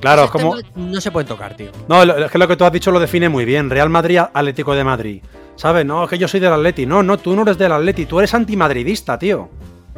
Claro, 0.00 0.24
es 0.24 0.30
como. 0.30 0.56
No 0.74 1.00
se 1.00 1.10
pueden 1.10 1.28
tocar, 1.28 1.56
tío. 1.56 1.70
No, 1.88 2.02
es 2.02 2.30
que 2.30 2.38
lo 2.38 2.48
que 2.48 2.56
tú 2.56 2.64
has 2.64 2.72
dicho 2.72 2.90
lo 2.90 2.98
define 2.98 3.28
muy 3.28 3.44
bien. 3.44 3.70
Real 3.70 3.88
Madrid, 3.90 4.18
Atlético 4.32 4.74
de 4.74 4.84
Madrid. 4.84 5.22
¿Sabes? 5.60 5.84
No, 5.84 6.04
es 6.04 6.08
que 6.10 6.16
yo 6.16 6.26
soy 6.26 6.40
del 6.40 6.54
Atleti. 6.54 6.86
No, 6.86 7.02
no, 7.02 7.18
tú 7.18 7.36
no 7.36 7.42
eres 7.42 7.58
del 7.58 7.70
Atleti. 7.72 8.06
Tú 8.06 8.18
eres 8.18 8.32
antimadridista, 8.32 9.18
tío. 9.18 9.50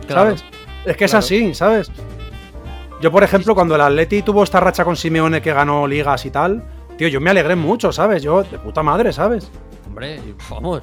Claro. 0.09 0.37
¿Sabes? 0.37 0.45
Es 0.85 0.97
que 0.97 1.05
es 1.05 1.11
Claro. 1.13 1.25
así, 1.25 1.55
¿sabes? 1.55 1.89
Yo, 3.01 3.13
por 3.13 3.23
ejemplo, 3.23 3.55
cuando 3.55 3.77
el 3.77 3.81
Atleti 3.81 4.23
tuvo 4.23 4.43
esta 4.43 4.59
racha 4.59 4.85
con 4.85 4.97
Simeone 4.97 5.41
que 5.41 5.53
ganó 5.53 5.87
ligas 5.87 6.27
y 6.27 6.31
tal, 6.33 6.65
tío, 6.99 7.07
yo 7.07 7.21
me 7.21 7.31
alegré 7.31 7.55
mucho, 7.55 7.93
¿sabes? 7.93 8.25
Yo, 8.25 8.43
de 8.43 8.59
puta 8.59 8.83
madre, 8.83 9.13
¿sabes? 9.13 9.53
Hombre, 9.87 10.21
vamos. 10.51 10.83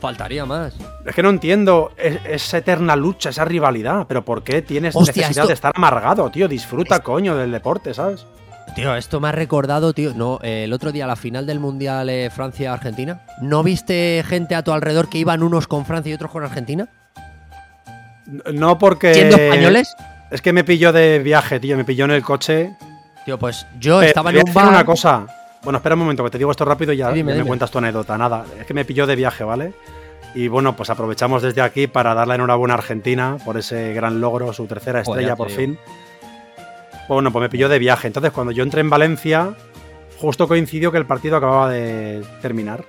Faltaría 0.00 0.46
más. 0.46 0.74
Es 1.04 1.14
que 1.14 1.22
no 1.22 1.28
entiendo 1.28 1.92
es- 1.98 2.20
esa 2.24 2.56
eterna 2.56 2.96
lucha, 2.96 3.28
esa 3.28 3.44
rivalidad. 3.44 4.06
Pero 4.08 4.24
¿por 4.24 4.42
qué 4.42 4.62
tienes 4.62 4.96
Hostia, 4.96 5.12
necesidad 5.12 5.42
esto- 5.42 5.48
de 5.48 5.52
estar 5.54 5.72
amargado, 5.74 6.30
tío? 6.30 6.48
Disfruta, 6.48 6.96
Es- 6.96 7.00
coño, 7.02 7.36
del 7.36 7.52
deporte, 7.52 7.92
¿sabes? 7.92 8.24
Tío, 8.74 8.94
esto 8.94 9.20
me 9.20 9.28
ha 9.28 9.32
recordado, 9.32 9.92
tío. 9.92 10.14
No, 10.14 10.38
eh, 10.42 10.64
el 10.64 10.72
otro 10.72 10.92
día, 10.92 11.06
la 11.06 11.16
final 11.16 11.46
del 11.46 11.60
Mundial 11.60 12.08
eh, 12.08 12.30
Francia-Argentina. 12.30 13.22
¿No 13.40 13.62
viste 13.62 14.22
gente 14.26 14.54
a 14.54 14.62
tu 14.62 14.72
alrededor 14.72 15.08
que 15.08 15.18
iban 15.18 15.42
unos 15.42 15.66
con 15.66 15.84
Francia 15.84 16.10
y 16.10 16.14
otros 16.14 16.30
con 16.30 16.44
Argentina? 16.44 16.88
No 18.52 18.78
porque. 18.78 19.12
¿Siendo 19.14 19.36
españoles? 19.36 19.94
Es 20.30 20.40
que 20.40 20.52
me 20.52 20.62
pilló 20.62 20.92
de 20.92 21.18
viaje, 21.18 21.58
tío. 21.58 21.76
Me 21.76 21.84
pilló 21.84 22.04
en 22.04 22.12
el 22.12 22.22
coche. 22.22 22.76
Tío, 23.24 23.38
pues 23.38 23.66
yo 23.78 24.00
estaba 24.02 24.30
en 24.30 24.36
un 24.46 24.54
bar. 24.54 24.68
una 24.68 24.84
cosa. 24.84 25.26
Bueno, 25.62 25.78
espera 25.78 25.94
un 25.94 26.00
momento, 26.00 26.24
que 26.24 26.30
te 26.30 26.38
digo 26.38 26.50
esto 26.50 26.64
rápido 26.64 26.92
y 26.92 26.98
ya, 26.98 27.10
Dime, 27.10 27.32
me 27.32 27.38
dime. 27.38 27.46
cuentas 27.48 27.70
tu 27.70 27.78
anécdota. 27.78 28.16
Nada, 28.16 28.46
es 28.58 28.64
que 28.66 28.72
me 28.72 28.84
pilló 28.86 29.06
de 29.06 29.14
viaje, 29.14 29.44
¿vale? 29.44 29.74
Y 30.34 30.48
bueno, 30.48 30.74
pues 30.76 30.88
aprovechamos 30.88 31.42
desde 31.42 31.60
aquí 31.60 31.86
para 31.86 32.14
darle 32.14 32.36
enhorabuena 32.36 32.74
a 32.74 32.78
Argentina 32.78 33.36
por 33.44 33.58
ese 33.58 33.92
gran 33.92 34.20
logro, 34.20 34.52
su 34.52 34.66
tercera 34.66 35.00
estrella 35.00 35.36
por 35.36 35.48
digo. 35.48 35.76
Bueno, 37.10 37.32
pues 37.32 37.42
me 37.42 37.48
pilló 37.48 37.68
de 37.68 37.80
viaje. 37.80 38.06
Entonces, 38.06 38.30
cuando 38.30 38.52
yo 38.52 38.62
entré 38.62 38.82
en 38.82 38.88
Valencia, 38.88 39.56
justo 40.20 40.46
coincidió 40.46 40.92
que 40.92 40.98
el 40.98 41.06
partido 41.06 41.36
acababa 41.36 41.68
de 41.68 42.22
terminar. 42.40 42.84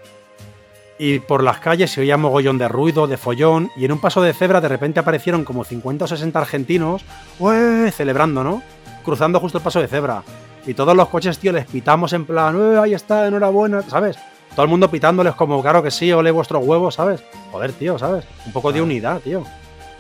Y 0.99 1.17
por 1.17 1.41
las 1.41 1.57
calles 1.57 1.89
se 1.89 2.01
oía 2.01 2.17
mogollón 2.17 2.59
de 2.59 2.67
ruido, 2.67 3.07
de 3.07 3.17
follón, 3.17 3.71
y 3.75 3.85
en 3.85 3.93
un 3.93 3.99
paso 3.99 4.21
de 4.21 4.33
cebra 4.33 4.61
de 4.61 4.67
repente 4.67 4.99
aparecieron 4.99 5.43
como 5.43 5.63
50 5.63 6.05
o 6.05 6.07
60 6.07 6.37
argentinos, 6.37 7.03
¡ué! 7.39 7.91
celebrando, 7.91 8.43
¿no? 8.43 8.61
Cruzando 9.03 9.39
justo 9.39 9.57
el 9.57 9.63
paso 9.63 9.81
de 9.81 9.87
cebra. 9.87 10.21
Y 10.67 10.75
todos 10.75 10.95
los 10.95 11.09
coches, 11.09 11.39
tío, 11.39 11.51
les 11.51 11.65
pitamos 11.65 12.13
en 12.13 12.25
plan, 12.25 12.55
¡eh, 12.61 12.77
ahí 12.77 12.93
está, 12.93 13.25
enhorabuena! 13.25 13.81
¿Sabes? 13.81 14.19
Todo 14.51 14.65
el 14.65 14.69
mundo 14.69 14.91
pitándoles 14.91 15.33
como, 15.33 15.63
claro 15.63 15.81
que 15.81 15.89
sí, 15.89 16.11
ole 16.11 16.29
vuestros 16.29 16.63
huevos, 16.63 16.93
¿sabes? 16.93 17.23
Joder, 17.51 17.71
tío, 17.71 17.97
¿sabes? 17.97 18.23
Un 18.45 18.53
poco 18.53 18.71
de 18.71 18.83
unidad, 18.83 19.19
tío. 19.21 19.43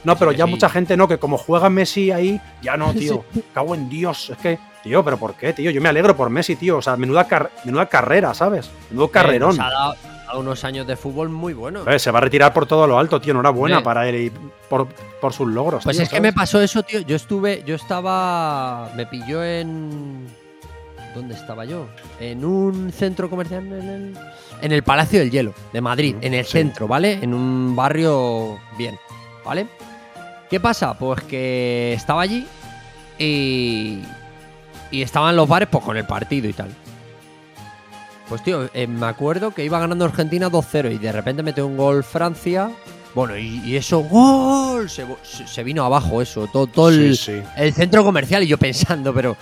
No, 0.03 0.15
pero 0.17 0.31
ya 0.31 0.45
sí. 0.45 0.51
mucha 0.51 0.69
gente 0.69 0.97
no, 0.97 1.07
que 1.07 1.17
como 1.19 1.37
juega 1.37 1.69
Messi 1.69 2.11
ahí, 2.11 2.39
ya 2.61 2.75
no, 2.77 2.93
tío. 2.93 3.23
Cago 3.53 3.75
en 3.75 3.89
Dios. 3.89 4.29
Es 4.31 4.37
que, 4.37 4.59
tío, 4.83 5.03
pero 5.03 5.17
¿por 5.17 5.35
qué, 5.35 5.53
tío? 5.53 5.69
Yo 5.71 5.81
me 5.81 5.89
alegro 5.89 6.15
por 6.17 6.29
Messi, 6.29 6.55
tío. 6.55 6.77
O 6.77 6.81
sea, 6.81 6.97
menuda, 6.97 7.27
car- 7.27 7.51
menuda 7.65 7.85
carrera, 7.87 8.33
¿sabes? 8.33 8.71
Menudo 8.89 9.09
carrerón. 9.09 9.55
Eh, 9.55 9.57
nos 9.57 9.65
ha 9.65 9.69
dado, 9.69 9.95
unos 10.39 10.63
años 10.63 10.87
de 10.87 10.95
fútbol 10.95 11.27
muy 11.29 11.53
buenos. 11.53 11.85
Se 12.01 12.09
va 12.09 12.19
a 12.19 12.21
retirar 12.21 12.53
por 12.53 12.65
todo 12.65 12.87
lo 12.87 12.97
alto, 12.97 13.19
tío. 13.19 13.31
Enhorabuena 13.31 13.83
para 13.83 14.07
él 14.07 14.15
y 14.15 14.31
por, 14.69 14.87
por 15.19 15.33
sus 15.33 15.47
logros. 15.49 15.83
Pues 15.83 15.97
tío, 15.97 16.03
es 16.03 16.09
que 16.09 16.21
me 16.21 16.31
pasó 16.33 16.61
eso, 16.61 16.81
tío. 16.83 17.01
Yo 17.01 17.15
estuve, 17.17 17.63
yo 17.65 17.75
estaba, 17.75 18.89
me 18.95 19.05
pilló 19.07 19.43
en, 19.43 20.25
¿dónde 21.13 21.35
estaba 21.35 21.65
yo? 21.65 21.87
En 22.19 22.45
un 22.45 22.91
centro 22.93 23.29
comercial 23.29 23.67
en 23.67 23.73
el, 23.89 24.17
en 24.61 24.71
el 24.71 24.83
Palacio 24.83 25.19
del 25.19 25.29
Hielo 25.31 25.53
de 25.73 25.81
Madrid, 25.81 26.15
Mm, 26.15 26.23
en 26.23 26.33
el 26.33 26.45
sí. 26.45 26.51
centro, 26.53 26.87
¿vale? 26.87 27.19
En 27.21 27.33
un 27.33 27.75
barrio 27.75 28.57
bien, 28.77 28.97
¿vale? 29.43 29.67
¿Qué 30.51 30.59
pasa? 30.59 30.93
Pues 30.93 31.23
que 31.23 31.93
estaba 31.93 32.21
allí 32.21 32.45
y 33.17 33.99
y 34.91 35.01
estaban 35.01 35.35
los 35.37 35.47
bares 35.47 35.69
pues 35.71 35.83
con 35.83 35.95
el 35.97 36.05
partido 36.05 36.47
y 36.49 36.53
tal. 36.53 36.69
Pues 38.27 38.43
tío, 38.43 38.69
eh, 38.73 38.87
me 38.87 39.05
acuerdo 39.07 39.51
que 39.51 39.63
iba 39.65 39.79
ganando 39.79 40.05
Argentina 40.05 40.49
2-0 40.49 40.93
y 40.93 40.97
de 40.97 41.11
repente 41.11 41.41
metió 41.43 41.65
un 41.65 41.77
gol 41.77 42.03
Francia. 42.03 42.69
Bueno, 43.13 43.37
y, 43.37 43.61
y 43.65 43.75
eso, 43.75 43.99
¡gol! 44.01 44.89
Se, 44.89 45.05
vo- 45.05 45.17
se- 45.23 45.45
se 45.47 45.63
vino 45.63 45.83
abajo 45.83 46.21
eso, 46.21 46.47
todo, 46.47 46.67
todo 46.67 46.89
el, 46.89 47.15
Sí, 47.17 47.33
sí. 47.33 47.41
el 47.57 47.73
centro 47.73 48.03
comercial 48.05 48.43
y 48.43 48.47
yo 48.47 48.57
pensando, 48.57 49.13
pero 49.13 49.35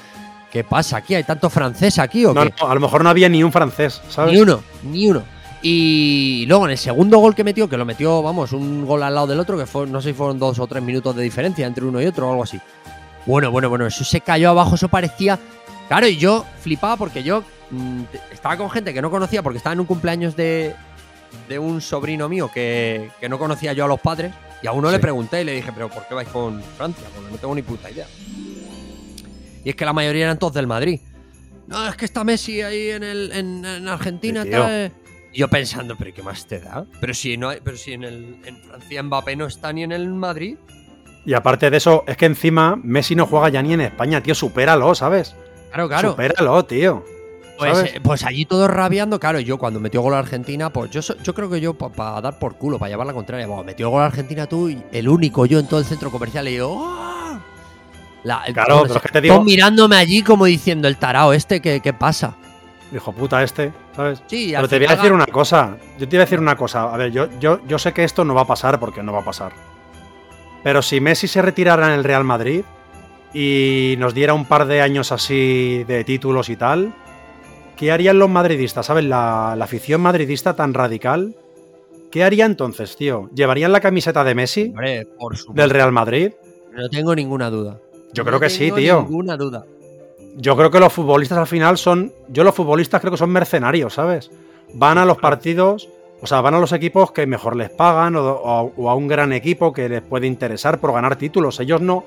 ¿qué 0.51 0.63
pasa 0.63 0.97
aquí? 0.97 1.13
¿Hay 1.13 1.23
tanto 1.23 1.49
francés 1.51 1.99
aquí 1.99 2.25
o 2.25 2.33
No, 2.33 2.43
qué? 2.43 2.53
no, 2.59 2.67
a 2.67 2.73
lo 2.73 2.79
mejor 2.79 3.03
no 3.03 3.09
había 3.11 3.29
ni 3.29 3.43
un 3.43 3.51
francés, 3.51 4.01
¿sabes? 4.09 4.33
Ni 4.33 4.39
uno, 4.41 4.63
ni 4.83 5.07
uno. 5.07 5.21
Y 5.61 6.45
luego 6.47 6.65
en 6.65 6.71
el 6.71 6.77
segundo 6.77 7.19
gol 7.19 7.35
que 7.35 7.43
metió, 7.43 7.67
que 7.67 7.75
lo 7.75 7.85
metió, 7.85 8.21
vamos, 8.21 8.53
un 8.53 8.85
gol 8.85 9.03
al 9.03 9.13
lado 9.13 9.27
del 9.27 9.39
otro, 9.39 9.57
que 9.57 9.65
fue, 9.65 9.85
no 9.87 10.01
sé 10.01 10.09
si 10.09 10.13
fueron 10.13 10.39
dos 10.39 10.57
o 10.59 10.67
tres 10.67 10.81
minutos 10.81 11.15
de 11.15 11.23
diferencia 11.23 11.67
entre 11.67 11.83
uno 11.83 12.01
y 12.01 12.05
otro 12.05 12.27
o 12.27 12.31
algo 12.31 12.43
así. 12.43 12.59
Bueno, 13.25 13.51
bueno, 13.51 13.69
bueno, 13.69 13.85
eso 13.85 14.03
se 14.03 14.21
cayó 14.21 14.51
abajo, 14.51 14.75
eso 14.75 14.87
parecía. 14.87 15.37
Claro, 15.89 16.07
y 16.07 16.15
yo 16.17 16.45
flipaba 16.61 16.95
porque 16.95 17.23
yo 17.23 17.43
mm, 17.71 18.03
estaba 18.31 18.55
con 18.57 18.69
gente 18.69 18.93
que 18.93 19.01
no 19.01 19.11
conocía 19.11 19.43
porque 19.43 19.57
estaba 19.57 19.73
en 19.73 19.81
un 19.81 19.85
cumpleaños 19.85 20.35
de, 20.35 20.75
de 21.49 21.59
un 21.59 21.81
sobrino 21.81 22.29
mío 22.29 22.49
que, 22.53 23.11
que 23.19 23.27
no 23.27 23.37
conocía 23.37 23.73
yo 23.73 23.85
a 23.85 23.87
los 23.87 23.99
padres. 23.99 24.33
Y 24.61 24.67
a 24.67 24.71
uno 24.71 24.91
le 24.91 24.99
pregunté 24.99 25.41
y 25.41 25.45
le 25.45 25.53
dije, 25.55 25.71
¿pero 25.73 25.89
por 25.89 26.07
qué 26.07 26.13
vais 26.13 26.27
con 26.29 26.61
Francia? 26.77 27.05
Porque 27.15 27.31
no 27.31 27.37
tengo 27.37 27.55
ni 27.55 27.61
puta 27.61 27.89
idea. 27.89 28.07
Y 29.63 29.69
es 29.69 29.75
que 29.75 29.85
la 29.85 29.93
mayoría 29.93 30.25
eran 30.25 30.39
todos 30.39 30.53
del 30.53 30.67
Madrid. 30.67 30.99
No, 31.67 31.87
es 31.87 31.95
que 31.95 32.05
está 32.05 32.23
Messi 32.23 32.61
ahí 32.61 32.89
en, 32.89 33.03
el, 33.03 33.31
en, 33.31 33.63
en 33.63 33.87
Argentina. 33.87 34.43
Sí, 34.43 34.49
tío. 34.49 34.91
Tal". 35.29 35.35
Y 35.35 35.39
yo 35.39 35.47
pensando, 35.47 35.95
¿pero 35.95 36.13
qué 36.13 36.23
más 36.23 36.45
te 36.45 36.59
da? 36.59 36.85
Pero 36.99 37.13
si, 37.13 37.37
no 37.37 37.49
hay, 37.49 37.59
pero 37.63 37.77
si 37.77 37.93
en, 37.93 38.03
el, 38.03 38.37
en 38.45 38.57
Francia 38.57 39.03
Mbappé 39.03 39.35
no 39.35 39.45
está 39.45 39.71
ni 39.73 39.83
en 39.83 39.91
el 39.91 40.07
Madrid. 40.09 40.57
Y 41.25 41.33
aparte 41.33 41.69
de 41.69 41.77
eso, 41.77 42.03
es 42.07 42.17
que 42.17 42.25
encima 42.25 42.79
Messi 42.81 43.13
no 43.15 43.25
juega 43.27 43.49
ya 43.49 43.61
ni 43.61 43.73
en 43.73 43.81
España, 43.81 44.21
tío. 44.23 44.33
Supéralo, 44.33 44.95
¿sabes? 44.95 45.35
Claro, 45.71 45.87
claro. 45.87 46.09
Supéralo, 46.11 46.65
tío. 46.65 47.03
Pues, 47.57 47.77
eh, 47.93 47.99
pues 48.01 48.23
allí 48.23 48.45
todos 48.45 48.69
rabiando, 48.69 49.19
claro, 49.19 49.37
yo 49.41 49.57
cuando 49.57 49.81
metió 49.81 49.99
gol 50.01 50.13
a 50.13 50.19
Argentina, 50.19 50.69
pues 50.71 50.91
yo, 50.91 51.01
yo 51.21 51.33
creo 51.35 51.49
que 51.49 51.59
yo 51.59 51.73
para 51.73 52.21
dar 52.21 52.39
por 52.39 52.55
culo, 52.55 52.79
para 52.79 52.89
llevar 52.89 53.05
la 53.05 53.11
contraria, 53.11 53.45
bueno, 53.47 53.65
metió 53.65 53.89
gol 53.89 54.01
a 54.01 54.05
Argentina 54.05 54.47
tú 54.47 54.69
y 54.69 54.81
el 54.93 55.09
único 55.09 55.45
yo 55.45 55.59
en 55.59 55.67
todo 55.67 55.81
el 55.81 55.85
centro 55.85 56.09
comercial 56.09 56.47
y 56.47 56.55
yo... 56.55 57.41
La- 58.23 58.43
el- 58.47 58.53
Claro, 58.53 58.83
pero 58.83 58.95
es 58.95 59.01
que 59.01 59.09
te 59.09 59.19
digo, 59.21 59.43
mirándome 59.43 59.97
allí 59.97 60.21
como 60.21 60.45
diciendo 60.45 60.87
el 60.87 60.95
tarao 60.95 61.33
este, 61.33 61.61
¿qué, 61.61 61.81
qué 61.81 61.91
pasa? 61.91 62.37
Hijo 62.93 63.11
puta 63.13 63.43
este, 63.43 63.71
¿sabes? 63.95 64.21
Sí, 64.27 64.51
Pero 64.55 64.67
te 64.67 64.77
voy 64.79 64.87
a 64.87 64.95
decir 64.95 65.11
una 65.13 65.25
cosa. 65.27 65.77
Yo 65.97 66.07
te 66.07 66.15
voy 66.15 66.21
a 66.21 66.25
decir 66.25 66.39
una 66.39 66.55
cosa. 66.55 66.93
A 66.93 66.97
ver, 66.97 67.11
yo, 67.11 67.27
yo, 67.39 67.59
yo 67.67 67.77
sé 67.79 67.93
que 67.93 68.03
esto 68.03 68.25
no 68.25 68.33
va 68.33 68.41
a 68.41 68.47
pasar 68.47 68.79
porque 68.79 69.03
no 69.03 69.13
va 69.13 69.19
a 69.19 69.25
pasar. 69.25 69.51
Pero 70.63 70.81
si 70.81 70.99
Messi 70.99 71.27
se 71.27 71.41
retirara 71.41 71.87
en 71.87 71.93
el 71.93 72.03
Real 72.03 72.23
Madrid 72.23 72.63
y 73.33 73.95
nos 73.99 74.13
diera 74.13 74.33
un 74.33 74.45
par 74.45 74.65
de 74.65 74.81
años 74.81 75.11
así 75.11 75.83
de 75.87 76.03
títulos 76.03 76.49
y 76.49 76.55
tal, 76.55 76.93
¿qué 77.77 77.91
harían 77.91 78.19
los 78.19 78.29
madridistas? 78.29 78.85
¿Sabes? 78.87 79.05
La, 79.05 79.55
la 79.57 79.65
afición 79.65 80.01
madridista 80.01 80.55
tan 80.55 80.73
radical. 80.73 81.35
¿Qué 82.11 82.23
haría 82.23 82.45
entonces, 82.45 82.95
tío? 82.97 83.29
¿Llevarían 83.35 83.71
la 83.71 83.81
camiseta 83.81 84.23
de 84.23 84.33
Messi 84.33 84.69
Hombre, 84.69 85.05
por 85.17 85.37
supuesto. 85.37 85.61
del 85.61 85.69
Real 85.69 85.91
Madrid? 85.91 86.31
No 86.73 86.89
tengo 86.89 87.13
ninguna 87.13 87.49
duda. 87.51 87.79
Yo 88.13 88.23
No 88.23 88.27
creo 88.27 88.39
que 88.39 88.49
sí, 88.49 88.65
tengo 88.65 88.75
tío. 88.77 89.01
Ninguna 89.03 89.37
duda. 89.37 89.63
Yo 90.35 90.55
creo 90.55 90.71
que 90.71 90.79
los 90.79 90.93
futbolistas 90.93 91.37
al 91.37 91.47
final 91.47 91.77
son. 91.77 92.11
Yo 92.29 92.43
los 92.43 92.55
futbolistas 92.55 93.01
creo 93.01 93.11
que 93.11 93.17
son 93.17 93.29
mercenarios, 93.31 93.93
¿sabes? 93.93 94.31
Van 94.73 94.97
a 94.97 95.05
los 95.05 95.17
partidos, 95.17 95.89
o 96.21 96.27
sea, 96.27 96.41
van 96.41 96.53
a 96.53 96.59
los 96.59 96.71
equipos 96.71 97.11
que 97.11 97.25
mejor 97.27 97.55
les 97.55 97.69
pagan 97.69 98.15
o, 98.15 98.21
o- 98.23 98.73
o 98.77 98.89
a 98.89 98.95
un 98.95 99.07
gran 99.07 99.33
equipo 99.33 99.73
que 99.73 99.89
les 99.89 100.01
puede 100.01 100.27
interesar 100.27 100.79
por 100.79 100.93
ganar 100.93 101.15
títulos. 101.17 101.59
Ellos 101.59 101.81
no. 101.81 102.03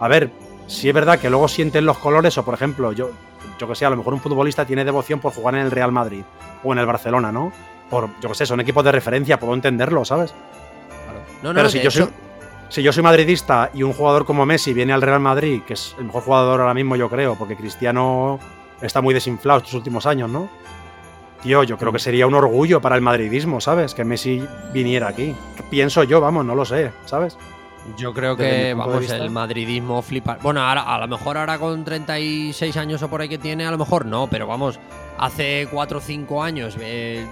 A 0.00 0.08
ver, 0.08 0.30
si 0.66 0.88
es 0.88 0.94
verdad 0.94 1.18
que 1.18 1.30
luego 1.30 1.48
sienten 1.48 1.84
los 1.86 1.98
colores, 1.98 2.36
o 2.38 2.44
por 2.44 2.54
ejemplo, 2.54 2.92
yo, 2.92 3.10
yo 3.58 3.68
que 3.68 3.74
sé, 3.74 3.86
a 3.86 3.90
lo 3.90 3.96
mejor 3.96 4.14
un 4.14 4.20
futbolista 4.20 4.64
tiene 4.64 4.84
devoción 4.84 5.20
por 5.20 5.32
jugar 5.32 5.54
en 5.54 5.60
el 5.62 5.70
Real 5.70 5.92
Madrid 5.92 6.22
o 6.64 6.72
en 6.72 6.78
el 6.78 6.86
Barcelona, 6.86 7.30
¿no? 7.30 7.52
Por, 7.90 8.08
yo 8.20 8.28
que 8.30 8.34
sé, 8.34 8.46
son 8.46 8.60
equipos 8.60 8.82
de 8.84 8.90
referencia, 8.92 9.38
puedo 9.38 9.54
entenderlo, 9.54 10.04
¿sabes? 10.04 10.32
Claro. 11.04 11.20
No, 11.42 11.48
no, 11.52 11.54
Pero 11.54 11.68
si 11.68 11.78
yo, 11.80 11.88
hecho- 11.88 12.04
soy, 12.06 12.12
si 12.68 12.82
yo 12.82 12.92
soy 12.92 13.02
madridista 13.02 13.70
y 13.72 13.82
un 13.82 13.92
jugador 13.92 14.24
como 14.24 14.44
Messi 14.46 14.72
viene 14.72 14.92
al 14.92 15.02
Real 15.02 15.20
Madrid, 15.20 15.62
que 15.66 15.74
es 15.74 15.94
el 15.98 16.04
mejor 16.04 16.22
jugador 16.22 16.60
ahora 16.60 16.74
mismo, 16.74 16.96
yo 16.96 17.08
creo, 17.08 17.36
porque 17.36 17.56
Cristiano 17.56 18.38
está 18.80 19.00
muy 19.00 19.14
desinflado 19.14 19.58
estos 19.58 19.74
últimos 19.74 20.06
años, 20.06 20.30
¿no? 20.30 20.48
Tío, 21.42 21.62
yo 21.62 21.78
creo 21.78 21.92
que 21.92 21.98
sería 21.98 22.26
un 22.26 22.34
orgullo 22.34 22.80
para 22.80 22.96
el 22.96 23.02
madridismo, 23.02 23.60
¿sabes? 23.60 23.94
Que 23.94 24.04
Messi 24.04 24.42
viniera 24.72 25.08
aquí. 25.08 25.34
Pienso 25.70 26.02
yo, 26.02 26.20
vamos, 26.20 26.44
no 26.44 26.54
lo 26.54 26.64
sé, 26.64 26.92
¿sabes? 27.04 27.38
Yo 27.96 28.12
creo 28.12 28.36
que, 28.36 28.74
vamos, 28.74 29.08
el 29.10 29.30
madridismo 29.30 30.02
flipa. 30.02 30.38
Bueno, 30.42 30.60
ahora, 30.60 30.82
a 30.82 30.98
lo 30.98 31.06
mejor 31.06 31.38
ahora 31.38 31.58
con 31.58 31.84
36 31.84 32.76
años 32.76 33.02
o 33.02 33.08
por 33.08 33.20
ahí 33.20 33.28
que 33.28 33.38
tiene, 33.38 33.64
a 33.64 33.70
lo 33.70 33.78
mejor 33.78 34.06
no, 34.06 34.26
pero 34.26 34.46
vamos, 34.46 34.80
hace 35.18 35.68
4 35.70 35.98
o 35.98 36.00
5 36.00 36.42
años 36.42 36.76
eh, 36.80 37.24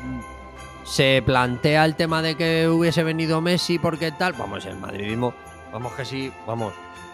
se 0.85 1.23
plantea 1.25 1.85
el 1.85 1.97
tema 1.97 2.23
de 2.23 2.37
que 2.37 2.69
hubiese 2.69 3.03
venido 3.03 3.41
Messi 3.41 3.79
porque 3.79 4.13
tal. 4.13 4.35
Vamos, 4.35 4.65
el 4.67 4.77
madridismo, 4.77 5.35
vamos 5.73 5.93
que 5.95 6.05
sí, 6.05 6.33
vamos, 6.47 6.73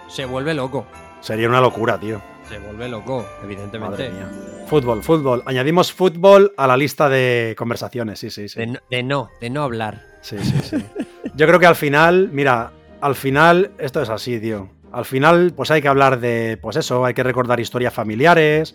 se 0.09 0.25
vuelve 0.25 0.55
loco. 0.55 0.87
Sería 1.21 1.49
una 1.49 1.61
locura, 1.61 1.99
tío. 1.99 2.21
Se 2.49 2.59
vuelve 2.59 2.89
loco, 2.89 3.25
evidentemente. 3.45 4.11
Madre 4.11 4.11
mía. 4.11 4.29
Fútbol, 4.67 5.03
fútbol. 5.03 5.43
Añadimos 5.47 5.93
fútbol 5.93 6.53
a 6.57 6.67
la 6.67 6.77
lista 6.77 7.09
de 7.09 7.55
conversaciones, 7.57 8.19
sí, 8.19 8.31
sí, 8.31 8.49
sí. 8.49 8.59
De, 8.59 8.67
no, 8.67 8.81
de 8.91 9.03
no, 9.03 9.31
de 9.41 9.51
no 9.51 9.63
hablar. 9.63 10.05
Sí, 10.21 10.37
sí, 10.39 10.59
sí. 10.63 10.77
Yo 11.37 11.47
creo 11.47 11.61
que 11.61 11.67
al 11.67 11.77
final, 11.77 12.31
mira, 12.33 12.73
al 13.01 13.15
final 13.15 13.71
esto 13.79 14.03
es 14.03 14.09
así, 14.09 14.41
tío. 14.41 14.69
Al 14.93 15.05
final, 15.05 15.53
pues 15.55 15.71
hay 15.71 15.81
que 15.81 15.89
hablar 15.89 16.19
de, 16.19 16.59
pues 16.61 16.77
eso, 16.77 17.05
hay 17.05 17.15
que 17.15 17.23
recordar 17.23 17.61
historias 17.61 17.95
familiares, 17.95 18.75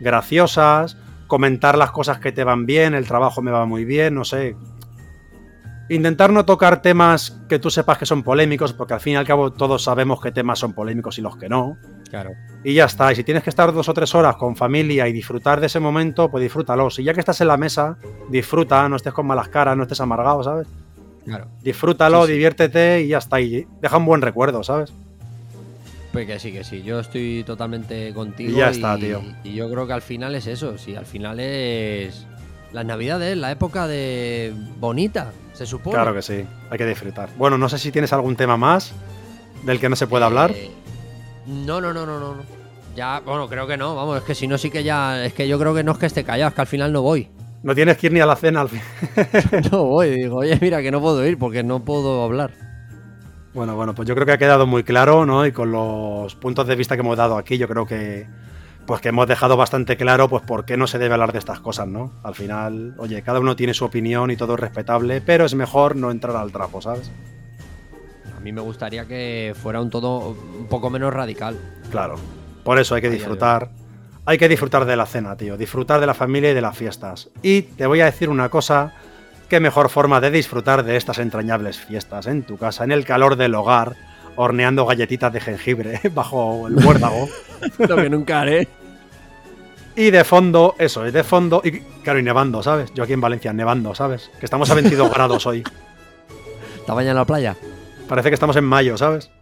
graciosas, 0.00 0.96
comentar 1.30 1.78
las 1.78 1.92
cosas 1.92 2.18
que 2.18 2.32
te 2.32 2.44
van 2.44 2.66
bien, 2.66 2.92
el 2.94 3.06
trabajo 3.06 3.40
me 3.40 3.50
va 3.52 3.64
muy 3.64 3.86
bien, 3.86 4.14
no 4.14 4.24
sé. 4.26 4.54
Intentar 5.88 6.32
no 6.32 6.44
tocar 6.44 6.82
temas 6.82 7.40
que 7.48 7.58
tú 7.58 7.70
sepas 7.70 7.98
que 7.98 8.06
son 8.06 8.22
polémicos, 8.22 8.72
porque 8.72 8.94
al 8.94 9.00
fin 9.00 9.14
y 9.14 9.16
al 9.16 9.26
cabo 9.26 9.52
todos 9.52 9.82
sabemos 9.82 10.20
qué 10.20 10.30
temas 10.30 10.58
son 10.58 10.72
polémicos 10.72 11.18
y 11.18 11.22
los 11.22 11.36
que 11.36 11.48
no. 11.48 11.78
Claro. 12.10 12.30
Y 12.62 12.74
ya 12.74 12.84
está. 12.84 13.10
Y 13.12 13.16
si 13.16 13.24
tienes 13.24 13.42
que 13.42 13.50
estar 13.50 13.72
dos 13.72 13.88
o 13.88 13.94
tres 13.94 14.14
horas 14.14 14.36
con 14.36 14.54
familia 14.54 15.08
y 15.08 15.12
disfrutar 15.12 15.60
de 15.60 15.66
ese 15.66 15.80
momento, 15.80 16.30
pues 16.30 16.42
disfrútalo. 16.42 16.90
Si 16.90 17.02
ya 17.02 17.14
que 17.14 17.20
estás 17.20 17.40
en 17.40 17.48
la 17.48 17.56
mesa, 17.56 17.96
disfruta, 18.28 18.88
no 18.88 18.96
estés 18.96 19.12
con 19.12 19.26
malas 19.26 19.48
caras, 19.48 19.76
no 19.76 19.82
estés 19.84 20.00
amargado, 20.00 20.44
¿sabes? 20.44 20.68
Claro. 21.24 21.46
Disfrútalo, 21.62 22.22
Sí, 22.22 22.26
sí. 22.28 22.32
diviértete 22.34 23.02
y 23.02 23.08
ya 23.08 23.18
está. 23.18 23.40
Y 23.40 23.66
deja 23.80 23.96
un 23.96 24.04
buen 24.06 24.22
recuerdo, 24.22 24.62
¿sabes? 24.62 24.92
Pues 26.12 26.26
que 26.26 26.38
sí, 26.38 26.52
que 26.52 26.64
sí. 26.64 26.82
Yo 26.82 27.00
estoy 27.00 27.44
totalmente 27.44 28.12
contigo. 28.12 28.50
Y 28.50 28.54
ya 28.56 28.70
está, 28.70 28.96
tío. 28.96 29.22
Y 29.44 29.54
yo 29.54 29.70
creo 29.70 29.86
que 29.86 29.92
al 29.92 30.02
final 30.02 30.34
es 30.34 30.46
eso. 30.46 30.76
Sí, 30.78 30.96
al 30.96 31.06
final 31.06 31.38
es. 31.40 32.26
Las 32.72 32.84
navidades, 32.84 33.36
la 33.36 33.50
época 33.50 33.86
de. 33.86 34.52
bonita, 34.78 35.32
se 35.52 35.66
supone. 35.66 35.94
Claro 35.94 36.14
que 36.14 36.22
sí. 36.22 36.44
Hay 36.70 36.78
que 36.78 36.86
disfrutar. 36.86 37.28
Bueno, 37.36 37.58
no 37.58 37.68
sé 37.68 37.78
si 37.78 37.92
tienes 37.92 38.12
algún 38.12 38.36
tema 38.36 38.56
más 38.56 38.92
del 39.64 39.78
que 39.78 39.88
no 39.88 39.96
se 39.96 40.04
hablar. 40.04 40.52
Eh, 40.52 40.70
no, 41.46 41.80
no, 41.80 41.92
no, 41.92 42.06
no, 42.06 42.18
no. 42.18 42.34
no. 42.34 42.60
Ya, 42.96 43.20
bueno, 43.20 43.48
creo 43.48 43.66
que 43.66 43.76
no, 43.76 43.94
vamos, 43.94 44.18
es 44.18 44.24
que 44.24 44.34
si 44.34 44.48
no 44.48 44.58
sí 44.58 44.68
que 44.68 44.82
ya, 44.82 45.24
es 45.24 45.32
que 45.32 45.46
yo 45.46 45.58
creo 45.58 45.72
que 45.74 45.84
no 45.84 45.92
es 45.92 45.98
que 45.98 46.06
esté 46.06 46.24
callado, 46.24 46.48
es 46.48 46.54
que 46.54 46.60
al 46.60 46.66
final 46.66 46.92
no 46.92 47.02
voy. 47.02 47.28
No 47.62 47.74
tienes 47.74 47.96
que 47.96 48.08
ir 48.08 48.12
ni 48.12 48.20
a 48.20 48.26
la 48.26 48.36
cena 48.36 48.62
al 48.62 48.68
fin. 48.68 48.80
no 49.72 49.84
voy, 49.84 50.10
digo, 50.10 50.38
oye, 50.38 50.58
mira 50.60 50.82
que 50.82 50.90
no 50.90 51.00
puedo 51.00 51.24
ir 51.26 51.38
porque 51.38 51.62
no 51.62 51.84
puedo 51.84 52.24
hablar. 52.24 52.52
Bueno, 53.52 53.74
bueno, 53.74 53.94
pues 53.94 54.08
yo 54.08 54.14
creo 54.14 54.26
que 54.26 54.32
ha 54.32 54.38
quedado 54.38 54.66
muy 54.66 54.84
claro, 54.84 55.26
¿no? 55.26 55.44
Y 55.44 55.52
con 55.52 55.72
los 55.72 56.34
puntos 56.36 56.66
de 56.66 56.76
vista 56.76 56.94
que 56.94 57.00
hemos 57.00 57.16
dado 57.16 57.36
aquí, 57.36 57.58
yo 57.58 57.66
creo 57.68 57.86
que 57.86 58.26
pues 58.86 59.00
que 59.00 59.10
hemos 59.10 59.28
dejado 59.28 59.56
bastante 59.56 59.96
claro 59.96 60.28
pues 60.28 60.42
por 60.42 60.64
qué 60.64 60.76
no 60.76 60.88
se 60.88 60.98
debe 60.98 61.14
hablar 61.14 61.32
de 61.32 61.38
estas 61.38 61.60
cosas, 61.60 61.86
¿no? 61.86 62.12
Al 62.24 62.34
final, 62.34 62.94
oye, 62.98 63.22
cada 63.22 63.38
uno 63.38 63.54
tiene 63.54 63.74
su 63.74 63.84
opinión 63.84 64.30
y 64.30 64.36
todo 64.36 64.54
es 64.54 64.60
respetable, 64.60 65.20
pero 65.20 65.44
es 65.44 65.54
mejor 65.54 65.94
no 65.94 66.10
entrar 66.10 66.34
al 66.36 66.50
trapo, 66.50 66.80
¿sabes? 66.80 67.10
A 68.36 68.40
mí 68.40 68.52
me 68.52 68.60
gustaría 68.60 69.06
que 69.06 69.54
fuera 69.60 69.80
un 69.80 69.90
todo 69.90 70.30
un 70.30 70.66
poco 70.66 70.90
menos 70.90 71.12
radical. 71.12 71.56
Claro. 71.90 72.16
Por 72.64 72.78
eso 72.78 72.94
hay 72.94 73.02
que 73.02 73.10
disfrutar. 73.10 73.70
Hay 74.24 74.38
que 74.38 74.48
disfrutar 74.48 74.84
de 74.86 74.96
la 74.96 75.06
cena, 75.06 75.36
tío. 75.36 75.56
Disfrutar 75.56 76.00
de 76.00 76.06
la 76.06 76.14
familia 76.14 76.50
y 76.50 76.54
de 76.54 76.60
las 76.60 76.76
fiestas. 76.76 77.30
Y 77.42 77.62
te 77.62 77.86
voy 77.86 78.00
a 78.00 78.06
decir 78.06 78.28
una 78.28 78.48
cosa. 78.48 78.94
Qué 79.50 79.58
mejor 79.58 79.88
forma 79.88 80.20
de 80.20 80.30
disfrutar 80.30 80.84
de 80.84 80.96
estas 80.96 81.18
entrañables 81.18 81.76
fiestas 81.76 82.28
en 82.28 82.44
tu 82.44 82.56
casa, 82.56 82.84
en 82.84 82.92
el 82.92 83.04
calor 83.04 83.34
del 83.34 83.56
hogar, 83.56 83.96
horneando 84.36 84.86
galletitas 84.86 85.32
de 85.32 85.40
jengibre 85.40 86.00
bajo 86.14 86.68
el 86.68 86.74
muérdago. 86.74 87.28
Lo 87.78 87.96
que 87.96 88.08
nunca 88.08 88.42
haré. 88.42 88.68
Y 89.96 90.12
de 90.12 90.22
fondo, 90.22 90.76
eso, 90.78 91.04
es 91.04 91.12
de 91.12 91.24
fondo. 91.24 91.62
Y 91.64 91.80
claro, 92.04 92.20
y 92.20 92.22
nevando, 92.22 92.62
¿sabes? 92.62 92.94
Yo 92.94 93.02
aquí 93.02 93.12
en 93.12 93.20
Valencia, 93.20 93.52
nevando, 93.52 93.92
¿sabes? 93.92 94.30
Que 94.38 94.46
estamos 94.46 94.70
a 94.70 94.74
22 94.74 95.10
grados 95.14 95.44
hoy. 95.46 95.64
¿Está 96.78 96.94
bañando 96.94 97.10
en 97.10 97.16
la 97.16 97.24
playa? 97.24 97.56
Parece 98.08 98.28
que 98.28 98.34
estamos 98.34 98.54
en 98.54 98.64
mayo, 98.64 98.96
¿sabes? 98.96 99.32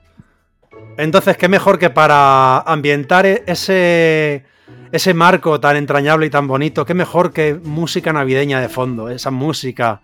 Entonces, 0.96 1.36
qué 1.36 1.48
mejor 1.48 1.78
que 1.78 1.90
para 1.90 2.60
ambientar 2.60 3.26
e-, 3.26 3.44
ese, 3.46 4.46
ese 4.92 5.14
marco 5.14 5.58
tan 5.60 5.76
entrañable 5.76 6.26
y 6.26 6.30
tan 6.30 6.46
bonito, 6.46 6.84
qué 6.84 6.94
mejor 6.94 7.32
que 7.32 7.54
música 7.54 8.12
navideña 8.12 8.60
de 8.60 8.68
fondo, 8.68 9.08
esa 9.08 9.30
música 9.30 10.00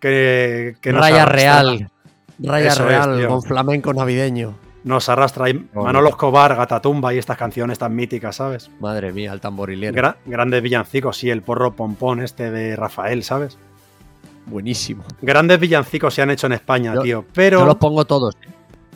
que, 0.00 0.76
que 0.80 0.92
nos 0.92 1.00
Raya 1.02 1.22
arrastra. 1.24 1.62
real. 1.62 1.90
Raya 2.40 2.68
Eso 2.68 2.84
real 2.86 3.26
con 3.26 3.42
flamenco 3.42 3.92
navideño. 3.92 4.54
Nos 4.84 5.08
arrastra 5.08 5.46
ahí 5.46 5.68
Manolo 5.74 6.08
Escobar, 6.08 6.54
Gatatumba 6.54 7.12
y 7.12 7.18
estas 7.18 7.36
canciones 7.36 7.78
tan 7.78 7.94
míticas, 7.94 8.36
¿sabes? 8.36 8.70
Madre 8.80 9.12
mía, 9.12 9.32
el 9.32 9.40
tamborilero. 9.40 9.94
Gra- 10.00 10.16
grandes 10.24 10.62
villancicos, 10.62 11.16
sí, 11.18 11.28
el 11.30 11.42
porro 11.42 11.74
pompón 11.74 12.20
este 12.22 12.50
de 12.50 12.76
Rafael, 12.76 13.24
¿sabes? 13.24 13.58
Buenísimo. 14.46 15.04
Grandes 15.20 15.58
villancicos 15.58 16.14
se 16.14 16.22
han 16.22 16.30
hecho 16.30 16.46
en 16.46 16.52
España, 16.54 16.94
Yo- 16.94 17.02
tío. 17.02 17.24
Pero 17.34 17.58
Yo 17.60 17.66
los 17.66 17.74
pongo 17.76 18.04
todos. 18.04 18.34
¿eh? 18.42 18.48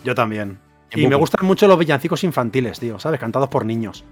yo 0.04 0.14
también. 0.14 0.58
Y 0.94 1.06
me 1.06 1.16
gustan 1.16 1.44
mucho 1.46 1.66
los 1.66 1.78
villancicos 1.78 2.22
infantiles, 2.24 2.78
tío, 2.78 2.98
¿sabes? 2.98 3.18
Cantados 3.18 3.48
por 3.48 3.64
niños. 3.66 4.04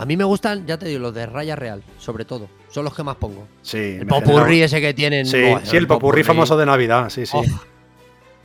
A 0.00 0.06
mí 0.06 0.16
me 0.16 0.24
gustan, 0.24 0.66
ya 0.66 0.78
te 0.78 0.86
digo, 0.86 0.98
los 1.00 1.14
de 1.14 1.26
raya 1.26 1.56
real, 1.56 1.82
sobre 1.98 2.24
todo. 2.24 2.48
Son 2.70 2.84
los 2.86 2.94
que 2.94 3.02
más 3.02 3.16
pongo. 3.16 3.46
Sí. 3.60 3.76
El 4.00 4.06
popurrí 4.06 4.52
genera- 4.54 4.64
ese 4.64 4.80
que 4.80 4.94
tienen. 4.94 5.26
Sí, 5.26 5.42
sí, 5.64 5.76
el 5.76 5.86
popurrí 5.86 6.24
famoso 6.24 6.56
de 6.56 6.64
Navidad, 6.64 7.10
sí, 7.10 7.26
sí. 7.26 7.36
Oh, 7.36 7.42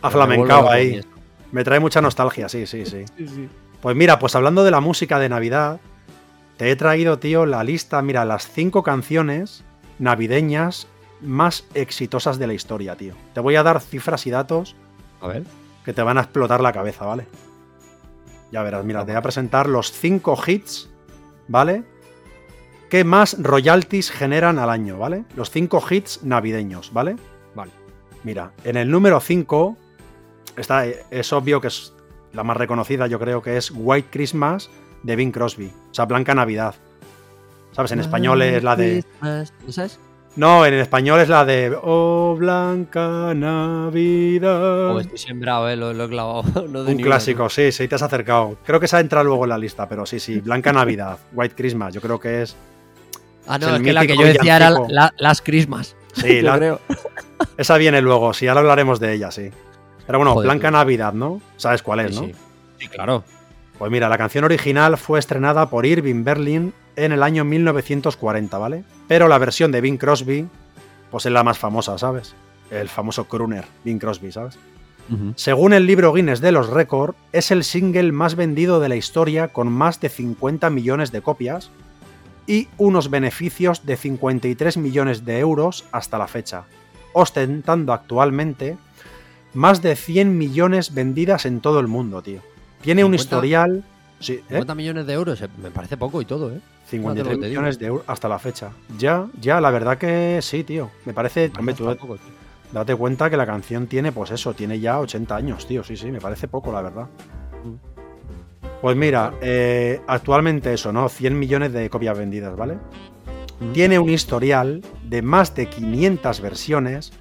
A 0.01 0.08
me 0.08 0.12
flamencao 0.12 0.64
vuelvo 0.64 0.70
ahí. 0.70 1.01
Me 1.53 1.64
trae 1.64 1.80
mucha 1.80 2.01
nostalgia, 2.01 2.49
sí, 2.49 2.68
sí, 2.68 2.86
sí. 2.86 3.06
sí, 3.18 3.28
sí. 3.28 3.49
Pues 3.82 3.95
mira, 3.95 4.20
pues 4.20 4.36
hablando 4.36 4.66
de 4.66 4.72
la 4.72 4.82
música 4.82 5.18
de 5.18 5.30
Navidad, 5.30 5.80
te 6.58 6.72
he 6.72 6.76
traído, 6.76 7.20
tío, 7.20 7.45
la 7.45 7.64
lista, 7.64 8.01
mira, 8.01 8.26
las 8.26 8.49
cinco 8.51 8.84
canciones 8.84 9.64
navideñas 9.97 10.88
más 11.22 11.64
exitosas 11.74 12.38
de 12.38 12.47
la 12.47 12.53
historia, 12.53 12.97
tío. 12.97 13.14
Te 13.34 13.39
voy 13.39 13.56
a 13.56 13.64
dar 13.64 13.80
cifras 13.80 14.28
y 14.28 14.30
datos 14.32 14.76
A 15.22 15.28
ver. 15.28 15.43
que 15.86 15.93
te 15.93 16.01
van 16.03 16.18
a 16.18 16.22
explotar 16.24 16.60
la 16.60 16.74
cabeza, 16.74 17.06
¿vale? 17.06 17.28
Ya 18.51 18.62
verás, 18.62 18.84
mira, 18.84 19.06
te 19.06 19.14
voy 19.14 19.18
a 19.20 19.22
presentar 19.22 19.70
los 19.70 19.91
cinco 19.91 20.38
hits, 20.45 20.89
¿vale? 21.48 21.84
¿Qué 22.89 23.04
más 23.04 23.41
royalties 23.41 24.12
generan 24.12 24.60
al 24.60 24.70
año, 24.70 24.98
¿vale? 24.98 25.26
Los 25.36 25.50
cinco 25.50 25.84
hits 25.89 26.24
navideños, 26.24 26.93
¿vale? 26.93 27.16
Vale. 27.56 27.72
Mira, 28.24 28.52
en 28.64 28.78
el 28.78 28.89
número 28.89 29.20
5 29.20 29.78
está, 30.58 30.86
es 30.86 31.34
obvio 31.34 31.62
que 31.62 31.68
es 31.68 31.93
la 32.34 32.43
más 32.43 32.58
reconocida, 32.58 33.08
yo 33.08 33.20
creo 33.20 33.41
que 33.41 33.58
es 33.58 33.72
White 33.74 34.10
Christmas 34.12 34.70
de 35.04 35.16
Bing 35.16 35.32
Crosby. 35.32 35.72
O 35.91 35.93
sea, 35.93 36.06
Blanca 36.06 36.34
Navidad. 36.36 36.76
¿Sabes? 37.72 37.91
En 37.91 38.00
español 38.00 38.41
es 38.41 38.64
la 38.64 38.76
de. 38.76 39.04
No, 40.36 40.66
en 40.66 40.74
español 40.74 41.22
es 41.22 41.30
la 41.30 41.46
de. 41.46 41.78
Oh, 41.82 42.36
Blanca 42.38 43.34
Navidad. 43.34 44.92
Oh, 44.92 45.00
estoy 45.00 45.18
sembrado, 45.18 45.70
eh, 45.70 45.78
lo, 45.78 45.94
lo 45.94 46.06
he 46.06 46.10
clavado. 46.10 46.44
No 46.70 46.84
de 46.84 46.92
Un 46.94 47.02
clásico, 47.02 47.50
sí, 47.50 47.72
sí, 47.72 47.88
te 47.88 47.96
has 47.96 48.02
acercado. 48.02 48.58
Creo 48.66 48.80
que 48.80 48.86
esa 48.88 49.00
entra 49.00 49.24
luego 49.24 49.46
en 49.46 49.50
la 49.50 49.58
lista, 49.58 49.88
pero 49.88 50.06
sí, 50.06 50.20
sí. 50.20 50.42
Blanca 50.42 50.74
Navidad, 50.74 51.18
White 51.34 51.56
Christmas, 51.56 51.94
yo 51.94 52.02
creo 52.02 52.20
que 52.20 52.42
es. 52.42 52.56
Ah, 53.48 53.58
no, 53.58 53.68
es 53.68 53.74
es, 53.74 53.80
el 53.80 53.86
que 53.86 53.94
la 53.94 54.06
que 54.08 54.18
yo 54.18 54.26
decía 54.26 54.56
era 54.58 54.70
la- 54.72 55.14
las 55.18 55.42
Christmas. 55.42 55.96
Sí, 56.14 56.38
yo 56.42 56.44
la- 56.44 56.58
creo. 56.58 56.80
esa 57.58 57.78
viene 57.78 58.02
luego, 58.02 58.34
sí, 58.34 58.48
ahora 58.48 58.60
hablaremos 58.62 59.00
de 59.00 59.14
ella, 59.14 59.32
sí. 59.32 59.52
Pero 60.06 60.20
bueno, 60.20 60.34
Joder, 60.34 60.48
Blanca 60.48 60.68
tío. 60.70 60.78
Navidad, 60.78 61.14
¿no? 61.14 61.42
¿Sabes 61.58 61.82
cuál 61.82 62.02
es, 62.02 62.14
Sí, 62.16 62.22
no? 62.22 62.28
sí. 62.28 62.34
Sí, 62.80 62.88
claro. 62.90 63.24
Pues 63.80 63.90
mira, 63.92 64.10
la 64.10 64.18
canción 64.18 64.44
original 64.44 64.98
fue 64.98 65.18
estrenada 65.20 65.70
por 65.70 65.86
Irving 65.86 66.24
Berlin 66.24 66.74
en 66.96 67.12
el 67.12 67.24
año 67.24 67.43
1940, 67.43 68.58
¿vale? 68.58 68.84
Pero 69.08 69.28
la 69.28 69.38
versión 69.38 69.72
de 69.72 69.82
Bing 69.82 69.98
Crosby, 69.98 70.48
pues 71.12 71.26
es 71.26 71.32
la 71.32 71.43
más 71.43 71.58
famosa, 71.58 71.98
¿sabes? 71.98 72.36
El 72.72 72.89
famoso 72.89 73.26
crooner, 73.26 73.66
Bing 73.84 74.00
Crosby, 74.00 74.32
¿sabes? 74.32 74.58
Según 75.36 75.74
el 75.74 75.86
libro 75.86 76.12
Guinness 76.14 76.41
de 76.41 76.52
los 76.52 76.68
récords, 76.68 77.16
es 77.32 77.52
el 77.52 77.64
single 77.64 78.12
más 78.12 78.34
vendido 78.36 78.80
de 78.80 78.89
la 78.89 78.96
historia 78.96 79.50
con 79.50 79.72
más 79.72 80.02
de 80.02 80.10
50 80.10 80.72
millones 80.72 81.12
de 81.12 81.22
copias 81.22 81.70
y 82.48 82.70
unos 82.78 83.12
beneficios 83.12 83.86
de 83.86 83.98
53 83.98 84.78
millones 84.78 85.24
de 85.24 85.39
euros 85.39 85.86
hasta 85.91 86.18
la 86.18 86.28
fecha, 86.28 86.64
ostentando 87.14 87.93
actualmente 87.93 88.78
más 89.54 89.84
de 89.84 89.96
100 89.96 90.36
millones 90.38 90.93
vendidas 90.93 91.46
en 91.46 91.62
todo 91.62 91.80
el 91.80 91.88
mundo, 91.88 92.24
tío. 92.24 92.41
Tiene 92.82 93.04
un 93.04 93.12
50 93.12 93.24
historial... 93.24 93.84
Sí, 94.20 94.34
¿eh? 94.34 94.43
50 94.47 94.76
millones 94.76 95.05
de 95.05 95.13
euros, 95.13 95.41
eh, 95.41 95.49
me 95.61 95.72
parece 95.72 95.97
poco 95.97 96.22
y 96.22 96.26
todo, 96.26 96.51
¿eh? 96.51 96.59
53 96.88 96.89
Fíjate 96.89 97.24
lo 97.24 97.30
que 97.30 97.30
te 97.30 97.49
digo. 97.49 97.61
millones 97.61 97.80
de 97.80 97.86
euros 97.88 98.03
hasta 98.07 98.28
la 98.28 98.39
fecha. 98.39 98.72
Ya, 98.97 99.28
ya, 99.39 99.59
la 99.61 99.72
verdad 99.72 99.97
que 99.97 100.39
sí, 100.41 100.63
tío. 100.63 100.89
Me 101.05 101.13
parece... 101.13 101.49
Me 101.49 101.59
hombre, 101.59 101.76
parece 101.76 101.95
tú 101.95 102.07
poco, 102.07 102.16
tío. 102.18 102.34
date 102.72 102.95
cuenta 102.95 103.30
que 103.30 103.38
la 103.38 103.45
canción 103.45 103.88
tiene, 103.88 104.11
pues 104.11 104.32
eso, 104.32 104.53
tiene 104.53 104.80
ya 104.80 104.99
80 104.99 105.36
años, 105.36 105.68
tío. 105.68 105.84
Sí, 105.84 105.97
sí, 105.97 106.11
me 106.11 106.22
parece 106.22 106.47
poco, 106.47 106.72
la 106.72 106.82
verdad. 106.82 107.07
Pues 108.82 108.95
mira, 108.95 109.34
eh, 109.41 110.01
actualmente 110.07 110.74
eso, 110.74 110.91
¿no? 110.93 111.09
100 111.09 111.38
millones 111.39 111.74
de 111.74 111.89
copias 111.89 112.18
vendidas, 112.18 112.55
¿vale? 112.55 112.76
Mm. 113.59 113.72
Tiene 113.72 113.99
un 113.99 114.09
historial 114.09 114.82
de 115.03 115.22
más 115.22 115.55
de 115.55 115.68
500 115.68 116.41
versiones 116.41 117.11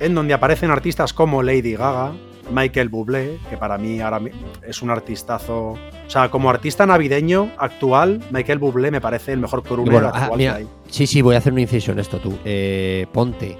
en 0.00 0.14
donde 0.14 0.34
aparecen 0.34 0.70
artistas 0.70 1.12
como 1.12 1.42
Lady 1.42 1.74
Gaga, 1.74 2.12
Michael 2.50 2.88
Bublé, 2.88 3.38
que 3.50 3.56
para 3.56 3.76
mí 3.78 4.00
ahora 4.00 4.20
es 4.66 4.82
un 4.82 4.90
artistazo. 4.90 5.70
O 5.72 5.78
sea, 6.10 6.30
como 6.30 6.48
artista 6.50 6.86
navideño 6.86 7.50
actual, 7.58 8.20
Michael 8.30 8.58
Bublé 8.58 8.90
me 8.90 9.00
parece 9.00 9.32
el 9.32 9.38
mejor 9.40 9.62
crooner 9.62 9.92
Bueno, 9.92 10.10
ah, 10.14 10.18
actual 10.22 10.38
mira, 10.38 10.52
que 10.52 10.58
hay. 10.58 10.68
Sí, 10.88 11.06
sí, 11.06 11.20
voy 11.22 11.34
a 11.34 11.38
hacer 11.38 11.52
un 11.52 11.58
inciso 11.58 11.92
en 11.92 11.98
esto 11.98 12.18
tú. 12.18 12.38
Eh, 12.44 13.06
ponte 13.12 13.58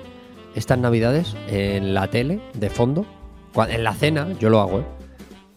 estas 0.54 0.78
navidades 0.78 1.36
en 1.48 1.94
la 1.94 2.08
tele, 2.08 2.40
de 2.54 2.70
fondo. 2.70 3.04
En 3.68 3.82
la 3.84 3.94
cena, 3.94 4.28
yo 4.38 4.50
lo 4.50 4.60
hago, 4.60 4.80
¿eh? 4.80 4.84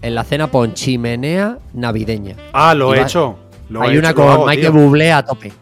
En 0.02 0.16
la 0.16 0.24
cena 0.24 0.48
pon 0.50 0.74
chimenea 0.74 1.60
navideña. 1.74 2.36
Ah, 2.54 2.74
lo 2.74 2.90
Y 2.94 2.98
he 2.98 3.02
va- 3.02 3.06
hecho. 3.08 3.38
Lo 3.70 3.82
Hay 3.84 3.96
he 3.96 4.00
una 4.00 4.10
hecho, 4.10 4.16
con 4.22 4.30
hago, 4.30 4.46
Michael 4.48 4.72
tío. 4.74 4.82
Bublé 4.82 5.12
a 5.12 5.24
tope. 5.24 5.54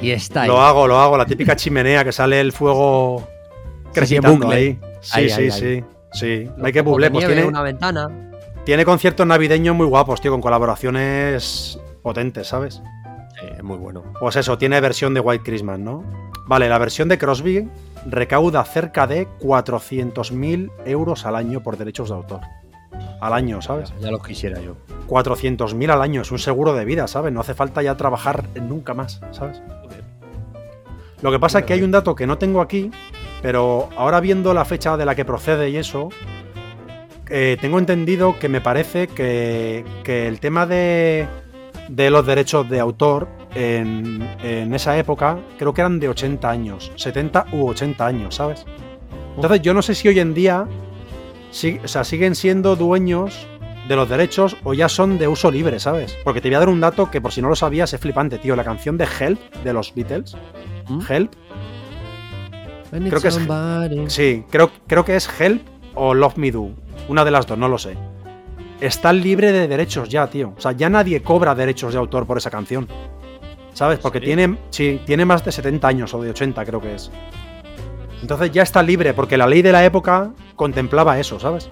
Y 0.00 0.10
está 0.10 0.42
ahí. 0.42 0.48
Lo 0.48 0.60
hago, 0.60 0.86
lo 0.86 0.98
hago, 0.98 1.16
la 1.18 1.26
típica 1.26 1.54
chimenea 1.54 2.02
que 2.04 2.12
sale 2.12 2.40
el 2.40 2.52
fuego 2.52 3.26
Sí, 3.92 4.06
sí, 4.06 4.16
ahí. 4.50 4.78
Sí, 5.00 5.10
Ahí, 5.12 5.28
sí, 5.30 5.42
ahí, 5.42 5.50
sí. 5.50 5.84
Sí, 6.12 6.46
copos 6.46 6.84
Bublé 6.84 7.10
pues 7.10 7.26
tiene, 7.26 7.44
una 7.44 7.62
ventana. 7.62 8.08
tiene 8.64 8.84
conciertos 8.84 9.26
navideños 9.26 9.76
muy 9.76 9.86
guapos, 9.86 10.20
tío, 10.20 10.30
con 10.30 10.40
colaboraciones 10.40 11.78
potentes, 12.02 12.48
¿sabes? 12.48 12.82
Sí, 13.38 13.46
es 13.56 13.62
muy 13.62 13.76
bueno. 13.76 14.04
Pues 14.20 14.36
eso, 14.36 14.58
tiene 14.58 14.80
versión 14.80 15.14
de 15.14 15.20
White 15.20 15.44
Christmas, 15.44 15.78
¿no? 15.78 16.04
Vale, 16.46 16.68
la 16.68 16.78
versión 16.78 17.08
de 17.08 17.18
Crosby 17.18 17.68
recauda 18.06 18.64
cerca 18.64 19.06
de 19.06 19.28
400.000 19.40 20.70
euros 20.86 21.26
al 21.26 21.36
año 21.36 21.62
por 21.62 21.76
derechos 21.76 22.08
de 22.08 22.14
autor. 22.14 22.40
Al 23.20 23.32
año, 23.32 23.60
¿sabes? 23.60 23.90
Ya, 23.98 24.06
ya 24.06 24.10
lo 24.10 24.20
quisiera 24.20 24.60
yo. 24.60 24.76
400.000 25.08 25.90
al 25.90 26.02
año, 26.02 26.22
es 26.22 26.30
un 26.32 26.38
seguro 26.38 26.74
de 26.74 26.84
vida, 26.84 27.06
¿sabes? 27.06 27.32
No 27.32 27.40
hace 27.40 27.54
falta 27.54 27.82
ya 27.82 27.96
trabajar 27.96 28.44
nunca 28.60 28.94
más, 28.94 29.20
¿sabes? 29.30 29.60
Lo 31.20 31.32
que 31.32 31.40
pasa 31.40 31.60
es 31.60 31.64
que 31.64 31.72
hay 31.72 31.82
un 31.82 31.90
dato 31.90 32.14
que 32.14 32.26
no 32.26 32.38
tengo 32.38 32.60
aquí, 32.60 32.90
pero 33.42 33.88
ahora 33.96 34.20
viendo 34.20 34.52
la 34.54 34.64
fecha 34.64 34.96
de 34.96 35.04
la 35.04 35.14
que 35.14 35.24
procede 35.24 35.70
y 35.70 35.76
eso, 35.76 36.08
eh, 37.30 37.56
tengo 37.60 37.78
entendido 37.78 38.38
que 38.38 38.48
me 38.48 38.60
parece 38.60 39.06
que, 39.08 39.84
que 40.02 40.26
el 40.28 40.40
tema 40.40 40.66
de, 40.66 41.26
de 41.88 42.10
los 42.10 42.26
derechos 42.26 42.68
de 42.68 42.80
autor 42.80 43.28
en, 43.54 44.26
en 44.42 44.74
esa 44.74 44.96
época 44.98 45.38
creo 45.58 45.74
que 45.74 45.80
eran 45.82 46.00
de 46.00 46.08
80 46.08 46.48
años, 46.50 46.92
70 46.96 47.46
u 47.52 47.68
80 47.68 48.06
años, 48.06 48.34
¿sabes? 48.36 48.64
Entonces 49.36 49.60
yo 49.62 49.74
no 49.74 49.82
sé 49.82 49.94
si 49.94 50.08
hoy 50.08 50.18
en 50.20 50.34
día 50.34 50.66
si- 51.50 51.78
o 51.84 51.88
sea, 51.88 52.04
siguen 52.04 52.34
siendo 52.34 52.76
dueños 52.76 53.46
de 53.88 53.96
los 53.96 54.08
derechos 54.08 54.56
o 54.64 54.74
ya 54.74 54.88
son 54.88 55.16
de 55.18 55.28
uso 55.28 55.50
libre, 55.50 55.80
¿sabes? 55.80 56.16
Porque 56.24 56.40
te 56.40 56.48
voy 56.48 56.56
a 56.56 56.58
dar 56.60 56.68
un 56.68 56.80
dato 56.80 57.10
que 57.10 57.20
por 57.20 57.32
si 57.32 57.40
no 57.40 57.48
lo 57.48 57.56
sabías 57.56 57.92
es 57.94 58.00
flipante, 58.00 58.38
tío. 58.38 58.54
La 58.56 58.64
canción 58.64 58.98
de 58.98 59.06
Help 59.18 59.40
de 59.64 59.72
los 59.72 59.94
Beatles, 59.94 60.36
¿Mm? 60.88 61.00
Help, 61.08 61.32
Creo 62.90 63.20
que 63.20 63.28
es- 63.28 63.38
sí, 64.08 64.44
creo, 64.50 64.70
creo 64.86 65.04
que 65.04 65.16
es 65.16 65.28
Help 65.40 65.62
o 65.94 66.14
Love 66.14 66.36
Me 66.36 66.50
Do. 66.50 66.70
Una 67.08 67.24
de 67.24 67.30
las 67.30 67.46
dos, 67.46 67.58
no 67.58 67.68
lo 67.68 67.78
sé. 67.78 67.96
Está 68.80 69.12
libre 69.12 69.50
de 69.52 69.66
derechos 69.68 70.08
ya, 70.08 70.28
tío. 70.28 70.54
O 70.56 70.60
sea, 70.60 70.72
ya 70.72 70.88
nadie 70.88 71.22
cobra 71.22 71.54
derechos 71.54 71.92
de 71.92 71.98
autor 71.98 72.26
por 72.26 72.38
esa 72.38 72.50
canción. 72.50 72.86
¿Sabes? 73.72 73.98
Porque 73.98 74.18
¿Sí? 74.20 74.24
tiene, 74.26 74.58
sí, 74.70 75.00
tiene 75.04 75.24
más 75.24 75.44
de 75.44 75.52
70 75.52 75.86
años 75.88 76.12
o 76.14 76.20
de 76.22 76.30
80, 76.30 76.64
creo 76.64 76.80
que 76.80 76.94
es. 76.94 77.10
Entonces 78.22 78.50
ya 78.50 78.62
está 78.62 78.82
libre, 78.82 79.14
porque 79.14 79.36
la 79.36 79.46
ley 79.46 79.62
de 79.62 79.70
la 79.72 79.84
época 79.84 80.32
contemplaba 80.56 81.18
eso, 81.20 81.38
¿sabes? 81.38 81.68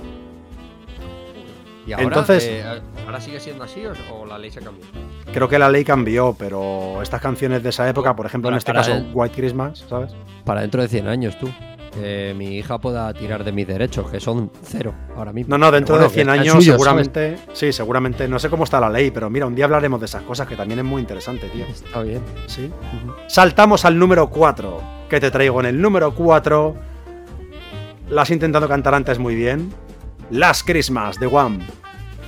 Y 1.87 1.93
ahora, 1.93 2.05
Entonces- 2.05 2.45
eh, 2.45 2.65
¿ahora 3.07 3.21
sigue 3.21 3.39
siendo 3.39 3.63
así 3.65 3.85
o, 3.87 3.93
o 4.15 4.27
la 4.27 4.39
ley 4.39 4.51
se 4.51 4.61
cambió? 4.61 4.85
Creo 5.33 5.49
que 5.49 5.59
la 5.59 5.69
ley 5.69 5.85
cambió, 5.85 6.35
pero 6.39 7.01
estas 7.03 7.21
canciones 7.21 7.63
de 7.63 7.69
esa 7.69 7.89
época, 7.89 8.15
por 8.17 8.27
ejemplo, 8.27 8.51
en 8.51 8.57
este 8.57 8.73
caso, 8.73 8.93
el- 8.93 9.11
White 9.15 9.35
Christmas, 9.37 9.85
¿sabes? 9.89 10.13
Para 10.45 10.63
dentro 10.63 10.83
de 10.83 10.89
100 10.89 11.07
años, 11.09 11.39
tú. 11.39 11.49
Que 11.95 12.35
mi 12.37 12.57
hija 12.59 12.77
pueda 12.79 13.15
tirar 13.15 13.43
de 13.43 13.53
mis 13.53 13.67
derechos, 13.67 14.11
que 14.11 14.21
son 14.21 14.51
cero 14.63 14.93
ahora 15.17 15.33
mismo. 15.33 15.57
No, 15.57 15.59
no, 15.65 15.73
dentro 15.73 15.95
bueno, 15.95 16.09
de 16.09 16.15
100 16.15 16.27
que 16.27 16.33
sean 16.35 16.41
años 16.41 16.65
seguramente, 16.65 17.37
sí, 17.55 17.73
seguramente, 17.73 18.29
no 18.29 18.39
sé 18.39 18.51
cómo 18.51 18.65
está 18.65 18.79
la 18.81 18.91
ley, 18.91 19.11
pero 19.11 19.31
mira, 19.31 19.47
un 19.47 19.55
día 19.55 19.65
hablaremos 19.65 19.99
de 20.01 20.05
esas 20.07 20.23
cosas 20.23 20.47
que 20.47 20.57
también 20.57 20.81
es 20.81 20.85
muy 20.85 21.01
interesante, 21.01 21.49
tío. 21.49 21.65
Está 21.65 22.03
bien. 22.03 22.21
Sí. 22.49 22.71
Saltamos 23.29 23.85
al 23.87 23.99
número 23.99 24.29
4, 24.29 24.83
que 25.09 25.21
te 25.21 25.31
traigo 25.31 25.61
en 25.61 25.67
el 25.67 25.81
número 25.81 26.13
4. 26.15 26.75
La 28.11 28.23
has 28.23 28.31
intentado 28.31 28.69
cantar 28.69 28.95
antes 28.95 29.19
muy 29.19 29.35
bien. 29.35 29.73
Last 30.31 30.67
Christmas 30.67 31.19
de 31.21 31.27
Wham. 31.27 31.61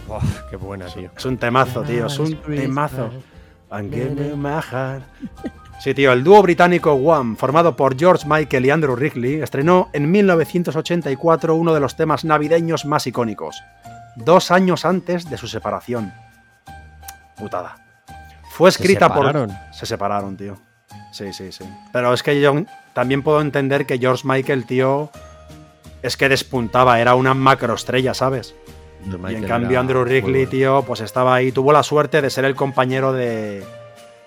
Oh, 0.09 0.20
qué 0.51 0.57
buena, 0.57 0.86
tío. 0.86 1.11
Es 1.16 1.24
un 1.24 1.36
temazo, 1.36 1.82
tío, 1.82 2.07
es 2.07 2.18
un 2.18 2.30
Last 2.30 2.44
Christmas. 2.44 2.90
temazo. 2.92 3.11
And 3.70 3.92
give 3.92 4.11
me 4.11 4.34
my 4.34 4.61
heart. 4.62 5.03
Sí, 5.80 5.94
tío, 5.94 6.12
el 6.12 6.24
dúo 6.24 6.42
británico 6.42 6.94
Wham, 6.94 7.36
formado 7.36 7.76
por 7.76 7.96
George 7.99 8.26
Michael 8.26 8.66
y 8.66 8.70
Andrew 8.70 8.94
Wrigley, 8.96 9.40
estrenó 9.42 9.90
en 9.92 10.11
1984 10.11 11.55
uno 11.55 11.74
de 11.74 11.80
los 11.80 11.94
temas 11.96 12.24
navideños 12.24 12.84
más 12.86 13.07
icónicos, 13.07 13.62
dos 14.16 14.51
años 14.51 14.84
antes 14.84 15.28
de 15.28 15.36
su 15.36 15.46
separación. 15.46 16.12
Putada. 17.36 17.76
Fue 18.51 18.72
Se 18.72 18.82
escrita 18.82 19.09
por... 19.09 19.26
separaron. 19.26 19.57
Se 19.72 19.86
separaron, 19.86 20.36
tío. 20.36 20.57
Sí, 21.12 21.32
sí, 21.32 21.53
sí. 21.53 21.64
Pero 21.92 22.12
es 22.12 22.22
que 22.22 22.40
yo 22.40 22.64
también 22.94 23.22
puedo 23.22 23.40
entender 23.40 23.86
que 23.86 23.99
George 23.99 24.22
Michael, 24.26 24.66
tío, 24.66 25.11
es 26.03 26.16
que 26.16 26.28
despuntaba, 26.28 27.01
era 27.01 27.14
una 27.14 27.34
macroestrella, 27.34 28.14
¿sabes? 28.14 28.55
Y 29.28 29.34
en 29.34 29.44
cambio 29.44 29.80
Andrew 29.80 30.03
Wrigley, 30.03 30.46
tío, 30.46 30.82
pues 30.86 31.01
estaba 31.01 31.34
ahí, 31.34 31.53
tuvo 31.53 31.72
la 31.72 31.82
suerte 31.82 32.20
de 32.20 32.30
ser 32.30 32.44
el 32.44 32.55
compañero 32.55 33.12
de, 33.12 33.64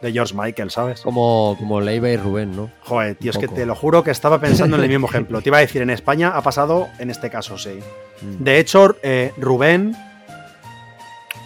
de 0.01 0.11
George 0.11 0.34
Michael, 0.36 0.72
¿sabes? 0.72 1.01
Como, 1.01 1.55
como 1.59 1.82
Leiva 1.82 2.09
y 2.09 2.17
Rubén, 2.17 2.55
¿no? 2.55 2.69
Joder, 2.82 3.15
tío, 3.15 3.32
es 3.32 3.38
que 3.38 3.47
te 3.47 3.65
lo 3.65 3.76
juro 3.76 4.03
que 4.03 4.11
estaba 4.11 4.39
pensando 4.39 4.78
en 4.78 4.84
el 4.84 4.89
mismo 4.89 5.07
ejemplo. 5.09 5.41
Te 5.41 5.49
iba 5.49 5.57
a 5.57 5.61
decir, 5.61 5.82
en 5.82 5.89
España 5.89 6.32
ha 6.36 6.41
pasado 6.41 6.88
en 6.99 7.09
este 7.09 7.30
caso, 7.30 7.57
sí. 7.57 7.80
Mm. 8.22 8.43
De 8.43 8.59
hecho, 8.59 8.95
eh, 9.03 9.34
Rubén 9.38 9.95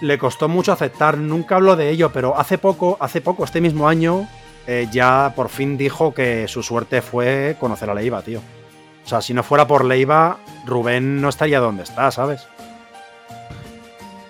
le 0.01 0.17
costó 0.17 0.47
mucho 0.47 0.71
aceptar, 0.71 1.17
nunca 1.17 1.55
habló 1.55 1.75
de 1.75 1.89
ello, 1.89 2.11
pero 2.11 2.37
hace 2.37 2.57
poco, 2.57 2.97
hace 2.99 3.21
poco, 3.21 3.43
este 3.43 3.61
mismo 3.61 3.87
año, 3.87 4.27
eh, 4.67 4.87
ya 4.91 5.33
por 5.35 5.49
fin 5.49 5.77
dijo 5.77 6.13
que 6.13 6.47
su 6.47 6.63
suerte 6.63 7.01
fue 7.01 7.55
conocer 7.59 7.89
a 7.89 7.93
Leiva, 7.93 8.21
tío. 8.21 8.41
O 9.05 9.07
sea, 9.07 9.21
si 9.21 9.33
no 9.33 9.43
fuera 9.43 9.67
por 9.67 9.85
Leiva, 9.85 10.37
Rubén 10.65 11.21
no 11.21 11.29
estaría 11.29 11.59
donde 11.59 11.83
está, 11.83 12.09
¿sabes? 12.09 12.47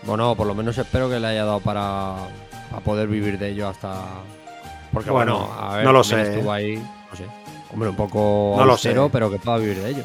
Bueno, 0.04 0.36
por 0.36 0.46
lo 0.48 0.54
menos 0.54 0.78
espero 0.78 1.10
que 1.10 1.20
le 1.20 1.28
haya 1.28 1.46
dado 1.46 1.62
para, 1.62 2.16
para 2.70 2.84
poder 2.84 3.08
vivir 3.08 3.40
de 3.40 3.50
ello 3.50 3.68
hasta. 3.70 3.94
Porque 4.94 5.10
Bueno, 5.10 5.40
bueno, 5.48 5.54
a 5.60 5.76
ver, 5.78 5.86
no 5.86 5.92
lo 5.92 6.04
sé, 6.04 6.22
Estuvo 6.22 6.52
ahí, 6.52 6.76
no 6.76 7.16
sé. 7.18 7.26
Hombre, 7.74 7.90
un 7.90 7.96
poco 7.96 8.56
No 8.58 8.66
lo 8.66 8.74
austero, 8.74 9.06
sé. 9.06 9.10
pero 9.12 9.32
que 9.32 9.40
pueda 9.40 9.58
vivir 9.58 9.78
de 9.82 9.90
ello. 9.90 10.04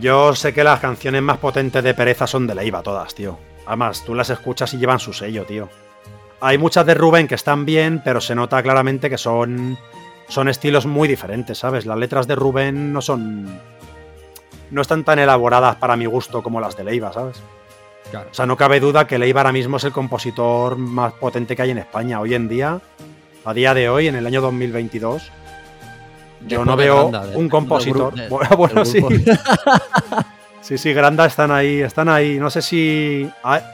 Yo 0.00 0.34
sé 0.34 0.52
que 0.52 0.64
las 0.64 0.80
canciones 0.80 1.22
más 1.22 1.38
potentes 1.38 1.82
de 1.82 1.94
Pereza 1.94 2.26
son 2.26 2.46
de 2.46 2.54
Leiva, 2.54 2.82
todas, 2.82 3.14
tío. 3.14 3.38
Además, 3.66 4.02
tú 4.04 4.14
las 4.14 4.28
escuchas 4.30 4.72
y 4.74 4.78
llevan 4.78 4.98
su 4.98 5.12
sello, 5.12 5.44
tío. 5.44 5.68
Hay 6.40 6.58
muchas 6.58 6.84
de 6.84 6.94
Rubén 6.94 7.28
que 7.28 7.34
están 7.34 7.64
bien, 7.64 8.02
pero 8.04 8.20
se 8.20 8.34
nota 8.34 8.62
claramente 8.62 9.08
que 9.08 9.16
son, 9.16 9.78
son 10.28 10.48
estilos 10.48 10.84
muy 10.86 11.08
diferentes, 11.08 11.58
¿sabes? 11.58 11.86
Las 11.86 11.96
letras 11.98 12.26
de 12.26 12.34
Rubén 12.34 12.92
no 12.92 13.00
son. 13.00 13.58
No 14.70 14.82
están 14.82 15.04
tan 15.04 15.18
elaboradas 15.18 15.76
para 15.76 15.96
mi 15.96 16.06
gusto 16.06 16.42
como 16.42 16.60
las 16.60 16.76
de 16.76 16.84
Leiva, 16.84 17.12
¿sabes? 17.12 17.36
Claro. 18.10 18.28
O 18.30 18.34
sea, 18.34 18.46
no 18.46 18.56
cabe 18.56 18.80
duda 18.80 19.06
que 19.06 19.18
Leiva 19.18 19.40
ahora 19.40 19.52
mismo 19.52 19.76
es 19.78 19.84
el 19.84 19.92
compositor 19.92 20.76
más 20.76 21.12
potente 21.14 21.54
que 21.56 21.62
hay 21.62 21.70
en 21.70 21.78
España. 21.78 22.20
Hoy 22.20 22.34
en 22.34 22.48
día, 22.48 22.80
a 23.44 23.54
día 23.54 23.74
de 23.74 23.88
hoy, 23.88 24.08
en 24.08 24.14
el 24.16 24.26
año 24.26 24.40
2022, 24.40 25.30
yo 26.46 26.64
no 26.64 26.76
veo 26.76 27.08
Granda, 27.10 27.26
de- 27.30 27.36
un 27.36 27.48
compositor. 27.48 28.14
de- 28.14 28.28
bueno, 28.28 28.84
sí. 28.84 29.00
Sí, 30.62 30.78
sí, 30.78 30.92
Granda 30.92 31.26
están 31.26 31.52
ahí, 31.52 31.80
están 31.80 32.08
ahí. 32.08 32.38
No 32.40 32.50
sé 32.50 32.60
si. 32.60 33.30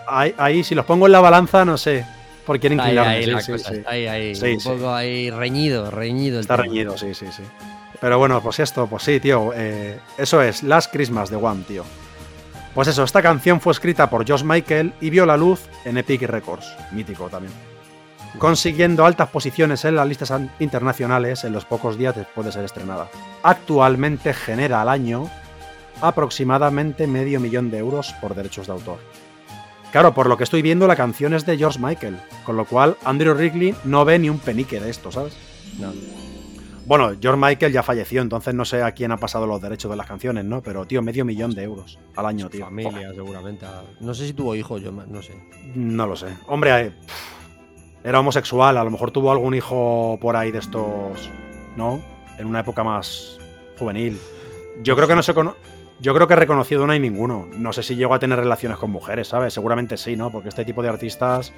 Ahí, 0.06 0.62
si 0.62 0.74
los 0.74 0.84
pongo 0.84 1.06
en 1.06 1.12
la 1.12 1.20
balanza, 1.20 1.64
no 1.64 1.78
sé. 1.78 2.04
Por 2.44 2.60
quién 2.60 2.78
ahí, 2.78 2.90
inclinarme. 2.90 3.12
ahí 3.14 3.24
sí, 3.42 3.56
sí, 3.58 3.64
sí. 3.76 3.82
ahí, 3.86 4.06
ahí. 4.06 4.54
Un 4.56 4.62
poco 4.62 4.92
ahí 4.92 5.30
reñido, 5.30 5.90
reñido. 5.90 6.36
el 6.36 6.42
Está 6.42 6.56
tema. 6.56 6.64
reñido, 6.66 6.98
sí, 6.98 7.14
sí, 7.14 7.26
sí. 7.34 7.42
Pero 8.02 8.18
bueno, 8.18 8.42
pues 8.42 8.58
esto, 8.58 8.88
pues 8.88 9.04
sí, 9.04 9.20
tío. 9.20 9.52
eh, 9.54 10.00
eso 10.18 10.42
es, 10.42 10.64
Last 10.64 10.92
Christmas 10.92 11.30
de 11.30 11.36
One, 11.36 11.62
tío. 11.62 11.84
Pues 12.74 12.88
eso, 12.88 13.04
esta 13.04 13.22
canción 13.22 13.60
fue 13.60 13.72
escrita 13.72 14.10
por 14.10 14.28
Josh 14.28 14.42
Michael 14.42 14.92
y 15.00 15.08
vio 15.08 15.24
la 15.24 15.36
luz 15.36 15.60
en 15.84 15.96
Epic 15.96 16.22
Records, 16.22 16.66
mítico 16.90 17.28
también. 17.28 17.54
Consiguiendo 18.38 19.06
altas 19.06 19.28
posiciones 19.28 19.84
en 19.84 19.94
las 19.94 20.08
listas 20.08 20.32
internacionales 20.58 21.44
en 21.44 21.52
los 21.52 21.64
pocos 21.64 21.96
días 21.96 22.16
después 22.16 22.44
de 22.44 22.50
ser 22.52 22.64
estrenada. 22.64 23.08
Actualmente 23.44 24.34
genera 24.34 24.82
al 24.82 24.88
año 24.88 25.30
aproximadamente 26.00 27.06
medio 27.06 27.38
millón 27.38 27.70
de 27.70 27.78
euros 27.78 28.14
por 28.20 28.34
derechos 28.34 28.66
de 28.66 28.72
autor. 28.72 28.98
Claro, 29.92 30.12
por 30.12 30.26
lo 30.26 30.36
que 30.36 30.44
estoy 30.44 30.62
viendo, 30.62 30.88
la 30.88 30.96
canción 30.96 31.34
es 31.34 31.46
de 31.46 31.56
George 31.56 31.78
Michael, 31.78 32.18
con 32.44 32.56
lo 32.56 32.64
cual 32.64 32.96
Andrew 33.04 33.34
Wrigley 33.34 33.76
no 33.84 34.04
ve 34.04 34.18
ni 34.18 34.28
un 34.28 34.40
penique 34.40 34.80
de 34.80 34.90
esto, 34.90 35.12
¿sabes? 35.12 35.36
No. 35.78 35.92
Bueno, 36.86 37.12
George 37.20 37.40
Michael 37.40 37.72
ya 37.72 37.82
falleció, 37.82 38.20
entonces 38.22 38.54
no 38.54 38.64
sé 38.64 38.82
a 38.82 38.92
quién 38.92 39.12
ha 39.12 39.16
pasado 39.16 39.46
los 39.46 39.60
derechos 39.62 39.90
de 39.90 39.96
las 39.96 40.06
canciones, 40.06 40.44
¿no? 40.44 40.62
Pero, 40.62 40.84
tío, 40.84 41.00
medio 41.02 41.24
millón 41.24 41.54
de 41.54 41.62
euros 41.62 41.98
al 42.16 42.26
año, 42.26 42.48
tío. 42.50 42.64
Familia, 42.64 43.12
seguramente. 43.14 43.66
No 44.00 44.12
sé 44.14 44.26
si 44.26 44.32
tuvo 44.32 44.54
hijos, 44.56 44.82
yo 44.82 44.90
no 44.90 45.22
sé. 45.22 45.34
No 45.74 46.06
lo 46.06 46.16
sé. 46.16 46.26
Hombre, 46.48 46.80
eh, 46.86 46.92
era 48.04 48.18
homosexual, 48.20 48.76
a 48.76 48.84
lo 48.84 48.90
mejor 48.90 49.10
tuvo 49.12 49.30
algún 49.30 49.54
hijo 49.54 50.18
por 50.20 50.34
ahí 50.36 50.50
de 50.50 50.58
estos, 50.58 51.30
¿no? 51.76 52.00
En 52.38 52.46
una 52.46 52.60
época 52.60 52.82
más 52.82 53.38
juvenil. 53.78 54.18
Yo 54.82 54.96
creo 54.96 55.06
que 55.06 55.14
no 55.14 55.22
se 55.22 55.34
cono- 55.34 55.54
Yo 56.00 56.12
creo 56.14 56.26
que 56.26 56.34
reconocido 56.34 56.84
no 56.84 56.92
hay 56.92 56.98
ninguno. 56.98 57.46
No 57.52 57.72
sé 57.72 57.84
si 57.84 57.94
llegó 57.94 58.14
a 58.14 58.18
tener 58.18 58.36
relaciones 58.40 58.76
con 58.78 58.90
mujeres, 58.90 59.28
¿sabes? 59.28 59.54
Seguramente 59.54 59.96
sí, 59.96 60.16
¿no? 60.16 60.32
Porque 60.32 60.48
este 60.48 60.64
tipo 60.64 60.82
de 60.82 60.88
artistas, 60.88 61.52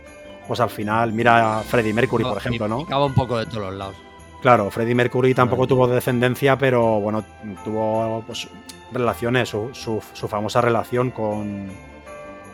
pues 0.47 0.61
al 0.61 0.68
final, 0.68 1.14
mira 1.14 1.61
a 1.61 1.62
Freddie 1.62 1.95
Mercury, 1.95 2.25
por 2.25 2.37
ejemplo, 2.37 2.68
¿no? 2.68 2.81
Acaba 2.83 3.07
un 3.07 3.15
poco 3.15 3.39
de 3.39 3.47
todos 3.47 3.62
los 3.70 3.74
lados. 3.74 3.97
Claro, 4.45 4.71
Freddie 4.71 4.95
Mercury 4.95 5.33
tampoco 5.33 5.66
tuvo 5.66 5.87
descendencia, 5.89 6.59
pero 6.59 7.01
bueno, 7.01 7.25
tuvo 7.65 8.23
pues, 8.27 8.47
relaciones, 8.93 9.49
su, 9.49 9.71
su- 9.73 10.03
su 10.12 10.29
famosa 10.29 10.61
relación 10.61 11.11
con... 11.12 11.69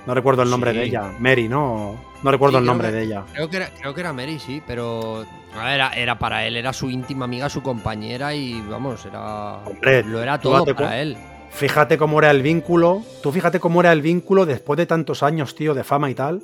No 0.07 0.15
recuerdo 0.15 0.43
el 0.45 0.51
nombre 0.51 0.71
Sí. 0.71 0.77
de 0.79 0.85
ella, 0.85 1.11
Mary, 1.19 1.49
¿no? 1.49 1.97
No 2.23 2.31
recuerdo 2.31 2.59
Sí, 2.59 2.61
el 2.61 2.67
nombre 2.67 2.91
que- 2.91 2.95
de 2.95 3.03
ella. 3.03 3.25
Creo 3.33 3.51
que 3.51 3.57
era, 3.57 3.71
creo 3.71 3.93
que 3.93 4.01
era 4.03 4.13
Mary, 4.13 4.39
sí, 4.39 4.63
pero 4.65 5.25
era, 5.67 5.89
era 5.91 6.17
para 6.17 6.47
él, 6.47 6.57
era 6.57 6.73
su 6.73 6.89
íntima 6.91 7.25
amiga, 7.25 7.49
su 7.49 7.61
compañera 7.61 8.37
y 8.37 8.61
vamos, 8.63 9.05
era 9.05 9.57
Hombre, 9.67 10.05
lo 10.05 10.23
era 10.23 10.39
todo 10.39 10.65
para 10.73 11.01
él. 11.03 11.17
Fíjate 11.51 11.99
cómo 11.99 12.21
era 12.21 12.31
el 12.31 12.43
vínculo, 12.43 13.03
tú 13.21 13.33
fíjate 13.33 13.59
cómo 13.59 13.81
era 13.81 13.91
el 13.91 14.01
vínculo 14.01 14.47
después 14.47 14.77
de 14.77 14.87
tantos 14.87 15.25
años, 15.25 15.57
tío, 15.57 15.75
de 15.75 15.83
fama 15.83 16.09
y 16.09 16.15
tal, 16.15 16.41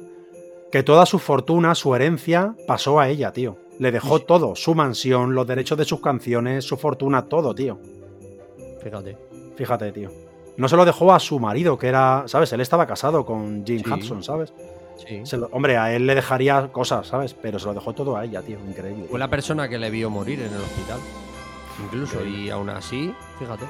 que 0.72 0.82
toda 0.82 1.06
su 1.06 1.20
fortuna, 1.20 1.76
su 1.76 1.94
herencia, 1.94 2.56
pasó 2.66 2.98
a 2.98 3.08
ella, 3.08 3.32
tío. 3.32 3.58
Le 3.78 3.92
dejó 3.92 4.20
todo, 4.20 4.56
su 4.56 4.74
mansión, 4.74 5.34
los 5.34 5.46
derechos 5.46 5.76
de 5.78 5.84
sus 5.84 6.00
canciones, 6.00 6.64
su 6.64 6.76
fortuna, 6.76 7.22
todo, 7.26 7.54
tío. 7.54 7.78
Fíjate. 8.82 9.16
Fíjate, 9.56 9.92
tío. 9.92 10.10
No 10.56 10.68
se 10.68 10.76
lo 10.76 10.84
dejó 10.84 11.12
a 11.12 11.20
su 11.20 11.38
marido, 11.38 11.78
que 11.78 11.88
era, 11.88 12.24
¿sabes? 12.26 12.52
Él 12.52 12.60
estaba 12.62 12.86
casado 12.86 13.26
con 13.26 13.64
Jim 13.66 13.82
Sí. 13.84 13.90
Hudson, 13.92 14.22
¿sabes? 14.22 14.52
Sí. 15.06 15.20
Se 15.24 15.36
lo- 15.36 15.48
hombre, 15.52 15.76
a 15.76 15.94
él 15.94 16.06
le 16.06 16.14
dejaría 16.14 16.68
cosas, 16.72 17.06
¿sabes? 17.08 17.34
Pero 17.34 17.58
se 17.58 17.66
lo 17.66 17.74
dejó 17.74 17.92
todo 17.92 18.16
a 18.16 18.24
ella, 18.24 18.40
tío. 18.40 18.58
Increíble. 18.66 19.04
Fue 19.10 19.18
la 19.18 19.28
persona 19.28 19.68
que 19.68 19.76
le 19.78 19.90
vio 19.90 20.08
morir 20.08 20.40
en 20.40 20.52
el 20.54 20.60
hospital. 20.60 20.98
Incluso, 21.84 22.24
y 22.24 22.48
aún 22.48 22.70
así, 22.70 23.14
fíjate. 23.38 23.66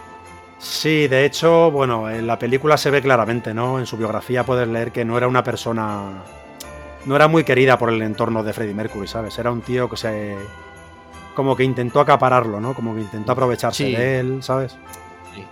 Sí, 0.59 1.09
de 1.09 1.25
hecho, 1.27 1.71
bueno, 1.73 2.09
en 2.09 2.27
la 2.29 2.39
película 2.39 2.77
se 2.77 2.91
ve 2.91 3.03
claramente, 3.03 3.53
¿no? 3.53 3.81
En 3.81 3.87
su 3.87 3.97
biografía 3.97 4.45
puedes 4.45 4.69
leer 4.69 4.93
que 4.93 5.05
no 5.05 5.17
era 5.19 5.27
una 5.27 5.43
persona. 5.43 6.23
No 7.07 7.17
era 7.17 7.29
muy 7.29 7.45
querida 7.45 7.79
por 7.79 7.91
el 7.91 8.03
entorno 8.03 8.43
de 8.43 8.53
Freddie 8.53 8.75
Mercury, 8.75 9.07
¿sabes? 9.07 9.39
Era 9.39 9.51
un 9.51 9.63
tío 9.63 9.89
que 9.89 9.97
se. 9.97 10.37
Como 11.35 11.55
que 11.57 11.65
intentó 11.65 12.01
acapararlo, 12.01 12.61
¿no? 12.61 12.75
Como 12.75 12.95
que 12.95 13.01
intentó 13.03 13.33
aprovecharse 13.33 13.85
Sí. 13.87 13.93
de 13.95 14.21
él, 14.21 14.43
¿sabes? 14.43 14.77
Sí. 15.35 15.45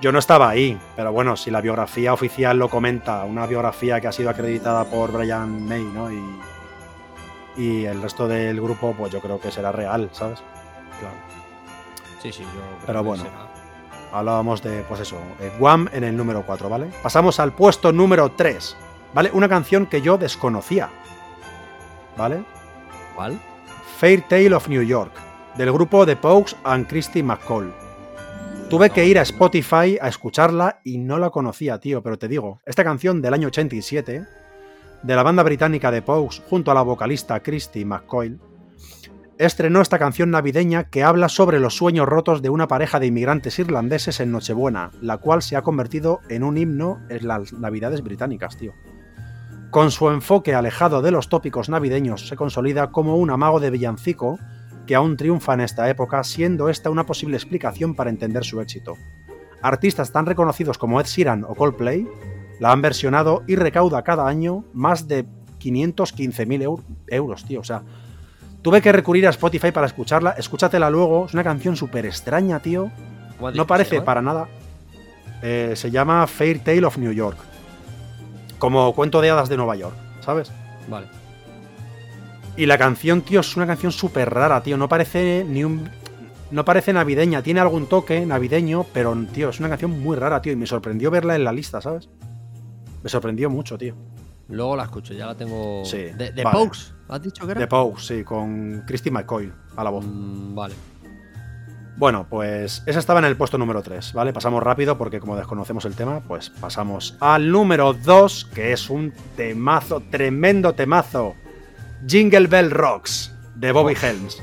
Yo 0.00 0.12
no 0.12 0.18
estaba 0.18 0.48
ahí, 0.48 0.78
pero 0.96 1.12
bueno, 1.12 1.36
si 1.36 1.50
la 1.50 1.60
biografía 1.60 2.12
oficial 2.12 2.58
lo 2.58 2.68
comenta, 2.68 3.24
una 3.24 3.46
biografía 3.46 4.00
que 4.00 4.06
ha 4.08 4.12
sido 4.12 4.30
acreditada 4.30 4.84
por 4.84 5.10
Brian 5.12 5.66
May, 5.66 5.82
¿no? 5.82 6.10
Y, 6.12 6.22
y 7.56 7.84
el 7.86 8.00
resto 8.02 8.28
del 8.28 8.60
grupo, 8.60 8.94
pues 8.96 9.12
yo 9.12 9.20
creo 9.20 9.40
que 9.40 9.50
será 9.50 9.72
real, 9.72 10.10
¿sabes? 10.12 10.40
Claro. 11.00 11.14
Sí, 12.22 12.30
sí, 12.32 12.42
yo 12.42 12.50
creo 12.50 12.86
Pero 12.86 13.00
que 13.00 13.06
bueno. 13.08 13.22
será. 13.24 13.36
Hablábamos 14.12 14.62
de, 14.62 14.82
pues 14.88 15.00
eso, 15.00 15.16
Guam 15.58 15.88
en 15.92 16.04
el 16.04 16.16
número 16.16 16.42
4, 16.44 16.68
¿vale? 16.68 16.90
Pasamos 17.02 17.40
al 17.40 17.52
puesto 17.52 17.92
número 17.92 18.30
3, 18.32 18.76
¿vale? 19.14 19.30
Una 19.32 19.48
canción 19.48 19.86
que 19.86 20.02
yo 20.02 20.18
desconocía, 20.18 20.88
¿vale? 22.16 22.44
¿Cuál? 23.14 23.40
Fair 23.98 24.22
Tale 24.28 24.54
of 24.54 24.68
New 24.68 24.82
York, 24.82 25.12
del 25.56 25.72
grupo 25.72 26.06
The 26.06 26.16
Pogues 26.16 26.56
and 26.64 26.86
Christy 26.86 27.22
McCall. 27.22 27.72
Tuve 28.68 28.90
que 28.90 29.04
ir 29.04 29.18
a 29.18 29.22
Spotify 29.22 29.98
a 30.00 30.08
escucharla 30.08 30.80
y 30.84 30.98
no 30.98 31.18
la 31.18 31.30
conocía, 31.30 31.80
tío, 31.80 32.02
pero 32.02 32.18
te 32.18 32.28
digo, 32.28 32.60
esta 32.64 32.84
canción 32.84 33.20
del 33.20 33.34
año 33.34 33.48
87, 33.48 34.24
de 35.02 35.16
la 35.16 35.22
banda 35.22 35.42
británica 35.42 35.90
The 35.90 36.02
Pogues, 36.02 36.40
junto 36.48 36.70
a 36.70 36.74
la 36.74 36.82
vocalista 36.82 37.40
Christy 37.40 37.84
McCoy, 37.84 38.38
estrenó 39.38 39.80
esta 39.80 39.98
canción 39.98 40.30
navideña 40.30 40.84
que 40.84 41.02
habla 41.02 41.30
sobre 41.30 41.60
los 41.60 41.74
sueños 41.74 42.06
rotos 42.06 42.42
de 42.42 42.50
una 42.50 42.68
pareja 42.68 43.00
de 43.00 43.06
inmigrantes 43.06 43.58
irlandeses 43.58 44.20
en 44.20 44.30
Nochebuena, 44.32 44.90
la 45.00 45.16
cual 45.16 45.40
se 45.40 45.56
ha 45.56 45.62
convertido 45.62 46.20
en 46.28 46.44
un 46.44 46.58
himno 46.58 47.00
en 47.08 47.26
las 47.26 47.52
navidades 47.54 48.02
británicas, 48.02 48.56
tío. 48.58 48.72
Con 49.70 49.90
su 49.92 50.08
enfoque 50.10 50.54
alejado 50.54 51.00
de 51.00 51.10
los 51.12 51.28
tópicos 51.28 51.68
navideños, 51.68 52.26
se 52.26 52.36
consolida 52.36 52.90
como 52.90 53.16
un 53.16 53.30
amago 53.30 53.60
de 53.60 53.70
villancico 53.70 54.38
que 54.86 54.96
aún 54.96 55.16
triunfa 55.16 55.54
en 55.54 55.60
esta 55.60 55.88
época, 55.88 56.24
siendo 56.24 56.68
esta 56.68 56.90
una 56.90 57.06
posible 57.06 57.36
explicación 57.36 57.94
para 57.94 58.10
entender 58.10 58.44
su 58.44 58.60
éxito. 58.60 58.96
Artistas 59.62 60.10
tan 60.10 60.26
reconocidos 60.26 60.78
como 60.78 61.00
Ed 61.00 61.06
Sheeran 61.06 61.44
o 61.44 61.54
Coldplay 61.54 62.08
la 62.58 62.72
han 62.72 62.82
versionado 62.82 63.42
y 63.46 63.54
recauda 63.54 64.02
cada 64.02 64.26
año 64.26 64.64
más 64.72 65.06
de 65.06 65.24
515.000 65.60 66.62
eur- 66.64 66.82
euros, 67.06 67.44
tío. 67.44 67.60
O 67.60 67.64
sea, 67.64 67.82
tuve 68.62 68.82
que 68.82 68.90
recurrir 68.90 69.26
a 69.26 69.30
Spotify 69.30 69.70
para 69.70 69.86
escucharla. 69.86 70.30
Escúchatela 70.32 70.90
luego. 70.90 71.26
Es 71.26 71.34
una 71.34 71.44
canción 71.44 71.76
súper 71.76 72.06
extraña, 72.06 72.58
tío. 72.60 72.90
¿Cómo 73.36 73.48
has 73.48 73.52
dicho 73.54 73.62
No 73.62 73.66
parece 73.66 73.94
llama? 73.96 74.04
para 74.04 74.22
nada. 74.22 74.48
Eh, 75.42 75.72
se 75.76 75.90
llama 75.90 76.26
Fair 76.26 76.58
Tale 76.64 76.84
of 76.84 76.98
New 76.98 77.12
York. 77.12 77.38
Como 78.60 78.94
cuento 78.94 79.20
de 79.20 79.30
hadas 79.30 79.48
de 79.48 79.56
Nueva 79.56 79.74
York, 79.74 79.96
¿sabes? 80.20 80.52
Vale. 80.88 81.08
Y 82.56 82.66
la 82.66 82.76
canción, 82.78 83.22
tío, 83.22 83.40
es 83.40 83.56
una 83.56 83.66
canción 83.66 83.90
súper 83.90 84.28
rara, 84.28 84.62
tío. 84.62 84.76
No 84.76 84.88
parece 84.88 85.44
ni 85.48 85.64
un. 85.64 85.88
No 86.50 86.64
parece 86.64 86.92
navideña. 86.92 87.42
Tiene 87.42 87.60
algún 87.60 87.86
toque 87.86 88.26
navideño, 88.26 88.84
pero, 88.92 89.16
tío, 89.32 89.48
es 89.48 89.58
una 89.60 89.70
canción 89.70 89.98
muy 90.02 90.16
rara, 90.16 90.42
tío. 90.42 90.52
Y 90.52 90.56
me 90.56 90.66
sorprendió 90.66 91.10
verla 91.10 91.34
en 91.36 91.44
la 91.44 91.52
lista, 91.52 91.80
¿sabes? 91.80 92.10
Me 93.02 93.08
sorprendió 93.08 93.48
mucho, 93.48 93.78
tío. 93.78 93.94
Luego 94.48 94.76
la 94.76 94.82
escucho, 94.82 95.14
ya 95.14 95.26
la 95.26 95.34
tengo. 95.34 95.82
Sí, 95.84 95.96
¿De, 95.98 96.32
de 96.32 96.44
vale. 96.44 96.58
Pogues? 96.58 96.92
¿Has 97.08 97.22
dicho 97.22 97.46
que 97.46 97.52
era? 97.52 97.60
The 97.60 97.66
Pogues, 97.66 98.04
sí, 98.04 98.24
con 98.24 98.82
Christy 98.86 99.10
McCoy 99.10 99.50
a 99.76 99.84
la 99.84 99.90
voz. 99.90 100.04
Mm, 100.04 100.54
vale. 100.54 100.74
Bueno, 101.96 102.26
pues 102.30 102.82
esa 102.86 102.98
estaba 102.98 103.18
en 103.18 103.26
el 103.26 103.36
puesto 103.36 103.58
número 103.58 103.82
3, 103.82 104.14
¿vale? 104.14 104.32
Pasamos 104.32 104.62
rápido 104.62 104.96
porque 104.96 105.20
como 105.20 105.36
desconocemos 105.36 105.84
el 105.84 105.94
tema, 105.94 106.20
pues 106.20 106.48
pasamos 106.48 107.16
al 107.20 107.50
número 107.50 107.92
2, 107.92 108.48
que 108.54 108.72
es 108.72 108.88
un 108.88 109.12
temazo, 109.36 110.02
tremendo 110.10 110.72
temazo. 110.72 111.34
Jingle 112.06 112.46
Bell 112.46 112.70
Rocks, 112.70 113.34
de 113.54 113.72
Bobby 113.72 113.94
Helms. 114.00 114.42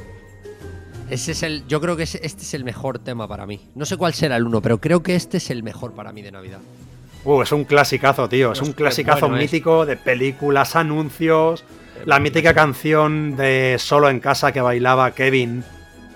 Ese 1.09 1.31
es 1.31 1.41
el. 1.41 1.65
Yo 1.67 1.81
creo 1.81 1.95
que 1.95 2.03
este 2.03 2.25
es 2.27 2.53
el 2.53 2.63
mejor 2.63 2.99
tema 2.99 3.27
para 3.27 3.45
mí. 3.47 3.69
No 3.73 3.85
sé 3.85 3.97
cuál 3.97 4.13
será 4.13 4.35
el 4.35 4.43
uno, 4.45 4.61
pero 4.61 4.79
creo 4.79 5.01
que 5.01 5.15
este 5.15 5.37
es 5.37 5.49
el 5.49 5.63
mejor 5.63 5.93
para 5.93 6.11
mí 6.11 6.21
de 6.21 6.31
Navidad. 6.31 6.59
Uh, 7.23 7.41
es 7.41 7.51
un 7.51 7.63
clasicazo, 7.63 8.29
tío. 8.29 8.51
Es 8.51 8.59
Pues 8.59 8.69
un 8.69 8.73
clasicazo 8.75 9.21
bueno 9.21 9.37
es. 9.37 9.51
mítico 9.51 9.85
de 9.85 9.95
películas, 9.97 10.75
anuncios. 10.75 11.63
La 12.05 12.19
mítica 12.19 12.53
canción 12.53 13.35
de 13.35 13.77
Solo 13.79 14.09
en 14.09 14.19
casa 14.19 14.51
que 14.51 14.61
bailaba 14.61 15.11
Kevin 15.11 15.63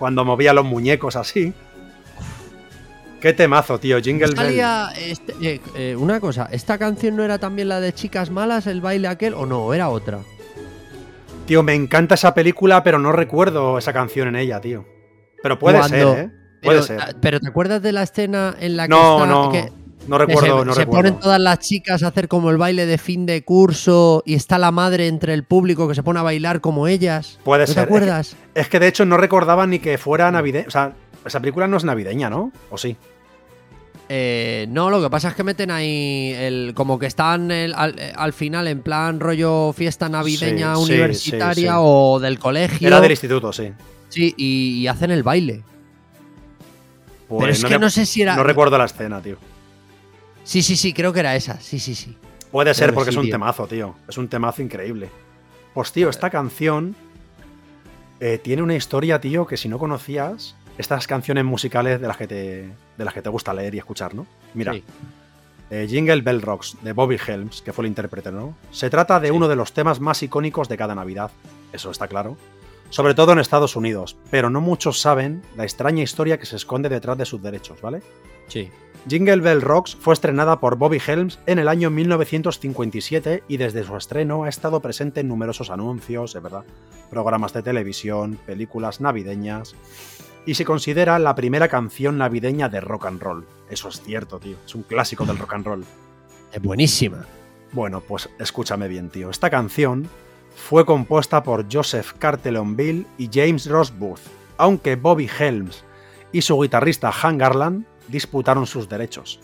cuando 0.02 0.26
movía 0.26 0.52
los 0.52 0.66
muñecos 0.66 1.16
así. 1.16 1.54
Qué 3.22 3.34
temazo, 3.34 3.78
tío. 3.80 4.00
Jingle 4.02 4.34
Bell. 4.34 4.60
Este- 4.98 5.36
eh, 5.44 5.62
eh, 5.76 5.96
una 5.96 6.20
cosa, 6.20 6.50
¿esta 6.52 6.80
canción 6.80 7.16
no 7.16 7.24
era 7.24 7.38
también 7.38 7.70
la 7.70 7.80
de 7.80 7.94
Chicas 7.94 8.32
Malas, 8.32 8.66
el 8.66 8.82
baile 8.82 9.08
aquel, 9.08 9.36
o 9.36 9.46
no? 9.46 9.72
Era 9.76 9.90
otra. 9.90 10.18
Tío, 11.46 11.62
me 11.62 11.76
encanta 11.76 12.16
esa 12.16 12.34
película, 12.34 12.82
pero 12.82 12.98
no 12.98 13.12
recuerdo 13.12 13.78
esa 13.78 13.94
canción 13.94 14.30
en 14.30 14.38
ella, 14.38 14.60
tío. 14.60 14.88
Pero 15.44 15.60
puede 15.60 15.78
Cuando- 15.78 16.16
ser, 16.16 16.26
¿eh? 16.26 16.32
Puede 16.64 16.78
Pero, 16.78 16.82
ser. 16.84 17.00
ah, 17.00 17.10
pero 17.22 17.40
¿te 17.40 17.48
acuerdas 17.50 17.82
de 17.84 17.92
la 17.92 18.02
escena 18.02 18.56
en 18.60 18.78
la 18.78 18.86
que 18.86 18.90
No, 18.90 19.18
está- 19.24 19.28
no. 19.28 19.52
que- 19.52 19.72
No 20.08 20.18
que 20.18 20.26
recuerdo, 20.26 20.60
se, 20.62 20.66
no 20.66 20.74
se 20.74 20.80
recuerdo. 20.82 21.04
ponen 21.10 21.20
todas 21.20 21.40
las 21.40 21.60
chicas 21.60 22.02
a 22.04 22.08
hacer 22.08 22.28
como 22.28 22.50
el 22.50 22.58
baile 22.58 22.86
de 22.86 22.98
fin 22.98 23.26
de 23.26 23.44
curso 23.44 24.24
y 24.26 24.34
está 24.34 24.58
la 24.58 24.72
madre 24.72 25.08
entre 25.08 25.34
el 25.34 25.44
público 25.44 25.88
que 25.88 25.96
se 25.96 26.02
pone 26.04 26.20
a 26.20 26.24
bailar 26.24 26.60
como 26.60 26.88
ellas? 26.88 27.40
Puede 27.44 27.62
¿No 27.64 27.68
ser. 27.68 27.76
te 27.76 27.82
acuerdas? 27.82 28.36
Es 28.56 28.68
que 28.68 28.80
de 28.80 28.88
hecho 28.88 29.06
no 29.06 29.18
recordaba 29.18 29.68
ni 29.68 29.80
que 29.80 29.98
fuera 29.98 30.32
navideña. 30.32 30.68
O 30.68 30.72
sea, 30.72 30.94
esa 31.26 31.40
película 31.40 31.68
no 31.68 31.78
es 31.78 31.84
navideña, 31.84 32.30
¿no? 32.30 32.52
¿O 32.72 32.78
sí? 32.78 32.98
Eh, 34.10 34.66
no, 34.70 34.90
lo 34.90 35.02
que 35.02 35.10
pasa 35.10 35.30
es 35.30 35.36
que 35.36 35.44
meten 35.44 35.72
ahí 35.72 36.34
el 36.36 36.74
como 36.76 37.00
que 37.00 37.06
están 37.06 37.50
el- 37.52 37.74
al, 37.74 37.96
al 38.16 38.34
final 38.34 38.68
en 38.68 38.82
plan 38.82 39.20
rollo 39.22 39.72
fiesta 39.72 40.10
navideña 40.10 40.76
Sí, 40.76 40.82
universitaria 40.82 41.54
sí, 41.54 41.62
sí. 41.62 41.68
o 41.80 42.20
del 42.20 42.38
colegio. 42.40 42.88
Era 42.88 43.00
del 43.00 43.12
instituto, 43.12 43.54
sí. 43.54 43.72
Sí, 44.10 44.34
y, 44.36 44.80
y 44.82 44.88
hacen 44.88 45.12
el 45.12 45.24
baile. 45.24 45.64
Pues 47.30 47.40
Pero 47.42 47.52
es 47.54 47.64
que 47.64 47.70
me- 47.76 47.80
no 47.80 47.90
sé 47.90 48.06
si 48.06 48.24
era. 48.24 48.36
No 48.36 48.44
recuerdo 48.44 48.78
la 48.78 48.86
escena, 48.86 49.22
tío. 49.22 49.38
Sí, 50.52 50.62
sí, 50.62 50.76
sí, 50.76 50.92
creo 50.94 51.14
que 51.14 51.22
era 51.22 51.34
esa. 51.34 51.62
Sí, 51.62 51.80
sí, 51.80 51.96
sí. 51.96 52.18
Puede 52.52 52.74
ser 52.74 52.94
porque 52.94 53.12
sí, 53.12 53.16
es 53.16 53.18
un 53.18 53.24
tío. 53.24 53.32
temazo, 53.36 53.68
tío. 53.68 53.96
Es 54.10 54.18
un 54.18 54.28
temazo 54.28 54.62
increíble. 54.62 55.10
Pues, 55.74 55.94
tío, 55.94 56.10
esta 56.10 56.30
canción 56.30 56.94
eh, 58.20 58.38
tiene 58.38 58.62
una 58.62 58.76
historia, 58.76 59.22
tío, 59.22 59.48
que 59.48 59.56
si 59.56 59.70
no 59.70 59.80
conocías, 59.80 60.58
estas 60.78 61.08
canciones 61.08 61.46
musicales 61.46 62.02
de 62.02 62.08
las 62.08 62.18
que 62.18 62.28
te, 62.28 62.70
de 62.98 63.06
las 63.06 63.14
que 63.14 63.22
te 63.22 63.30
gusta 63.30 63.54
leer 63.54 63.76
y 63.76 63.78
escuchar, 63.78 64.14
¿no? 64.14 64.28
Mira, 64.54 64.74
Sí. 64.74 64.84
eh, 65.70 65.88
Jingle 65.90 66.20
Bell 66.22 66.42
Rocks 66.42 66.76
de 66.82 66.92
Bobby 66.92 67.18
Helms, 67.26 67.62
que 67.62 67.72
fue 67.72 67.86
el 67.86 67.88
intérprete, 67.88 68.30
¿no? 68.34 68.54
Se 68.72 68.90
trata 68.90 69.22
de 69.22 69.30
Sí. 69.30 69.34
uno 69.34 69.48
de 69.48 69.56
los 69.56 69.72
temas 69.72 70.02
más 70.02 70.22
icónicos 70.22 70.68
de 70.68 70.76
cada 70.76 70.96
Navidad, 70.96 71.32
eso 71.72 71.92
está 71.92 72.10
claro. 72.10 72.36
Sobre 72.90 73.14
todo 73.14 73.32
en 73.32 73.40
Estados 73.40 73.78
Unidos, 73.78 74.18
pero 74.30 74.50
no 74.50 74.60
muchos 74.60 75.00
saben 75.00 75.44
la 75.56 75.64
extraña 75.64 76.04
historia 76.04 76.38
que 76.38 76.46
se 76.46 76.58
esconde 76.58 76.90
detrás 76.90 77.18
de 77.18 77.26
sus 77.26 77.42
derechos, 77.42 77.80
¿vale? 77.80 78.02
Sí. 78.50 78.70
Jingle 79.08 79.38
Bell 79.38 79.62
Rocks 79.62 79.96
fue 80.00 80.14
estrenada 80.14 80.60
por 80.60 80.76
Bobby 80.76 81.02
Helms 81.06 81.40
en 81.48 81.58
el 81.58 81.68
año 81.68 81.90
1957 81.90 83.44
y 83.48 83.58
desde 83.58 83.84
su 83.84 83.98
estreno 83.98 84.44
ha 84.44 84.50
estado 84.50 84.80
presente 84.80 85.22
en 85.22 85.28
numerosos 85.28 85.72
anuncios, 85.72 86.36
es 86.36 86.44
verdad, 86.44 86.66
programas 87.10 87.52
de 87.52 87.64
televisión, 87.64 88.38
películas 88.46 89.02
navideñas 89.02 89.76
y 90.46 90.54
se 90.54 90.66
considera 90.66 91.18
la 91.18 91.34
primera 91.34 91.68
canción 91.68 92.20
navideña 92.20 92.70
de 92.70 92.80
rock 92.80 93.08
and 93.08 93.22
roll. 93.22 93.48
Eso 93.72 93.90
es 93.90 94.02
cierto, 94.02 94.40
tío, 94.40 94.58
es 94.64 94.76
un 94.76 94.84
clásico 94.84 95.26
del 95.26 95.40
rock 95.40 95.54
and 95.56 95.66
roll. 95.66 95.86
Es 96.54 96.62
buenísima. 96.62 97.26
Bueno, 97.72 98.02
pues 98.02 98.30
escúchame 98.38 98.88
bien, 98.88 99.10
tío. 99.10 99.32
Esta 99.32 99.50
canción 99.50 100.08
fue 100.56 100.86
compuesta 100.86 101.42
por 101.42 101.66
Joseph 101.72 102.14
Cartelonville 102.20 103.08
y 103.18 103.30
James 103.34 103.66
Ross 103.66 103.92
Booth, 103.98 104.22
aunque 104.58 104.96
Bobby 104.96 105.28
Helms 105.40 105.84
y 106.32 106.44
su 106.44 106.60
guitarrista 106.60 107.12
Han 107.24 107.40
Garland 107.40 107.91
disputaron 108.12 108.68
sus 108.68 108.88
derechos, 108.90 109.40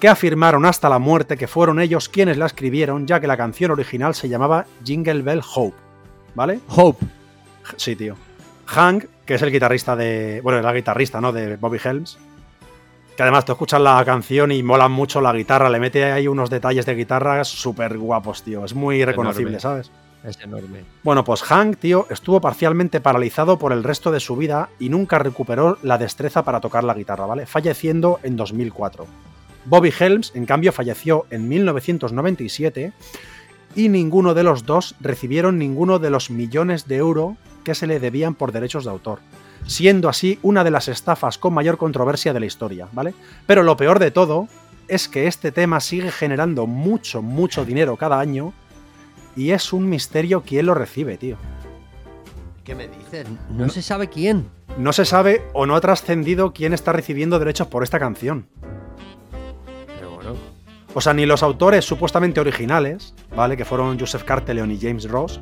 que 0.00 0.08
afirmaron 0.08 0.66
hasta 0.66 0.88
la 0.88 0.98
muerte 0.98 1.36
que 1.36 1.48
fueron 1.48 1.80
ellos 1.80 2.08
quienes 2.08 2.36
la 2.36 2.46
escribieron, 2.46 3.06
ya 3.06 3.20
que 3.20 3.26
la 3.26 3.36
canción 3.36 3.70
original 3.70 4.14
se 4.14 4.28
llamaba 4.28 4.66
Jingle 4.84 5.22
Bell 5.22 5.42
Hope, 5.54 5.76
¿vale? 6.34 6.60
Hope. 6.68 7.06
Sí, 7.76 7.96
tío. 7.96 8.16
Hank, 8.66 9.04
que 9.24 9.34
es 9.34 9.42
el 9.42 9.50
guitarrista 9.50 9.96
de. 9.96 10.40
Bueno, 10.42 10.58
era 10.58 10.72
guitarrista, 10.72 11.20
¿no? 11.20 11.32
De 11.32 11.56
Bobby 11.56 11.78
Helms. 11.82 12.18
Que 13.16 13.22
además 13.22 13.44
tú 13.44 13.52
escuchas 13.52 13.80
la 13.80 14.04
canción 14.04 14.52
y 14.52 14.62
mola 14.62 14.88
mucho 14.88 15.20
la 15.20 15.32
guitarra, 15.32 15.68
le 15.68 15.80
mete 15.80 16.04
ahí 16.04 16.28
unos 16.28 16.50
detalles 16.50 16.86
de 16.86 16.94
guitarra 16.94 17.42
súper 17.44 17.98
guapos, 17.98 18.42
tío. 18.42 18.64
Es 18.64 18.74
muy 18.74 19.04
reconocible, 19.04 19.58
Enorme. 19.58 19.60
¿sabes? 19.60 19.90
Es 20.24 20.38
enorme. 20.40 20.84
Bueno, 21.04 21.24
pues 21.24 21.42
Hank, 21.42 21.78
tío, 21.78 22.06
estuvo 22.10 22.40
parcialmente 22.40 23.00
paralizado 23.00 23.58
por 23.58 23.72
el 23.72 23.84
resto 23.84 24.10
de 24.10 24.20
su 24.20 24.36
vida 24.36 24.68
y 24.78 24.88
nunca 24.88 25.18
recuperó 25.18 25.78
la 25.82 25.98
destreza 25.98 26.42
para 26.42 26.60
tocar 26.60 26.84
la 26.84 26.94
guitarra, 26.94 27.26
¿vale? 27.26 27.46
Falleciendo 27.46 28.18
en 28.22 28.36
2004. 28.36 29.06
Bobby 29.64 29.92
Helms, 29.98 30.32
en 30.34 30.46
cambio, 30.46 30.72
falleció 30.72 31.26
en 31.30 31.48
1997 31.48 32.92
y 33.76 33.88
ninguno 33.88 34.34
de 34.34 34.42
los 34.42 34.64
dos 34.64 34.94
recibieron 35.00 35.58
ninguno 35.58 35.98
de 35.98 36.10
los 36.10 36.30
millones 36.30 36.88
de 36.88 36.96
euros 36.96 37.36
que 37.64 37.74
se 37.74 37.86
le 37.86 38.00
debían 38.00 38.34
por 38.34 38.50
derechos 38.50 38.84
de 38.84 38.90
autor, 38.90 39.20
siendo 39.66 40.08
así 40.08 40.38
una 40.42 40.64
de 40.64 40.70
las 40.70 40.88
estafas 40.88 41.38
con 41.38 41.54
mayor 41.54 41.76
controversia 41.76 42.32
de 42.32 42.40
la 42.40 42.46
historia, 42.46 42.88
¿vale? 42.92 43.14
Pero 43.46 43.62
lo 43.62 43.76
peor 43.76 43.98
de 43.98 44.10
todo 44.10 44.48
es 44.88 45.06
que 45.08 45.26
este 45.26 45.52
tema 45.52 45.80
sigue 45.80 46.10
generando 46.10 46.66
mucho, 46.66 47.20
mucho 47.20 47.64
dinero 47.64 47.96
cada 47.96 48.18
año 48.18 48.54
y 49.36 49.50
es 49.50 49.72
un 49.72 49.88
misterio 49.88 50.42
quién 50.42 50.66
lo 50.66 50.74
recibe, 50.74 51.16
tío. 51.16 51.36
¿Qué 52.64 52.74
me 52.74 52.88
dices? 52.88 53.26
No, 53.50 53.68
se 53.68 53.82
sabe 53.82 54.08
quién. 54.08 54.48
No 54.76 54.92
se 54.92 55.04
sabe 55.04 55.42
o 55.54 55.66
no 55.66 55.74
ha 55.74 55.80
trascendido 55.80 56.52
quién 56.52 56.72
está 56.72 56.92
recibiendo 56.92 57.38
derechos 57.38 57.66
por 57.68 57.82
esta 57.82 57.98
canción. 57.98 58.46
O 60.94 61.00
sea, 61.00 61.14
ni 61.14 61.26
los 61.26 61.42
autores 61.42 61.84
supuestamente 61.84 62.40
originales, 62.40 63.14
¿vale? 63.36 63.56
Que 63.56 63.64
fueron 63.64 63.98
Joseph 63.98 64.24
Carteleon 64.24 64.70
y 64.70 64.78
James 64.78 65.08
Ross, 65.08 65.40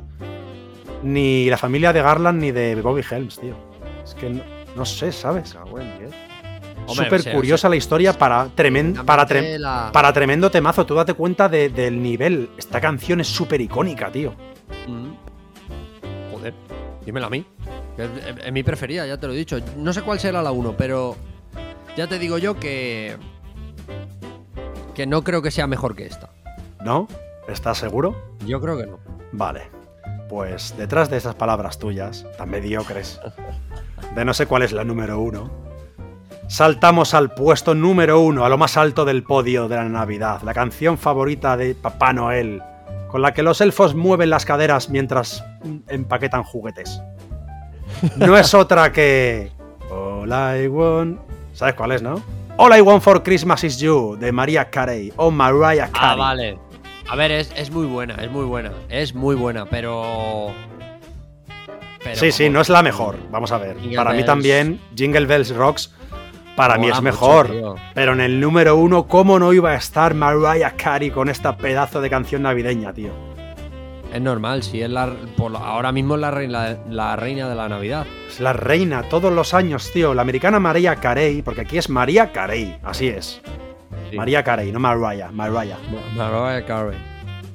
ni 1.03 1.49
la 1.49 1.57
familia 1.57 1.93
de 1.93 2.01
Garland 2.01 2.41
ni 2.41 2.51
de 2.51 2.75
Bobby 2.75 3.01
Helms, 3.09 3.39
tío. 3.39 3.55
Es 4.03 4.13
que 4.13 4.29
no, 4.29 4.43
no 4.75 4.85
sé, 4.85 5.11
¿sabes? 5.11 5.55
Ah, 5.55 5.63
bueno, 5.63 5.89
¿qué? 5.99 6.09
Hombre, 6.87 7.05
Súper 7.05 7.19
o 7.19 7.23
sea, 7.23 7.33
curiosa 7.33 7.69
la 7.69 7.75
historia 7.75 8.13
para, 8.13 8.47
tremen- 8.55 9.03
para, 9.05 9.23
tre- 9.23 9.27
Técnicamente 9.41 9.59
la- 9.59 9.89
para 9.91 10.13
tremendo 10.13 10.49
temazo. 10.49 10.85
Tú 10.85 10.95
date 10.95 11.13
cuenta 11.13 11.49
de- 11.49 11.69
del 11.69 12.01
nivel. 12.01 12.49
Esta 12.57 12.79
canción 12.81 13.19
es 13.19 13.27
súper 13.27 13.59
icónica, 13.61 14.11
tío. 14.11 14.33
Mm. 14.87 15.11
Joder, 16.33 16.53
dímela 17.05 17.27
a 17.27 17.29
mí. 17.29 17.45
que 17.95 18.03
Es, 18.05 18.09
es- 18.25 18.45
es 18.45 18.51
mi 18.51 18.63
preferida, 18.63 19.05
ya 19.05 19.17
te 19.17 19.27
lo 19.27 19.33
he 19.33 19.35
dicho. 19.37 19.59
No 19.77 19.91
sé 19.93 20.01
cuál 20.01 20.19
será 20.19 20.41
la 20.41 20.51
1, 20.51 20.75
pero 20.77 21.15
ya 21.97 22.07
te 22.07 22.19
digo 22.19 22.37
yo 22.37 22.59
que. 22.59 23.17
que 24.95 25.05
no 25.05 25.23
creo 25.23 25.41
que 25.41 25.51
sea 25.51 25.67
mejor 25.67 25.95
que 25.95 26.05
esta. 26.05 26.29
¿No? 26.83 27.07
¿Estás 27.47 27.77
seguro? 27.77 28.15
Yo 28.45 28.59
creo 28.61 28.77
que 28.77 28.85
no. 28.87 28.99
Vale. 29.31 29.69
Pues 30.29 30.75
detrás 30.77 31.09
de 31.09 31.17
esas 31.17 31.35
palabras 31.35 31.79
tuyas, 31.79 32.25
tan 32.37 32.49
mediocres, 32.49 33.19
de 34.15 34.25
no 34.25 34.33
sé 34.33 34.45
cuál 34.45 34.63
es 34.63 34.73
la 34.73 34.83
número 34.83 35.19
uno, 35.19 35.49
saltamos 36.47 37.13
al 37.13 37.31
puesto 37.31 37.75
número 37.75 38.19
uno, 38.19 38.45
a 38.45 38.49
lo 38.49 38.57
más 38.57 38.77
alto 38.77 39.05
del 39.05 39.23
podio 39.23 39.67
de 39.67 39.75
la 39.75 39.89
Navidad, 39.89 40.41
la 40.43 40.53
canción 40.53 40.97
favorita 40.97 41.57
de 41.57 41.75
Papá 41.75 42.13
Noel, 42.13 42.61
con 43.09 43.21
la 43.21 43.33
que 43.33 43.43
los 43.43 43.61
elfos 43.61 43.95
mueven 43.95 44.29
las 44.29 44.45
caderas 44.45 44.89
mientras 44.89 45.43
empaquetan 45.87 46.43
juguetes. 46.43 47.01
No 48.17 48.37
es 48.37 48.53
otra 48.53 48.91
que... 48.91 49.51
All 49.89 50.29
I 50.29 50.67
want... 50.67 51.19
¿Sabes 51.53 51.75
cuál 51.75 51.93
es, 51.93 52.01
no? 52.01 52.21
All 52.57 52.75
I 52.75 52.81
want 52.81 53.03
for 53.03 53.23
Christmas 53.23 53.63
is 53.63 53.79
you, 53.79 54.17
de 54.19 54.31
Mariah 54.31 54.69
Carey, 54.69 55.13
o 55.15 55.31
Mariah 55.31 55.89
Carey. 55.91 56.09
Ah, 56.11 56.15
vale. 56.15 56.59
A 57.09 57.15
ver, 57.15 57.31
es, 57.31 57.51
es 57.55 57.71
muy 57.71 57.85
buena, 57.85 58.15
es 58.15 58.29
muy 58.29 58.45
buena. 58.45 58.71
Es 58.89 59.15
muy 59.15 59.35
buena, 59.35 59.65
pero. 59.65 60.51
pero 62.03 62.15
sí, 62.15 62.31
sí, 62.31 62.49
no 62.49 62.59
es 62.59 62.69
la 62.69 62.83
mejor. 62.83 63.15
Vamos 63.31 63.51
a 63.51 63.57
ver. 63.57 63.79
Jingle 63.79 63.95
para 63.95 64.13
mí 64.13 64.25
también, 64.25 64.81
Jingle 64.95 65.25
Bells 65.25 65.55
Rocks, 65.55 65.95
para 66.57 66.77
mí 66.77 66.89
es 66.89 67.01
mejor. 67.01 67.49
pero 67.93 68.11
en 68.13 68.19
el 68.19 68.39
número 68.41 68.75
uno, 68.75 69.07
¿cómo 69.07 69.39
no 69.39 69.53
iba 69.53 69.71
a 69.71 69.75
estar 69.75 70.13
Mariah 70.13 70.71
Carey 70.75 71.09
con 71.11 71.29
esta 71.29 71.55
pedazo 71.55 72.01
de 72.01 72.09
canción 72.09 72.41
navideña, 72.41 72.91
tío? 72.91 73.11
Es 74.13 74.21
normal, 74.21 74.63
si 74.63 74.81
es 74.81 74.89
la. 74.89 75.13
por 75.37 75.55
ahora 75.55 75.91
mismo 75.91 76.15
es 76.15 76.21
la 76.21 76.31
reina, 76.31 76.77
la 76.89 77.15
reina 77.15 77.47
de 77.49 77.55
la 77.55 77.69
Navidad. 77.69 78.05
Es 78.27 78.39
la 78.39 78.53
reina 78.53 79.03
todos 79.03 79.31
los 79.33 79.53
años, 79.53 79.91
tío. 79.93 80.13
La 80.13 80.21
americana 80.21 80.59
Mariah 80.59 80.95
Carey, 80.95 81.41
porque 81.41 81.61
aquí 81.61 81.77
es 81.77 81.89
María 81.89 82.31
Carey, 82.31 82.77
así 82.83 83.07
es. 83.09 83.41
Sí. 84.09 84.15
Mariah 84.15 84.43
Carey, 84.43 84.71
no 84.71 84.79
Mariah, 84.79 85.29
Mariah. 85.31 85.77
Ma- 86.15 86.29
Mariah 86.31 86.65
Carey. 86.65 86.97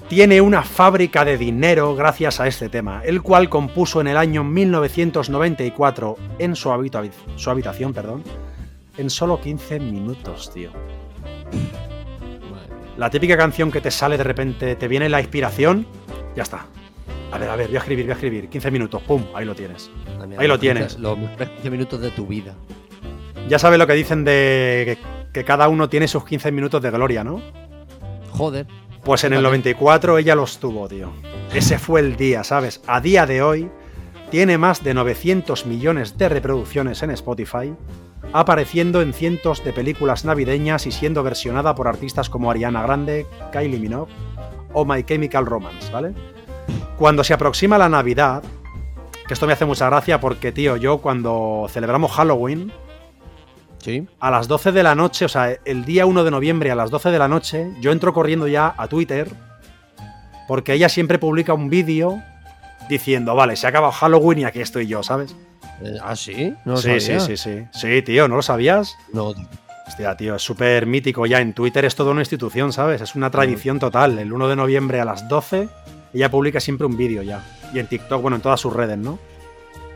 Tiene 0.09 0.43
una 0.43 0.63
fábrica 0.63 1.25
de 1.25 1.39
dinero 1.39 1.95
gracias 1.97 2.39
a 2.39 2.47
este 2.47 2.69
tema, 2.69 3.01
el 3.03 3.23
cual 3.23 3.49
compuso 3.49 4.03
en 4.03 4.09
el 4.09 4.19
año 4.19 4.45
1994 4.45 6.17
en 6.39 6.55
su, 6.55 6.91
su 7.37 7.51
habitación, 7.51 7.95
perdón, 7.95 8.23
en 8.97 9.11
solo 9.11 9.41
15 9.41 9.81
minutos, 9.81 10.53
tío. 10.53 10.71
La 12.97 13.11
típica 13.11 13.37
canción 13.37 13.71
que 13.71 13.81
te 13.81 13.91
sale 13.91 14.17
de 14.19 14.25
repente, 14.25 14.77
te 14.77 14.89
viene 14.89 15.09
la 15.09 15.21
inspiración, 15.21 15.87
ya 16.37 16.43
está. 16.43 16.67
A 17.33 17.39
ver, 17.39 17.49
a 17.49 17.57
ver, 17.57 17.69
voy 17.69 17.77
a 17.77 17.79
escribir, 17.79 18.05
voy 18.05 18.13
a 18.13 18.15
escribir. 18.15 18.49
15 18.49 18.71
minutos, 18.71 19.03
pum, 19.03 19.25
ahí 19.35 19.47
lo 19.47 19.55
tienes. 19.55 19.91
Ahí 20.39 20.47
lo 20.47 20.59
tienes. 20.59 20.95
15 20.95 21.01
Los 21.01 21.19
mejores 21.19 21.49
15 21.49 21.71
minutos 21.71 22.01
de 22.01 22.11
tu 22.11 22.27
vida. 22.27 22.55
Ya 23.49 23.59
sabes 23.59 23.79
lo 23.79 23.87
que 23.87 23.95
dicen 23.95 24.25
de 24.25 24.83
que, 24.85 24.99
que 25.33 25.45
cada 25.45 25.69
uno 25.69 25.89
tiene 25.89 26.07
sus 26.09 26.25
15 26.25 26.53
minutos 26.53 26.83
de 26.83 26.91
gloria, 26.91 27.25
¿no? 27.25 27.41
Joder. 28.31 28.67
Pues 29.03 29.25
en 29.25 29.33
el 29.33 29.39
Fíjate. 29.39 29.59
94 29.59 30.19
ella 30.19 30.35
los 30.35 30.59
tuvo, 30.59 30.87
tío. 30.87 31.13
Ese 31.53 31.79
fue 31.79 32.01
el 32.01 32.17
día, 32.17 32.45
¿sabes? 32.45 32.83
A 32.87 33.01
día 33.01 33.27
de 33.27 33.43
hoy 33.43 33.71
tiene 34.31 34.59
más 34.59 34.85
de 34.85 34.95
900 34.95 35.67
millones 35.67 36.17
de 36.17 36.29
reproducciones 36.29 37.03
en 37.03 37.11
Spotify, 37.11 37.75
apareciendo 38.33 39.03
en 39.03 39.13
cientos 39.13 39.65
de 39.65 39.73
películas 39.73 40.25
navideñas 40.25 40.87
y 40.87 40.93
siendo 40.93 41.23
versionada 41.23 41.75
por 41.75 41.89
artistas 41.89 42.31
como 42.31 42.51
Ariana 42.51 42.83
Grande, 42.83 43.27
Kylie 43.53 43.79
Minogue 43.79 44.13
o 44.73 44.85
My 44.85 45.03
Chemical 45.05 45.47
Romance, 45.47 45.91
¿vale? 45.93 46.15
Cuando 46.97 47.25
se 47.25 47.35
aproxima 47.35 47.79
la 47.79 47.89
Navidad, 47.89 48.43
que 49.27 49.35
esto 49.35 49.47
me 49.47 49.53
hace 49.53 49.65
mucha 49.65 49.87
gracia 49.87 50.21
porque, 50.21 50.53
tío, 50.53 50.77
yo 50.77 50.99
cuando 50.99 51.67
celebramos 51.69 52.13
Halloween, 52.13 52.73
Sí. 53.79 54.07
a 54.21 54.31
las 54.31 54.47
12 54.47 54.71
de 54.71 54.83
la 54.85 54.95
noche, 54.95 55.25
o 55.25 55.29
sea, 55.29 55.57
el 55.65 55.85
día 55.85 56.07
1 56.07 56.23
de 56.23 56.31
noviembre 56.31 56.71
a 56.71 56.77
las 56.77 56.91
12 56.91 57.11
de 57.11 57.19
la 57.19 57.27
noche, 57.27 57.73
yo 57.81 57.91
entro 57.91 58.13
corriendo 58.13 58.47
ya 58.47 58.73
a 58.77 58.87
Twitter 58.87 59.29
porque 60.47 60.75
ella 60.75 60.89
siempre 60.89 61.19
publica 61.19 61.53
un 61.53 61.69
vídeo 61.69 62.23
diciendo, 62.89 63.35
vale, 63.35 63.57
se 63.57 63.67
ha 63.67 63.71
acabado 63.71 63.93
Halloween 63.93 64.39
y 64.41 64.45
aquí 64.45 64.61
estoy 64.61 64.87
yo, 64.87 65.03
¿sabes? 65.03 65.35
Eh, 65.85 65.99
¿Ah, 66.03 66.17
sí? 66.17 66.55
No 66.65 66.73
lo 66.73 66.79
sí, 66.79 67.01
sí, 67.01 67.19
sabía. 67.19 67.21
sí, 67.21 67.37
sí. 67.37 67.65
Sí, 67.73 68.03
tío, 68.03 68.29
¿no 68.29 68.37
lo 68.37 68.43
sabías? 68.43 68.97
No, 69.13 69.35
tío. 69.35 69.47
Hostia, 69.87 70.17
tío, 70.17 70.37
es 70.37 70.43
súper 70.43 70.87
mítico 70.87 71.27
ya. 71.27 71.41
En 71.41 71.53
Twitter 71.53 71.85
es 71.85 71.95
toda 71.95 72.13
una 72.13 72.23
institución, 72.23 72.73
¿sabes? 72.73 73.01
Es 73.01 73.15
una 73.15 73.31
tradición 73.31 73.79
total. 73.79 74.19
El 74.19 74.33
1 74.33 74.49
de 74.49 74.57
noviembre 74.57 75.01
a 75.01 75.05
las 75.05 75.29
12, 75.29 75.69
ella 76.15 76.31
publica 76.31 76.61
siempre 76.61 76.87
un 76.87 76.97
vídeo 76.97 77.23
ya. 77.23 77.43
Y 77.75 77.79
en 77.79 77.87
TikTok, 77.87 78.23
bueno, 78.23 78.37
en 78.37 78.43
todas 78.43 78.61
sus 78.61 78.73
redes, 78.73 78.97
¿no? 78.97 79.19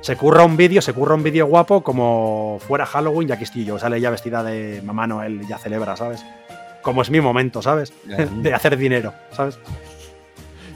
Se 0.01 0.17
curra 0.17 0.45
un 0.45 0.57
vídeo, 0.57 0.83
se 0.83 0.93
curra 0.93 1.15
un 1.15 1.23
vídeo 1.23 1.47
guapo 1.47 1.83
como 1.83 2.59
fuera 2.67 2.85
Halloween 2.85 3.29
y 3.29 3.33
aquí 3.33 3.45
estoy 3.45 3.65
yo. 3.65 3.79
Sale 3.79 3.97
ella 3.97 4.11
vestida 4.11 4.43
de 4.43 4.83
Mamá 4.85 5.07
Noel 5.07 5.41
y 5.43 5.47
ya 5.49 5.59
celebra, 5.59 5.97
¿sabes? 5.97 6.25
Como 6.83 7.03
es 7.03 7.11
mi 7.11 7.21
momento, 7.21 7.63
¿sabes? 7.63 7.93
De 8.43 8.53
hacer 8.55 8.77
dinero, 8.77 9.15
¿sabes? 9.33 9.59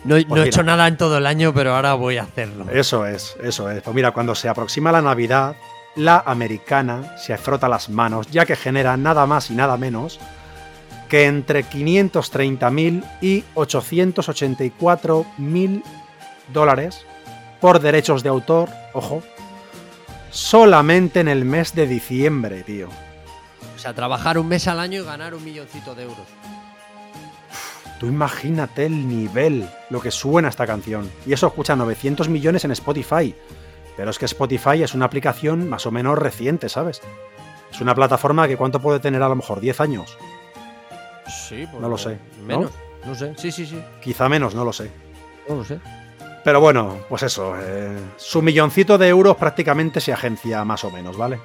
No, 0.04 0.16
no 0.18 0.24
Pues 0.26 0.44
he 0.44 0.48
hecho 0.48 0.62
mira. 0.62 0.76
nada 0.76 0.88
en 0.88 0.96
todo 0.96 1.18
el 1.18 1.26
año, 1.26 1.52
pero 1.52 1.74
ahora 1.74 1.94
voy 1.94 2.16
a 2.18 2.22
hacerlo. 2.22 2.66
Eso 2.72 3.04
es, 3.06 3.36
eso 3.42 3.70
es. 3.70 3.82
Pues 3.82 3.94
mira, 3.94 4.12
cuando 4.12 4.34
se 4.34 4.48
aproxima 4.48 4.90
la 4.92 5.02
Navidad, 5.02 5.56
la 5.96 6.22
americana 6.24 7.16
se 7.18 7.36
frota 7.36 7.68
las 7.68 7.88
manos, 7.90 8.28
ya 8.30 8.46
que 8.46 8.56
genera 8.56 8.96
nada 8.96 9.26
más 9.26 9.50
y 9.50 9.54
nada 9.54 9.76
menos 9.76 10.18
que 11.08 11.26
entre 11.26 11.64
530.000 11.64 13.04
y 13.20 13.42
884.000 13.56 15.82
dólares 16.52 17.04
por 17.60 17.80
derechos 17.80 18.22
de 18.22 18.28
autor, 18.28 18.68
ojo, 18.92 19.22
solamente 20.30 21.20
en 21.20 21.28
el 21.28 21.44
mes 21.44 21.74
de 21.74 21.86
diciembre, 21.86 22.62
tío. 22.62 22.88
O 23.74 23.78
sea, 23.78 23.94
trabajar 23.94 24.38
un 24.38 24.48
mes 24.48 24.68
al 24.68 24.78
año 24.78 25.02
y 25.02 25.04
ganar 25.04 25.34
un 25.34 25.44
milloncito 25.44 25.94
de 25.94 26.04
euros. 26.04 26.26
Tú 28.00 28.06
imagínate 28.06 28.86
el 28.86 29.06
nivel, 29.06 29.68
lo 29.90 30.00
que 30.00 30.10
suena 30.10 30.48
esta 30.48 30.66
canción. 30.66 31.10
Y 31.26 31.34
eso 31.34 31.46
escucha 31.46 31.76
900 31.76 32.30
millones 32.30 32.64
en 32.64 32.70
Spotify. 32.70 33.34
Pero 33.94 34.10
es 34.10 34.18
que 34.18 34.24
Spotify 34.24 34.82
es 34.82 34.94
una 34.94 35.04
aplicación 35.04 35.68
más 35.68 35.84
o 35.84 35.90
menos 35.90 36.18
reciente, 36.18 36.70
¿sabes? 36.70 37.02
Es 37.70 37.78
una 37.82 37.94
plataforma 37.94 38.48
que 38.48 38.56
cuánto 38.56 38.80
puede 38.80 39.00
tener 39.00 39.22
a 39.22 39.28
lo 39.28 39.36
mejor 39.36 39.60
10 39.60 39.80
años. 39.82 40.16
Sí, 41.28 41.66
pues 41.70 41.82
No 41.82 41.90
lo 41.90 41.98
sé, 41.98 42.18
¿no? 42.40 42.46
Menos. 42.46 42.72
¿no? 43.04 43.14
sé. 43.14 43.34
Sí, 43.36 43.52
sí, 43.52 43.66
sí. 43.66 43.78
Quizá 44.00 44.30
menos, 44.30 44.54
no 44.54 44.64
lo 44.64 44.72
sé. 44.72 44.90
No 45.46 45.56
lo 45.56 45.64
sé. 45.64 45.78
Pero 46.42 46.58
bueno, 46.58 47.00
pues 47.10 47.22
eso. 47.22 47.54
eh, 47.60 47.98
su 48.16 48.40
milloncito 48.40 48.96
de 48.96 49.08
euros 49.08 49.36
prácticamente 49.36 50.00
se 50.00 50.14
agencia 50.14 50.64
más 50.64 50.84
o 50.84 50.90
menos, 50.90 51.18
¿vale? 51.18 51.38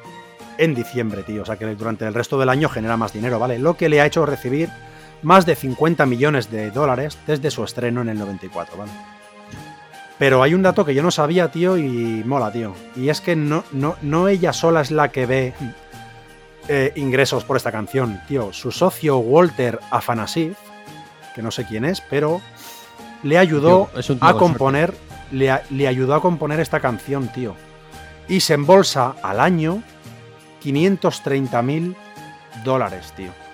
En 0.57 0.73
diciembre, 0.73 1.23
tío. 1.23 1.41
O 1.41 1.45
sea 1.45 1.57
que 1.57 1.65
durante 1.76 2.07
el 2.07 2.14
resto 2.14 2.40
del 2.40 2.48
año 2.48 2.69
genera 2.69 2.95
más 2.95 3.11
dinero, 3.11 3.40
¿vale? 3.40 3.60
Lo 3.60 3.76
que 3.76 3.90
le 3.90 3.99
ha 3.99 4.06
hecho 4.06 4.26
recibir 4.26 4.69
más 5.26 5.45
de 5.47 5.56
50 5.56 6.06
millones 6.06 6.52
de 6.52 6.69
dólares 6.69 7.18
desde 7.26 7.49
su 7.49 7.64
estreno 7.64 8.02
en 8.02 8.10
el 8.10 8.19
94, 8.19 8.77
¿vale? 8.77 8.91
Pero 10.19 10.43
hay 10.43 10.53
un 10.53 10.61
dato 10.61 10.85
que 10.85 10.93
yo 10.93 11.02
no 11.03 11.11
sabía, 11.11 11.52
tío, 11.52 11.77
y 11.77 12.23
mola, 12.23 12.52
tío. 12.52 12.73
Y 12.95 13.10
es 13.10 13.19
que 13.22 13.35
no, 13.35 13.64
no, 13.72 13.95
no 14.02 14.27
ella 14.30 14.53
sola 14.53 14.81
es 14.81 14.91
la 14.91 15.10
que 15.10 15.26
ve 15.26 15.53
eh, 16.69 16.93
ingresos 16.95 17.43
por 17.43 17.57
esta 17.57 17.72
canción, 17.72 18.22
tío. 18.27 18.53
Su 18.53 18.72
socio 18.72 19.18
Walter 19.18 19.80
Afanasiev, 19.89 20.56
que 21.34 21.41
no 21.41 21.52
sé 21.52 21.65
quién 21.65 21.84
es, 21.85 22.02
pero 22.02 22.39
le 23.23 23.39
ayudó 23.39 23.89
Tío, 23.99 24.18
a 24.22 24.38
componer, 24.38 24.93
le 25.31 25.88
ayudó 25.88 26.14
a 26.14 26.22
componer 26.22 26.60
esta 26.60 26.80
canción, 26.80 27.27
tío. 27.30 27.56
Y 28.30 28.41
se 28.41 28.53
embolsa 28.53 29.15
al 29.23 29.39
año 29.39 29.81
530 30.61 31.61
mil 31.64 31.95
dólares, 32.64 33.11
tío. 33.18 33.44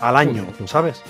Al 0.00 0.16
año. 0.16 0.46
¿sabes? 0.66 1.02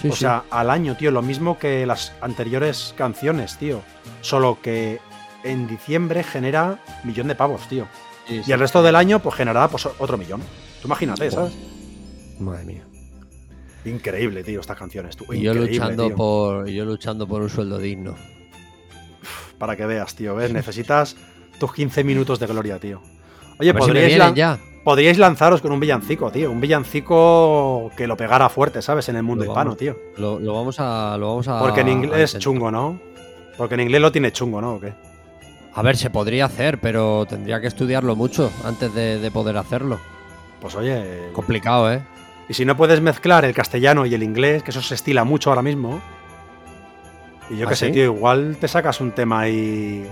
Sí, 0.00 0.08
o 0.08 0.12
sí. 0.12 0.20
sea, 0.20 0.44
al 0.50 0.70
año, 0.70 0.96
tío, 0.96 1.10
lo 1.10 1.22
mismo 1.22 1.58
que 1.58 1.86
las 1.86 2.12
anteriores 2.20 2.94
canciones, 2.96 3.56
tío. 3.58 3.82
Solo 4.20 4.58
que 4.62 5.00
en 5.42 5.66
diciembre 5.66 6.22
genera 6.22 6.78
millón 7.04 7.28
de 7.28 7.34
pavos, 7.34 7.66
tío. 7.68 7.86
Sí, 8.28 8.42
Y 8.46 8.52
el 8.52 8.58
resto 8.60 8.82
del 8.82 8.96
año, 8.96 9.20
pues 9.20 9.34
generará 9.36 9.68
pues, 9.68 9.86
otro 9.98 10.18
millón. 10.18 10.40
Tú 10.82 10.88
imagínate, 10.88 11.30
¿sabes? 11.30 11.54
Madre 12.38 12.64
mía. 12.64 12.82
Increíble, 13.84 14.42
tío, 14.42 14.60
estas 14.60 14.76
canciones. 14.76 15.16
Tú. 15.16 15.32
Y 15.32 15.40
yo 15.42 15.54
luchando 15.54 16.08
tío. 16.08 16.16
por. 16.16 16.68
yo 16.68 16.84
luchando 16.84 17.26
por 17.28 17.40
un 17.42 17.48
sueldo 17.48 17.78
digno. 17.78 18.16
Para 19.58 19.76
que 19.76 19.86
veas, 19.86 20.14
tío, 20.14 20.34
¿ves? 20.34 20.52
Necesitas 20.52 21.16
tus 21.58 21.72
15 21.72 22.04
minutos 22.04 22.38
de 22.38 22.46
gloria, 22.46 22.78
tío. 22.78 23.00
Oye, 23.58 23.70
si 23.72 23.78
podríais 23.78 24.08
vienen 24.08 24.18
lan- 24.28 24.34
ya. 24.34 24.58
Podríais 24.86 25.18
lanzaros 25.18 25.60
con 25.60 25.72
un 25.72 25.80
villancico, 25.80 26.30
tío. 26.30 26.48
Un 26.52 26.60
villancico 26.60 27.90
que 27.96 28.06
lo 28.06 28.16
pegara 28.16 28.48
fuerte, 28.48 28.80
¿sabes? 28.82 29.08
En 29.08 29.16
el 29.16 29.24
mundo 29.24 29.44
Lo 29.44 29.50
hispano, 29.50 29.70
vamos- 29.70 29.78
tío. 29.78 29.96
Lo, 30.16 30.38
lo 30.38 30.54
vamos 30.54 30.76
a. 30.78 31.16
Lo 31.18 31.26
vamos 31.30 31.48
a 31.48 31.58
Porque 31.58 31.80
en 31.80 31.88
inglés 31.88 32.30
intentar. 32.30 32.38
chungo, 32.40 32.70
¿no? 32.70 33.00
Porque 33.58 33.74
en 33.74 33.80
inglés 33.80 34.00
lo 34.00 34.12
tiene 34.12 34.30
chungo, 34.30 34.60
¿no? 34.60 34.74
¿O 34.74 34.80
qué? 34.80 34.94
A 35.74 35.82
ver, 35.82 35.96
se 35.96 36.08
podría 36.08 36.44
hacer, 36.44 36.78
pero 36.80 37.26
tendría 37.28 37.60
que 37.60 37.66
estudiarlo 37.66 38.14
mucho 38.14 38.50
antes 38.64 38.94
de, 38.94 39.18
de 39.18 39.30
poder 39.32 39.56
hacerlo. 39.56 39.98
Pues 40.60 40.74
oye. 40.76 41.30
Complicado, 41.32 41.92
¿eh? 41.92 42.02
Y 42.48 42.54
si 42.54 42.64
no 42.64 42.76
puedes 42.76 43.00
mezclar 43.00 43.44
el 43.44 43.54
castellano 43.54 44.06
y 44.06 44.14
el 44.14 44.22
inglés, 44.22 44.62
que 44.62 44.70
eso 44.70 44.80
se 44.82 44.94
estila 44.94 45.24
mucho 45.24 45.50
ahora 45.50 45.62
mismo. 45.62 46.00
Y 47.50 47.56
yo 47.56 47.66
¿Ah, 47.66 47.70
qué 47.70 47.76
sé, 47.76 47.86
sí? 47.86 47.92
tío, 47.92 48.04
igual 48.04 48.56
te 48.60 48.68
sacas 48.68 49.00
un 49.00 49.10
tema 49.10 49.40
ahí. 49.40 50.08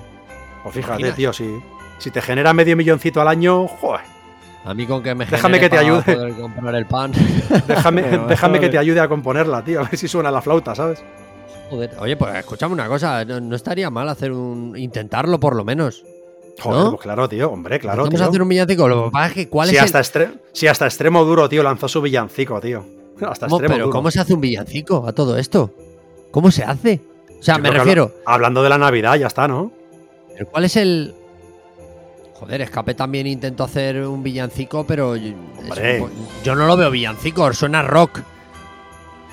Pues 0.64 0.74
fíjate, 0.74 1.12
tío, 1.12 1.32
si, 1.32 1.48
si 1.98 2.10
te 2.10 2.20
genera 2.20 2.52
medio 2.52 2.76
milloncito 2.76 3.20
al 3.20 3.28
año, 3.28 3.66
joder, 3.68 4.00
A 4.64 4.72
mí 4.74 4.86
con 4.86 5.02
que 5.02 5.14
me 5.14 5.26
Déjame 5.26 5.60
que 5.60 5.68
te 5.68 5.76
ayude. 5.78 6.02
poder 6.02 6.32
comprar 6.34 6.74
el 6.74 6.86
pan. 6.86 7.12
déjame, 7.68 8.02
Pero, 8.10 8.26
déjame 8.26 8.60
que 8.60 8.68
te 8.70 8.78
ayude 8.78 9.00
a 9.00 9.08
componerla, 9.08 9.62
tío, 9.62 9.80
a 9.80 9.84
ver 9.84 9.96
si 9.98 10.08
suena 10.08 10.30
la 10.30 10.40
flauta, 10.40 10.74
¿sabes? 10.74 11.02
Joder. 11.70 11.90
Oye, 11.98 12.16
pues 12.16 12.34
escúchame 12.36 12.72
una 12.74 12.86
cosa, 12.88 13.24
no, 13.24 13.40
no 13.40 13.56
estaría 13.56 13.90
mal 13.90 14.08
hacer 14.08 14.32
un 14.32 14.74
intentarlo 14.76 15.38
por 15.38 15.54
lo 15.56 15.64
menos. 15.64 16.02
Joder, 16.60 16.84
¿No? 16.84 16.90
pues 16.90 17.02
claro, 17.02 17.28
tío, 17.28 17.50
hombre, 17.50 17.78
claro, 17.80 18.04
Vamos 18.04 18.20
a 18.20 18.26
hacer 18.26 18.40
un 18.40 18.48
villancico. 18.48 18.88
Lo 18.88 19.06
que 19.06 19.10
pasa 19.10 19.26
es 19.28 19.32
que 19.34 19.48
cuál 19.48 19.68
si, 19.68 19.76
es 19.76 19.82
hasta 19.82 19.98
el... 19.98 20.04
extre- 20.04 20.40
si 20.52 20.66
hasta 20.66 20.86
extremo 20.86 21.24
duro, 21.24 21.48
tío, 21.48 21.62
lanzó 21.62 21.88
su 21.88 22.00
villancico, 22.00 22.60
tío. 22.60 22.84
Hasta 23.20 23.46
¿Cómo- 23.46 23.56
extremo 23.56 23.74
pero 23.74 23.84
duro. 23.86 23.90
¿cómo 23.96 24.10
se 24.10 24.20
hace 24.20 24.34
un 24.34 24.40
villancico 24.40 25.06
a 25.06 25.12
todo 25.12 25.36
esto? 25.36 25.72
¿Cómo 26.30 26.50
se 26.50 26.64
hace? 26.64 27.00
O 27.38 27.42
sea, 27.42 27.56
Yo 27.56 27.62
me 27.62 27.70
refiero, 27.70 28.04
habla- 28.24 28.34
hablando 28.34 28.62
de 28.62 28.68
la 28.70 28.78
Navidad, 28.78 29.16
ya 29.16 29.26
está, 29.26 29.46
¿no? 29.48 29.70
pero 30.32 30.46
¿cuál 30.48 30.64
es 30.64 30.76
el...? 30.76 31.14
Joder, 32.38 32.62
Escape 32.62 32.94
también 32.94 33.26
intentó 33.26 33.64
hacer 33.64 34.04
un 34.06 34.22
villancico, 34.22 34.84
pero 34.86 35.16
yo, 35.16 35.28
es 35.28 35.34
Hombre. 35.70 36.00
un 36.02 36.08
po- 36.08 36.14
yo 36.42 36.54
no 36.54 36.66
lo 36.66 36.76
veo 36.76 36.90
villancico, 36.90 37.52
suena 37.52 37.82
rock. 37.82 38.20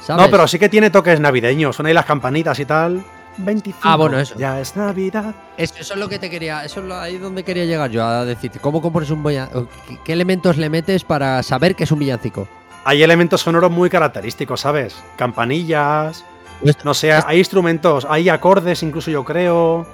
¿Sabes? 0.02 0.26
No, 0.26 0.32
pero 0.32 0.48
sí 0.48 0.58
que 0.60 0.70
tiene 0.70 0.90
toques 0.90 1.20
navideños. 1.20 1.76
Son 1.76 1.86
ahí 1.86 1.94
las 1.94 2.06
campanitas 2.06 2.60
y 2.60 2.66
tal. 2.66 3.04
25. 3.38 3.80
Ah, 3.84 3.96
bueno, 3.96 4.20
eso. 4.20 4.36
Ya 4.38 4.60
es 4.60 4.76
Navidad. 4.76 5.34
Eso, 5.58 5.76
eso 5.80 5.94
es 5.94 6.00
lo 6.00 6.10
que 6.10 6.20
te 6.20 6.30
quería, 6.30 6.64
eso 6.66 6.80
es 6.82 6.86
lo- 6.88 7.00
ahí 7.00 7.18
donde 7.18 7.44
quería 7.44 7.66
llegar 7.66 7.90
yo 7.90 8.06
a 8.06 8.26
decirte, 8.26 8.60
¿cómo 8.60 8.82
compones 8.82 9.10
un 9.10 9.24
villancico? 9.24 9.68
¿Qué, 9.88 9.98
qué 10.04 10.14
elementos 10.14 10.58
le 10.58 10.70
metes 10.70 11.04
para 11.04 11.42
saber 11.44 11.76
que 11.76 11.86
es 11.86 11.92
un 11.92 12.00
villancico? 12.00 12.48
Hay 12.84 13.02
elementos 13.04 13.42
sonoros 13.42 13.72
muy 13.72 13.90
característicos, 13.90 14.62
¿sabes? 14.62 14.96
Campanillas. 15.16 16.24
Esto- 16.64 16.84
No 16.84 16.94
sé, 16.94 17.12
hay 17.14 17.40
instrumentos, 17.40 18.06
hay 18.10 18.30
acordes, 18.30 18.84
incluso 18.84 19.10
yo 19.12 19.24
creo. 19.24 19.86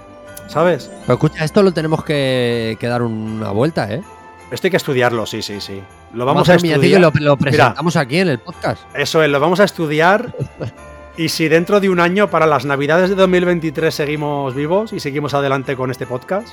¿Sabes? 0.47 0.89
Pero 1.01 1.13
escucha, 1.13 1.43
esto 1.43 1.61
lo 1.63 1.71
tenemos 1.71 2.03
que, 2.03 2.77
que 2.79 2.87
dar 2.87 3.01
una 3.01 3.51
vuelta, 3.51 3.91
¿eh? 3.93 4.01
Esto 4.49 4.67
hay 4.67 4.71
que 4.71 4.77
estudiarlo, 4.77 5.25
sí, 5.25 5.41
sí, 5.41 5.59
sí. 5.59 5.81
Lo 6.13 6.25
Vamos 6.25 6.47
vamos 6.47 6.49
a 6.49 6.55
estudiar. 6.55 6.83
y 6.83 7.01
lo, 7.01 7.11
lo 7.19 7.37
presentamos 7.37 7.97
aquí 7.97 8.19
en 8.19 8.29
el 8.29 8.39
podcast. 8.39 8.81
Eso 8.95 9.21
es, 9.21 9.29
lo 9.29 9.39
vamos 9.39 9.59
a 9.59 9.65
estudiar. 9.65 10.33
Y 11.19 11.29
si 11.29 11.47
dentro 11.47 11.79
de 11.79 11.89
un 11.89 11.99
año, 11.99 12.29
para 12.29 12.45
las 12.45 12.63
navidades 12.63 13.09
de 13.09 13.15
2023, 13.15 13.91
seguimos 13.93 14.53
vivos 14.53 14.93
y 14.93 14.99
seguimos 14.99 15.33
adelante 15.33 15.75
con 15.75 15.89
este 15.89 16.05
podcast, 16.05 16.49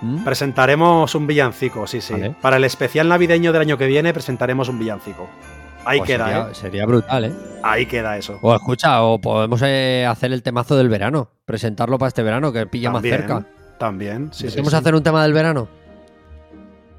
¿Mm? 0.00 0.22
presentaremos 0.22 1.12
un 1.16 1.26
villancico, 1.26 1.88
sí, 1.88 2.00
sí. 2.00 2.12
Vale. 2.12 2.34
Para 2.40 2.58
el 2.58 2.64
especial 2.64 3.08
navideño 3.08 3.52
del 3.52 3.62
año 3.62 3.76
que 3.76 3.88
viene, 3.88 4.12
presentaremos 4.12 4.68
un 4.68 4.78
villancico. 4.78 5.28
Ahí 5.84 5.98
Pues 5.98 6.08
queda, 6.08 6.24
sería, 6.26 6.40
¿eh? 6.42 6.54
sería 6.54 6.86
brutal, 6.86 7.24
¿eh? 7.24 7.32
Ahí 7.62 7.86
queda 7.86 8.16
eso. 8.16 8.38
O 8.42 8.54
escucha, 8.54 9.02
o 9.02 9.20
podemos 9.20 9.60
eh, 9.64 10.06
hacer 10.08 10.32
el 10.32 10.42
temazo 10.42 10.76
del 10.76 10.88
verano, 10.88 11.28
presentarlo 11.44 11.98
para 11.98 12.08
este 12.08 12.22
verano, 12.22 12.52
que 12.52 12.66
pilla 12.66 12.92
También, 12.92 13.14
más 13.14 13.20
cerca. 13.20 13.46
También, 13.78 14.28
sí, 14.32 14.46
¿Podemos 14.46 14.70
sí. 14.70 14.76
hacer 14.76 14.94
un 14.94 15.02
tema 15.02 15.22
del 15.24 15.32
verano? 15.32 15.68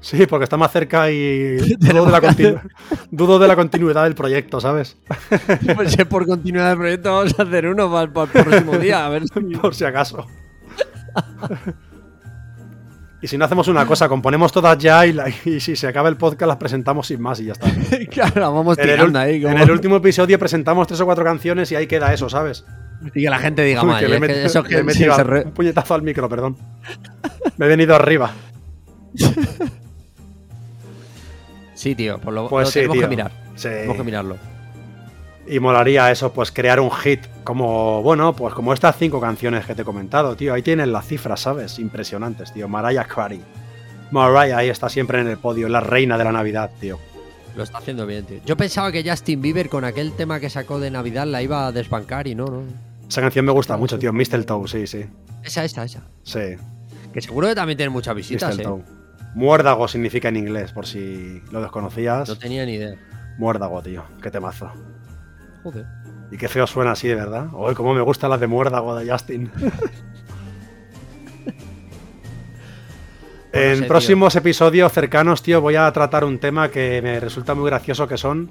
Sí, 0.00 0.26
porque 0.26 0.44
está 0.44 0.58
más 0.58 0.70
cerca 0.70 1.10
y 1.10 1.56
dudo 1.78 2.04
de, 2.04 2.10
la 2.12 2.20
continu- 2.22 2.60
dudo 3.10 3.38
de 3.38 3.48
la 3.48 3.56
continuidad 3.56 4.04
del 4.04 4.14
proyecto, 4.14 4.60
¿sabes? 4.60 4.98
Pues 5.74 5.92
si 5.92 6.02
es 6.02 6.06
por 6.06 6.26
continuidad 6.26 6.68
del 6.70 6.78
proyecto, 6.78 7.14
vamos 7.14 7.38
a 7.38 7.42
hacer 7.42 7.66
uno 7.66 7.90
para, 7.90 8.02
el 8.04 8.10
próximo 8.44 8.76
día, 8.78 9.06
a 9.06 9.08
ver 9.08 9.22
si... 9.26 9.40
Por 9.56 9.74
si 9.74 9.84
acaso. 9.84 10.26
Y 13.24 13.26
si 13.26 13.38
no 13.38 13.46
hacemos 13.46 13.68
una 13.68 13.86
cosa, 13.86 14.06
componemos 14.06 14.52
todas 14.52 14.76
ya 14.76 15.06
y, 15.06 15.14
la- 15.14 15.30
y 15.46 15.58
si 15.58 15.76
se 15.76 15.86
acaba 15.86 16.10
el 16.10 16.16
podcast 16.18 16.46
las 16.46 16.58
presentamos 16.58 17.06
sin 17.06 17.22
más 17.22 17.40
y 17.40 17.46
ya 17.46 17.52
está. 17.52 17.70
claro, 18.10 18.52
vamos 18.52 18.76
En 18.76 18.84
el, 18.86 18.90
tirando 18.96 19.18
ul- 19.18 19.22
ahí. 19.22 19.36
en 19.36 19.42
como- 19.44 19.58
el 19.64 19.70
último 19.70 19.96
episodio 19.96 20.38
presentamos 20.38 20.86
tres 20.86 21.00
o 21.00 21.06
cuatro 21.06 21.24
canciones 21.24 21.72
y 21.72 21.74
ahí 21.76 21.86
queda 21.86 22.12
eso, 22.12 22.28
¿sabes? 22.28 22.66
Y 23.14 23.22
que 23.22 23.30
la 23.30 23.38
gente 23.38 23.62
diga, 23.64 23.80
Uy, 23.82 23.88
"May, 23.88 24.02
que 24.04 24.08
le 24.10 24.16
he 24.16 24.20
que 24.20 24.44
eso 24.44 24.62
le 24.62 24.68
que 24.68 24.74
he 24.74 24.78
sí, 24.80 24.84
metido 24.84 25.14
se 25.14 25.20
a- 25.22 25.24
re- 25.24 25.44
un 25.46 25.52
puñetazo 25.52 25.94
al 25.94 26.02
micro, 26.02 26.28
perdón. 26.28 26.58
Me 27.56 27.64
he 27.64 27.68
venido 27.70 27.94
arriba. 27.94 28.30
Sí, 31.74 31.94
tío, 31.94 32.18
pues 32.18 32.34
lo, 32.34 32.48
Pues 32.48 32.66
lo 32.66 32.70
sí, 32.70 32.74
tenemos 32.80 32.94
tío. 32.94 33.02
que 33.02 33.08
mirar. 33.08 33.32
Sí. 33.56 33.68
Tenemos 33.68 33.96
que 33.96 34.02
mirarlo. 34.04 34.36
Y 35.46 35.60
molaría 35.60 36.10
eso, 36.10 36.32
pues 36.32 36.50
crear 36.50 36.80
un 36.80 36.90
hit 36.90 37.20
como, 37.44 38.02
bueno, 38.02 38.34
pues 38.34 38.54
como 38.54 38.72
estas 38.72 38.96
cinco 38.96 39.20
canciones 39.20 39.66
que 39.66 39.74
te 39.74 39.82
he 39.82 39.84
comentado, 39.84 40.36
tío. 40.36 40.54
Ahí 40.54 40.62
tienes 40.62 40.88
las 40.88 41.06
cifras, 41.06 41.40
¿sabes? 41.40 41.78
Impresionantes, 41.78 42.52
tío. 42.52 42.66
Mariah 42.68 43.04
Carey. 43.04 43.42
Mariah 44.10 44.58
ahí 44.58 44.68
está 44.70 44.88
siempre 44.88 45.20
en 45.20 45.28
el 45.28 45.36
podio, 45.36 45.68
la 45.68 45.80
reina 45.80 46.16
de 46.16 46.24
la 46.24 46.32
Navidad, 46.32 46.70
tío. 46.80 46.98
Lo 47.56 47.62
está 47.62 47.78
haciendo 47.78 48.06
bien, 48.06 48.24
tío. 48.24 48.40
Yo 48.46 48.56
pensaba 48.56 48.90
que 48.90 49.08
Justin 49.08 49.42
Bieber 49.42 49.68
con 49.68 49.84
aquel 49.84 50.12
tema 50.12 50.40
que 50.40 50.48
sacó 50.50 50.80
de 50.80 50.90
Navidad 50.90 51.26
la 51.26 51.42
iba 51.42 51.66
a 51.66 51.72
desbancar 51.72 52.26
y 52.26 52.34
no, 52.34 52.46
no. 52.46 52.62
Esa 53.08 53.20
canción 53.20 53.44
me 53.44 53.52
gusta 53.52 53.76
mucho, 53.76 53.98
tío. 53.98 54.12
Mistletoe, 54.12 54.66
sí, 54.66 54.86
sí. 54.86 55.04
Esa, 55.42 55.64
esa, 55.64 55.84
esa. 55.84 56.02
Sí, 56.22 56.56
Que 57.12 57.20
seguro 57.20 57.48
que 57.48 57.54
también 57.54 57.76
tiene 57.76 57.90
muchas 57.90 58.14
visitas, 58.14 58.54
eh. 58.54 58.56
Mistletoe. 58.56 58.82
Muérdago 59.34 59.88
significa 59.88 60.28
en 60.28 60.36
inglés, 60.36 60.72
por 60.72 60.86
si 60.86 61.42
lo 61.50 61.60
desconocías. 61.60 62.28
No 62.28 62.38
tenía 62.38 62.64
ni 62.64 62.74
idea. 62.74 62.94
Muérdago, 63.36 63.82
tío. 63.82 64.04
Qué 64.22 64.30
temazo. 64.30 64.72
Joder. 65.64 65.86
Y 66.30 66.36
qué 66.36 66.48
feo 66.48 66.66
suena 66.66 66.92
así, 66.92 67.08
de 67.08 67.16
verdad. 67.16 67.48
Uy, 67.52 67.74
cómo 67.74 67.94
me 67.94 68.00
gustan 68.02 68.30
las 68.30 68.38
de 68.38 68.46
Muérdago 68.46 68.94
de 68.94 69.10
Justin. 69.10 69.50
Pues 73.50 73.66
en 73.66 73.74
sé, 73.74 73.80
tío. 73.82 73.88
próximos 73.88 74.34
episodios 74.34 74.92
cercanos, 74.92 75.40
tío, 75.40 75.60
voy 75.60 75.76
a 75.76 75.92
tratar 75.92 76.24
un 76.24 76.40
tema 76.40 76.70
que 76.70 77.00
me 77.00 77.20
resulta 77.20 77.54
muy 77.54 77.66
gracioso, 77.66 78.08
que 78.08 78.16
son 78.16 78.50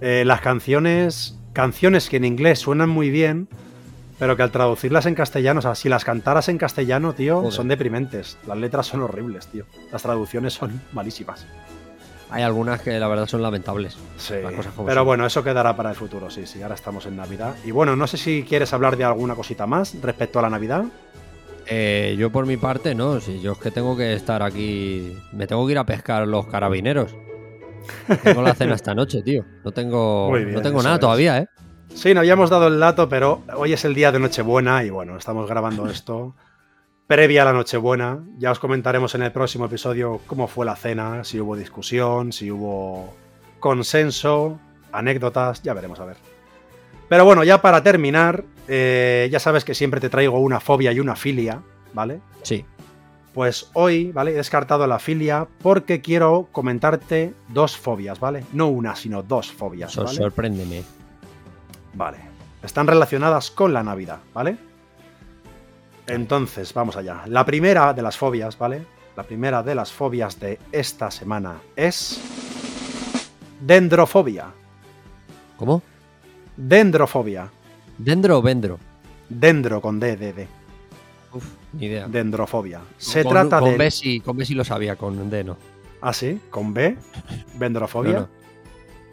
eh, 0.00 0.22
las 0.24 0.40
canciones, 0.40 1.38
canciones 1.52 2.08
que 2.08 2.16
en 2.16 2.24
inglés 2.24 2.58
suenan 2.60 2.88
muy 2.88 3.10
bien, 3.10 3.48
pero 4.18 4.36
que 4.38 4.42
al 4.42 4.50
traducirlas 4.50 5.04
en 5.04 5.14
castellano, 5.14 5.58
o 5.58 5.62
sea, 5.62 5.74
si 5.74 5.90
las 5.90 6.06
cantaras 6.06 6.48
en 6.48 6.56
castellano, 6.56 7.12
tío, 7.12 7.40
Joder. 7.40 7.52
son 7.52 7.68
deprimentes. 7.68 8.38
Las 8.46 8.56
letras 8.56 8.86
son 8.86 9.02
horribles, 9.02 9.46
tío. 9.48 9.66
Las 9.92 10.02
traducciones 10.02 10.54
son 10.54 10.80
malísimas. 10.92 11.46
Hay 12.30 12.42
algunas 12.42 12.80
que 12.80 12.98
la 12.98 13.08
verdad 13.08 13.26
son 13.26 13.42
lamentables. 13.42 13.96
Sí, 14.16 14.34
pero 14.42 14.62
son. 14.62 15.04
bueno, 15.04 15.26
eso 15.26 15.42
quedará 15.42 15.76
para 15.76 15.90
el 15.90 15.96
futuro, 15.96 16.30
sí, 16.30 16.46
sí, 16.46 16.62
ahora 16.62 16.76
estamos 16.76 17.06
en 17.06 17.16
Navidad. 17.16 17.56
Y 17.64 17.72
bueno, 17.72 17.96
no 17.96 18.06
sé 18.06 18.16
si 18.16 18.44
quieres 18.44 18.72
hablar 18.72 18.96
de 18.96 19.04
alguna 19.04 19.34
cosita 19.34 19.66
más 19.66 20.00
respecto 20.00 20.38
a 20.38 20.42
la 20.42 20.50
Navidad. 20.50 20.84
Eh, 21.66 22.16
yo 22.18 22.30
por 22.30 22.46
mi 22.46 22.56
parte, 22.56 22.94
no. 22.94 23.20
Si 23.20 23.40
yo 23.40 23.52
es 23.52 23.58
que 23.58 23.70
tengo 23.70 23.96
que 23.96 24.14
estar 24.14 24.42
aquí. 24.42 25.16
Me 25.32 25.46
tengo 25.46 25.66
que 25.66 25.72
ir 25.72 25.78
a 25.78 25.84
pescar 25.84 26.26
los 26.26 26.46
carabineros. 26.46 27.14
Tengo 28.22 28.42
la 28.42 28.54
cena 28.54 28.74
esta 28.74 28.94
noche, 28.94 29.22
tío. 29.22 29.42
No 29.64 29.72
tengo, 29.72 30.30
bien, 30.32 30.52
no 30.52 30.60
tengo 30.60 30.82
nada 30.82 30.96
es. 30.96 31.00
todavía, 31.00 31.38
¿eh? 31.38 31.48
Sí, 31.94 32.12
no 32.12 32.20
habíamos 32.20 32.50
dado 32.50 32.68
el 32.68 32.78
dato, 32.78 33.08
pero 33.08 33.42
hoy 33.56 33.72
es 33.72 33.84
el 33.84 33.94
día 33.94 34.12
de 34.12 34.18
Nochebuena 34.18 34.84
y 34.84 34.90
bueno, 34.90 35.16
estamos 35.16 35.48
grabando 35.48 35.88
esto 35.88 36.34
previa 37.10 37.42
a 37.42 37.44
la 37.46 37.52
Nochebuena. 37.52 38.20
Ya 38.38 38.52
os 38.52 38.60
comentaremos 38.60 39.16
en 39.16 39.22
el 39.22 39.32
próximo 39.32 39.64
episodio 39.64 40.20
cómo 40.28 40.46
fue 40.46 40.64
la 40.64 40.76
cena, 40.76 41.24
si 41.24 41.40
hubo 41.40 41.56
discusión, 41.56 42.32
si 42.32 42.52
hubo 42.52 43.12
consenso, 43.58 44.60
anécdotas, 44.92 45.60
ya 45.64 45.74
veremos 45.74 45.98
a 45.98 46.04
ver. 46.04 46.18
Pero 47.08 47.24
bueno, 47.24 47.42
ya 47.42 47.60
para 47.60 47.82
terminar, 47.82 48.44
eh, 48.68 49.28
ya 49.32 49.40
sabes 49.40 49.64
que 49.64 49.74
siempre 49.74 49.98
te 49.98 50.08
traigo 50.08 50.38
una 50.38 50.60
fobia 50.60 50.92
y 50.92 51.00
una 51.00 51.16
filia, 51.16 51.62
¿vale? 51.94 52.20
Sí. 52.42 52.64
Pues 53.34 53.70
hoy, 53.72 54.12
¿vale? 54.12 54.30
He 54.30 54.34
descartado 54.34 54.86
la 54.86 55.00
filia 55.00 55.48
porque 55.62 56.00
quiero 56.00 56.48
comentarte 56.52 57.34
dos 57.48 57.76
fobias, 57.76 58.20
¿vale? 58.20 58.44
No 58.52 58.68
una, 58.68 58.94
sino 58.94 59.24
dos 59.24 59.50
fobias, 59.50 59.96
¿vale? 59.96 60.16
Sorpréndeme. 60.16 60.84
Vale. 61.92 62.18
Están 62.62 62.86
relacionadas 62.86 63.50
con 63.50 63.72
la 63.72 63.82
Navidad, 63.82 64.20
¿vale? 64.32 64.69
Entonces, 66.06 66.72
vamos 66.74 66.96
allá. 66.96 67.22
La 67.26 67.44
primera 67.44 67.92
de 67.92 68.02
las 68.02 68.16
fobias, 68.16 68.58
¿vale? 68.58 68.84
La 69.16 69.22
primera 69.22 69.62
de 69.62 69.74
las 69.74 69.92
fobias 69.92 70.38
de 70.40 70.58
esta 70.72 71.10
semana 71.10 71.60
es. 71.76 72.20
Dendrofobia. 73.60 74.46
¿Cómo? 75.56 75.82
Dendrofobia. 76.56 77.50
¿Dendro 77.98 78.38
o 78.38 78.42
vendro? 78.42 78.78
Dendro 79.28 79.80
con 79.80 80.00
D, 80.00 80.16
D, 80.16 80.32
D. 80.32 80.48
Uf, 81.32 81.44
ni 81.74 81.86
idea. 81.86 82.08
Dendrofobia. 82.08 82.80
Se 82.96 83.22
con, 83.22 83.32
trata 83.32 83.60
con 83.60 83.72
de. 83.72 83.76
B 83.76 83.90
sí, 83.90 84.20
con 84.20 84.36
B 84.36 84.44
sí 84.44 84.54
lo 84.54 84.64
sabía, 84.64 84.96
con 84.96 85.28
D 85.28 85.44
no. 85.44 85.56
Ah, 86.00 86.12
sí, 86.12 86.40
con 86.50 86.72
B. 86.72 86.96
Dendrofobia. 87.58 88.12
No, 88.12 88.20
no. 88.20 88.28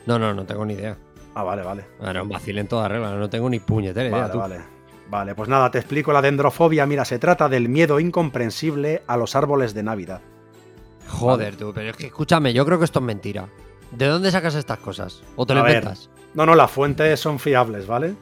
No, 0.05 0.19
no, 0.19 0.33
no 0.33 0.45
tengo 0.45 0.65
ni 0.65 0.73
idea. 0.73 0.97
Ah, 1.35 1.43
vale, 1.43 1.61
vale. 1.61 1.85
Bueno, 1.99 2.23
un 2.23 2.29
vacil 2.29 2.57
en 2.57 2.67
toda 2.67 2.87
regla, 2.87 3.13
no 3.15 3.29
tengo 3.29 3.49
ni 3.49 3.59
puñetera 3.59 4.07
idea. 4.09 4.31
Tú. 4.31 4.39
vale. 4.39 4.55
Vale, 4.55 4.76
pues 5.09 5.49
nada, 5.49 5.71
te 5.71 5.79
explico 5.79 6.11
la 6.11 6.21
dendrofobia. 6.21 6.85
Mira, 6.85 7.05
se 7.05 7.19
trata 7.19 7.49
del 7.49 7.69
miedo 7.69 7.99
incomprensible 7.99 9.03
a 9.07 9.17
los 9.17 9.35
árboles 9.35 9.73
de 9.73 9.83
Navidad. 9.83 10.21
Joder, 11.07 11.55
tú, 11.55 11.71
pero 11.73 11.91
es 11.91 11.97
que 11.97 12.07
escúchame, 12.07 12.53
yo 12.53 12.65
creo 12.65 12.79
que 12.79 12.85
esto 12.85 12.99
es 12.99 13.05
mentira. 13.05 13.47
¿De 13.91 14.07
dónde 14.07 14.31
sacas 14.31 14.55
estas 14.55 14.79
cosas? 14.79 15.23
¿O 15.37 15.45
te 15.45 15.53
lo 15.55 15.63
ver. 15.63 15.77
inventas? 15.77 16.09
No, 16.33 16.45
no, 16.45 16.55
las 16.55 16.69
fuentes 16.69 17.19
son 17.19 17.39
fiables, 17.39 17.87
¿vale? 17.87 18.13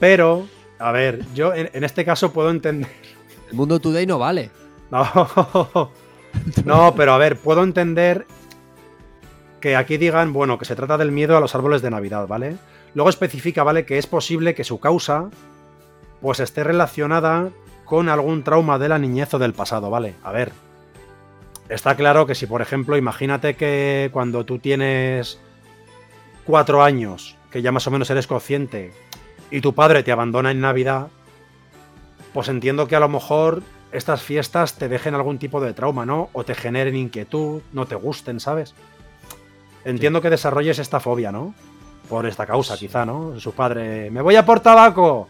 Pero, 0.00 0.46
a 0.78 0.90
ver, 0.90 1.24
yo 1.34 1.54
en, 1.54 1.70
en 1.72 1.84
este 1.84 2.04
caso 2.04 2.32
puedo 2.32 2.50
entender. 2.50 2.90
El 3.48 3.54
mundo 3.54 3.78
today 3.78 4.06
no 4.06 4.18
vale. 4.18 4.50
No, 4.92 5.90
no, 6.66 6.94
pero 6.94 7.12
a 7.14 7.18
ver, 7.18 7.38
puedo 7.38 7.62
entender 7.62 8.26
que 9.60 9.76
aquí 9.76 9.96
digan, 9.96 10.34
bueno, 10.34 10.58
que 10.58 10.66
se 10.66 10.76
trata 10.76 10.98
del 10.98 11.12
miedo 11.12 11.36
a 11.36 11.40
los 11.40 11.54
árboles 11.54 11.80
de 11.80 11.90
Navidad, 11.90 12.26
¿vale? 12.26 12.56
Luego 12.94 13.08
especifica, 13.08 13.62
¿vale? 13.62 13.86
Que 13.86 13.96
es 13.96 14.06
posible 14.06 14.54
que 14.54 14.64
su 14.64 14.80
causa, 14.80 15.30
pues 16.22 16.40
esté 16.40 16.64
relacionada 16.64 17.50
con 17.84 18.08
algún 18.08 18.44
trauma 18.44 18.78
de 18.78 18.88
la 18.88 18.98
niñez 18.98 19.34
o 19.34 19.38
del 19.38 19.52
pasado, 19.52 19.90
¿vale? 19.90 20.14
A 20.22 20.32
ver, 20.32 20.52
está 21.68 21.96
claro 21.96 22.26
que 22.26 22.34
si, 22.34 22.46
por 22.46 22.62
ejemplo, 22.62 22.96
imagínate 22.96 23.56
que 23.56 24.08
cuando 24.12 24.46
tú 24.46 24.58
tienes 24.60 25.38
cuatro 26.46 26.82
años, 26.82 27.36
que 27.50 27.60
ya 27.60 27.72
más 27.72 27.86
o 27.86 27.90
menos 27.90 28.08
eres 28.08 28.26
consciente, 28.26 28.92
y 29.50 29.60
tu 29.60 29.74
padre 29.74 30.02
te 30.02 30.12
abandona 30.12 30.52
en 30.52 30.60
Navidad, 30.60 31.08
pues 32.32 32.48
entiendo 32.48 32.86
que 32.86 32.96
a 32.96 33.00
lo 33.00 33.08
mejor 33.08 33.62
estas 33.90 34.22
fiestas 34.22 34.76
te 34.76 34.88
dejen 34.88 35.14
algún 35.14 35.38
tipo 35.38 35.60
de 35.60 35.74
trauma, 35.74 36.06
¿no? 36.06 36.30
O 36.32 36.44
te 36.44 36.54
generen 36.54 36.96
inquietud, 36.96 37.60
no 37.72 37.84
te 37.86 37.96
gusten, 37.96 38.40
¿sabes? 38.40 38.74
Entiendo 39.84 40.22
que 40.22 40.30
desarrolles 40.30 40.78
esta 40.78 41.00
fobia, 41.00 41.32
¿no? 41.32 41.52
Por 42.08 42.26
esta 42.26 42.46
causa, 42.46 42.76
quizá, 42.78 43.04
¿no? 43.04 43.38
Su 43.38 43.52
padre, 43.52 44.10
me 44.10 44.22
voy 44.22 44.36
a 44.36 44.46
por 44.46 44.60
tabaco. 44.60 45.28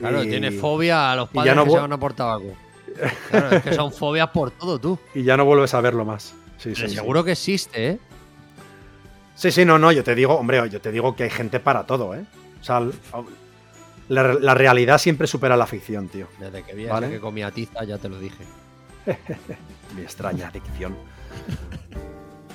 Claro, 0.00 0.24
Y- 0.24 0.28
tiene 0.28 0.50
fobia 0.50 1.12
a 1.12 1.16
los 1.16 1.28
padres 1.28 1.52
ya 1.52 1.54
no 1.54 1.64
que 1.64 1.70
se 1.70 1.78
van 1.78 1.92
a 1.92 2.00
por 2.00 2.12
tabaco. 2.14 2.46
Claro, 3.30 3.50
es 3.56 3.62
que 3.62 3.72
son 3.72 3.92
fobias 3.92 4.28
por 4.30 4.50
todo, 4.50 4.78
tú. 4.78 4.98
Y 5.14 5.22
ya 5.22 5.36
no 5.36 5.44
vuelves 5.44 5.72
a 5.74 5.80
verlo 5.80 6.04
más. 6.04 6.34
Sí, 6.58 6.70
sí, 6.70 6.72
Pero 6.76 6.88
sí. 6.88 6.94
seguro 6.96 7.22
que 7.24 7.32
existe, 7.32 7.88
¿eh? 7.90 7.98
Sí, 9.36 9.50
sí, 9.52 9.64
no, 9.64 9.78
no, 9.78 9.92
yo 9.92 10.02
te 10.04 10.14
digo, 10.14 10.34
hombre, 10.34 10.68
yo 10.68 10.80
te 10.80 10.90
digo 10.92 11.14
que 11.16 11.22
hay 11.24 11.30
gente 11.30 11.60
para 11.60 11.86
todo, 11.86 12.14
¿eh? 12.14 12.24
O 12.60 12.64
sea, 12.64 12.82
la, 14.08 14.34
la 14.34 14.54
realidad 14.54 14.98
siempre 14.98 15.26
supera 15.26 15.56
la 15.56 15.66
ficción, 15.66 16.08
tío. 16.08 16.26
Desde 16.38 16.62
que 16.64 16.74
vi 16.74 16.86
Vale. 16.86 17.08
que 17.08 17.20
comía 17.20 17.50
tiza, 17.50 17.84
ya 17.84 17.96
te 17.96 18.08
lo 18.08 18.18
dije. 18.18 18.44
Mi 19.96 20.02
extraña 20.02 20.48
adicción. 20.48 20.94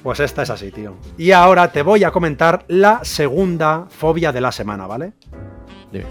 Pues 0.03 0.19
esta 0.19 0.43
es 0.43 0.49
así, 0.51 0.69
tío. 0.71 0.95
Y 1.17 1.31
ahora 1.31 1.71
te 1.71 1.81
voy 1.81 2.03
a 2.03 2.11
comentar 2.11 2.65
la 2.67 3.03
segunda 3.03 3.87
fobia 3.89 4.31
de 4.31 4.41
la 4.41 4.51
semana, 4.51 4.85
¿vale? 4.85 5.13
Dime. 5.91 6.05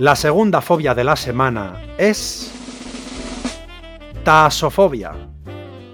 La 0.00 0.16
segunda 0.16 0.60
fobia 0.62 0.94
de 0.94 1.04
la 1.04 1.14
semana 1.14 1.78
es. 1.98 2.50
Tasofobia. 4.24 5.12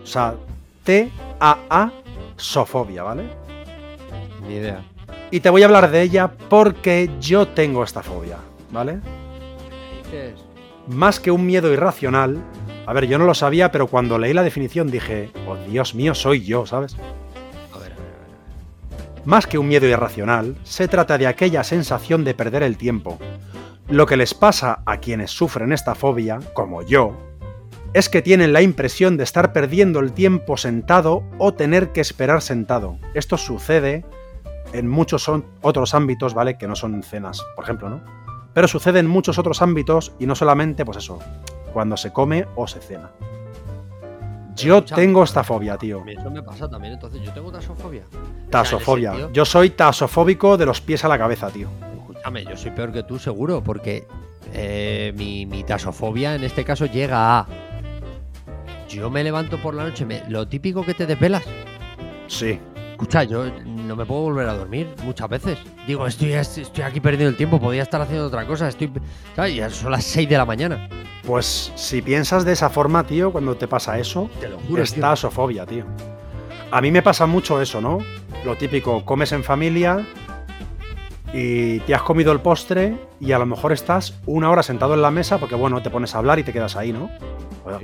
O 0.01 0.07
sea, 0.07 0.37
T-A-A-sofobia, 0.85 1.53
¿vale? 3.03 3.25
Ni 4.47 4.55
idea. 4.55 4.85
Y 5.33 5.41
te 5.41 5.51
voy 5.51 5.63
a 5.63 5.65
hablar 5.65 5.91
de 5.91 6.03
ella 6.03 6.31
porque 6.49 7.11
yo 7.21 7.49
tengo 7.49 7.83
esta 7.83 8.01
fobia, 8.01 8.37
¿vale? 8.71 9.01
¿Qué 10.09 10.29
es? 10.29 10.35
Más 10.87 11.19
que 11.19 11.33
un 11.33 11.45
miedo 11.45 11.73
irracional. 11.73 12.41
A 12.87 12.93
ver, 12.93 13.09
yo 13.09 13.19
no 13.19 13.25
lo 13.25 13.35
sabía, 13.35 13.73
pero 13.73 13.89
cuando 13.89 14.21
leí 14.21 14.33
la 14.33 14.45
definición 14.45 14.89
dije, 14.89 15.33
oh 15.49 15.57
Dios 15.69 15.97
mío, 15.97 16.15
soy 16.15 16.45
yo, 16.45 16.65
¿sabes? 16.65 16.95
A 16.95 17.79
ver, 17.79 17.91
a 17.91 17.97
ver, 17.97 17.97
a 17.97 17.97
ver. 17.97 18.31
Más 19.25 19.49
que 19.49 19.59
un 19.59 19.67
miedo 19.67 19.89
irracional, 19.89 20.55
se 20.63 20.87
trata 20.87 21.19
de 21.19 21.27
aquella 21.27 21.65
sensación 21.65 22.23
de 22.23 22.35
perder 22.35 22.63
el 22.63 22.77
tiempo. 22.77 23.19
Lo 23.89 24.07
que 24.07 24.17
les 24.17 24.35
pasa 24.35 24.81
a 24.85 24.99
quienes 24.99 25.31
sufren 25.31 25.73
esta 25.73 25.95
fobia, 25.95 26.41
como 26.55 26.83
yo, 26.83 27.13
es 27.93 28.09
que 28.09 28.21
tienen 28.21 28.53
la 28.53 28.63
impresión 28.63 29.17
de 29.17 29.25
estar 29.25 29.53
perdiendo 29.53 30.01
el 30.01 30.13
tiempo 30.13 30.57
sentado 30.57 31.23
o 31.39 31.55
tener 31.55 31.93
que 31.93 32.01
esperar 32.01 32.43
sentado. 32.43 32.99
Esto 33.15 33.37
sucede 33.37 34.05
en 34.73 34.89
muchos 34.89 35.31
otros 35.63 35.95
ámbitos, 35.95 36.35
¿vale? 36.35 36.59
Que 36.59 36.67
no 36.67 36.75
son 36.75 37.03
cenas, 37.03 37.43
por 37.55 37.65
ejemplo, 37.65 37.89
¿no? 37.89 38.01
Pero 38.53 38.67
sucede 38.69 38.99
en 38.99 39.07
muchos 39.07 39.39
otros 39.39 39.63
ámbitos 39.63 40.13
y 40.19 40.27
no 40.27 40.35
solamente, 40.35 40.85
pues 40.85 40.99
eso, 40.99 41.21
cuando 41.73 41.97
se 41.97 42.13
come 42.13 42.47
o 42.57 42.67
se 42.67 42.81
cena. 42.81 43.11
Yo 44.57 44.79
escucha, 44.79 44.97
tengo 44.97 45.23
esta 45.23 45.45
fobia, 45.45 45.77
tío. 45.77 46.03
Eso 46.07 46.31
me 46.31 46.43
pasa 46.43 46.69
también, 46.69 46.95
entonces 46.95 47.21
yo 47.23 47.31
tengo 47.33 47.53
tasofobia. 47.53 48.03
Tasofobia. 48.51 49.11
sentido- 49.11 49.33
Yo 49.33 49.45
soy 49.45 49.71
tasofóbico 49.71 50.57
de 50.57 50.67
los 50.67 50.81
pies 50.81 51.05
a 51.05 51.09
la 51.09 51.19
cabeza, 51.19 51.51
tío. 51.51 51.69
Escúchame, 52.27 52.45
yo 52.51 52.57
soy 52.57 52.71
peor 52.73 52.93
que 52.93 53.05
tú, 53.05 53.21
seguro, 53.21 53.63
porque 53.63 54.05
eh, 54.53 55.13
mi, 55.17 55.47
mi 55.47 55.63
tasofobia 55.63 56.35
en 56.35 56.43
este 56.43 56.65
caso 56.65 56.87
llega 56.87 57.39
a. 57.39 57.47
Yo 58.89 59.11
me 59.11 59.23
levanto 59.23 59.59
por 59.59 59.75
la 59.75 59.85
noche, 59.85 60.05
me- 60.05 60.23
lo 60.29 60.49
típico 60.49 60.85
que 60.85 60.93
te 60.95 61.07
desvelas. 61.07 61.45
Sí. 62.27 62.59
Escucha, 62.91 63.23
yo 63.25 63.45
no 63.65 63.95
me 63.95 64.05
puedo 64.07 64.23
volver 64.23 64.49
a 64.49 64.55
dormir 64.55 64.89
muchas 65.05 65.29
veces. 65.29 65.59
Digo, 65.87 66.05
estoy, 66.07 66.33
estoy 66.33 66.83
aquí 66.83 66.99
perdiendo 66.99 67.29
el 67.31 67.37
tiempo, 67.37 67.61
podría 67.61 67.83
estar 67.85 68.01
haciendo 68.01 68.27
otra 68.27 68.45
cosa. 68.45 68.67
Estoy. 68.69 68.91
¿sabes? 69.37 69.55
Ya 69.55 69.71
son 69.71 69.93
las 69.93 70.03
6 70.05 70.29
de 70.29 70.37
la 70.37 70.45
mañana. 70.47 70.89
Pues 71.25 71.71
si 71.77 72.03
piensas 72.03 72.45
de 72.45 72.53
esa 72.55 72.71
forma, 72.71 73.05
tío, 73.07 73.31
cuando 73.31 73.57
te 73.57 73.69
pasa 73.69 73.99
eso, 74.01 74.29
Te 74.41 74.49
lo 74.49 74.59
juro. 74.61 74.83
es 74.83 74.93
tío. 74.95 75.01
tasofobia, 75.03 75.65
tío. 75.65 75.85
A 76.73 76.81
mí 76.81 76.91
me 76.91 77.03
pasa 77.03 77.27
mucho 77.27 77.61
eso, 77.63 77.81
¿no? 77.81 77.99
Lo 78.45 78.57
típico, 78.57 79.05
comes 79.05 79.31
en 79.33 79.45
familia 79.45 80.05
y 81.39 81.81
te 81.81 81.95
has 81.95 82.01
comido 82.01 82.33
el 82.33 82.41
postre 82.41 82.97
y 83.21 83.33
a 83.33 83.39
lo 83.39 83.45
mejor 83.45 83.71
estás 83.71 84.19
una 84.25 84.51
hora 84.51 84.63
sentado 84.63 84.95
en 84.95 85.03
la 85.03 85.11
mesa 85.11 85.37
porque, 85.37 85.55
bueno, 85.55 85.83
te 85.83 85.91
pones 85.91 86.15
a 86.15 86.19
hablar 86.19 86.39
y 86.39 86.45
te 86.45 86.53
quedas 86.53 86.77
ahí, 86.77 86.95
¿no? 86.95 87.11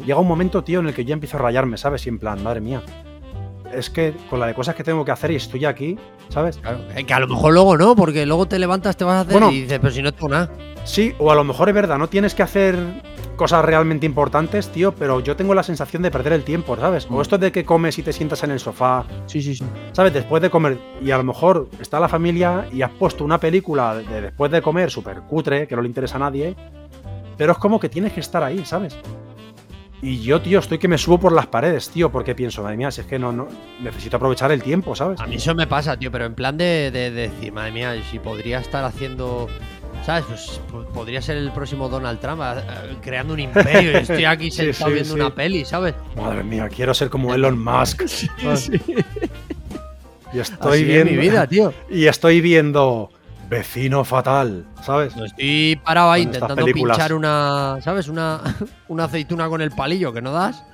Llega 0.06 0.18
un 0.18 0.26
momento, 0.26 0.64
tío, 0.64 0.80
en 0.80 0.86
el 0.86 0.94
que 0.94 1.04
yo 1.04 1.12
empiezo 1.12 1.36
a 1.36 1.40
rayarme, 1.40 1.76
¿sabes? 1.76 2.06
Y 2.06 2.08
en 2.08 2.18
plan, 2.18 2.42
madre 2.42 2.62
mía. 2.62 2.82
Es 3.72 3.90
que 3.90 4.14
con 4.28 4.38
la 4.40 4.46
de 4.46 4.54
cosas 4.54 4.74
que 4.74 4.84
tengo 4.84 5.04
que 5.04 5.10
hacer 5.12 5.30
y 5.30 5.36
estoy 5.36 5.64
aquí, 5.64 5.98
¿sabes? 6.28 6.58
Claro, 6.58 6.78
eh, 6.94 7.04
que 7.04 7.14
a 7.14 7.20
lo 7.20 7.28
mejor 7.28 7.52
luego 7.54 7.76
no, 7.76 7.96
porque 7.96 8.26
luego 8.26 8.46
te 8.46 8.58
levantas, 8.58 8.96
te 8.96 9.04
vas 9.04 9.14
a 9.14 9.20
hacer 9.20 9.32
Bueno. 9.32 9.50
y 9.50 9.62
dices, 9.62 9.78
pero 9.80 9.92
si 9.92 10.02
no 10.02 10.12
tengo 10.12 10.28
nada. 10.28 10.50
Sí, 10.84 11.14
o 11.18 11.30
a 11.30 11.34
lo 11.34 11.44
mejor 11.44 11.68
es 11.68 11.74
verdad, 11.74 11.96
no 11.98 12.08
tienes 12.08 12.34
que 12.34 12.42
hacer 12.42 12.76
cosas 13.36 13.64
realmente 13.64 14.04
importantes, 14.04 14.68
tío, 14.68 14.92
pero 14.94 15.20
yo 15.20 15.36
tengo 15.36 15.54
la 15.54 15.62
sensación 15.62 16.02
de 16.02 16.10
perder 16.10 16.32
el 16.34 16.42
tiempo, 16.44 16.76
¿sabes? 16.76 17.06
O 17.10 17.22
esto 17.22 17.38
de 17.38 17.50
que 17.50 17.64
comes 17.64 17.98
y 17.98 18.02
te 18.02 18.12
sientas 18.12 18.42
en 18.44 18.50
el 18.50 18.60
sofá, 18.60 19.04
Sí, 19.26 19.40
sí, 19.40 19.54
sí. 19.54 19.64
¿sabes? 19.92 20.12
Después 20.12 20.42
de 20.42 20.50
comer, 20.50 20.78
y 21.00 21.10
a 21.12 21.16
lo 21.18 21.24
mejor 21.24 21.68
está 21.80 21.98
la 21.98 22.08
familia 22.08 22.66
y 22.72 22.82
has 22.82 22.90
puesto 22.90 23.24
una 23.24 23.38
película 23.38 23.94
de 23.96 24.20
después 24.20 24.50
de 24.52 24.60
comer 24.60 24.90
súper 24.90 25.20
cutre, 25.22 25.66
que 25.66 25.74
no 25.76 25.82
le 25.82 25.88
interesa 25.88 26.16
a 26.16 26.20
nadie, 26.20 26.54
pero 27.38 27.52
es 27.52 27.58
como 27.58 27.80
que 27.80 27.88
tienes 27.88 28.12
que 28.12 28.20
estar 28.20 28.42
ahí, 28.44 28.64
¿sabes? 28.64 28.96
Y 30.02 30.20
yo, 30.20 30.42
tío, 30.42 30.58
estoy 30.58 30.78
que 30.78 30.88
me 30.88 30.98
subo 30.98 31.18
por 31.18 31.32
las 31.32 31.46
paredes, 31.46 31.88
tío, 31.88 32.10
porque 32.10 32.34
pienso, 32.34 32.62
madre 32.64 32.76
mía, 32.76 32.90
si 32.90 33.02
es 33.02 33.06
que 33.06 33.20
no, 33.20 33.30
no 33.32 33.46
necesito 33.80 34.16
aprovechar 34.16 34.50
el 34.50 34.60
tiempo, 34.60 34.96
¿sabes? 34.96 35.20
A 35.20 35.26
mí 35.26 35.36
eso 35.36 35.54
me 35.54 35.68
pasa, 35.68 35.96
tío, 35.96 36.10
pero 36.10 36.24
en 36.26 36.34
plan 36.34 36.56
de, 36.58 36.90
de- 36.90 37.10
de 37.12 37.28
decir, 37.28 37.52
madre 37.52 37.70
mía, 37.70 37.94
si 38.10 38.18
podría 38.18 38.58
estar 38.58 38.84
haciendo. 38.84 39.46
¿Sabes? 40.04 40.24
Pues 40.24 40.60
po- 40.72 40.84
podría 40.92 41.22
ser 41.22 41.36
el 41.36 41.52
próximo 41.52 41.88
Donald 41.88 42.18
Trump 42.18 42.40
eh, 42.42 42.96
creando 43.00 43.34
un 43.34 43.38
imperio 43.40 43.92
y 43.92 43.96
estoy 44.02 44.24
aquí 44.24 44.50
sentado 44.50 44.86
sí, 44.88 44.94
viendo 44.94 45.14
sí. 45.14 45.20
una 45.20 45.32
peli, 45.32 45.64
¿sabes? 45.64 45.94
Madre 46.16 46.42
mía, 46.42 46.68
quiero 46.68 46.92
ser 46.92 47.08
como 47.08 47.32
Elon 47.32 47.62
Musk. 47.62 48.02
Y 50.34 50.38
estoy 50.40 50.72
Así 50.72 50.80
es 50.82 50.86
viendo 50.88 51.12
mi 51.12 51.18
vida, 51.18 51.46
tío. 51.46 51.72
y 51.90 52.06
estoy 52.06 52.40
viendo 52.40 53.10
Vecino 53.52 54.02
Fatal, 54.02 54.64
¿sabes? 54.82 55.14
Estoy 55.14 55.78
parado 55.84 56.10
ahí 56.10 56.24
Con 56.24 56.34
intentando 56.34 56.64
pinchar 56.64 57.12
una, 57.12 57.76
¿sabes? 57.82 58.08
Una, 58.08 58.40
una 58.88 59.04
aceituna 59.04 59.46
con 59.50 59.60
el 59.60 59.70
palillo 59.72 60.10
que 60.10 60.22
no 60.22 60.32
das. 60.32 60.64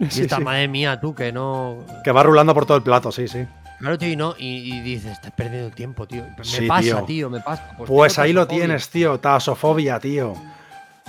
Y 0.00 0.06
Sí, 0.06 0.22
esta 0.22 0.36
sí. 0.36 0.42
madre 0.42 0.66
mía, 0.66 0.98
tú, 0.98 1.14
que 1.14 1.30
no. 1.30 1.84
Que 2.02 2.12
va 2.12 2.22
rulando 2.22 2.54
por 2.54 2.64
todo 2.64 2.78
el 2.78 2.82
plato, 2.82 3.12
sí, 3.12 3.28
sí. 3.28 3.44
Claro, 3.80 3.98
tío, 3.98 4.08
y 4.08 4.16
no. 4.16 4.34
Y, 4.38 4.72
y 4.76 4.80
dices, 4.80 5.12
estás 5.12 5.30
perdiendo 5.32 5.66
el 5.68 5.74
tiempo, 5.74 6.06
tío. 6.08 6.24
Me 6.38 6.42
Sí, 6.44 6.66
pasa, 6.66 6.80
tío. 6.82 7.02
tío. 7.04 7.30
me 7.30 7.40
pasa. 7.40 7.72
Pues 7.86 8.14
tengo 8.14 8.24
ahí 8.24 8.32
lo 8.32 8.46
tienes, 8.46 8.88
tío, 8.88 9.20
tasofobia, 9.20 10.00
tío. 10.00 10.32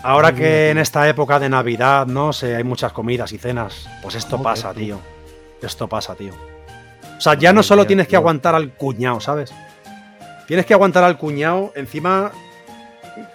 Ahora 0.04 0.36
que 0.36 0.72
en 0.72 0.78
esta 0.78 1.08
época 1.08 1.40
de 1.40 1.48
Navidad, 1.48 2.06
no 2.06 2.34
sé, 2.34 2.54
hay 2.54 2.66
muchas 2.66 2.92
comidas 2.92 3.32
y 3.32 3.38
cenas, 3.38 3.90
pues 4.02 4.16
esto 4.16 4.42
pasa, 4.42 4.74
tío. 4.74 5.00
Esto 5.62 5.88
pasa, 5.88 6.16
tío. 6.16 6.34
O 7.18 7.22
sea, 7.22 7.36
ya 7.36 7.54
no 7.54 7.64
solo 7.64 7.88
tienes 7.88 8.10
que 8.10 8.18
aguantar 8.18 8.54
al 8.56 8.74
cuñado, 8.74 9.22
¿sabes? 9.22 9.54
Tienes 10.48 10.66
que 10.66 10.74
aguantar 10.74 11.04
al 11.04 11.18
cuñado, 11.18 11.74
encima. 11.76 12.32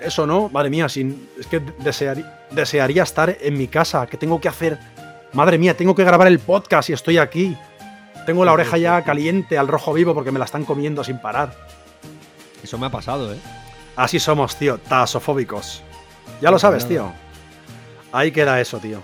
Eso, 0.01 0.27
¿no? 0.27 0.49
Madre 0.49 0.71
mía, 0.71 0.89
sin, 0.89 1.29
es 1.39 1.47
que 1.47 1.61
desearía, 1.79 2.47
desearía 2.51 3.03
estar 3.03 3.37
en 3.41 3.59
mi 3.59 3.69
casa. 3.69 4.07
¿Qué 4.07 4.17
tengo 4.17 4.41
que 4.41 4.49
hacer? 4.49 4.79
Madre 5.33 5.59
mía, 5.59 5.77
tengo 5.77 5.95
que 5.95 6.05
grabar 6.05 6.29
el 6.29 6.39
podcast 6.39 6.91
y 6.91 6.95
estoy 6.95 7.19
aquí. 7.19 7.57
Tengo 8.27 8.45
la 8.45 8.53
oreja 8.53 8.79
ya 8.79 9.03
caliente 9.03 9.59
al 9.59 9.69
rojo 9.69 9.93
vivo 9.93 10.15
porque 10.15 10.31
me 10.31 10.39
la 10.39 10.45
están 10.45 10.65
comiendo 10.65 11.05
sin 11.05 11.19
parar. 11.19 11.55
Eso 12.63 12.79
me 12.79 12.87
ha 12.87 12.91
pasado, 12.91 13.33
¿eh? 13.33 13.39
Así 13.97 14.19
somos, 14.19 14.57
tío, 14.57 14.79
tasofóbicos. 14.79 15.83
Ya 16.41 16.51
lo 16.51 16.59
sabes, 16.59 16.87
tío. 16.87 17.13
Ahí 18.13 18.31
queda 18.31 18.61
eso, 18.61 18.79
tío. 18.79 19.01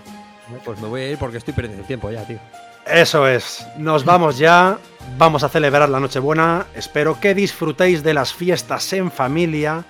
Pues 0.65 0.79
me 0.79 0.87
voy 0.87 1.01
a 1.01 1.11
ir 1.11 1.17
porque 1.17 1.37
estoy 1.37 1.53
perdiendo 1.53 1.81
el 1.81 1.87
tiempo 1.87 2.09
ya, 2.09 2.23
tío. 2.25 2.39
Eso 2.85 3.27
es. 3.27 3.65
Nos 3.77 4.03
vamos 4.05 4.37
ya. 4.37 4.77
Vamos 5.17 5.43
a 5.43 5.49
celebrar 5.49 5.89
la 5.89 5.99
Nochebuena. 5.99 6.67
Espero 6.75 7.19
que 7.19 7.33
disfrutéis 7.33 8.03
de 8.03 8.13
las 8.13 8.33
fiestas 8.33 8.93
en 8.93 9.11
familia. 9.11 9.85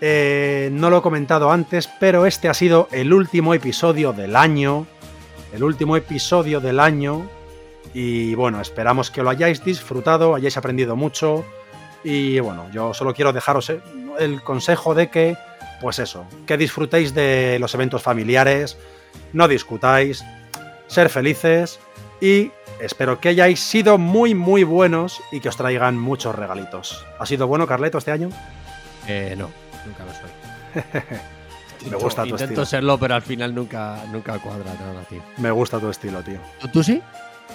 Eh, 0.00 0.68
no 0.72 0.90
lo 0.90 0.98
he 0.98 1.02
comentado 1.02 1.50
antes, 1.50 1.88
pero 2.00 2.26
este 2.26 2.48
ha 2.48 2.54
sido 2.54 2.88
el 2.92 3.12
último 3.12 3.54
episodio 3.54 4.12
del 4.12 4.36
año. 4.36 4.86
El 5.52 5.64
último 5.64 5.96
episodio 5.96 6.60
del 6.60 6.80
año. 6.80 7.28
Y 7.94 8.34
bueno, 8.34 8.60
esperamos 8.60 9.10
que 9.10 9.22
lo 9.22 9.30
hayáis 9.30 9.64
disfrutado, 9.64 10.34
hayáis 10.34 10.56
aprendido 10.56 10.96
mucho. 10.96 11.44
Y 12.04 12.40
bueno, 12.40 12.66
yo 12.72 12.94
solo 12.94 13.14
quiero 13.14 13.32
dejaros 13.32 13.72
el 14.18 14.42
consejo 14.42 14.94
de 14.94 15.08
que, 15.08 15.36
pues 15.80 15.98
eso, 15.98 16.26
que 16.46 16.56
disfrutéis 16.56 17.14
de 17.14 17.58
los 17.60 17.74
eventos 17.74 18.02
familiares, 18.02 18.76
no 19.32 19.46
discutáis, 19.46 20.24
ser 20.86 21.08
felices 21.08 21.80
y 22.20 22.50
espero 22.84 23.20
que 23.20 23.30
hayáis 23.30 23.60
sido 23.60 23.98
muy 23.98 24.34
muy 24.34 24.64
buenos 24.64 25.20
y 25.30 25.40
que 25.40 25.48
os 25.48 25.56
traigan 25.56 25.98
muchos 25.98 26.34
regalitos. 26.34 27.04
¿Ha 27.18 27.26
sido 27.26 27.46
bueno, 27.46 27.66
Carleto, 27.66 27.98
este 27.98 28.10
año? 28.10 28.28
Eh, 29.08 29.34
no, 29.36 29.50
nunca 29.86 30.04
lo 30.04 30.12
soy. 30.12 31.02
Me 31.90 31.96
gusta 31.96 32.22
tu 32.22 32.28
Intento 32.28 32.44
estilo. 32.62 32.64
serlo, 32.66 32.98
pero 32.98 33.14
al 33.16 33.22
final 33.22 33.54
nunca, 33.54 33.98
nunca 34.12 34.38
cuadra 34.38 34.72
nada, 34.74 35.02
tío. 35.08 35.20
Me 35.38 35.50
gusta 35.50 35.80
tu 35.80 35.88
estilo, 35.90 36.22
tío. 36.22 36.38
¿Tú, 36.60 36.68
tú 36.68 36.82
sí? 36.84 37.02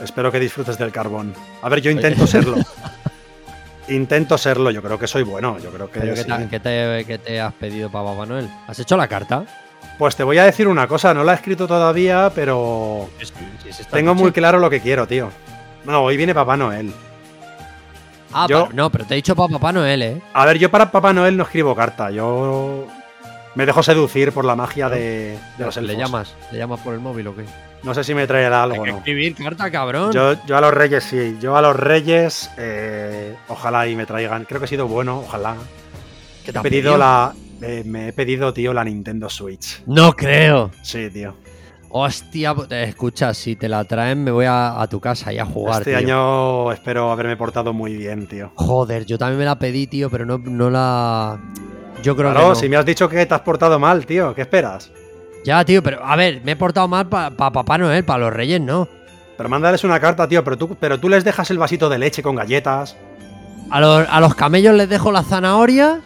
Espero 0.04 0.32
que 0.32 0.40
disfrutes 0.40 0.78
del 0.78 0.92
carbón. 0.92 1.34
A 1.62 1.70
ver, 1.70 1.82
yo 1.82 1.92
intento 1.92 2.28
serlo. 2.28 2.58
Intento 3.90 4.38
serlo, 4.38 4.70
yo 4.70 4.82
creo 4.84 5.00
que 5.00 5.08
soy 5.08 5.24
bueno, 5.24 5.58
yo 5.60 5.72
creo 5.72 5.90
que 5.90 6.02
¿Pero 6.02 6.14
qué, 6.14 6.24
sí. 6.24 6.60
te, 6.62 7.06
qué 7.08 7.18
te 7.18 7.40
has 7.40 7.54
pedido 7.54 7.90
para 7.90 8.04
Papá 8.04 8.26
Noel? 8.26 8.50
¿Has 8.68 8.78
hecho 8.80 8.98
la 8.98 9.08
carta? 9.08 9.46
Pues 9.98 10.16
te 10.16 10.24
voy 10.24 10.38
a 10.38 10.44
decir 10.44 10.68
una 10.68 10.88
cosa, 10.88 11.14
no 11.14 11.24
la 11.24 11.32
he 11.32 11.36
escrito 11.36 11.68
todavía, 11.68 12.32
pero 12.36 13.10
tengo 13.92 14.14
muy 14.14 14.32
claro 14.32 14.60
lo 14.60 14.70
que 14.70 14.80
quiero, 14.80 15.08
tío. 15.08 15.30
No, 15.86 16.04
hoy 16.04 16.18
viene 16.18 16.36
Papá 16.36 16.56
Noel. 16.56 16.94
Ah, 18.34 18.46
yo- 18.50 18.68
pa- 18.68 18.74
no, 18.74 18.90
pero 18.92 19.06
te 19.06 19.14
he 19.14 19.18
dicho 19.18 19.36
para 19.36 19.50
Papá 19.54 19.72
Noel, 19.72 20.02
¿eh? 20.04 20.22
A 20.34 20.46
ver, 20.46 20.60
yo 20.60 20.70
para 20.70 20.92
Papá 20.92 21.14
Noel 21.14 21.36
no 21.38 21.44
escribo 21.44 21.76
carta, 21.76 22.12
yo 22.12 22.86
me 23.56 23.66
dejo 23.66 23.82
seducir 23.82 24.32
por 24.34 24.46
la 24.46 24.56
magia 24.56 24.90
de, 24.90 25.38
de 25.58 25.66
los 25.66 25.76
elfos. 25.78 25.92
¿Le 25.96 25.98
llamas? 25.98 26.36
¿Le 26.52 26.60
llamas 26.60 26.80
por 26.82 26.94
el 26.94 27.00
móvil 27.00 27.28
o 27.28 27.36
qué? 27.36 27.46
No 27.84 27.94
sé 27.94 28.04
si 28.04 28.14
me 28.14 28.28
traerá 28.28 28.64
Hay 28.64 28.72
algo 28.72 28.84
que 28.84 28.92
no. 28.92 28.98
escribir 28.98 29.36
carta, 29.36 29.72
cabrón. 29.72 30.12
Yo, 30.12 30.34
yo 30.46 30.58
a 30.58 30.62
los 30.62 30.74
reyes 30.74 31.04
sí, 31.06 31.38
yo 31.40 31.56
a 31.56 31.62
los 31.62 31.76
reyes 31.76 32.52
eh, 32.58 33.36
ojalá 33.48 33.88
y 33.88 33.96
me 33.96 34.06
traigan. 34.06 34.46
Creo 34.46 34.60
que 34.60 34.66
he 34.66 34.70
sido 34.70 34.88
bueno, 34.88 35.20
ojalá. 35.20 35.56
¿Qué 36.46 36.52
te 36.52 36.60
He 36.60 36.62
pedido 36.62 36.92
pedido? 36.94 36.98
la. 36.98 37.34
Eh, 37.62 37.84
me 37.86 38.10
he 38.10 38.14
pedido, 38.14 38.54
tío, 38.54 38.74
la 38.74 38.84
Nintendo 38.84 39.30
Switch. 39.30 39.82
No 39.86 40.14
creo. 40.14 40.72
Sí, 40.82 41.10
tío. 41.10 41.36
Hostia, 41.90 42.54
eh, 42.70 42.86
escucha, 42.90 43.34
si 43.34 43.56
te 43.56 43.70
la 43.70 43.86
traen 43.86 44.22
me 44.24 44.32
voy 44.32 44.46
a, 44.46 44.80
a 44.82 44.88
tu 44.88 45.00
casa 45.00 45.32
y 45.32 45.40
a 45.40 45.46
jugar. 45.46 45.80
este 45.82 45.92
tío. 45.92 46.00
año 46.00 46.72
espero 46.74 47.12
haberme 47.12 47.38
portado 47.38 47.72
muy 47.74 47.96
bien, 47.96 48.28
tío. 48.28 48.52
Joder, 48.56 49.06
yo 49.06 49.18
también 49.18 49.40
me 49.40 49.46
la 49.46 49.58
pedí, 49.58 49.88
tío, 49.88 50.10
pero 50.10 50.26
no, 50.26 50.38
no 50.38 50.70
la. 50.70 51.40
Yo 52.04 52.16
creo 52.16 52.32
Claro, 52.32 52.48
que. 52.48 52.50
No. 52.50 52.56
si 52.56 52.70
me 52.70 52.76
has 52.76 52.86
dicho 52.86 53.08
que 53.08 53.26
te 53.26 53.34
has 53.34 53.42
portado 53.42 53.80
mal, 53.80 54.06
tío, 54.06 54.36
¿qué 54.36 54.42
esperas? 54.42 54.92
Ya, 55.46 55.64
tío, 55.64 55.82
pero 55.82 56.04
a 56.04 56.16
ver, 56.18 56.42
me 56.44 56.52
he 56.52 56.56
portado 56.58 56.88
mal 56.90 57.08
para 57.08 57.32
Papá 57.36 57.78
Noel, 57.78 58.04
para 58.04 58.20
los 58.26 58.34
Reyes, 58.34 58.60
no. 58.60 58.88
Pero 59.38 59.48
mándales 59.50 59.84
una 59.86 60.00
carta, 60.00 60.28
tío, 60.28 60.44
pero 60.44 60.58
tú, 60.58 60.76
pero 60.80 61.00
tú 61.00 61.08
les 61.08 61.24
dejas 61.24 61.50
el 61.52 61.58
vasito 61.58 61.88
de 61.90 62.00
leche 62.00 62.22
con 62.22 62.36
galletas. 62.36 62.98
A 63.70 63.80
los, 63.80 64.06
a 64.10 64.20
los 64.20 64.36
camellos 64.36 64.76
les 64.76 64.90
dejo 64.90 65.12
la 65.12 65.24
zanahoria. 65.24 66.02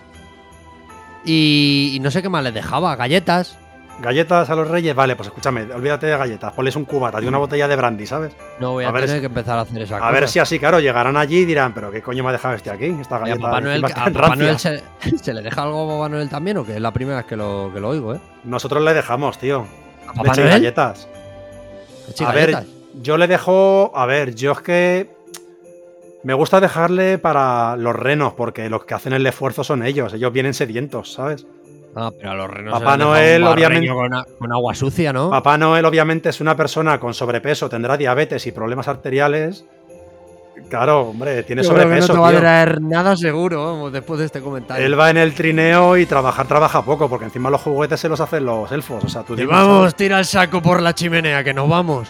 Y, 1.26 1.94
y 1.96 2.00
no 2.00 2.10
sé 2.12 2.22
qué 2.22 2.30
más 2.30 2.44
les 2.44 2.54
dejaba, 2.54 2.96
galletas. 2.96 3.58
Galletas 4.00 4.50
a 4.50 4.56
los 4.56 4.68
reyes, 4.68 4.96
vale, 4.96 5.16
pues 5.16 5.28
escúchame, 5.28 5.64
olvídate 5.72 6.08
de 6.08 6.18
galletas, 6.18 6.54
ponles 6.54 6.76
un 6.76 6.86
cubata 6.86 7.22
y 7.22 7.28
una 7.28 7.38
botella 7.38 7.68
de 7.68 7.76
brandy, 7.76 8.08
¿sabes? 8.08 8.32
No 8.60 8.72
voy 8.72 8.84
a, 8.86 8.90
A 8.90 8.94
tener 8.94 9.20
que 9.20 9.28
empezar 9.28 9.60
a 9.60 9.62
hacer 9.62 9.80
esa 9.84 9.98
A 9.98 10.00
cosa. 10.00 10.12
ver 10.12 10.28
si 10.28 10.40
así, 10.40 10.58
claro, 10.58 10.80
llegarán 10.80 11.18
allí 11.18 11.40
y 11.40 11.46
dirán, 11.46 11.72
pero 11.76 11.92
¿qué 11.92 12.02
coño 12.02 12.24
me 12.24 12.30
ha 12.30 12.32
dejado 12.32 12.56
este 12.56 12.72
aquí? 12.72 12.86
Esta 13.00 13.16
Y 13.16 13.18
a 13.18 13.20
galleta 13.20 13.42
Papá 13.42 13.62
Noel, 13.62 13.84
encima 13.84 14.02
a 14.02 14.06
Papá 14.12 14.28
rancia". 14.30 14.46
Noel 14.46 14.60
se, 14.60 15.18
se 15.24 15.34
le 15.36 15.42
deja 15.44 15.62
algo 15.62 15.86
a 15.92 15.98
Papá 15.98 16.10
Noel 16.10 16.30
también 16.30 16.58
o 16.58 16.66
que 16.66 16.76
es 16.76 16.82
la 16.82 16.92
primera 16.92 17.18
vez 17.18 17.26
que 17.28 17.36
lo, 17.36 17.70
que 17.72 17.80
lo 17.80 17.90
oigo, 17.90 18.16
¿eh? 18.16 18.20
Nosotros 18.44 18.82
le 18.84 18.94
dejamos, 18.96 19.38
tío. 19.38 19.68
¿A 20.08 20.14
Papá 20.14 20.24
Leche 20.30 20.42
y 20.42 20.44
Noel? 20.46 20.54
galletas. 20.56 21.08
Leche 22.08 22.24
y 22.24 22.28
A 22.28 22.32
ver, 22.32 22.64
yo 23.04 23.18
le 23.18 23.28
dejo. 23.28 23.92
A 23.94 24.06
ver, 24.08 24.34
yo 24.34 24.54
es 24.54 24.62
que. 24.62 25.16
Me 26.24 26.34
gusta 26.34 26.60
dejarle 26.60 27.18
para 27.18 27.76
los 27.78 27.96
renos, 27.96 28.34
porque 28.34 28.70
los 28.70 28.86
que 28.86 28.94
hacen 28.94 29.14
el 29.14 29.26
esfuerzo 29.26 29.64
son 29.64 29.84
ellos. 29.84 30.14
Ellos 30.14 30.32
vienen 30.32 30.54
sedientos, 30.54 31.14
¿sabes? 31.14 31.48
Ah, 31.96 32.10
pero 32.18 32.32
a 32.32 32.36
los 32.36 32.50
renos 32.50 32.80
Papá 32.80 32.96
Noel, 32.96 33.44
obviamente- 33.44 33.90
Con, 33.90 34.14
a- 34.14 34.26
con 34.38 34.52
agua 34.54 34.74
sucia, 34.76 35.12
¿no? 35.12 35.30
Papá 35.30 35.58
Noel, 35.58 35.84
obviamente, 35.84 36.30
es 36.30 36.40
una 36.40 36.56
persona 36.56 37.00
con 37.00 37.14
sobrepeso, 37.14 37.68
tendrá 37.70 37.98
diabetes 37.98 38.46
y 38.48 38.52
problemas 38.52 38.88
arteriales. 38.88 39.66
Claro, 40.70 41.02
hombre, 41.10 41.44
tiene 41.44 41.64
Yo 41.64 41.70
creo 41.70 41.80
que 41.80 41.84
sobrepeso. 42.02 42.14
no 42.14 42.14
te 42.14 42.20
va 42.32 42.38
a 42.38 42.40
traer 42.40 42.82
nada 42.82 43.18
seguro, 43.18 43.66
vamos, 43.66 43.92
después 43.92 44.20
de 44.20 44.26
este 44.28 44.42
comentario. 44.42 44.86
Él 44.86 44.98
va 44.98 45.10
en 45.10 45.18
el 45.18 45.34
trineo 45.34 45.98
y 45.98 46.06
trabajar 46.06 46.48
trabaja 46.48 46.84
poco, 46.84 47.10
porque 47.10 47.26
encima 47.26 47.50
los 47.50 47.62
juguetes 47.62 48.00
se 48.00 48.08
los 48.08 48.22
hacen 48.22 48.46
los 48.46 48.72
elfos. 48.72 49.04
O 49.04 49.10
sea, 49.10 49.24
tú 49.24 49.34
Y 49.34 49.46
vamos, 49.46 49.80
¿sabes? 49.80 49.96
tira 49.96 50.20
el 50.20 50.26
saco 50.26 50.62
por 50.62 50.82
la 50.82 50.94
chimenea, 50.94 51.44
que 51.44 51.54
nos 51.54 51.68
vamos. 51.68 52.08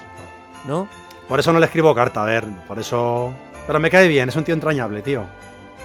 ¿No? 0.68 0.88
Por 1.28 1.40
eso 1.40 1.54
no 1.54 1.60
le 1.60 1.66
escribo 1.66 1.96
carta, 1.96 2.22
a 2.24 2.26
ver, 2.26 2.44
por 2.68 2.78
eso. 2.78 3.34
Pero 3.68 3.80
me 3.80 3.90
cae 3.90 4.08
bien, 4.08 4.30
es 4.30 4.36
un 4.36 4.44
tío 4.44 4.54
entrañable, 4.54 5.02
tío. 5.02 5.26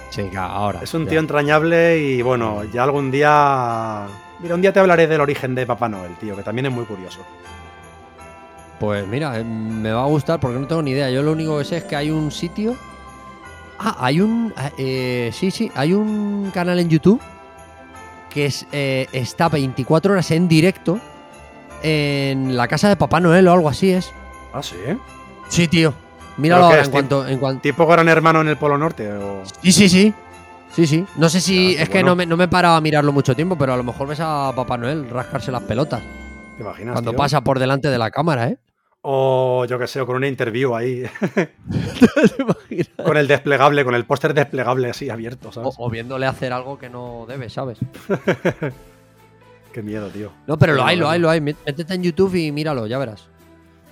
Sí, 0.09 0.29
ahora. 0.35 0.79
Es 0.81 0.93
un 0.93 1.05
ya. 1.05 1.11
tío 1.11 1.19
entrañable 1.19 1.99
y 1.99 2.21
bueno, 2.21 2.63
ya 2.65 2.83
algún 2.83 3.11
día. 3.11 4.07
Mira, 4.39 4.55
un 4.55 4.61
día 4.61 4.71
te 4.73 4.79
hablaré 4.79 5.07
del 5.07 5.21
origen 5.21 5.55
de 5.55 5.65
Papá 5.65 5.89
Noel, 5.89 6.15
tío, 6.15 6.35
que 6.35 6.43
también 6.43 6.67
es 6.67 6.71
muy 6.71 6.85
curioso. 6.85 7.19
Pues 8.79 9.07
mira, 9.07 9.39
eh, 9.39 9.43
me 9.43 9.91
va 9.91 10.03
a 10.03 10.07
gustar 10.07 10.39
porque 10.39 10.59
no 10.59 10.67
tengo 10.67 10.81
ni 10.81 10.91
idea. 10.91 11.09
Yo 11.09 11.23
lo 11.23 11.31
único 11.31 11.57
que 11.57 11.65
sé 11.65 11.77
es 11.77 11.83
que 11.83 11.95
hay 11.95 12.11
un 12.11 12.31
sitio. 12.31 12.75
Ah, 13.79 13.97
hay 13.99 14.21
un. 14.21 14.53
eh, 14.77 15.31
sí, 15.33 15.51
sí, 15.51 15.71
hay 15.75 15.93
un 15.93 16.51
canal 16.53 16.79
en 16.79 16.89
YouTube 16.89 17.21
que 18.29 18.45
es, 18.47 18.65
eh, 18.71 19.07
está 19.13 19.49
24 19.49 20.13
horas 20.13 20.29
en 20.31 20.47
directo 20.47 20.99
en 21.81 22.55
la 22.57 22.67
casa 22.67 22.89
de 22.89 22.95
Papá 22.95 23.19
Noel 23.19 23.47
o 23.47 23.53
algo 23.53 23.69
así 23.69 23.91
es. 23.91 24.11
Ah, 24.53 24.61
sí. 24.61 24.75
Sí, 25.49 25.67
tío. 25.67 25.93
Míralo 26.37 26.63
¿Pero 26.63 26.69
qué 26.69 26.75
ahora 26.75 26.85
en 26.85 26.91
cuanto, 26.91 27.27
en 27.27 27.39
cuanto. 27.39 27.61
¿Tipo 27.61 27.87
gran 27.87 28.07
hermano 28.09 28.41
en 28.41 28.47
el 28.47 28.57
Polo 28.57 28.77
Norte? 28.77 29.11
O... 29.11 29.43
Sí, 29.63 29.71
sí, 29.71 29.89
sí. 29.89 30.13
Sí, 30.73 30.85
sí. 30.85 31.05
No 31.15 31.29
sé 31.29 31.41
si. 31.41 31.71
Ya, 31.71 31.77
qué 31.77 31.83
es 31.83 31.89
que 31.89 31.93
bueno. 31.99 32.09
no 32.09 32.15
me, 32.17 32.25
no 32.25 32.37
me 32.37 32.43
he 32.43 32.47
parado 32.47 32.75
a 32.75 32.81
mirarlo 32.81 33.11
mucho 33.11 33.35
tiempo, 33.35 33.57
pero 33.57 33.73
a 33.73 33.77
lo 33.77 33.83
mejor 33.83 34.07
ves 34.07 34.19
a 34.21 34.51
Papá 34.55 34.77
Noel 34.77 35.09
rascarse 35.09 35.51
las 35.51 35.63
pelotas 35.63 36.01
¿Te 36.57 36.61
imaginas? 36.63 36.93
cuando 36.93 37.11
tío? 37.11 37.17
pasa 37.17 37.41
por 37.41 37.57
delante 37.57 37.89
de 37.89 37.97
la 37.97 38.11
cámara, 38.11 38.49
¿eh? 38.49 38.57
O 39.01 39.65
yo 39.65 39.79
qué 39.79 39.87
sé, 39.87 40.01
o 40.01 40.05
con 40.05 40.17
una 40.17 40.27
interview 40.27 40.75
ahí. 40.75 41.03
con 43.03 43.17
el 43.17 43.27
desplegable, 43.27 43.83
con 43.85 43.95
el 43.95 44.05
póster 44.05 44.33
desplegable 44.33 44.89
así 44.89 45.09
abierto, 45.09 45.49
O, 45.49 45.51
¿sabes? 45.51 45.75
o 45.77 45.89
viéndole 45.89 46.25
hacer 46.27 46.51
algo 46.53 46.77
que 46.77 46.89
no 46.89 47.25
debe, 47.27 47.49
¿sabes? 47.49 47.79
Qué 49.71 49.81
miedo, 49.81 50.09
tío. 50.09 50.31
No, 50.47 50.57
pero 50.57 50.73
lo 50.73 50.83
hay, 50.83 50.97
lo 50.97 51.09
hay, 51.09 51.19
lo 51.19 51.29
hay. 51.29 51.39
Mé- 51.39 51.55
Métete 51.65 51.93
en 51.93 52.03
YouTube 52.03 52.35
y 52.35 52.51
míralo, 52.51 52.87
ya 52.87 52.97
verás. 52.97 53.27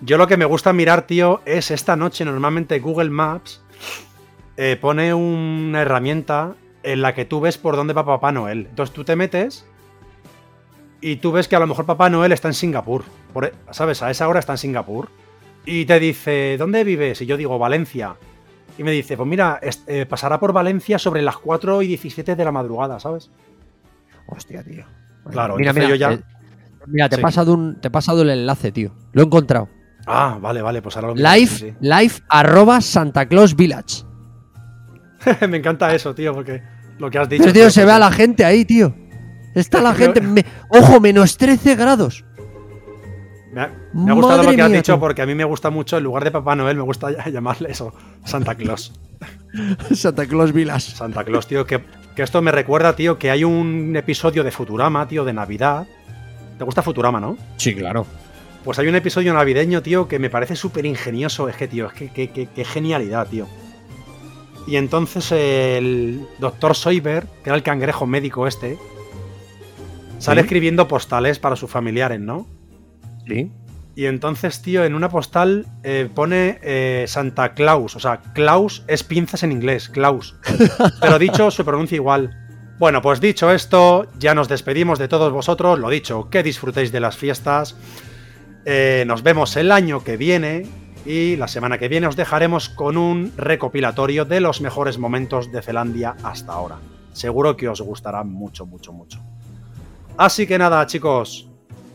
Yo 0.01 0.17
lo 0.17 0.27
que 0.27 0.37
me 0.37 0.45
gusta 0.45 0.73
mirar, 0.73 1.07
tío, 1.07 1.41
es 1.45 1.71
esta 1.71 1.95
noche 1.95 2.25
normalmente 2.25 2.79
Google 2.79 3.09
Maps 3.09 3.61
eh, 4.57 4.77
pone 4.79 5.13
una 5.13 5.81
herramienta 5.81 6.55
en 6.83 7.01
la 7.01 7.15
que 7.15 7.25
tú 7.25 7.39
ves 7.41 7.57
por 7.57 7.75
dónde 7.75 7.93
va 7.93 8.05
Papá 8.05 8.31
Noel. 8.31 8.67
Entonces 8.69 8.93
tú 8.93 9.03
te 9.03 9.15
metes 9.15 9.65
y 11.01 11.17
tú 11.17 11.31
ves 11.31 11.47
que 11.47 11.55
a 11.55 11.59
lo 11.59 11.67
mejor 11.67 11.85
Papá 11.85 12.09
Noel 12.09 12.31
está 12.31 12.47
en 12.49 12.53
Singapur. 12.53 13.03
Por- 13.33 13.45
e, 13.45 13.53
¿Sabes? 13.71 14.01
A 14.03 14.11
esa 14.11 14.27
hora 14.27 14.39
está 14.39 14.53
en 14.53 14.57
Singapur. 14.57 15.09
Y 15.65 15.85
te 15.85 15.99
dice, 15.99 16.57
¿dónde 16.59 16.83
vives? 16.83 17.21
Y 17.21 17.25
yo 17.25 17.37
digo, 17.37 17.57
Valencia. 17.57 18.15
Y 18.77 18.83
me 18.83 18.91
dice, 18.91 19.17
pues 19.17 19.27
mira, 19.27 19.59
eh, 19.87 20.05
pasará 20.05 20.39
por 20.39 20.53
Valencia 20.53 20.99
sobre 20.99 21.21
las 21.21 21.37
4 21.37 21.81
y 21.81 21.87
17 21.87 22.35
de 22.35 22.45
la 22.45 22.51
madrugada, 22.51 22.99
¿sabes? 22.99 23.31
Hostia, 24.27 24.61
tío. 24.63 24.83
Claro, 25.31 25.55
mira, 25.57 25.73
mira. 25.73 25.87
yo 25.89 25.95
ya- 25.95 26.11
eh, 26.13 26.19
mira, 26.85 27.09
te, 27.09 27.15
he 27.15 27.17
Sí. 27.17 27.21
pasado 27.23 27.53
un, 27.53 27.79
te 27.81 27.87
he 27.87 27.91
pasado 27.91 28.21
el 28.21 28.29
enlace, 28.29 28.71
tío. 28.71 28.91
Lo 29.13 29.21
he 29.23 29.25
encontrado. 29.25 29.69
Ah, 30.07 30.37
vale, 30.39 30.61
vale, 30.61 30.81
pues 30.81 30.95
ahora 30.95 31.09
lo 31.09 31.15
miro, 31.15 31.29
Live, 31.33 31.47
sí, 31.47 31.73
live 31.81 32.13
arroba 32.29 32.79
Santa 32.81 33.25
Claus 33.27 33.55
Village. 33.55 34.03
me 35.49 35.57
encanta 35.57 35.93
eso, 35.95 36.13
tío, 36.13 36.33
porque 36.33 36.61
lo 36.99 37.09
que 37.09 37.17
has 37.17 37.27
dicho. 37.29 37.43
Pero, 37.43 37.53
tío, 37.53 37.63
tío, 37.63 37.71
se 37.71 37.85
ve 37.85 37.91
a 37.91 37.99
la 37.99 38.11
gente 38.11 38.45
ahí, 38.45 38.65
tío. 38.65 38.93
Está 39.55 39.81
la 39.81 39.93
gente. 39.95 40.21
me- 40.21 40.45
ojo, 40.69 40.99
menos 40.99 41.37
13 41.37 41.75
grados. 41.75 42.23
Me 43.51 43.61
ha, 43.61 43.71
me 43.93 44.11
ha 44.11 44.13
gustado 44.13 44.37
Madre 44.39 44.51
lo 44.51 44.55
que 44.57 44.61
has 44.63 44.69
mía, 44.69 44.77
dicho 44.79 44.99
porque 44.99 45.21
a 45.21 45.25
mí 45.25 45.33
me 45.33 45.45
gusta 45.45 45.69
mucho, 45.69 45.97
en 45.97 46.03
lugar 46.03 46.25
de 46.25 46.31
Papá 46.31 46.55
Noel, 46.57 46.75
me 46.75 46.83
gusta 46.83 47.09
llamarle 47.31 47.71
eso, 47.71 47.93
Santa 48.25 48.53
Claus. 48.55 48.91
Santa 49.93 50.25
Claus 50.27 50.51
Village. 50.51 50.91
Santa 50.95 51.23
Claus, 51.23 51.47
tío, 51.47 51.65
que, 51.65 51.81
que 52.15 52.21
esto 52.23 52.41
me 52.41 52.51
recuerda, 52.51 52.95
tío, 52.97 53.17
que 53.17 53.31
hay 53.31 53.43
un 53.45 53.95
episodio 53.95 54.43
de 54.43 54.51
Futurama, 54.51 55.07
tío, 55.07 55.23
de 55.23 55.31
Navidad. 55.33 55.87
¿Te 56.57 56.63
gusta 56.65 56.81
Futurama, 56.81 57.19
no? 57.21 57.37
Sí, 57.55 57.73
claro. 57.73 58.05
Pues 58.65 58.77
hay 58.79 58.87
un 58.87 58.95
episodio 58.95 59.33
navideño, 59.33 59.81
tío, 59.81 60.07
que 60.09 60.19
me 60.19 60.29
parece 60.29 60.55
súper 60.57 60.85
ingenioso. 60.85 61.47
Es 61.47 61.55
que, 61.55 61.67
tío, 61.69 61.87
es 61.87 61.93
que, 61.93 62.09
que- 62.11 62.31
que- 62.31 62.47
qué 62.47 62.65
genialidad, 62.65 63.27
tío. 63.27 63.47
Y 64.67 64.75
entonces 64.77 65.31
el 65.31 66.25
doctor 66.39 66.75
Soiber, 66.75 67.27
que 67.43 67.51
era 67.51 67.55
el 67.55 67.61
cangrejo 67.63 68.07
médico 68.07 68.47
este, 68.47 68.77
sale 70.17 70.41
Sí. 70.41 70.45
escribiendo 70.45 70.87
postales 70.87 71.37
para 71.39 71.55
sus 71.55 71.69
familiares, 71.69 72.19
¿no? 72.19 72.47
Sí. 73.27 73.51
Y 73.95 74.07
entonces, 74.07 74.61
tío, 74.61 74.83
en 74.83 74.93
una 74.95 75.07
postal 75.09 75.67
eh, 75.83 76.09
pone 76.13 76.59
eh, 76.63 77.05
Santa 77.07 77.53
Claus. 77.53 77.95
O 77.95 77.99
sea, 77.99 78.21
Claus 78.33 78.83
es 78.87 79.03
pinzas 79.03 79.43
en 79.43 79.51
inglés, 79.51 79.87
Claus. 79.87 80.35
Pero 81.01 81.19
dicho, 81.19 81.51
se 81.51 81.63
pronuncia 81.63 81.95
igual. 81.95 82.35
Bueno, 82.79 83.01
pues 83.01 83.21
dicho 83.21 83.51
esto, 83.51 84.07
ya 84.19 84.33
nos 84.35 84.49
despedimos 84.49 84.97
de 84.99 85.07
todos 85.07 85.31
vosotros. 85.31 85.79
Lo 85.79 85.89
dicho, 85.89 86.29
que 86.31 86.41
disfrutéis 86.43 86.91
de 86.91 86.99
las 86.99 87.15
fiestas. 87.15 87.77
Eh, 88.65 89.03
nos 89.07 89.23
vemos 89.23 89.55
el 89.55 89.71
año 89.71 90.03
que 90.03 90.17
viene. 90.17 90.63
Y 91.05 91.35
la 91.35 91.47
semana 91.47 91.77
que 91.77 91.87
viene 91.87 92.07
os 92.07 92.15
dejaremos 92.15 92.67
con 92.67 92.97
un 92.97 93.31
recopilatorio 93.37 94.25
de 94.25 94.39
los 94.39 94.59
mejores 94.59 94.97
momentos 94.97 95.51
de 95.51 95.61
Zelandia 95.61 96.15
hasta 96.23 96.53
ahora. 96.53 96.77
Seguro 97.13 97.55
que 97.55 97.69
os 97.69 97.79
gustará 97.81 98.23
mucho, 98.23 98.65
mucho, 98.65 98.91
mucho. 98.91 99.19
Así 100.17 100.47
que 100.47 100.57
nada, 100.57 100.83
chicos. 100.87 101.47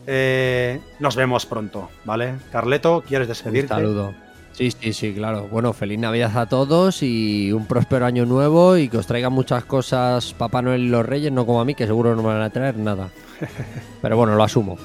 eh, 0.07 0.79
nos 0.99 1.15
vemos 1.17 1.45
pronto, 1.45 1.89
¿vale? 2.05 2.35
Carleto, 2.53 3.03
¿quieres 3.05 3.27
despedirte? 3.27 3.73
Un 3.73 3.79
saludo. 3.81 4.13
Sí, 4.53 4.71
sí, 4.71 4.93
sí, 4.93 5.13
claro. 5.13 5.47
Bueno, 5.51 5.73
feliz 5.73 5.99
Navidad 5.99 6.37
a 6.37 6.45
todos 6.47 7.03
y 7.03 7.51
un 7.51 7.65
próspero 7.65 8.05
año 8.05 8.25
nuevo 8.25 8.77
y 8.77 8.87
que 8.89 8.97
os 8.97 9.07
traigan 9.07 9.33
muchas 9.33 9.65
cosas 9.65 10.33
Papá 10.33 10.61
Noel 10.61 10.81
y 10.83 10.87
los 10.89 11.05
Reyes, 11.05 11.31
no 11.31 11.45
como 11.45 11.59
a 11.61 11.65
mí, 11.65 11.75
que 11.75 11.85
seguro 11.85 12.15
no 12.15 12.21
me 12.21 12.29
van 12.29 12.41
a 12.41 12.49
traer 12.49 12.77
nada. 12.77 13.09
Pero 14.01 14.15
bueno, 14.17 14.35
lo 14.35 14.43
asumo. 14.43 14.77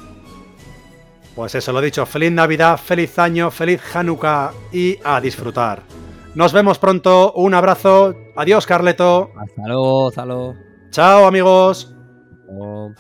Pues 1.37 1.55
eso, 1.55 1.71
lo 1.71 1.83
dicho. 1.83 2.07
Feliz 2.07 2.33
Navidad, 2.33 2.79
feliz 2.79 3.19
año, 3.19 3.51
feliz 3.51 3.83
Hanukkah 3.95 4.53
y 4.73 4.99
a 5.05 5.21
disfrutar. 5.21 5.83
Nos 6.35 6.55
vemos 6.55 6.79
pronto. 6.79 7.35
Un 7.35 7.53
abrazo. 7.53 8.15
Adiós, 8.37 8.67
Carleto. 8.67 9.31
Hasta 9.39 9.69
luego, 9.69 10.09
hasta 10.09 10.25
luego. 10.25 10.55
Chao, 10.91 11.27
amigos. 11.27 11.95
Hasta 12.33 12.53
luego. 12.53 12.95